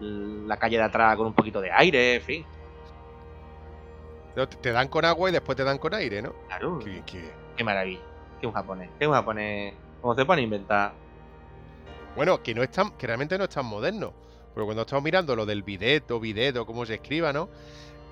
la 0.00 0.56
calle 0.56 0.78
de 0.78 0.84
atrás 0.84 1.16
con 1.16 1.26
un 1.26 1.34
poquito 1.34 1.60
de 1.60 1.70
aire, 1.70 2.16
en 2.16 2.22
fin. 2.22 2.46
Te 4.62 4.72
dan 4.72 4.88
con 4.88 5.04
agua 5.04 5.28
y 5.28 5.32
después 5.32 5.56
te 5.56 5.64
dan 5.64 5.78
con 5.78 5.92
aire, 5.94 6.22
¿no? 6.22 6.32
Claro. 6.48 6.78
Qué, 7.56 7.64
maravilla. 7.64 8.00
Qué 8.40 8.46
un 8.46 8.52
japonés. 8.52 8.88
Qué 8.98 9.06
un 9.06 9.12
japonés. 9.12 9.74
¿Cómo 10.00 10.14
se 10.14 10.24
pone 10.24 10.40
a 10.40 10.44
inventar? 10.44 10.92
Bueno, 12.16 12.42
que 12.42 12.54
no 12.54 12.62
es 12.62 12.70
tan, 12.70 12.92
que 12.92 13.06
realmente 13.06 13.36
no 13.36 13.44
es 13.44 13.50
tan 13.50 13.66
moderno. 13.66 14.12
Pero 14.54 14.66
cuando 14.66 14.82
estamos 14.82 15.04
mirando 15.04 15.36
lo 15.36 15.46
del 15.46 15.62
bidet 15.62 16.10
o 16.10 16.18
bidet 16.18 16.56
o 16.56 16.66
cómo 16.66 16.86
se 16.86 16.94
escriba, 16.94 17.32
¿no? 17.32 17.48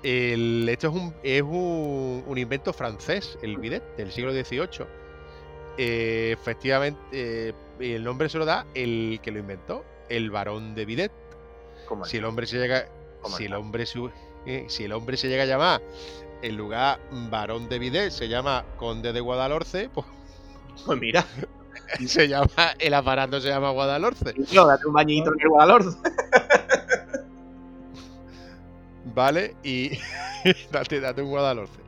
El, 0.03 0.67
esto 0.69 0.87
es 0.87 0.93
un, 0.93 1.13
es 1.23 1.41
un, 1.41 2.37
invento 2.37 2.71
francés, 2.71 3.37
el 3.41 3.57
bidet, 3.57 3.83
del 3.97 4.11
siglo 4.11 4.31
XVIII. 4.31 4.85
Eh, 5.77 6.31
efectivamente, 6.31 6.99
eh, 7.11 7.53
el 7.79 8.03
nombre 8.03 8.29
se 8.29 8.37
lo 8.37 8.45
da 8.45 8.65
el 8.75 9.19
que 9.21 9.31
lo 9.31 9.39
inventó, 9.39 9.83
el 10.07 10.31
varón 10.31 10.75
de 10.75 10.85
bidet. 10.85 11.11
Si 12.05 12.17
el 12.17 12.25
hombre 12.25 12.47
se 12.47 12.57
llega, 12.57 12.87
si 13.37 13.45
el 13.45 13.53
hombre 13.53 13.85
se, 13.85 13.99
si 14.67 14.83
el 14.83 14.91
hombre 14.93 15.17
se 15.17 15.27
llega 15.27 15.43
a 15.43 15.45
llamar 15.45 15.81
en 16.41 16.57
lugar 16.57 16.99
varón 17.29 17.69
de 17.69 17.79
Videt, 17.79 18.11
se 18.11 18.27
llama 18.27 18.65
conde 18.77 19.13
de 19.13 19.19
Guadalhorce, 19.19 19.89
pues, 19.93 20.05
pues 20.85 20.99
mira. 20.99 21.25
se 22.05 22.27
llama, 22.27 22.49
el 22.77 22.93
aparato 22.93 23.41
se 23.41 23.49
llama 23.49 23.71
Guadalhorce. 23.71 24.33
No, 24.53 24.67
date 24.67 24.87
un 24.87 24.93
bañito 24.93 25.33
en 25.33 25.41
el 25.41 25.49
Guadalhorce. 25.49 25.97
vale, 29.15 29.55
y 29.63 29.91
date, 30.71 30.99
date 30.99 31.21
un 31.21 31.29
Guadalhorce. 31.29 31.79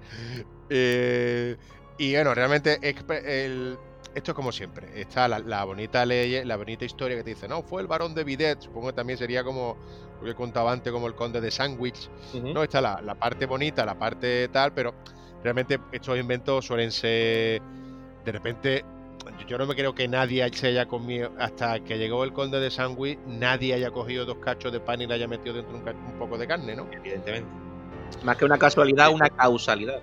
Eh, 0.69 1.57
y 1.97 2.13
bueno, 2.13 2.33
realmente 2.33 2.79
el, 2.81 3.77
esto 4.13 4.31
es 4.31 4.35
como 4.35 4.51
siempre. 4.51 4.87
Está 4.99 5.27
la, 5.27 5.63
bonita 5.63 6.05
ley, 6.05 6.43
la 6.43 6.57
bonita 6.57 6.85
historia 6.85 7.17
que 7.17 7.23
te 7.23 7.29
dice, 7.31 7.47
no, 7.47 7.63
fue 7.63 7.81
el 7.81 7.87
varón 7.87 8.13
de 8.13 8.23
Bidet. 8.23 8.61
Supongo 8.61 8.87
que 8.87 8.93
también 8.93 9.17
sería 9.17 9.43
como 9.43 9.77
lo 10.21 10.27
que 10.27 10.35
contaba 10.35 10.71
antes, 10.71 10.91
como 10.91 11.07
el 11.07 11.15
conde 11.15 11.39
de 11.39 11.51
Sandwich. 11.51 12.09
No, 12.33 12.63
está 12.63 12.81
la, 12.81 13.15
parte 13.15 13.45
bonita, 13.45 13.85
la 13.85 13.97
parte 13.97 14.47
tal, 14.49 14.73
pero 14.73 14.93
realmente 15.43 15.79
estos 15.91 16.17
inventos 16.17 16.65
suelen 16.65 16.91
ser. 16.91 17.61
De 18.25 18.31
repente, 18.31 18.85
yo 19.47 19.57
no 19.57 19.65
me 19.65 19.75
creo 19.75 19.95
que 19.95 20.07
nadie 20.07 20.47
se 20.53 20.67
haya 20.67 20.85
comido, 20.87 21.31
hasta 21.39 21.79
que 21.79 21.97
llegó 21.97 22.23
el 22.23 22.33
conde 22.33 22.59
de 22.59 22.69
Sandwich, 22.69 23.17
nadie 23.25 23.73
haya 23.73 23.91
cogido 23.91 24.25
dos 24.25 24.37
cachos 24.37 24.71
de 24.71 24.79
pan 24.79 25.01
y 25.01 25.07
le 25.07 25.15
haya 25.15 25.27
metido 25.27 25.55
dentro 25.55 25.75
un, 25.75 25.87
un 25.87 26.19
poco 26.19 26.37
de 26.37 26.47
carne, 26.47 26.75
¿no? 26.75 26.87
Evidentemente. 26.91 27.49
Más 28.23 28.35
que 28.35 28.45
una 28.45 28.57
casualidad, 28.57 29.09
una 29.11 29.29
causalidad 29.29 30.01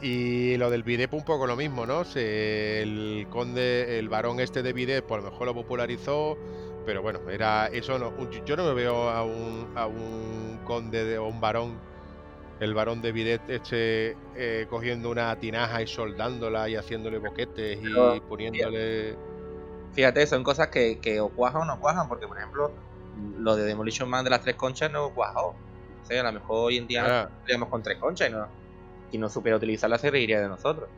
y 0.00 0.56
lo 0.56 0.70
del 0.70 0.82
bidet 0.82 1.12
un 1.12 1.24
poco 1.24 1.46
lo 1.46 1.56
mismo, 1.56 1.86
¿no? 1.86 2.02
el 2.14 3.26
conde, 3.30 3.98
el 3.98 4.08
varón 4.08 4.40
este 4.40 4.62
de 4.62 4.72
bidet, 4.72 5.04
por 5.04 5.22
lo 5.22 5.30
mejor 5.30 5.46
lo 5.46 5.54
popularizó, 5.54 6.36
pero 6.84 7.02
bueno, 7.02 7.20
era 7.30 7.66
eso 7.68 7.98
no. 7.98 8.12
Yo 8.44 8.56
no 8.56 8.64
me 8.64 8.74
veo 8.74 9.10
a 9.10 9.22
un, 9.22 9.72
a 9.76 9.86
un 9.86 10.60
conde 10.64 11.18
o 11.18 11.26
un 11.26 11.40
varón, 11.40 11.78
el 12.60 12.74
varón 12.74 13.00
de 13.00 13.12
bidet 13.12 13.48
este 13.48 14.16
eh, 14.34 14.66
cogiendo 14.68 15.10
una 15.10 15.38
tinaja 15.38 15.82
y 15.82 15.86
soldándola 15.86 16.68
y 16.68 16.76
haciéndole 16.76 17.18
boquetes 17.18 17.78
y 17.82 18.20
poniéndole. 18.20 19.16
Fíjate, 19.92 20.26
son 20.26 20.42
cosas 20.42 20.68
que, 20.68 20.98
que 20.98 21.20
o 21.20 21.28
cuajan 21.28 21.62
o 21.62 21.64
no 21.64 21.80
cuajan, 21.80 22.08
porque 22.08 22.26
por 22.26 22.38
ejemplo, 22.38 22.72
lo 23.38 23.56
de 23.56 23.64
Demolition 23.64 24.08
Man 24.08 24.24
de 24.24 24.30
las 24.30 24.40
tres 24.40 24.56
conchas 24.56 24.90
no 24.90 25.10
cuajó. 25.10 25.54
O 26.02 26.06
sea, 26.06 26.20
a 26.20 26.24
lo 26.24 26.32
mejor 26.32 26.66
hoy 26.66 26.78
en 26.78 26.86
día 26.86 27.22
ah. 27.22 27.66
con 27.68 27.82
tres 27.82 27.98
conchas 27.98 28.30
y 28.30 28.32
no 28.32 28.57
y 29.12 29.18
no 29.18 29.28
supiera 29.28 29.56
utilizarla 29.56 29.98
se 29.98 30.10
reiría 30.10 30.40
de 30.40 30.48
nosotros. 30.48 30.88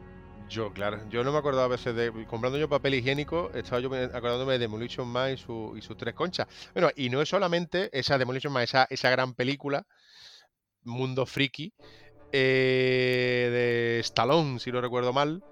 Yo, 0.50 0.72
claro, 0.72 0.98
yo 1.08 1.22
no 1.22 1.30
me 1.30 1.38
acordaba 1.38 1.66
a 1.66 1.68
veces 1.68 1.94
de. 1.94 2.10
Comprando 2.26 2.58
yo 2.58 2.68
papel 2.68 2.94
higiénico, 2.94 3.52
estaba 3.54 3.80
yo 3.80 3.88
acordándome 3.94 4.54
de 4.54 4.58
Demolition 4.58 5.06
Man 5.06 5.34
y, 5.34 5.36
su, 5.36 5.74
y 5.78 5.80
sus 5.80 5.96
tres 5.96 6.12
conchas. 6.12 6.48
Bueno, 6.74 6.90
y 6.96 7.08
no 7.08 7.22
es 7.22 7.28
solamente 7.28 7.88
esa 7.96 8.18
Demolition 8.18 8.52
Man, 8.52 8.64
esa, 8.64 8.88
esa 8.90 9.10
gran 9.10 9.34
película, 9.34 9.86
Mundo 10.82 11.24
Friki, 11.24 11.72
eh, 12.32 13.48
de 13.52 14.00
Stallone, 14.00 14.58
si 14.58 14.72
no 14.72 14.80
recuerdo 14.80 15.12
mal. 15.12 15.44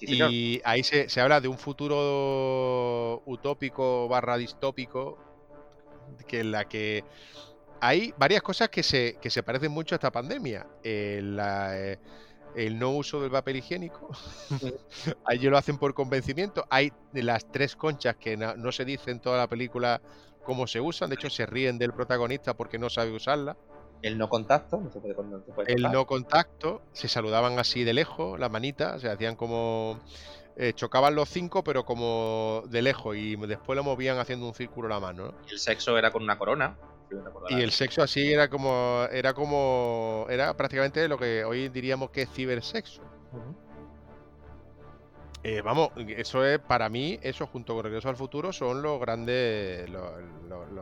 y 0.00 0.62
ahí 0.64 0.84
se, 0.84 1.10
se, 1.10 1.20
habla 1.20 1.42
de 1.42 1.48
un 1.48 1.58
futuro 1.58 3.22
utópico 3.26 4.08
barra 4.08 4.38
distópico, 4.38 5.18
que 6.26 6.40
en 6.40 6.52
la 6.52 6.64
que 6.66 7.04
hay 7.80 8.14
varias 8.18 8.42
cosas 8.42 8.68
que 8.68 8.82
se, 8.82 9.16
que 9.20 9.30
se 9.30 9.42
parecen 9.42 9.72
mucho 9.72 9.94
a 9.94 9.96
esta 9.96 10.10
pandemia. 10.10 10.66
El, 10.82 11.38
eh, 11.40 11.98
el 12.54 12.78
no 12.78 12.90
uso 12.90 13.20
del 13.20 13.30
papel 13.30 13.56
higiénico. 13.56 14.10
ellos 15.30 15.50
lo 15.50 15.58
hacen 15.58 15.78
por 15.78 15.94
convencimiento. 15.94 16.66
Hay 16.70 16.92
las 17.12 17.50
tres 17.50 17.76
conchas 17.76 18.16
que 18.16 18.36
no, 18.36 18.72
se 18.72 18.84
dice 18.84 19.10
en 19.10 19.20
toda 19.20 19.38
la 19.38 19.48
película 19.48 20.00
cómo 20.44 20.66
se 20.66 20.80
usan. 20.80 21.10
De 21.10 21.14
hecho, 21.14 21.30
se 21.30 21.46
ríen 21.46 21.78
del 21.78 21.92
protagonista 21.92 22.54
porque 22.54 22.78
no 22.78 22.90
sabe 22.90 23.12
usarla. 23.12 23.56
El 24.02 24.16
no 24.16 24.30
contacto, 24.30 24.78
no 24.80 24.90
se 24.90 24.98
puede, 24.98 25.72
El 25.72 25.82
no 25.82 26.06
contacto, 26.06 26.80
se 26.92 27.06
saludaban 27.06 27.58
así 27.58 27.84
de 27.84 27.92
lejos, 27.92 28.40
la 28.40 28.48
manita, 28.48 28.98
se 28.98 29.10
hacían 29.10 29.36
como. 29.36 30.00
Eh, 30.56 30.72
chocaban 30.74 31.14
los 31.14 31.28
cinco, 31.28 31.62
pero 31.62 31.84
como 31.84 32.64
de 32.68 32.82
lejos, 32.82 33.16
y 33.16 33.36
después 33.36 33.76
lo 33.76 33.84
movían 33.84 34.18
haciendo 34.18 34.46
un 34.46 34.54
círculo 34.54 34.88
la 34.88 35.00
mano. 35.00 35.34
el 35.50 35.58
sexo 35.58 35.96
era 35.96 36.10
con 36.10 36.22
una 36.22 36.38
corona. 36.38 36.76
Y 37.48 37.60
el 37.60 37.70
sexo 37.70 38.02
así 38.02 38.32
era 38.32 38.48
como. 38.48 39.06
Era 39.10 39.34
como. 39.34 40.26
Era 40.28 40.56
prácticamente 40.56 41.08
lo 41.08 41.18
que 41.18 41.44
hoy 41.44 41.68
diríamos 41.68 42.10
que 42.10 42.22
es 42.22 42.30
cibersexo. 42.30 43.02
Eh, 45.42 45.62
vamos, 45.62 45.90
eso 45.96 46.44
es 46.44 46.58
para 46.58 46.90
mí, 46.90 47.18
eso 47.22 47.46
junto 47.46 47.74
con 47.74 47.84
Regreso 47.84 48.10
al 48.10 48.16
Futuro 48.16 48.52
son 48.52 48.82
los 48.82 49.00
grandes, 49.00 49.88
los, 49.88 50.02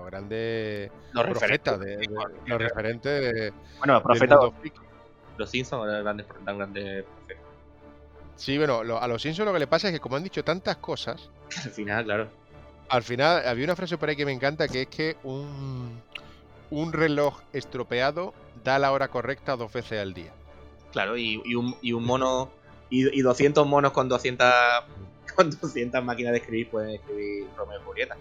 grandes 0.06 0.90
los 1.12 1.26
profetas, 1.26 1.78
de, 1.78 2.08
los 2.44 2.60
referentes 2.60 3.20
de, 3.20 3.52
bueno, 3.78 3.94
los 3.94 4.02
profetas, 4.02 4.38
los 5.36 5.48
Simpsons 5.48 5.88
eran 5.88 6.02
grandes, 6.02 6.26
grandes 6.44 7.04
profetas. 7.04 7.44
Sí, 8.34 8.58
bueno, 8.58 8.80
a 8.98 9.06
los 9.06 9.22
Simpsons 9.22 9.46
lo 9.46 9.52
que 9.52 9.60
le 9.60 9.68
pasa 9.68 9.88
es 9.88 9.94
que 9.94 10.00
como 10.00 10.16
han 10.16 10.24
dicho 10.24 10.42
tantas 10.42 10.78
cosas, 10.78 11.30
al 11.64 11.70
final, 11.70 12.04
claro, 12.04 12.28
al 12.88 13.02
final 13.02 13.46
había 13.46 13.64
una 13.64 13.76
frase 13.76 13.98
por 13.98 14.08
ahí 14.08 14.16
que 14.16 14.26
me 14.26 14.32
encanta 14.32 14.68
que 14.68 14.82
es 14.82 14.88
que 14.88 15.16
un, 15.22 16.00
un 16.70 16.92
reloj 16.92 17.40
estropeado 17.52 18.34
da 18.64 18.78
la 18.78 18.92
hora 18.92 19.08
correcta 19.08 19.56
dos 19.56 19.72
veces 19.72 20.00
al 20.00 20.14
día. 20.14 20.32
Claro, 20.92 21.16
y, 21.16 21.36
un, 21.54 21.76
y 21.82 21.92
un, 21.92 22.04
mono 22.04 22.50
y, 22.90 23.20
200 23.20 23.66
monos 23.66 23.92
con 23.92 24.08
200, 24.08 24.46
con 25.36 25.50
200 25.50 26.02
máquinas 26.02 26.32
de 26.32 26.38
escribir 26.38 26.70
pueden 26.70 26.90
escribir 26.90 27.46
Romeo 27.56 27.80
y 27.80 27.84
Julieta. 27.84 28.16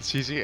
Sí, 0.00 0.22
sí, 0.22 0.36
eh, 0.36 0.42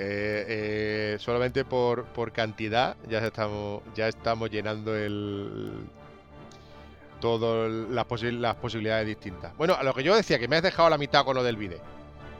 eh, 0.49 1.17
solamente 1.21 1.65
por, 1.65 2.07
por 2.07 2.33
cantidad 2.33 2.97
ya 3.09 3.19
estamos, 3.19 3.83
ya 3.95 4.09
estamos 4.09 4.51
llenando 4.51 4.97
el, 4.97 5.73
todas 7.21 7.71
las, 7.71 8.07
las 8.23 8.57
posibilidades 8.57 9.07
distintas. 9.07 9.57
Bueno, 9.57 9.75
a 9.75 9.83
lo 9.83 9.95
que 9.95 10.03
yo 10.03 10.15
decía, 10.17 10.39
que 10.39 10.49
me 10.49 10.57
has 10.57 10.63
dejado 10.63 10.91
la 10.91 10.99
mitad 10.99 11.25
con 11.25 11.37
lo 11.37 11.43
del 11.43 11.57
vídeo. 11.57 11.79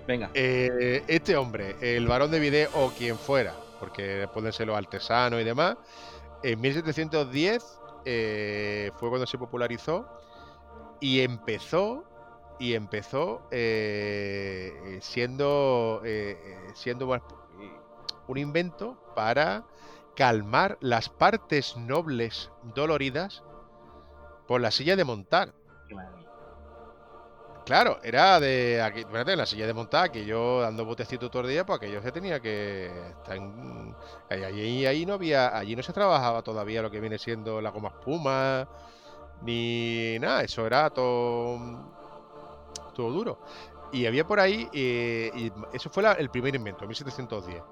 Venga. 0.07 0.31
Eh, 0.35 1.05
este 1.07 1.37
hombre, 1.37 1.77
el 1.81 2.07
varón 2.07 2.31
de 2.31 2.41
Vide 2.41 2.69
o 2.75 2.91
quien 2.91 3.17
fuera, 3.17 3.55
porque 3.79 4.29
pueden 4.33 4.53
ser 4.53 4.67
los 4.67 4.77
artesanos 4.77 5.41
y 5.41 5.45
demás, 5.45 5.77
en 6.43 6.61
1710 6.61 7.81
eh, 8.05 8.91
fue 8.97 9.09
cuando 9.09 9.27
se 9.27 9.39
popularizó 9.39 10.09
y 11.01 11.21
empezó 11.21 12.05
y 12.59 12.75
empezó 12.75 13.43
eh, 13.51 14.99
siendo 15.01 16.03
siendo 16.75 17.21
un 18.27 18.39
invento 18.39 18.97
para 19.15 19.65
calmar 20.17 20.77
las 20.81 21.09
partes 21.09 21.77
nobles 21.77 22.51
doloridas 22.75 23.43
por 24.51 24.61
la 24.61 24.73
silla 24.73 24.97
de 24.97 25.05
montar. 25.05 25.53
Claro, 27.65 28.01
era 28.03 28.41
de 28.41 28.83
aquí, 28.83 29.05
fíjate, 29.05 29.37
la 29.37 29.47
silla 29.47 29.65
de 29.65 29.73
montar, 29.73 30.11
que 30.11 30.25
yo 30.25 30.61
dando 30.61 30.85
botecito 30.85 31.31
todo 31.31 31.43
el 31.43 31.51
día, 31.51 31.65
pues 31.65 31.77
aquello 31.77 32.03
se 32.03 32.11
tenía 32.11 32.41
que 32.41 32.87
estar 33.11 33.37
en, 33.37 33.95
allí, 34.29 34.87
ahí 34.87 35.07
no 35.07 35.15
había, 35.15 35.57
allí 35.57 35.77
no 35.77 35.85
se 35.85 35.93
trabajaba 35.93 36.43
todavía 36.43 36.83
lo 36.83 36.91
que 36.91 36.99
viene 36.99 37.17
siendo 37.17 37.61
la 37.61 37.71
goma 37.71 37.91
espuma, 37.91 38.69
ni 39.43 40.19
nada, 40.19 40.43
eso 40.43 40.67
era 40.67 40.91
todo, 40.91 41.61
todo 42.93 43.13
duro. 43.13 43.39
Y 43.93 44.05
había 44.07 44.27
por 44.27 44.41
ahí, 44.41 44.69
eh, 44.73 45.31
y 45.33 45.53
eso 45.73 45.91
fue 45.91 46.03
el 46.19 46.29
primer 46.29 46.57
invento, 46.57 46.89
1710. 46.89 47.63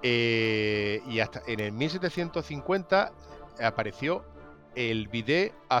Eh, 0.00 1.02
y 1.08 1.18
hasta 1.18 1.42
en 1.48 1.58
el 1.58 1.72
1750 1.72 3.10
apareció 3.60 4.37
el 4.74 5.08
bidet 5.08 5.52
a 5.68 5.80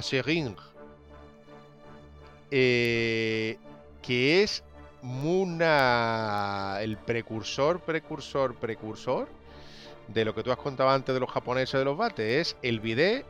eh, 2.50 3.58
que 4.02 4.42
es 4.42 4.64
una, 5.02 6.78
el 6.80 6.96
precursor, 6.96 7.80
precursor, 7.80 8.54
precursor 8.54 9.28
de 10.08 10.24
lo 10.24 10.34
que 10.34 10.42
tú 10.42 10.50
has 10.50 10.58
contado 10.58 10.90
antes 10.90 11.14
de 11.14 11.20
los 11.20 11.30
japoneses 11.30 11.78
de 11.78 11.84
los 11.84 11.96
bates. 11.96 12.48
Es 12.48 12.56
el 12.62 12.80
bidet 12.80 13.24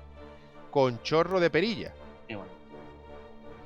con 0.71 1.03
chorro 1.03 1.41
de 1.41 1.51
perilla. 1.51 1.93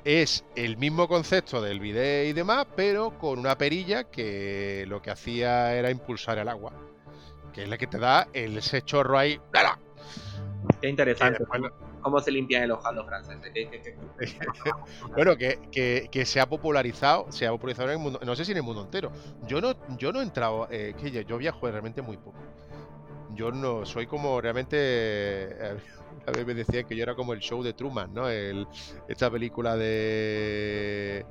Es 0.03 0.43
el 0.55 0.75
mismo 0.75 1.07
concepto 1.07 1.61
del 1.61 1.79
bidet 1.79 2.27
y 2.27 2.33
demás, 2.33 2.67
pero 2.75 3.17
con 3.17 3.39
una 3.39 3.57
perilla 3.57 4.03
que 4.03 4.83
lo 4.89 5.01
que 5.01 5.11
hacía 5.11 5.75
era 5.75 5.91
impulsar 5.91 6.39
el 6.39 6.49
agua. 6.49 6.73
Que 7.53 7.63
es 7.63 7.69
la 7.69 7.77
que 7.77 7.87
te 7.87 7.99
da 7.99 8.27
el, 8.33 8.57
ese 8.57 8.81
chorro 8.81 9.17
ahí. 9.17 9.39
Qué 10.81 10.89
interesante. 10.89 11.43
¿Cómo 12.01 12.19
se 12.19 12.31
limpian 12.31 12.63
el 12.63 12.71
ojal 12.71 12.95
los 12.95 13.05
franceses? 13.05 13.95
bueno, 15.15 15.35
que, 15.37 16.25
se 16.25 16.39
ha 16.39 16.47
popularizado, 16.47 17.31
se 17.31 17.47
ha 17.47 17.51
popularizado 17.51 17.89
en 17.89 17.97
el 17.97 17.99
mundo, 17.99 18.19
no 18.23 18.35
sé 18.35 18.45
si 18.45 18.51
en 18.51 18.57
el 18.57 18.63
mundo 18.63 18.81
entero. 18.81 19.11
Yo 19.47 19.61
no, 19.61 19.73
yo 19.97 20.11
no 20.11 20.19
he 20.19 20.23
entrado, 20.23 20.67
eh, 20.69 20.93
que 20.99 21.11
yo, 21.11 21.37
viajo 21.37 21.69
realmente 21.69 22.01
muy 22.01 22.17
poco. 22.17 22.37
Yo 23.31 23.51
no 23.51 23.85
soy 23.85 24.05
como 24.05 24.41
realmente. 24.41 24.77
Eh, 24.79 25.77
a 26.27 26.31
vez 26.31 26.45
me 26.45 26.53
decían 26.53 26.85
que 26.85 26.95
yo 26.95 27.03
era 27.03 27.15
como 27.15 27.33
el 27.33 27.39
show 27.39 27.63
de 27.63 27.73
Truman, 27.73 28.13
¿no? 28.13 28.29
El, 28.29 28.67
esta 29.07 29.31
película 29.31 29.75
de. 29.75 31.25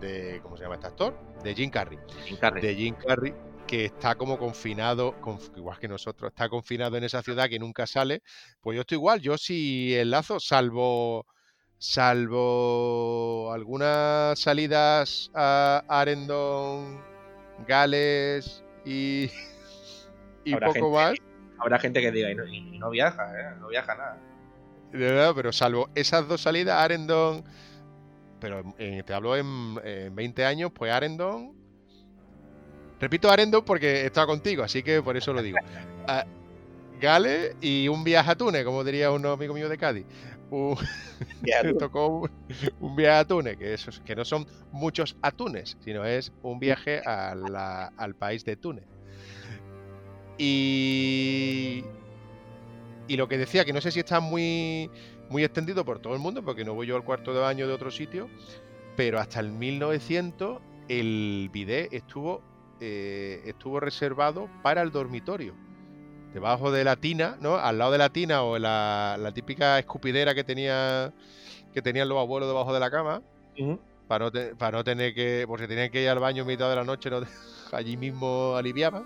de 0.00 0.40
¿Cómo 0.42 0.56
se 0.56 0.62
llama 0.62 0.76
este 0.76 0.86
actor? 0.86 1.14
De 1.42 1.54
Jim 1.54 1.70
Carrey. 1.70 1.98
Jim 2.24 2.36
Carrey. 2.38 2.62
De 2.62 2.74
Jim 2.74 2.94
Carrey 2.94 3.34
que 3.66 3.86
está 3.86 4.14
como 4.14 4.38
confinado, 4.38 5.14
igual 5.56 5.78
que 5.78 5.88
nosotros, 5.88 6.30
está 6.30 6.48
confinado 6.48 6.96
en 6.96 7.04
esa 7.04 7.22
ciudad 7.22 7.48
que 7.48 7.58
nunca 7.58 7.86
sale, 7.86 8.22
pues 8.60 8.76
yo 8.76 8.82
estoy 8.82 8.96
igual, 8.96 9.20
yo 9.20 9.38
sí 9.38 9.94
enlazo, 9.96 10.40
salvo 10.40 11.26
salvo 11.78 13.52
algunas 13.52 14.38
salidas 14.38 15.30
a 15.34 15.84
Arendon, 15.88 17.02
Gales 17.66 18.64
y, 18.84 19.30
y 20.44 20.56
poco 20.56 20.90
más. 20.90 21.14
Habrá 21.58 21.78
gente 21.78 22.00
que 22.00 22.10
diga, 22.10 22.30
y 22.30 22.34
no, 22.34 22.46
y 22.46 22.78
no 22.78 22.90
viaja, 22.90 23.30
¿eh? 23.38 23.56
no 23.60 23.68
viaja 23.68 23.94
nada. 23.94 24.18
De 24.92 24.98
verdad, 24.98 25.32
pero 25.34 25.52
salvo 25.52 25.88
esas 25.94 26.28
dos 26.28 26.40
salidas, 26.40 26.80
Arendon, 26.80 27.44
pero 28.40 28.62
te 28.78 29.12
hablo 29.12 29.36
en, 29.36 29.80
en 29.84 30.14
20 30.14 30.44
años, 30.44 30.72
pues 30.74 30.92
Arendon 30.92 31.63
Repito 33.04 33.30
Arendo 33.30 33.62
porque 33.62 34.06
estaba 34.06 34.26
contigo, 34.26 34.62
así 34.62 34.82
que 34.82 35.02
por 35.02 35.14
eso 35.14 35.34
lo 35.34 35.42
digo. 35.42 35.58
Ah, 36.06 36.26
Gale 37.00 37.56
y 37.62 37.88
un 37.88 38.04
viaje 38.04 38.30
a 38.30 38.34
Túnez, 38.34 38.62
como 38.62 38.84
diría 38.84 39.10
un 39.10 39.24
amigo 39.24 39.54
mío 39.54 39.68
de 39.68 39.76
Cádiz. 39.78 40.06
Un, 40.50 40.76
tocó 41.78 42.28
un, 42.80 42.96
viaje 42.96 43.18
a 43.18 43.24
Túnez, 43.26 43.56
que, 43.58 43.76
que 44.04 44.14
no 44.14 44.24
son 44.24 44.46
muchos 44.70 45.16
atunes, 45.22 45.78
sino 45.82 46.04
es 46.04 46.32
un 46.42 46.58
viaje 46.58 47.00
al 47.04 48.14
país 48.14 48.44
de 48.44 48.56
Túnez. 48.56 48.84
Y, 50.36 51.84
y 53.08 53.16
lo 53.16 53.28
que 53.28 53.38
decía, 53.38 53.64
que 53.64 53.72
no 53.72 53.80
sé 53.80 53.90
si 53.90 54.00
está 54.00 54.20
muy, 54.20 54.90
muy 55.28 55.44
extendido 55.44 55.84
por 55.84 56.00
todo 56.00 56.14
el 56.14 56.20
mundo, 56.20 56.42
porque 56.42 56.64
no 56.64 56.74
voy 56.74 56.86
yo 56.86 56.96
al 56.96 57.04
cuarto 57.04 57.34
de 57.34 57.40
baño 57.40 57.66
de 57.66 57.72
otro 57.74 57.90
sitio, 57.90 58.28
pero 58.96 59.18
hasta 59.20 59.40
el 59.40 59.52
1900 59.52 60.60
el 60.88 61.50
bidet 61.52 61.92
estuvo 61.92 62.53
eh, 62.86 63.40
estuvo 63.46 63.80
reservado 63.80 64.50
para 64.62 64.82
el 64.82 64.90
dormitorio. 64.90 65.54
Debajo 66.34 66.70
de 66.70 66.84
la 66.84 66.96
tina, 66.96 67.38
¿no? 67.40 67.56
Al 67.56 67.78
lado 67.78 67.92
de 67.92 67.98
la 67.98 68.10
tina 68.10 68.42
o 68.42 68.58
la, 68.58 69.16
la 69.18 69.32
típica 69.32 69.78
escupidera 69.78 70.34
que 70.34 70.44
tenía 70.44 71.14
que 71.72 71.80
tenían 71.80 72.08
los 72.08 72.18
abuelos 72.18 72.48
debajo 72.48 72.74
de 72.74 72.80
la 72.80 72.90
cama. 72.90 73.22
para, 74.06 74.26
no 74.26 74.56
para 74.58 74.78
no 74.78 74.84
tener 74.84 75.14
que. 75.14 75.44
Por 75.46 75.60
si 75.60 75.66
tenían 75.66 75.90
que 75.90 76.02
ir 76.02 76.08
al 76.10 76.18
baño 76.18 76.42
en 76.42 76.48
mitad 76.48 76.68
de 76.68 76.76
la 76.76 76.84
noche, 76.84 77.08
no, 77.08 77.22
allí 77.72 77.96
mismo 77.96 78.54
aliviaban. 78.54 79.04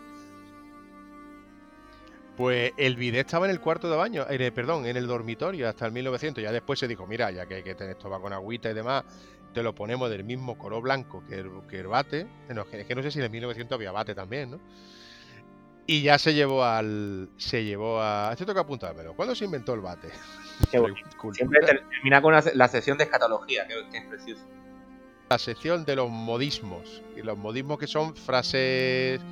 Pues 2.37 2.73
el 2.77 2.97
bidet 2.97 3.27
estaba 3.27 3.47
en 3.47 3.53
el 3.53 3.61
cuarto 3.61 3.91
de 3.91 3.97
baño, 3.97 4.25
en 4.29 4.55
perdón, 4.55 4.87
en 4.87 4.97
el 4.97 5.07
dormitorio 5.07 5.69
hasta 5.69 5.87
el 5.87 5.93
1900. 5.93 6.43
Ya 6.43 6.53
después 6.53 6.79
se 6.79 6.89
dijo, 6.89 7.07
mira, 7.07 7.31
ya 7.31 7.47
que 7.47 7.57
hay 7.57 7.63
que 7.63 7.75
tener 7.75 7.97
esto 7.97 8.11
va 8.11 8.21
con 8.21 8.33
agüita 8.33 8.71
y 8.71 8.75
demás, 8.75 9.05
te 9.53 9.63
lo 9.63 9.75
ponemos 9.75 10.11
del 10.11 10.25
mismo 10.25 10.59
color 10.59 10.83
blanco 10.83 11.25
que 11.29 11.37
el, 11.37 11.51
que 11.69 11.81
el 11.81 11.87
bate. 11.87 12.27
es 12.73 12.87
que 12.87 12.95
no 12.95 13.03
sé 13.03 13.11
si 13.11 13.19
en 13.19 13.25
el 13.25 13.31
1900 13.31 13.77
había 13.77 13.93
bate 13.93 14.15
también, 14.15 14.53
¿no? 14.53 14.61
Y 15.91 16.03
ya 16.03 16.19
se 16.19 16.35
llevó 16.35 16.65
al. 16.65 17.31
Se 17.39 17.65
llevó 17.65 17.99
a. 18.03 18.31
Esto 18.39 18.53
que 18.53 18.61
apuntármelo. 18.61 19.15
¿Cuándo 19.15 19.35
se 19.35 19.47
inventó 19.47 19.73
el 19.73 19.81
bate? 19.81 20.11
Siempre 21.33 21.61
termina 21.65 22.21
con 22.21 22.35
la, 22.35 22.69
sección 22.69 22.99
de 22.99 23.05
escatología, 23.05 23.67
que, 23.67 23.97
es 23.97 24.05
precioso. 24.05 24.45
La 25.31 25.39
sección 25.39 25.87
de 25.87 25.97
los 25.97 26.11
modismos. 26.11 27.03
Y 27.17 27.23
los 27.23 27.39
modismos 27.39 27.79
que 27.79 27.87
son 27.87 28.15
frases. 28.15 29.23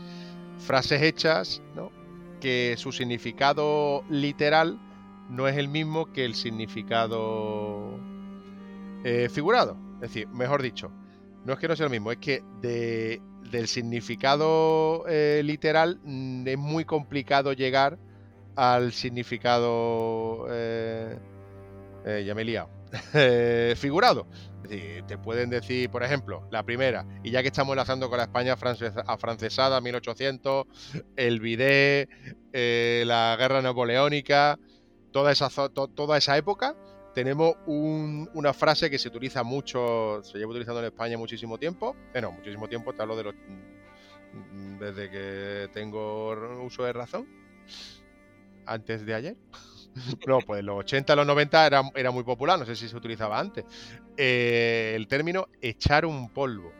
Frases 0.58 1.02
hechas, 1.02 1.60
¿no? 1.74 1.92
Que 2.40 2.74
su 2.78 2.90
significado 2.90 4.02
literal 4.08 4.80
no 5.28 5.48
es 5.48 5.58
el 5.58 5.68
mismo 5.68 6.10
que 6.10 6.24
el 6.24 6.34
significado 6.34 8.00
eh, 9.04 9.28
figurado. 9.30 9.76
Es 9.96 10.12
decir, 10.12 10.28
mejor 10.28 10.62
dicho, 10.62 10.92
no 11.44 11.52
es 11.52 11.58
que 11.58 11.68
no 11.68 11.76
sea 11.76 11.86
lo 11.86 11.90
mismo, 11.90 12.10
es 12.10 12.18
que 12.18 12.42
del 12.60 13.68
significado 13.68 15.04
eh, 15.08 15.42
literal 15.44 16.00
mm, 16.02 16.46
es 16.48 16.58
muy 16.58 16.84
complicado 16.84 17.52
llegar 17.52 17.98
al 18.56 18.92
significado. 18.92 20.46
Eh, 20.50 21.16
eh, 22.04 22.24
ya 22.26 22.34
me 22.34 22.42
he 22.42 22.44
liado. 22.44 22.68
figurado. 23.76 24.26
Es 24.64 24.70
decir, 24.70 25.04
te 25.06 25.18
pueden 25.18 25.50
decir, 25.50 25.88
por 25.90 26.02
ejemplo, 26.02 26.48
la 26.50 26.64
primera, 26.64 27.06
y 27.22 27.30
ya 27.30 27.42
que 27.42 27.48
estamos 27.48 27.72
enlazando 27.72 28.08
con 28.08 28.18
la 28.18 28.24
España 28.24 28.56
afrancesada, 29.06 29.80
1800, 29.80 30.66
el 31.16 31.40
bidet, 31.40 32.08
la 32.52 33.36
guerra 33.38 33.62
napoleónica, 33.62 34.58
toda 35.12 35.30
esa, 35.30 35.48
toda 35.48 36.18
esa 36.18 36.36
época, 36.36 36.74
tenemos 37.16 37.56
una 37.64 38.52
frase 38.52 38.90
que 38.90 38.98
se 38.98 39.08
utiliza 39.08 39.42
mucho, 39.42 40.20
se 40.22 40.36
lleva 40.36 40.50
utilizando 40.50 40.80
en 40.80 40.88
España 40.88 41.16
muchísimo 41.16 41.56
tiempo. 41.56 41.96
Bueno, 42.12 42.30
muchísimo 42.30 42.68
tiempo, 42.68 42.92
te 42.92 43.00
hablo 43.00 43.16
de 43.16 43.24
los. 43.24 43.34
Mm, 43.34 44.78
desde 44.78 45.10
que 45.10 45.70
tengo 45.72 46.34
uso 46.62 46.84
de 46.84 46.92
razón. 46.92 47.26
Antes 48.66 49.06
de 49.06 49.14
ayer. 49.14 49.36
No, 50.26 50.40
pues 50.40 50.62
los 50.62 50.78
80, 50.80 51.16
los 51.16 51.26
90 51.26 51.66
era, 51.66 51.82
era 51.94 52.10
muy 52.10 52.22
popular, 52.22 52.58
no 52.58 52.66
sé 52.66 52.76
si 52.76 52.86
se 52.86 52.94
utilizaba 52.94 53.40
antes. 53.40 53.64
Eh, 54.14 54.92
el 54.94 55.08
término 55.08 55.48
echar 55.62 56.04
un 56.04 56.28
polvo. 56.28 56.70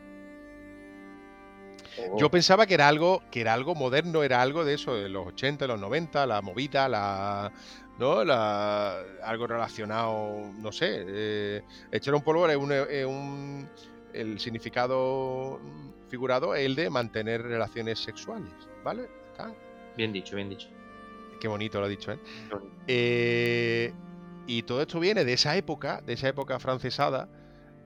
Yo 2.15 2.27
oh. 2.27 2.29
pensaba 2.29 2.67
que 2.67 2.75
era 2.75 2.87
algo, 2.87 3.23
que 3.31 3.41
era 3.41 3.55
algo 3.55 3.73
moderno, 3.73 4.21
era 4.21 4.39
algo 4.43 4.63
de 4.63 4.75
eso, 4.75 4.93
de 4.93 5.09
los 5.09 5.25
80, 5.25 5.65
los 5.65 5.79
90, 5.79 6.27
la 6.27 6.43
movida, 6.43 6.87
la, 6.87 7.51
¿no? 7.97 8.23
La, 8.23 8.99
algo 9.23 9.47
relacionado, 9.47 10.51
no 10.59 10.71
sé, 10.71 11.03
eh, 11.07 11.61
echar 11.91 12.13
un 12.15 12.21
polvo 12.21 12.47
es 12.47 13.05
un, 13.05 13.67
el 14.13 14.39
significado 14.39 15.59
figurado 16.07 16.55
es 16.55 16.65
el 16.65 16.75
de 16.75 16.89
mantener 16.89 17.41
relaciones 17.43 17.99
sexuales, 17.99 18.51
¿vale? 18.83 19.07
Bien 19.95 20.13
dicho, 20.13 20.35
bien 20.35 20.49
dicho. 20.49 20.69
Qué 21.39 21.47
bonito 21.47 21.79
lo 21.79 21.85
ha 21.85 21.89
dicho, 21.89 22.11
¿eh? 22.11 22.19
¿eh? 22.87 23.93
Y 24.47 24.63
todo 24.63 24.81
esto 24.81 24.99
viene 24.99 25.25
de 25.25 25.33
esa 25.33 25.55
época, 25.57 26.01
de 26.01 26.13
esa 26.13 26.29
época 26.29 26.59
francesada, 26.59 27.27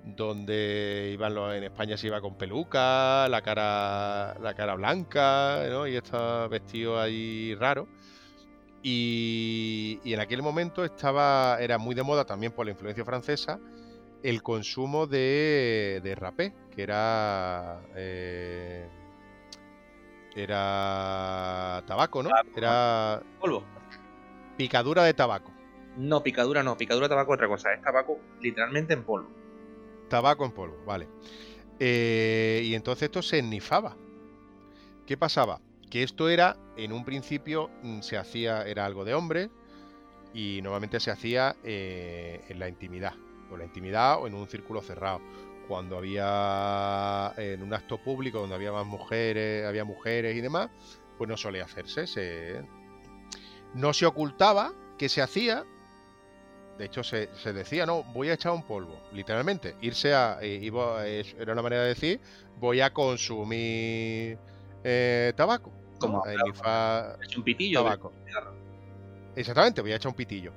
donde 0.03 1.11
iban 1.13 1.33
los, 1.33 1.53
en 1.53 1.63
España 1.63 1.97
se 1.97 2.07
iba 2.07 2.21
con 2.21 2.37
peluca, 2.37 3.27
la 3.29 3.41
cara, 3.41 4.37
la 4.39 4.53
cara 4.53 4.75
blanca, 4.75 5.63
¿no? 5.69 5.87
Y 5.87 5.95
está 5.95 6.47
vestido 6.47 6.99
ahí 6.99 7.55
raro. 7.55 7.87
Y, 8.83 9.99
en 10.03 10.19
aquel 10.19 10.41
momento 10.41 10.83
estaba, 10.83 11.57
era 11.59 11.77
muy 11.77 11.95
de 11.95 12.03
moda 12.03 12.25
también 12.25 12.51
por 12.51 12.65
la 12.65 12.71
influencia 12.71 13.05
francesa 13.05 13.59
el 14.23 14.43
consumo 14.43 15.07
de, 15.07 15.99
de 16.03 16.15
rapé, 16.15 16.53
que 16.75 16.83
era 16.83 17.81
eh, 17.95 18.87
era 20.35 21.83
tabaco, 21.85 22.23
¿no? 22.23 22.29
Era 22.55 23.21
polvo. 23.39 23.63
Picadura 24.57 25.03
de 25.03 25.13
tabaco. 25.13 25.51
No, 25.97 26.23
picadura 26.23 26.63
no, 26.63 26.77
picadura 26.77 27.07
de 27.07 27.09
tabaco 27.09 27.33
es 27.33 27.37
otra 27.37 27.47
cosa, 27.47 27.73
es 27.73 27.81
tabaco 27.81 28.19
literalmente 28.39 28.93
en 28.93 29.03
polvo. 29.03 29.29
Tabaco 30.07 30.45
en 30.45 30.51
polvo, 30.51 30.77
vale. 30.85 31.07
Eh, 31.79 32.61
y 32.63 32.75
entonces 32.75 33.03
esto 33.03 33.21
se 33.21 33.39
ennifaba. 33.39 33.97
¿Qué 35.05 35.17
pasaba? 35.17 35.59
Que 35.91 36.01
esto 36.01 36.29
era, 36.29 36.57
en 36.77 36.93
un 36.93 37.05
principio, 37.05 37.69
mm, 37.83 37.99
se 37.99 38.17
hacía, 38.17 38.63
era 38.63 38.85
algo 38.85 39.05
de 39.05 39.13
hombre 39.13 39.51
y 40.33 40.61
normalmente 40.63 40.99
se 40.99 41.11
hacía 41.11 41.57
eh, 41.63 42.43
en 42.47 42.57
la 42.57 42.69
intimidad, 42.69 43.13
o 43.51 43.57
la 43.57 43.65
intimidad 43.65 44.19
o 44.19 44.25
en 44.25 44.33
un 44.33 44.47
círculo 44.47 44.81
cerrado. 44.81 45.21
Cuando 45.67 45.97
había 45.97 47.33
en 47.37 47.61
un 47.61 47.73
acto 47.73 48.01
público 48.01 48.39
donde 48.39 48.55
había 48.55 48.71
más 48.71 48.85
mujeres, 48.85 49.65
había 49.65 49.83
mujeres 49.83 50.35
y 50.35 50.41
demás, 50.41 50.69
pues 51.17 51.29
no 51.29 51.37
solía 51.37 51.65
hacerse. 51.65 52.07
Se, 52.07 52.61
no 53.73 53.93
se 53.93 54.05
ocultaba 54.05 54.73
que 54.97 55.09
se 55.09 55.21
hacía, 55.21 55.65
de 56.77 56.85
hecho 56.85 57.03
se, 57.03 57.27
decía, 57.53 57.85
no, 57.85 58.03
voy 58.03 58.29
a 58.29 58.33
echar 58.33 58.53
un 58.53 58.63
polvo, 58.63 59.01
literalmente. 59.13 59.75
Irse 59.81 60.13
a, 60.13 60.39
era 60.41 61.53
una 61.53 61.61
manera 61.61 61.83
de 61.83 61.89
decir, 61.89 62.21
voy 62.57 62.81
a 62.81 62.93
consumir 62.93 64.39
eh, 64.83 65.33
tabaco. 65.35 65.80
Como 66.01 66.25
el 66.25 67.37
un 67.37 67.43
pitillo. 67.43 67.83
Tabaco. 67.83 68.11
Exactamente, 69.35 69.81
voy 69.81 69.93
a 69.93 69.95
echar 69.95 70.09
un 70.09 70.15
pitillo. 70.15 70.51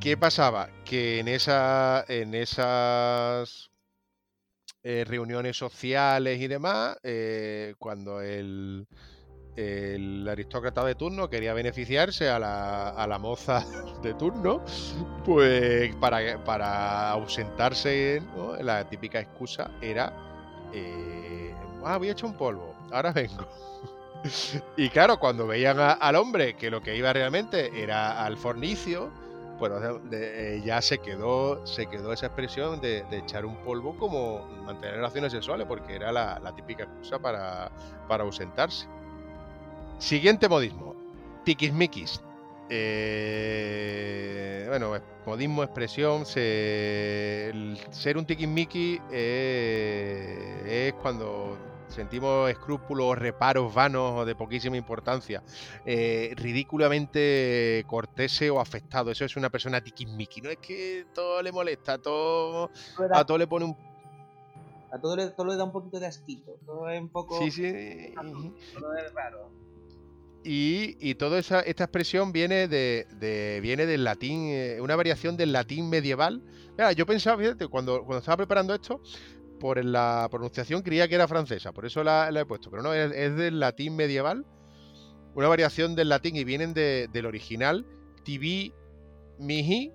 ¿Qué 0.00 0.16
pasaba? 0.16 0.68
Que 0.84 1.20
en, 1.20 1.28
esa, 1.28 2.04
en 2.08 2.34
esas 2.34 3.70
eh, 4.82 5.04
reuniones 5.06 5.56
sociales 5.56 6.40
y 6.40 6.46
demás, 6.46 6.96
eh, 7.02 7.74
cuando 7.78 8.20
el, 8.20 8.86
el, 9.56 10.26
aristócrata 10.28 10.84
de 10.84 10.94
turno 10.94 11.28
quería 11.28 11.52
beneficiarse 11.52 12.28
a 12.28 12.38
la, 12.38 12.90
a 12.90 13.06
la 13.08 13.18
moza 13.18 13.64
de 14.02 14.14
turno, 14.14 14.64
pues 15.24 15.94
para, 15.96 16.42
para 16.44 17.10
ausentarse, 17.10 18.22
la 18.60 18.88
típica 18.88 19.20
excusa 19.20 19.70
era, 19.82 20.12
eh, 20.72 21.52
ah, 21.84 21.98
voy 21.98 22.08
a 22.08 22.12
echar 22.12 22.30
un 22.30 22.36
polvo, 22.36 22.74
ahora 22.92 23.12
vengo. 23.12 23.48
Y 24.76 24.88
claro, 24.90 25.18
cuando 25.18 25.46
veían 25.46 25.78
al 25.78 26.16
hombre 26.16 26.54
que 26.54 26.70
lo 26.70 26.80
que 26.80 26.96
iba 26.96 27.12
realmente 27.12 27.70
era 27.82 28.24
al 28.24 28.36
fornicio, 28.36 29.10
bueno, 29.58 29.76
eh, 30.12 30.62
ya 30.64 30.80
se 30.80 30.98
quedó, 30.98 31.66
se 31.66 31.86
quedó 31.86 32.12
esa 32.12 32.26
expresión 32.26 32.80
de, 32.80 33.04
echar 33.10 33.44
un 33.44 33.56
polvo 33.56 33.96
como 33.96 34.46
mantener 34.64 34.94
relaciones 34.96 35.32
sexuales, 35.32 35.66
porque 35.66 35.96
era 35.96 36.12
la, 36.12 36.54
típica 36.54 36.84
excusa 36.84 37.18
para, 37.18 37.72
para, 38.06 38.22
ausentarse. 38.24 38.86
Siguiente 39.98 40.48
modismo, 40.48 40.94
tiquismiquis. 41.44 42.22
Eh, 42.70 44.66
bueno, 44.68 44.92
modismo, 45.26 45.64
expresión, 45.64 46.24
ser 46.24 47.52
un 48.16 48.24
tiquismiquis 48.26 49.00
eh, 49.10 50.88
es 50.88 50.94
cuando 51.02 51.56
sentimos 51.88 52.50
escrúpulos, 52.50 53.18
reparos 53.18 53.72
vanos 53.74 54.20
o 54.20 54.24
de 54.24 54.34
poquísima 54.34 54.76
importancia, 54.76 55.42
eh, 55.84 56.32
ridículamente 56.36 57.84
cortese 57.86 58.50
o 58.50 58.60
afectado. 58.60 59.10
Eso 59.10 59.24
es 59.24 59.36
una 59.36 59.50
persona 59.50 59.82
tiquismiqui. 59.82 60.40
No 60.40 60.50
es 60.50 60.58
que 60.58 61.06
todo 61.14 61.42
le 61.42 61.52
molesta, 61.52 61.94
a 61.94 61.98
todo, 61.98 62.70
a 63.12 63.24
todo 63.24 63.38
le 63.38 63.46
pone 63.46 63.64
un 63.66 63.76
a 64.90 64.98
todo 64.98 65.16
le, 65.16 65.26
todo 65.28 65.46
le 65.46 65.56
da 65.56 65.64
un 65.64 65.72
poquito 65.72 66.00
de 66.00 66.06
asquito. 66.06 66.56
Todo 66.64 66.88
es 66.88 67.00
un 67.00 67.08
poco. 67.10 67.38
Sí, 67.38 67.50
sí. 67.50 68.14
Todo 68.74 68.94
es 68.96 69.12
raro. 69.12 69.50
Y, 70.44 70.96
y 71.00 71.16
toda 71.16 71.38
esa, 71.38 71.60
esta 71.60 71.84
expresión 71.84 72.32
viene 72.32 72.68
de, 72.68 73.06
de, 73.18 73.60
viene 73.60 73.86
del 73.86 74.04
latín, 74.04 74.46
eh, 74.46 74.80
una 74.80 74.96
variación 74.96 75.36
del 75.36 75.52
latín 75.52 75.90
medieval. 75.90 76.42
Mira, 76.70 76.92
yo 76.92 77.04
pensaba, 77.06 77.36
fíjate, 77.42 77.66
cuando, 77.66 77.98
cuando 78.04 78.18
estaba 78.18 78.38
preparando 78.38 78.72
esto, 78.72 79.02
por 79.58 79.84
la 79.84 80.28
pronunciación 80.30 80.82
creía 80.82 81.08
que 81.08 81.14
era 81.14 81.28
francesa, 81.28 81.72
por 81.72 81.86
eso 81.86 82.02
la, 82.04 82.30
he 82.30 82.44
puesto, 82.46 82.70
pero 82.70 82.82
no, 82.82 82.94
es, 82.94 83.36
del 83.36 83.60
latín 83.60 83.96
medieval, 83.96 84.44
una 85.34 85.48
variación 85.48 85.94
del 85.94 86.08
latín 86.08 86.36
y 86.36 86.44
vienen 86.44 86.74
del 86.74 87.26
original 87.26 87.86
tibi 88.24 88.72
mihi, 89.38 89.92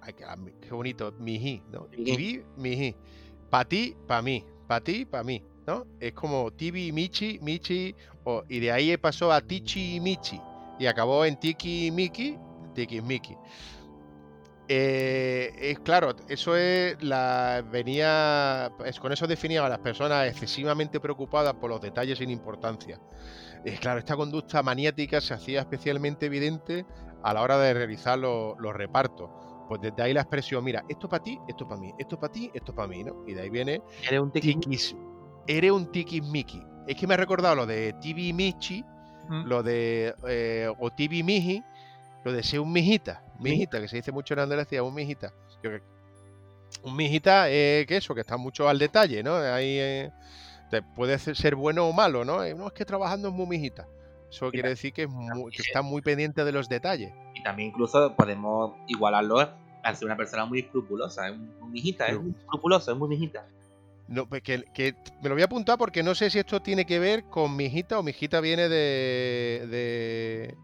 ay, 0.00 0.14
qué, 0.14 0.70
bonito, 0.70 1.12
mihi, 1.18 1.62
¿no? 1.70 1.84
Tibi 1.86 2.42
mihi, 2.56 2.94
pa 3.50 3.64
ti, 3.64 3.96
pa 4.06 4.22
mí, 4.22 4.44
pa 4.66 4.80
ti, 4.80 5.04
pa 5.04 5.22
mí, 5.22 5.42
¿no? 5.66 5.86
Es 6.00 6.12
como 6.12 6.50
tibi 6.50 6.92
michi, 6.92 7.38
michi, 7.42 7.94
y 8.48 8.60
de 8.60 8.72
ahí 8.72 8.96
pasó 8.96 9.32
a 9.32 9.40
tichi 9.40 10.00
michi, 10.00 10.40
y 10.78 10.86
acabó 10.86 11.24
en 11.24 11.38
tiki 11.38 11.90
miki, 11.90 12.36
tiki 12.74 13.02
miki. 13.02 13.36
Eh, 14.72 15.52
es 15.58 15.80
claro, 15.80 16.14
eso 16.28 16.54
es 16.54 17.02
la 17.02 17.64
venía 17.72 18.70
es, 18.84 19.00
con 19.00 19.10
eso 19.10 19.26
definía 19.26 19.66
a 19.66 19.68
las 19.68 19.80
personas 19.80 20.28
excesivamente 20.28 21.00
preocupadas 21.00 21.54
por 21.54 21.70
los 21.70 21.80
detalles 21.80 22.18
sin 22.18 22.30
importancia. 22.30 23.00
Es 23.64 23.80
claro, 23.80 23.98
esta 23.98 24.14
conducta 24.14 24.62
maniática 24.62 25.20
se 25.20 25.34
hacía 25.34 25.58
especialmente 25.58 26.26
evidente 26.26 26.86
a 27.24 27.34
la 27.34 27.42
hora 27.42 27.58
de 27.58 27.74
realizar 27.74 28.16
los 28.16 28.72
repartos. 28.72 29.28
Pues 29.66 29.80
desde 29.80 30.04
ahí 30.04 30.14
la 30.14 30.20
expresión, 30.20 30.62
mira, 30.62 30.84
esto 30.88 31.08
para 31.08 31.24
ti, 31.24 31.36
esto 31.48 31.66
para 31.66 31.80
mí, 31.80 31.92
esto 31.98 32.20
para 32.20 32.32
ti, 32.32 32.48
esto 32.54 32.72
para 32.72 32.86
mí, 32.86 33.02
¿no? 33.02 33.24
Y 33.26 33.34
de 33.34 33.40
ahí 33.40 33.50
viene. 33.50 33.82
Eres 34.06 34.20
un 34.20 34.30
tiquis. 34.30 34.94
Eres 35.48 35.72
un 35.72 35.90
tiquismiqui. 35.90 36.62
Es 36.86 36.94
que 36.94 37.08
me 37.08 37.14
ha 37.14 37.16
recordado 37.16 37.56
lo 37.56 37.66
de 37.66 37.92
Tibi 37.94 38.32
Michi, 38.32 38.84
lo 39.46 39.64
de. 39.64 40.14
Eh, 40.28 40.72
o 40.78 40.90
Tibi 40.90 41.24
Miji, 41.24 41.60
lo 42.22 42.32
de 42.32 42.44
ser 42.44 42.60
un 42.60 42.70
mijita, 42.70 43.24
mijita, 43.40 43.80
que 43.80 43.88
se 43.88 43.96
dice 43.96 44.12
mucho 44.12 44.34
en 44.34 44.40
Andalucía, 44.40 44.82
un 44.82 44.94
mijita. 44.94 45.32
Un 46.82 46.96
mijita 46.96 47.48
es 47.48 47.86
que 47.86 47.96
eso, 47.96 48.14
que 48.14 48.20
está 48.20 48.36
mucho 48.36 48.68
al 48.68 48.78
detalle, 48.78 49.22
¿no? 49.22 49.34
Ahí 49.34 49.78
eh, 49.78 50.10
puede 50.94 51.18
ser 51.18 51.54
bueno 51.54 51.86
o 51.86 51.92
malo, 51.92 52.24
¿no? 52.24 52.38
No 52.54 52.66
es 52.66 52.72
que 52.72 52.84
trabajando 52.84 53.28
es 53.28 53.34
muy 53.34 53.46
mijita. 53.46 53.86
Eso 54.30 54.50
quiere 54.50 54.68
decir 54.68 54.92
que, 54.92 55.08
está 55.58 55.82
muy 55.82 56.02
pendiente 56.02 56.44
de 56.44 56.52
los 56.52 56.68
detalles. 56.68 57.12
Y 57.34 57.42
también 57.42 57.70
incluso 57.70 58.14
podemos 58.14 58.76
igualarlo 58.86 59.40
al 59.82 59.96
ser 59.96 60.06
una 60.06 60.16
persona 60.16 60.44
muy 60.44 60.60
escrupulosa. 60.60 61.28
Es 61.28 61.34
un, 61.34 61.72
mijita, 61.72 62.06
es 62.06 62.20
muy 62.20 62.32
escrupuloso, 62.38 62.92
es 62.92 62.96
muy 62.96 63.08
mijita. 63.08 63.44
No, 64.06 64.26
pues 64.26 64.42
que, 64.42 64.64
me 65.22 65.28
lo 65.28 65.34
voy 65.34 65.42
a 65.42 65.46
apuntar 65.46 65.78
porque 65.78 66.02
no 66.02 66.14
sé 66.14 66.30
si 66.30 66.38
esto 66.38 66.60
tiene 66.60 66.84
que 66.84 66.98
ver 66.98 67.24
con 67.24 67.56
mijita 67.56 67.98
o 67.98 68.02
mijita 68.02 68.40
viene 68.40 68.68
de 68.68 69.66
de 69.68 70.56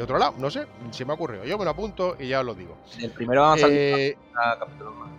otro 0.00 0.18
lado, 0.18 0.34
no 0.38 0.50
sé, 0.50 0.66
se 0.90 1.04
me 1.04 1.12
ha 1.12 1.14
ocurrido. 1.14 1.44
Yo 1.44 1.58
me 1.58 1.64
lo 1.64 1.70
apunto 1.70 2.16
y 2.18 2.28
ya 2.28 2.40
os 2.40 2.46
lo 2.46 2.54
digo. 2.54 2.76
El 2.98 3.10
primero 3.10 3.42
vamos 3.42 3.62
a 3.62 3.68
eh, 3.68 4.16
a 4.34 4.58
capítulo 4.58 4.92
más. 4.92 5.10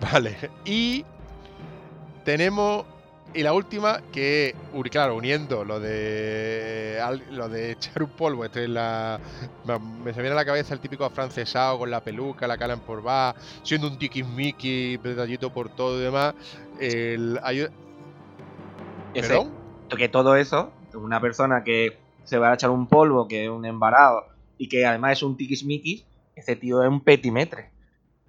Vale, 0.00 0.36
y 0.64 1.04
tenemos 2.24 2.84
y 3.34 3.42
la 3.42 3.52
última 3.52 4.00
que 4.12 4.54
claro 4.90 5.16
uniendo 5.16 5.64
lo 5.64 5.80
de 5.80 7.00
lo 7.30 7.48
de 7.48 7.72
echar 7.72 8.02
un 8.02 8.10
polvo 8.10 8.44
esto 8.44 8.60
es 8.60 8.68
la 8.68 9.18
me 10.04 10.12
se 10.12 10.20
viene 10.20 10.32
a 10.32 10.36
la 10.36 10.44
cabeza 10.44 10.74
el 10.74 10.80
típico 10.80 11.04
afrancesado 11.04 11.78
con 11.78 11.90
la 11.90 12.02
peluca 12.02 12.46
la 12.46 12.58
cara 12.58 12.74
en 12.74 12.80
por 12.80 13.06
va 13.06 13.34
siendo 13.62 13.86
un 13.86 13.98
tiquismiqui 13.98 14.98
detallito 14.98 15.50
por 15.50 15.70
todo 15.70 15.98
y 15.98 16.02
demás 16.02 16.34
el 16.78 17.40
¿Perdón? 19.14 19.50
que 19.96 20.08
todo 20.08 20.36
eso 20.36 20.70
una 20.94 21.20
persona 21.20 21.64
que 21.64 22.01
se 22.24 22.38
va 22.38 22.50
a 22.50 22.54
echar 22.54 22.70
un 22.70 22.86
polvo, 22.86 23.28
que 23.28 23.44
es 23.44 23.50
un 23.50 23.64
embarado, 23.64 24.26
y 24.58 24.68
que 24.68 24.86
además 24.86 25.18
es 25.18 25.22
un 25.22 25.36
tiquismiquis, 25.36 26.04
ese 26.34 26.56
tío 26.56 26.82
es 26.82 26.88
un 26.88 27.00
petimetre. 27.00 27.70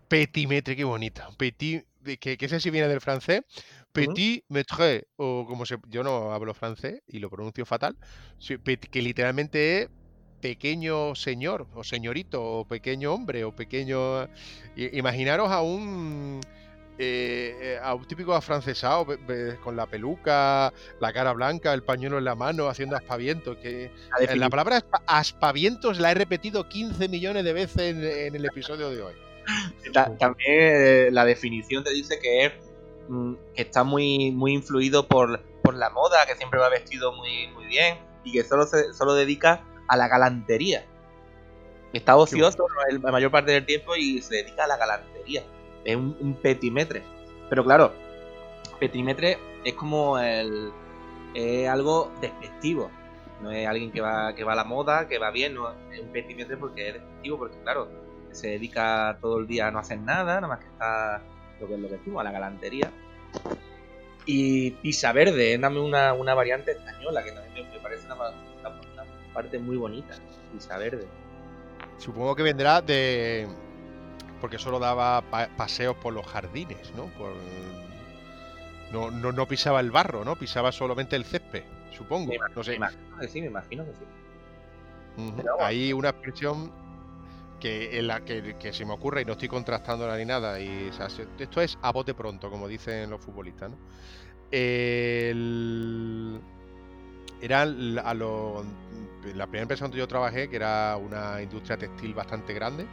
Petimetre, 0.07 0.75
qué 0.75 0.83
bonita. 0.83 1.29
Petit, 1.37 1.85
que, 2.19 2.37
que 2.37 2.45
ese 2.45 2.59
sí 2.59 2.69
viene 2.69 2.87
del 2.87 3.01
francés. 3.01 3.41
Petit 3.91 4.43
metre, 4.49 5.07
o 5.15 5.45
como 5.47 5.65
se. 5.65 5.77
Yo 5.87 6.03
no 6.03 6.31
hablo 6.31 6.53
francés 6.53 7.01
y 7.07 7.19
lo 7.19 7.29
pronuncio 7.29 7.65
fatal. 7.65 7.95
Que 8.91 9.01
literalmente 9.01 9.83
es 9.83 9.89
pequeño 10.41 11.15
señor, 11.15 11.67
o 11.73 11.83
señorito, 11.83 12.43
o 12.43 12.65
pequeño 12.65 13.13
hombre, 13.13 13.43
o 13.43 13.55
pequeño. 13.55 14.27
Imaginaros 14.75 15.51
a 15.51 15.61
un 15.61 16.41
eh, 16.99 17.57
eh, 17.59 17.79
a 17.81 17.95
un 17.95 18.05
típico 18.05 18.35
afrancesado 18.35 19.07
con 19.63 19.75
la 19.75 19.87
peluca, 19.87 20.71
la 20.99 21.11
cara 21.11 21.33
blanca, 21.33 21.73
el 21.73 21.81
pañuelo 21.81 22.19
en 22.19 22.25
la 22.25 22.35
mano, 22.35 22.67
haciendo 22.67 22.95
aspavientos. 22.95 23.57
Que, 23.57 23.85
eh, 23.85 24.35
la 24.35 24.49
palabra 24.49 24.83
aspavientos 25.07 25.99
la 25.99 26.11
he 26.11 26.13
repetido 26.13 26.69
15 26.69 27.09
millones 27.09 27.43
de 27.45 27.53
veces 27.53 27.95
en, 27.95 28.35
el 28.35 28.45
episodio 28.45 28.91
de 28.91 29.01
hoy. 29.01 29.13
También 30.19 31.13
la 31.13 31.25
definición 31.25 31.83
te 31.83 31.91
dice 31.91 32.19
que 32.19 32.45
es 32.45 32.53
mm, 33.09 33.33
que 33.55 33.63
está 33.63 33.83
muy, 33.83 34.31
muy 34.31 34.53
influido 34.53 35.07
por, 35.07 35.41
por, 35.63 35.73
la 35.73 35.89
moda, 35.89 36.25
que 36.27 36.35
siempre 36.35 36.59
va 36.59 36.69
vestido 36.69 37.11
muy, 37.13 37.47
muy 37.47 37.65
bien 37.65 37.97
y 38.23 38.33
que 38.33 38.43
solo 38.43 38.67
se 38.67 38.93
solo 38.93 39.15
dedica 39.15 39.65
a 39.87 39.97
la 39.97 40.07
galantería. 40.07 40.85
Está 41.91 42.15
ocioso 42.15 42.67
la 42.89 43.11
mayor 43.11 43.31
parte 43.31 43.51
del 43.51 43.65
tiempo 43.65 43.95
y 43.95 44.21
se 44.21 44.35
dedica 44.37 44.65
a 44.65 44.67
la 44.67 44.77
galantería 44.77 45.43
es 45.83 45.95
un, 45.95 46.37
petimetre. 46.41 47.03
Pero 47.49 47.63
claro, 47.63 47.93
petimetre 48.79 49.37
es 49.63 49.73
como 49.73 50.17
el. 50.19 50.71
es 51.33 51.67
algo 51.67 52.11
despectivo. 52.21 52.89
No 53.41 53.51
es 53.51 53.67
alguien 53.67 53.91
que 53.91 53.99
va, 53.99 54.33
que 54.35 54.43
va 54.43 54.53
a 54.53 54.55
la 54.55 54.63
moda, 54.63 55.07
que 55.07 55.19
va 55.19 55.29
bien, 55.29 55.57
es 55.91 55.99
un 55.99 56.13
petimetre 56.13 56.55
porque 56.55 56.87
es 56.87 56.93
despectivo, 56.93 57.37
porque 57.39 57.57
claro, 57.63 57.89
se 58.31 58.47
dedica 58.47 59.17
todo 59.21 59.39
el 59.39 59.47
día 59.47 59.67
a 59.67 59.71
no 59.71 59.79
hacer 59.79 59.99
nada, 59.99 60.35
nada 60.35 60.47
más 60.47 60.59
que 60.59 60.67
está 60.67 61.21
lo 61.59 61.67
que 61.67 61.73
es 61.75 61.79
lo 61.79 61.87
que 61.87 61.97
decimos, 61.97 62.21
a 62.21 62.23
la 62.23 62.31
galantería. 62.31 62.91
Y 64.25 64.71
pisa 64.71 65.11
verde, 65.11 65.57
dame 65.57 65.79
una, 65.79 66.13
una 66.13 66.33
variante 66.33 66.71
española 66.71 67.23
que 67.23 67.31
también 67.31 67.69
me, 67.69 67.79
parece 67.79 68.05
una, 68.05 68.15
parte 69.33 69.59
muy 69.59 69.75
bonita, 69.75 70.15
pisa 70.53 70.77
verde. 70.77 71.05
Supongo 71.97 72.35
que 72.35 72.43
vendrá 72.43 72.81
de, 72.81 73.47
porque 74.43 74.59
solo 74.59 74.77
daba 74.77 75.23
paseos 75.55 75.95
por 75.95 76.13
los 76.13 76.27
jardines, 76.27 76.91
¿no? 76.97 77.09
no, 78.91 79.31
no, 79.31 79.47
pisaba 79.47 79.79
el 79.79 79.89
barro, 79.89 80.25
¿no? 80.25 80.35
Pisaba 80.35 80.73
solamente 80.73 81.15
el 81.15 81.23
césped, 81.23 81.63
supongo. 81.95 82.33
no 82.53 82.61
sé. 82.61 82.71
Me 82.71 82.75
imagino 82.75 83.17
que 83.21 83.27
sí, 83.29 83.39
me 83.39 83.47
imagino 83.47 83.85
que 83.85 83.93
sí. 83.93 84.03
Hay 85.61 85.93
una 85.93 86.09
expresión 86.09 86.73
que 87.61 87.97
en 87.97 88.07
la 88.07 88.25
que, 88.25 88.73
se 88.73 88.83
me 88.83 88.91
ocurre 88.91 89.21
y 89.21 89.25
no 89.25 89.31
estoy 89.31 89.47
contrastándola 89.47 90.17
ni 90.17 90.25
nada. 90.25 90.59
Y, 90.59 90.91
esto 91.39 91.61
es 91.61 91.77
a 91.81 91.93
bote 91.93 92.13
pronto, 92.13 92.49
como 92.49 92.67
dicen 92.67 93.09
los 93.09 93.21
futbolistas. 93.21 93.71
¿no? 93.71 93.77
era 97.41 97.61
a 97.61 98.13
lo, 98.13 98.65
la 99.35 99.45
primera 99.45 99.61
empresa 99.61 99.85
donde 99.85 99.99
yo 99.99 100.07
trabajé, 100.09 100.49
que 100.49 100.57
era 100.57 100.97
una 100.97 101.41
industria 101.41 101.77
textil 101.77 102.13
bastante 102.13 102.53
grande, 102.53 102.85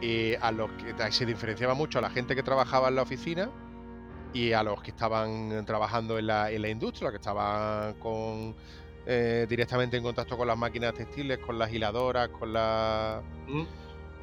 eh, 0.00 0.38
a 0.40 0.52
los 0.52 0.70
que 0.72 1.12
se 1.12 1.26
diferenciaba 1.26 1.74
mucho 1.74 1.98
a 1.98 2.02
la 2.02 2.10
gente 2.10 2.34
que 2.34 2.42
trabajaba 2.42 2.88
en 2.88 2.96
la 2.96 3.02
oficina 3.02 3.50
y 4.32 4.52
a 4.52 4.62
los 4.62 4.80
que 4.82 4.90
estaban 4.90 5.64
trabajando 5.66 6.18
en 6.18 6.26
la, 6.28 6.50
en 6.50 6.62
la 6.62 6.68
industria, 6.68 7.10
que 7.10 7.16
estaban 7.16 7.94
con 7.94 8.54
eh, 9.06 9.46
directamente 9.48 9.96
en 9.96 10.02
contacto 10.02 10.36
con 10.36 10.46
las 10.46 10.56
máquinas 10.56 10.94
textiles, 10.94 11.38
con 11.38 11.58
las 11.58 11.72
hiladoras, 11.72 12.28
con 12.28 12.52
la, 12.52 13.22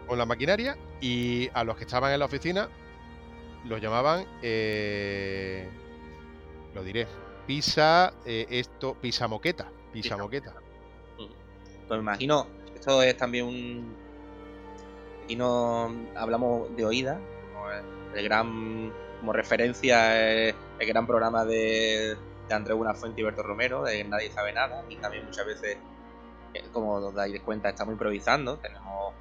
con 0.08 0.18
la 0.18 0.26
maquinaria, 0.26 0.78
y 1.02 1.49
a 1.54 1.64
los 1.64 1.76
que 1.76 1.84
estaban 1.84 2.14
en 2.14 2.20
la 2.20 2.26
oficina 2.26 2.70
los 3.66 3.82
llamaban, 3.82 4.26
eh, 4.41 5.68
lo 6.74 6.84
diré, 6.84 7.08
pisa, 7.45 8.14
eh, 8.26 8.45
esto, 8.49 8.95
pisa 8.95 9.28
moqueta, 9.28 9.70
pisa 9.91 10.16
moqueta. 10.16 10.54
Pues 11.18 11.98
me 11.98 11.98
imagino, 11.98 12.48
esto 12.74 13.02
es 13.02 13.18
también 13.18 13.45
un... 13.45 14.07
Aquí 15.28 15.36
no 15.36 15.94
hablamos 16.16 16.74
de 16.78 16.86
oída, 16.86 17.20
el 18.16 18.24
gran 18.24 18.94
como 19.20 19.34
referencia 19.34 20.48
el, 20.48 20.56
gran 20.80 21.06
programa 21.06 21.44
de, 21.44 22.16
de 22.48 22.56
Andrés 22.56 22.78
Buenafuente 22.78 23.20
y 23.20 23.26
Berto 23.26 23.44
Romero, 23.44 23.84
de 23.84 24.06
Nadie 24.06 24.32
sabe 24.32 24.54
nada, 24.54 24.86
y 24.88 24.95
también 24.95 25.26
muchas 25.26 25.45
veces, 25.45 25.80
eh, 26.54 26.64
como 26.72 26.94
os 26.94 27.14
dais 27.14 27.41
cuenta, 27.41 27.68
estamos 27.68 27.91
improvisando, 27.91 28.56
tenemos, 28.60 29.14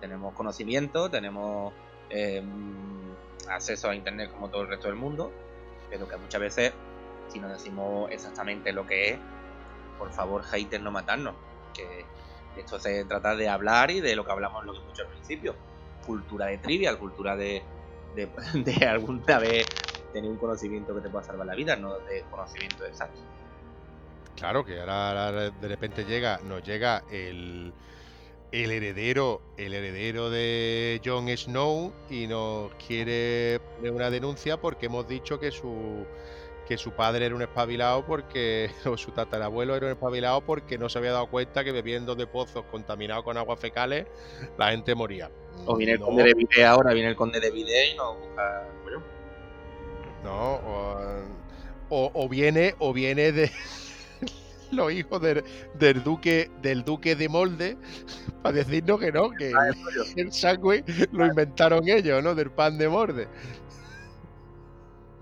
tenemos 0.00 0.32
conocimiento, 0.32 1.10
tenemos 1.10 1.72
em, 2.08 2.46
acceso 3.48 3.90
a 3.90 3.96
internet 3.96 4.30
como 4.30 4.50
todo 4.50 4.62
el 4.62 4.68
resto 4.68 4.86
del 4.86 4.96
mundo, 4.96 5.32
pero 5.90 6.08
que 6.08 6.18
muchas 6.18 6.40
veces, 6.40 6.72
si 7.30 7.40
no 7.40 7.48
decimos 7.48 8.08
exactamente 8.12 8.72
lo 8.72 8.86
que 8.86 9.10
es, 9.10 9.18
por 9.98 10.12
favor, 10.12 10.44
haters, 10.44 10.84
no 10.84 10.92
matarnos, 10.92 11.34
esto 12.60 12.78
se 12.78 13.04
trata 13.04 13.34
de 13.34 13.48
hablar 13.48 13.90
y 13.90 14.00
de 14.00 14.16
lo 14.16 14.24
que 14.24 14.32
hablamos 14.32 14.64
lo 14.64 14.72
que 14.72 14.80
hemos 14.80 15.00
al 15.00 15.06
principio, 15.08 15.54
cultura 16.06 16.46
de 16.46 16.58
trivial, 16.58 16.98
cultura 16.98 17.36
de 17.36 17.62
de, 18.54 18.86
alguna 18.86 19.38
vez 19.38 19.66
tener 20.12 20.30
un 20.30 20.36
conocimiento 20.36 20.94
que 20.94 21.00
te 21.00 21.08
pueda 21.08 21.24
salvar 21.24 21.46
la 21.46 21.54
vida, 21.54 21.76
no 21.76 21.98
de 21.98 22.24
conocimiento 22.30 22.84
exacto. 22.84 23.20
Claro, 24.36 24.64
que 24.64 24.80
ahora, 24.80 25.50
de 25.50 25.68
repente 25.68 26.04
llega, 26.04 26.38
nos 26.44 26.62
llega 26.62 27.04
el, 27.10 27.72
el 28.52 28.70
heredero, 28.70 29.42
el 29.56 29.74
heredero 29.74 30.30
de 30.30 31.00
Jon 31.04 31.28
Snow 31.28 31.92
y 32.08 32.26
nos 32.26 32.72
quiere 32.74 33.60
poner 33.76 33.92
una 33.92 34.10
denuncia 34.10 34.56
porque 34.56 34.86
hemos 34.86 35.08
dicho 35.08 35.40
que 35.40 35.50
su 35.50 36.06
que 36.68 36.76
su 36.76 36.92
padre 36.92 37.24
era 37.24 37.34
un 37.34 37.40
espabilado 37.40 38.04
porque 38.04 38.70
o 38.84 38.96
su 38.98 39.10
tatarabuelo 39.12 39.74
era 39.74 39.86
un 39.86 39.92
espabilado 39.92 40.42
porque 40.42 40.76
no 40.76 40.90
se 40.90 40.98
había 40.98 41.12
dado 41.12 41.28
cuenta 41.28 41.64
que 41.64 41.72
bebiendo 41.72 42.14
de 42.14 42.26
pozos 42.26 42.66
contaminados 42.70 43.24
con 43.24 43.38
aguas 43.38 43.58
fecales 43.58 44.06
la 44.58 44.70
gente 44.70 44.94
moría. 44.94 45.30
O 45.64 45.76
viene 45.76 45.94
el 45.94 46.00
conde 46.00 46.22
de 46.22 46.34
Vide 46.34 46.64
ahora, 46.66 46.92
viene 46.92 47.08
el 47.08 47.16
conde 47.16 47.40
de 47.40 47.50
Vide 47.50 47.90
y 47.90 47.96
nos 47.96 48.18
busca. 48.18 48.68
No, 50.24 50.60
o, 51.90 52.10
o, 52.12 52.28
viene, 52.28 52.74
o 52.80 52.92
viene 52.92 53.32
de 53.32 53.50
los 54.72 54.92
hijos 54.92 55.22
del, 55.22 56.02
duque 56.02 56.50
del 56.60 56.84
duque 56.84 57.16
de 57.16 57.28
Molde 57.30 57.78
para 58.42 58.56
decirnos 58.56 59.00
que 59.00 59.12
no, 59.12 59.30
que 59.30 59.52
ah, 59.56 59.68
el, 60.16 60.30
el 60.30 61.08
lo 61.12 61.26
inventaron 61.26 61.88
ellos, 61.88 62.22
¿no? 62.22 62.34
Del 62.34 62.50
pan 62.50 62.76
de 62.76 62.88
Molde. 62.88 63.28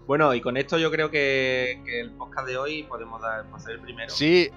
Bueno, 0.07 0.33
y 0.35 0.41
con 0.41 0.57
esto 0.57 0.79
yo 0.79 0.91
creo 0.91 1.11
que, 1.11 1.83
el 2.01 2.13
podcast 2.13 2.47
de 2.47 2.57
hoy 2.57 2.85
podemos 2.85 3.21
dar, 3.21 3.45
pasar 3.51 3.73
el 3.73 3.81
primero. 3.81 4.09
Sí, 4.09 4.51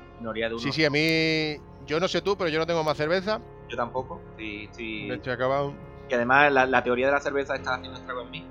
sí, 0.57 0.71
sí, 0.71 0.85
a 0.85 0.89
mí, 0.89 1.57
yo 1.87 1.99
no 1.99 2.07
sé 2.07 2.21
tú, 2.21 2.37
pero 2.37 2.49
yo 2.49 2.59
no 2.59 2.67
tengo 2.67 2.83
más 2.83 2.95
cerveza. 2.95 3.41
Yo 3.67 3.75
tampoco. 3.75 4.21
Sí, 4.37 4.69
sí. 4.71 5.09
Estoy 5.09 5.33
acabado. 5.33 5.73
Y 6.07 6.13
además 6.13 6.51
la, 6.51 6.83
teoría 6.83 7.07
de 7.07 7.13
la 7.13 7.19
cerveza 7.19 7.55
está 7.55 7.75
haciendo 7.75 7.97
estrago 7.97 8.21
en 8.21 8.31
mí. 8.31 8.45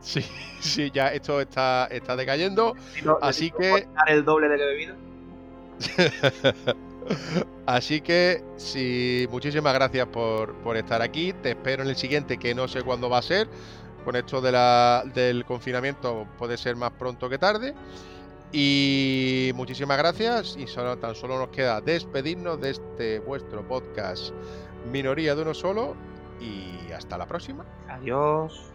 Sí, 0.00 0.20
sí, 0.60 0.90
ya 0.92 1.08
esto 1.08 1.40
está, 1.40 1.86
está 1.86 2.16
decayendo. 2.16 2.74
así 3.22 3.50
que. 3.50 3.86
el 4.06 4.24
doble 4.24 4.48
de 4.48 4.58
lo 4.58 4.66
bebido. 4.66 4.94
Así 7.66 8.00
que, 8.00 8.42
sí, 8.56 9.26
muchísimas 9.30 9.74
gracias 9.74 10.06
por, 10.08 10.54
por, 10.56 10.76
estar 10.76 11.02
aquí. 11.02 11.32
Te 11.32 11.50
espero 11.50 11.82
en 11.82 11.88
el 11.88 11.96
siguiente, 11.96 12.38
que 12.38 12.54
no 12.54 12.68
sé 12.68 12.82
cuándo 12.82 13.10
va 13.10 13.18
a 13.18 13.22
ser. 13.22 13.48
Con 14.04 14.16
esto 14.16 14.40
del 14.40 15.44
confinamiento 15.46 16.26
puede 16.38 16.56
ser 16.56 16.76
más 16.76 16.90
pronto 16.92 17.28
que 17.28 17.38
tarde. 17.38 17.74
Y 18.52 19.50
muchísimas 19.54 19.98
gracias. 19.98 20.56
Y 20.56 20.66
solo, 20.66 20.96
tan 20.98 21.14
solo 21.14 21.38
nos 21.38 21.48
queda 21.48 21.80
despedirnos 21.80 22.60
de 22.60 22.70
este 22.70 23.18
vuestro 23.20 23.66
podcast 23.66 24.32
Minoría 24.92 25.34
de 25.34 25.42
uno 25.42 25.54
solo. 25.54 25.96
Y 26.40 26.92
hasta 26.92 27.16
la 27.16 27.26
próxima. 27.26 27.64
Adiós. 27.88 28.73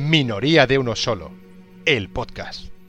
Minoría 0.00 0.66
de 0.66 0.78
uno 0.78 0.96
solo, 0.96 1.30
el 1.84 2.08
podcast. 2.08 2.79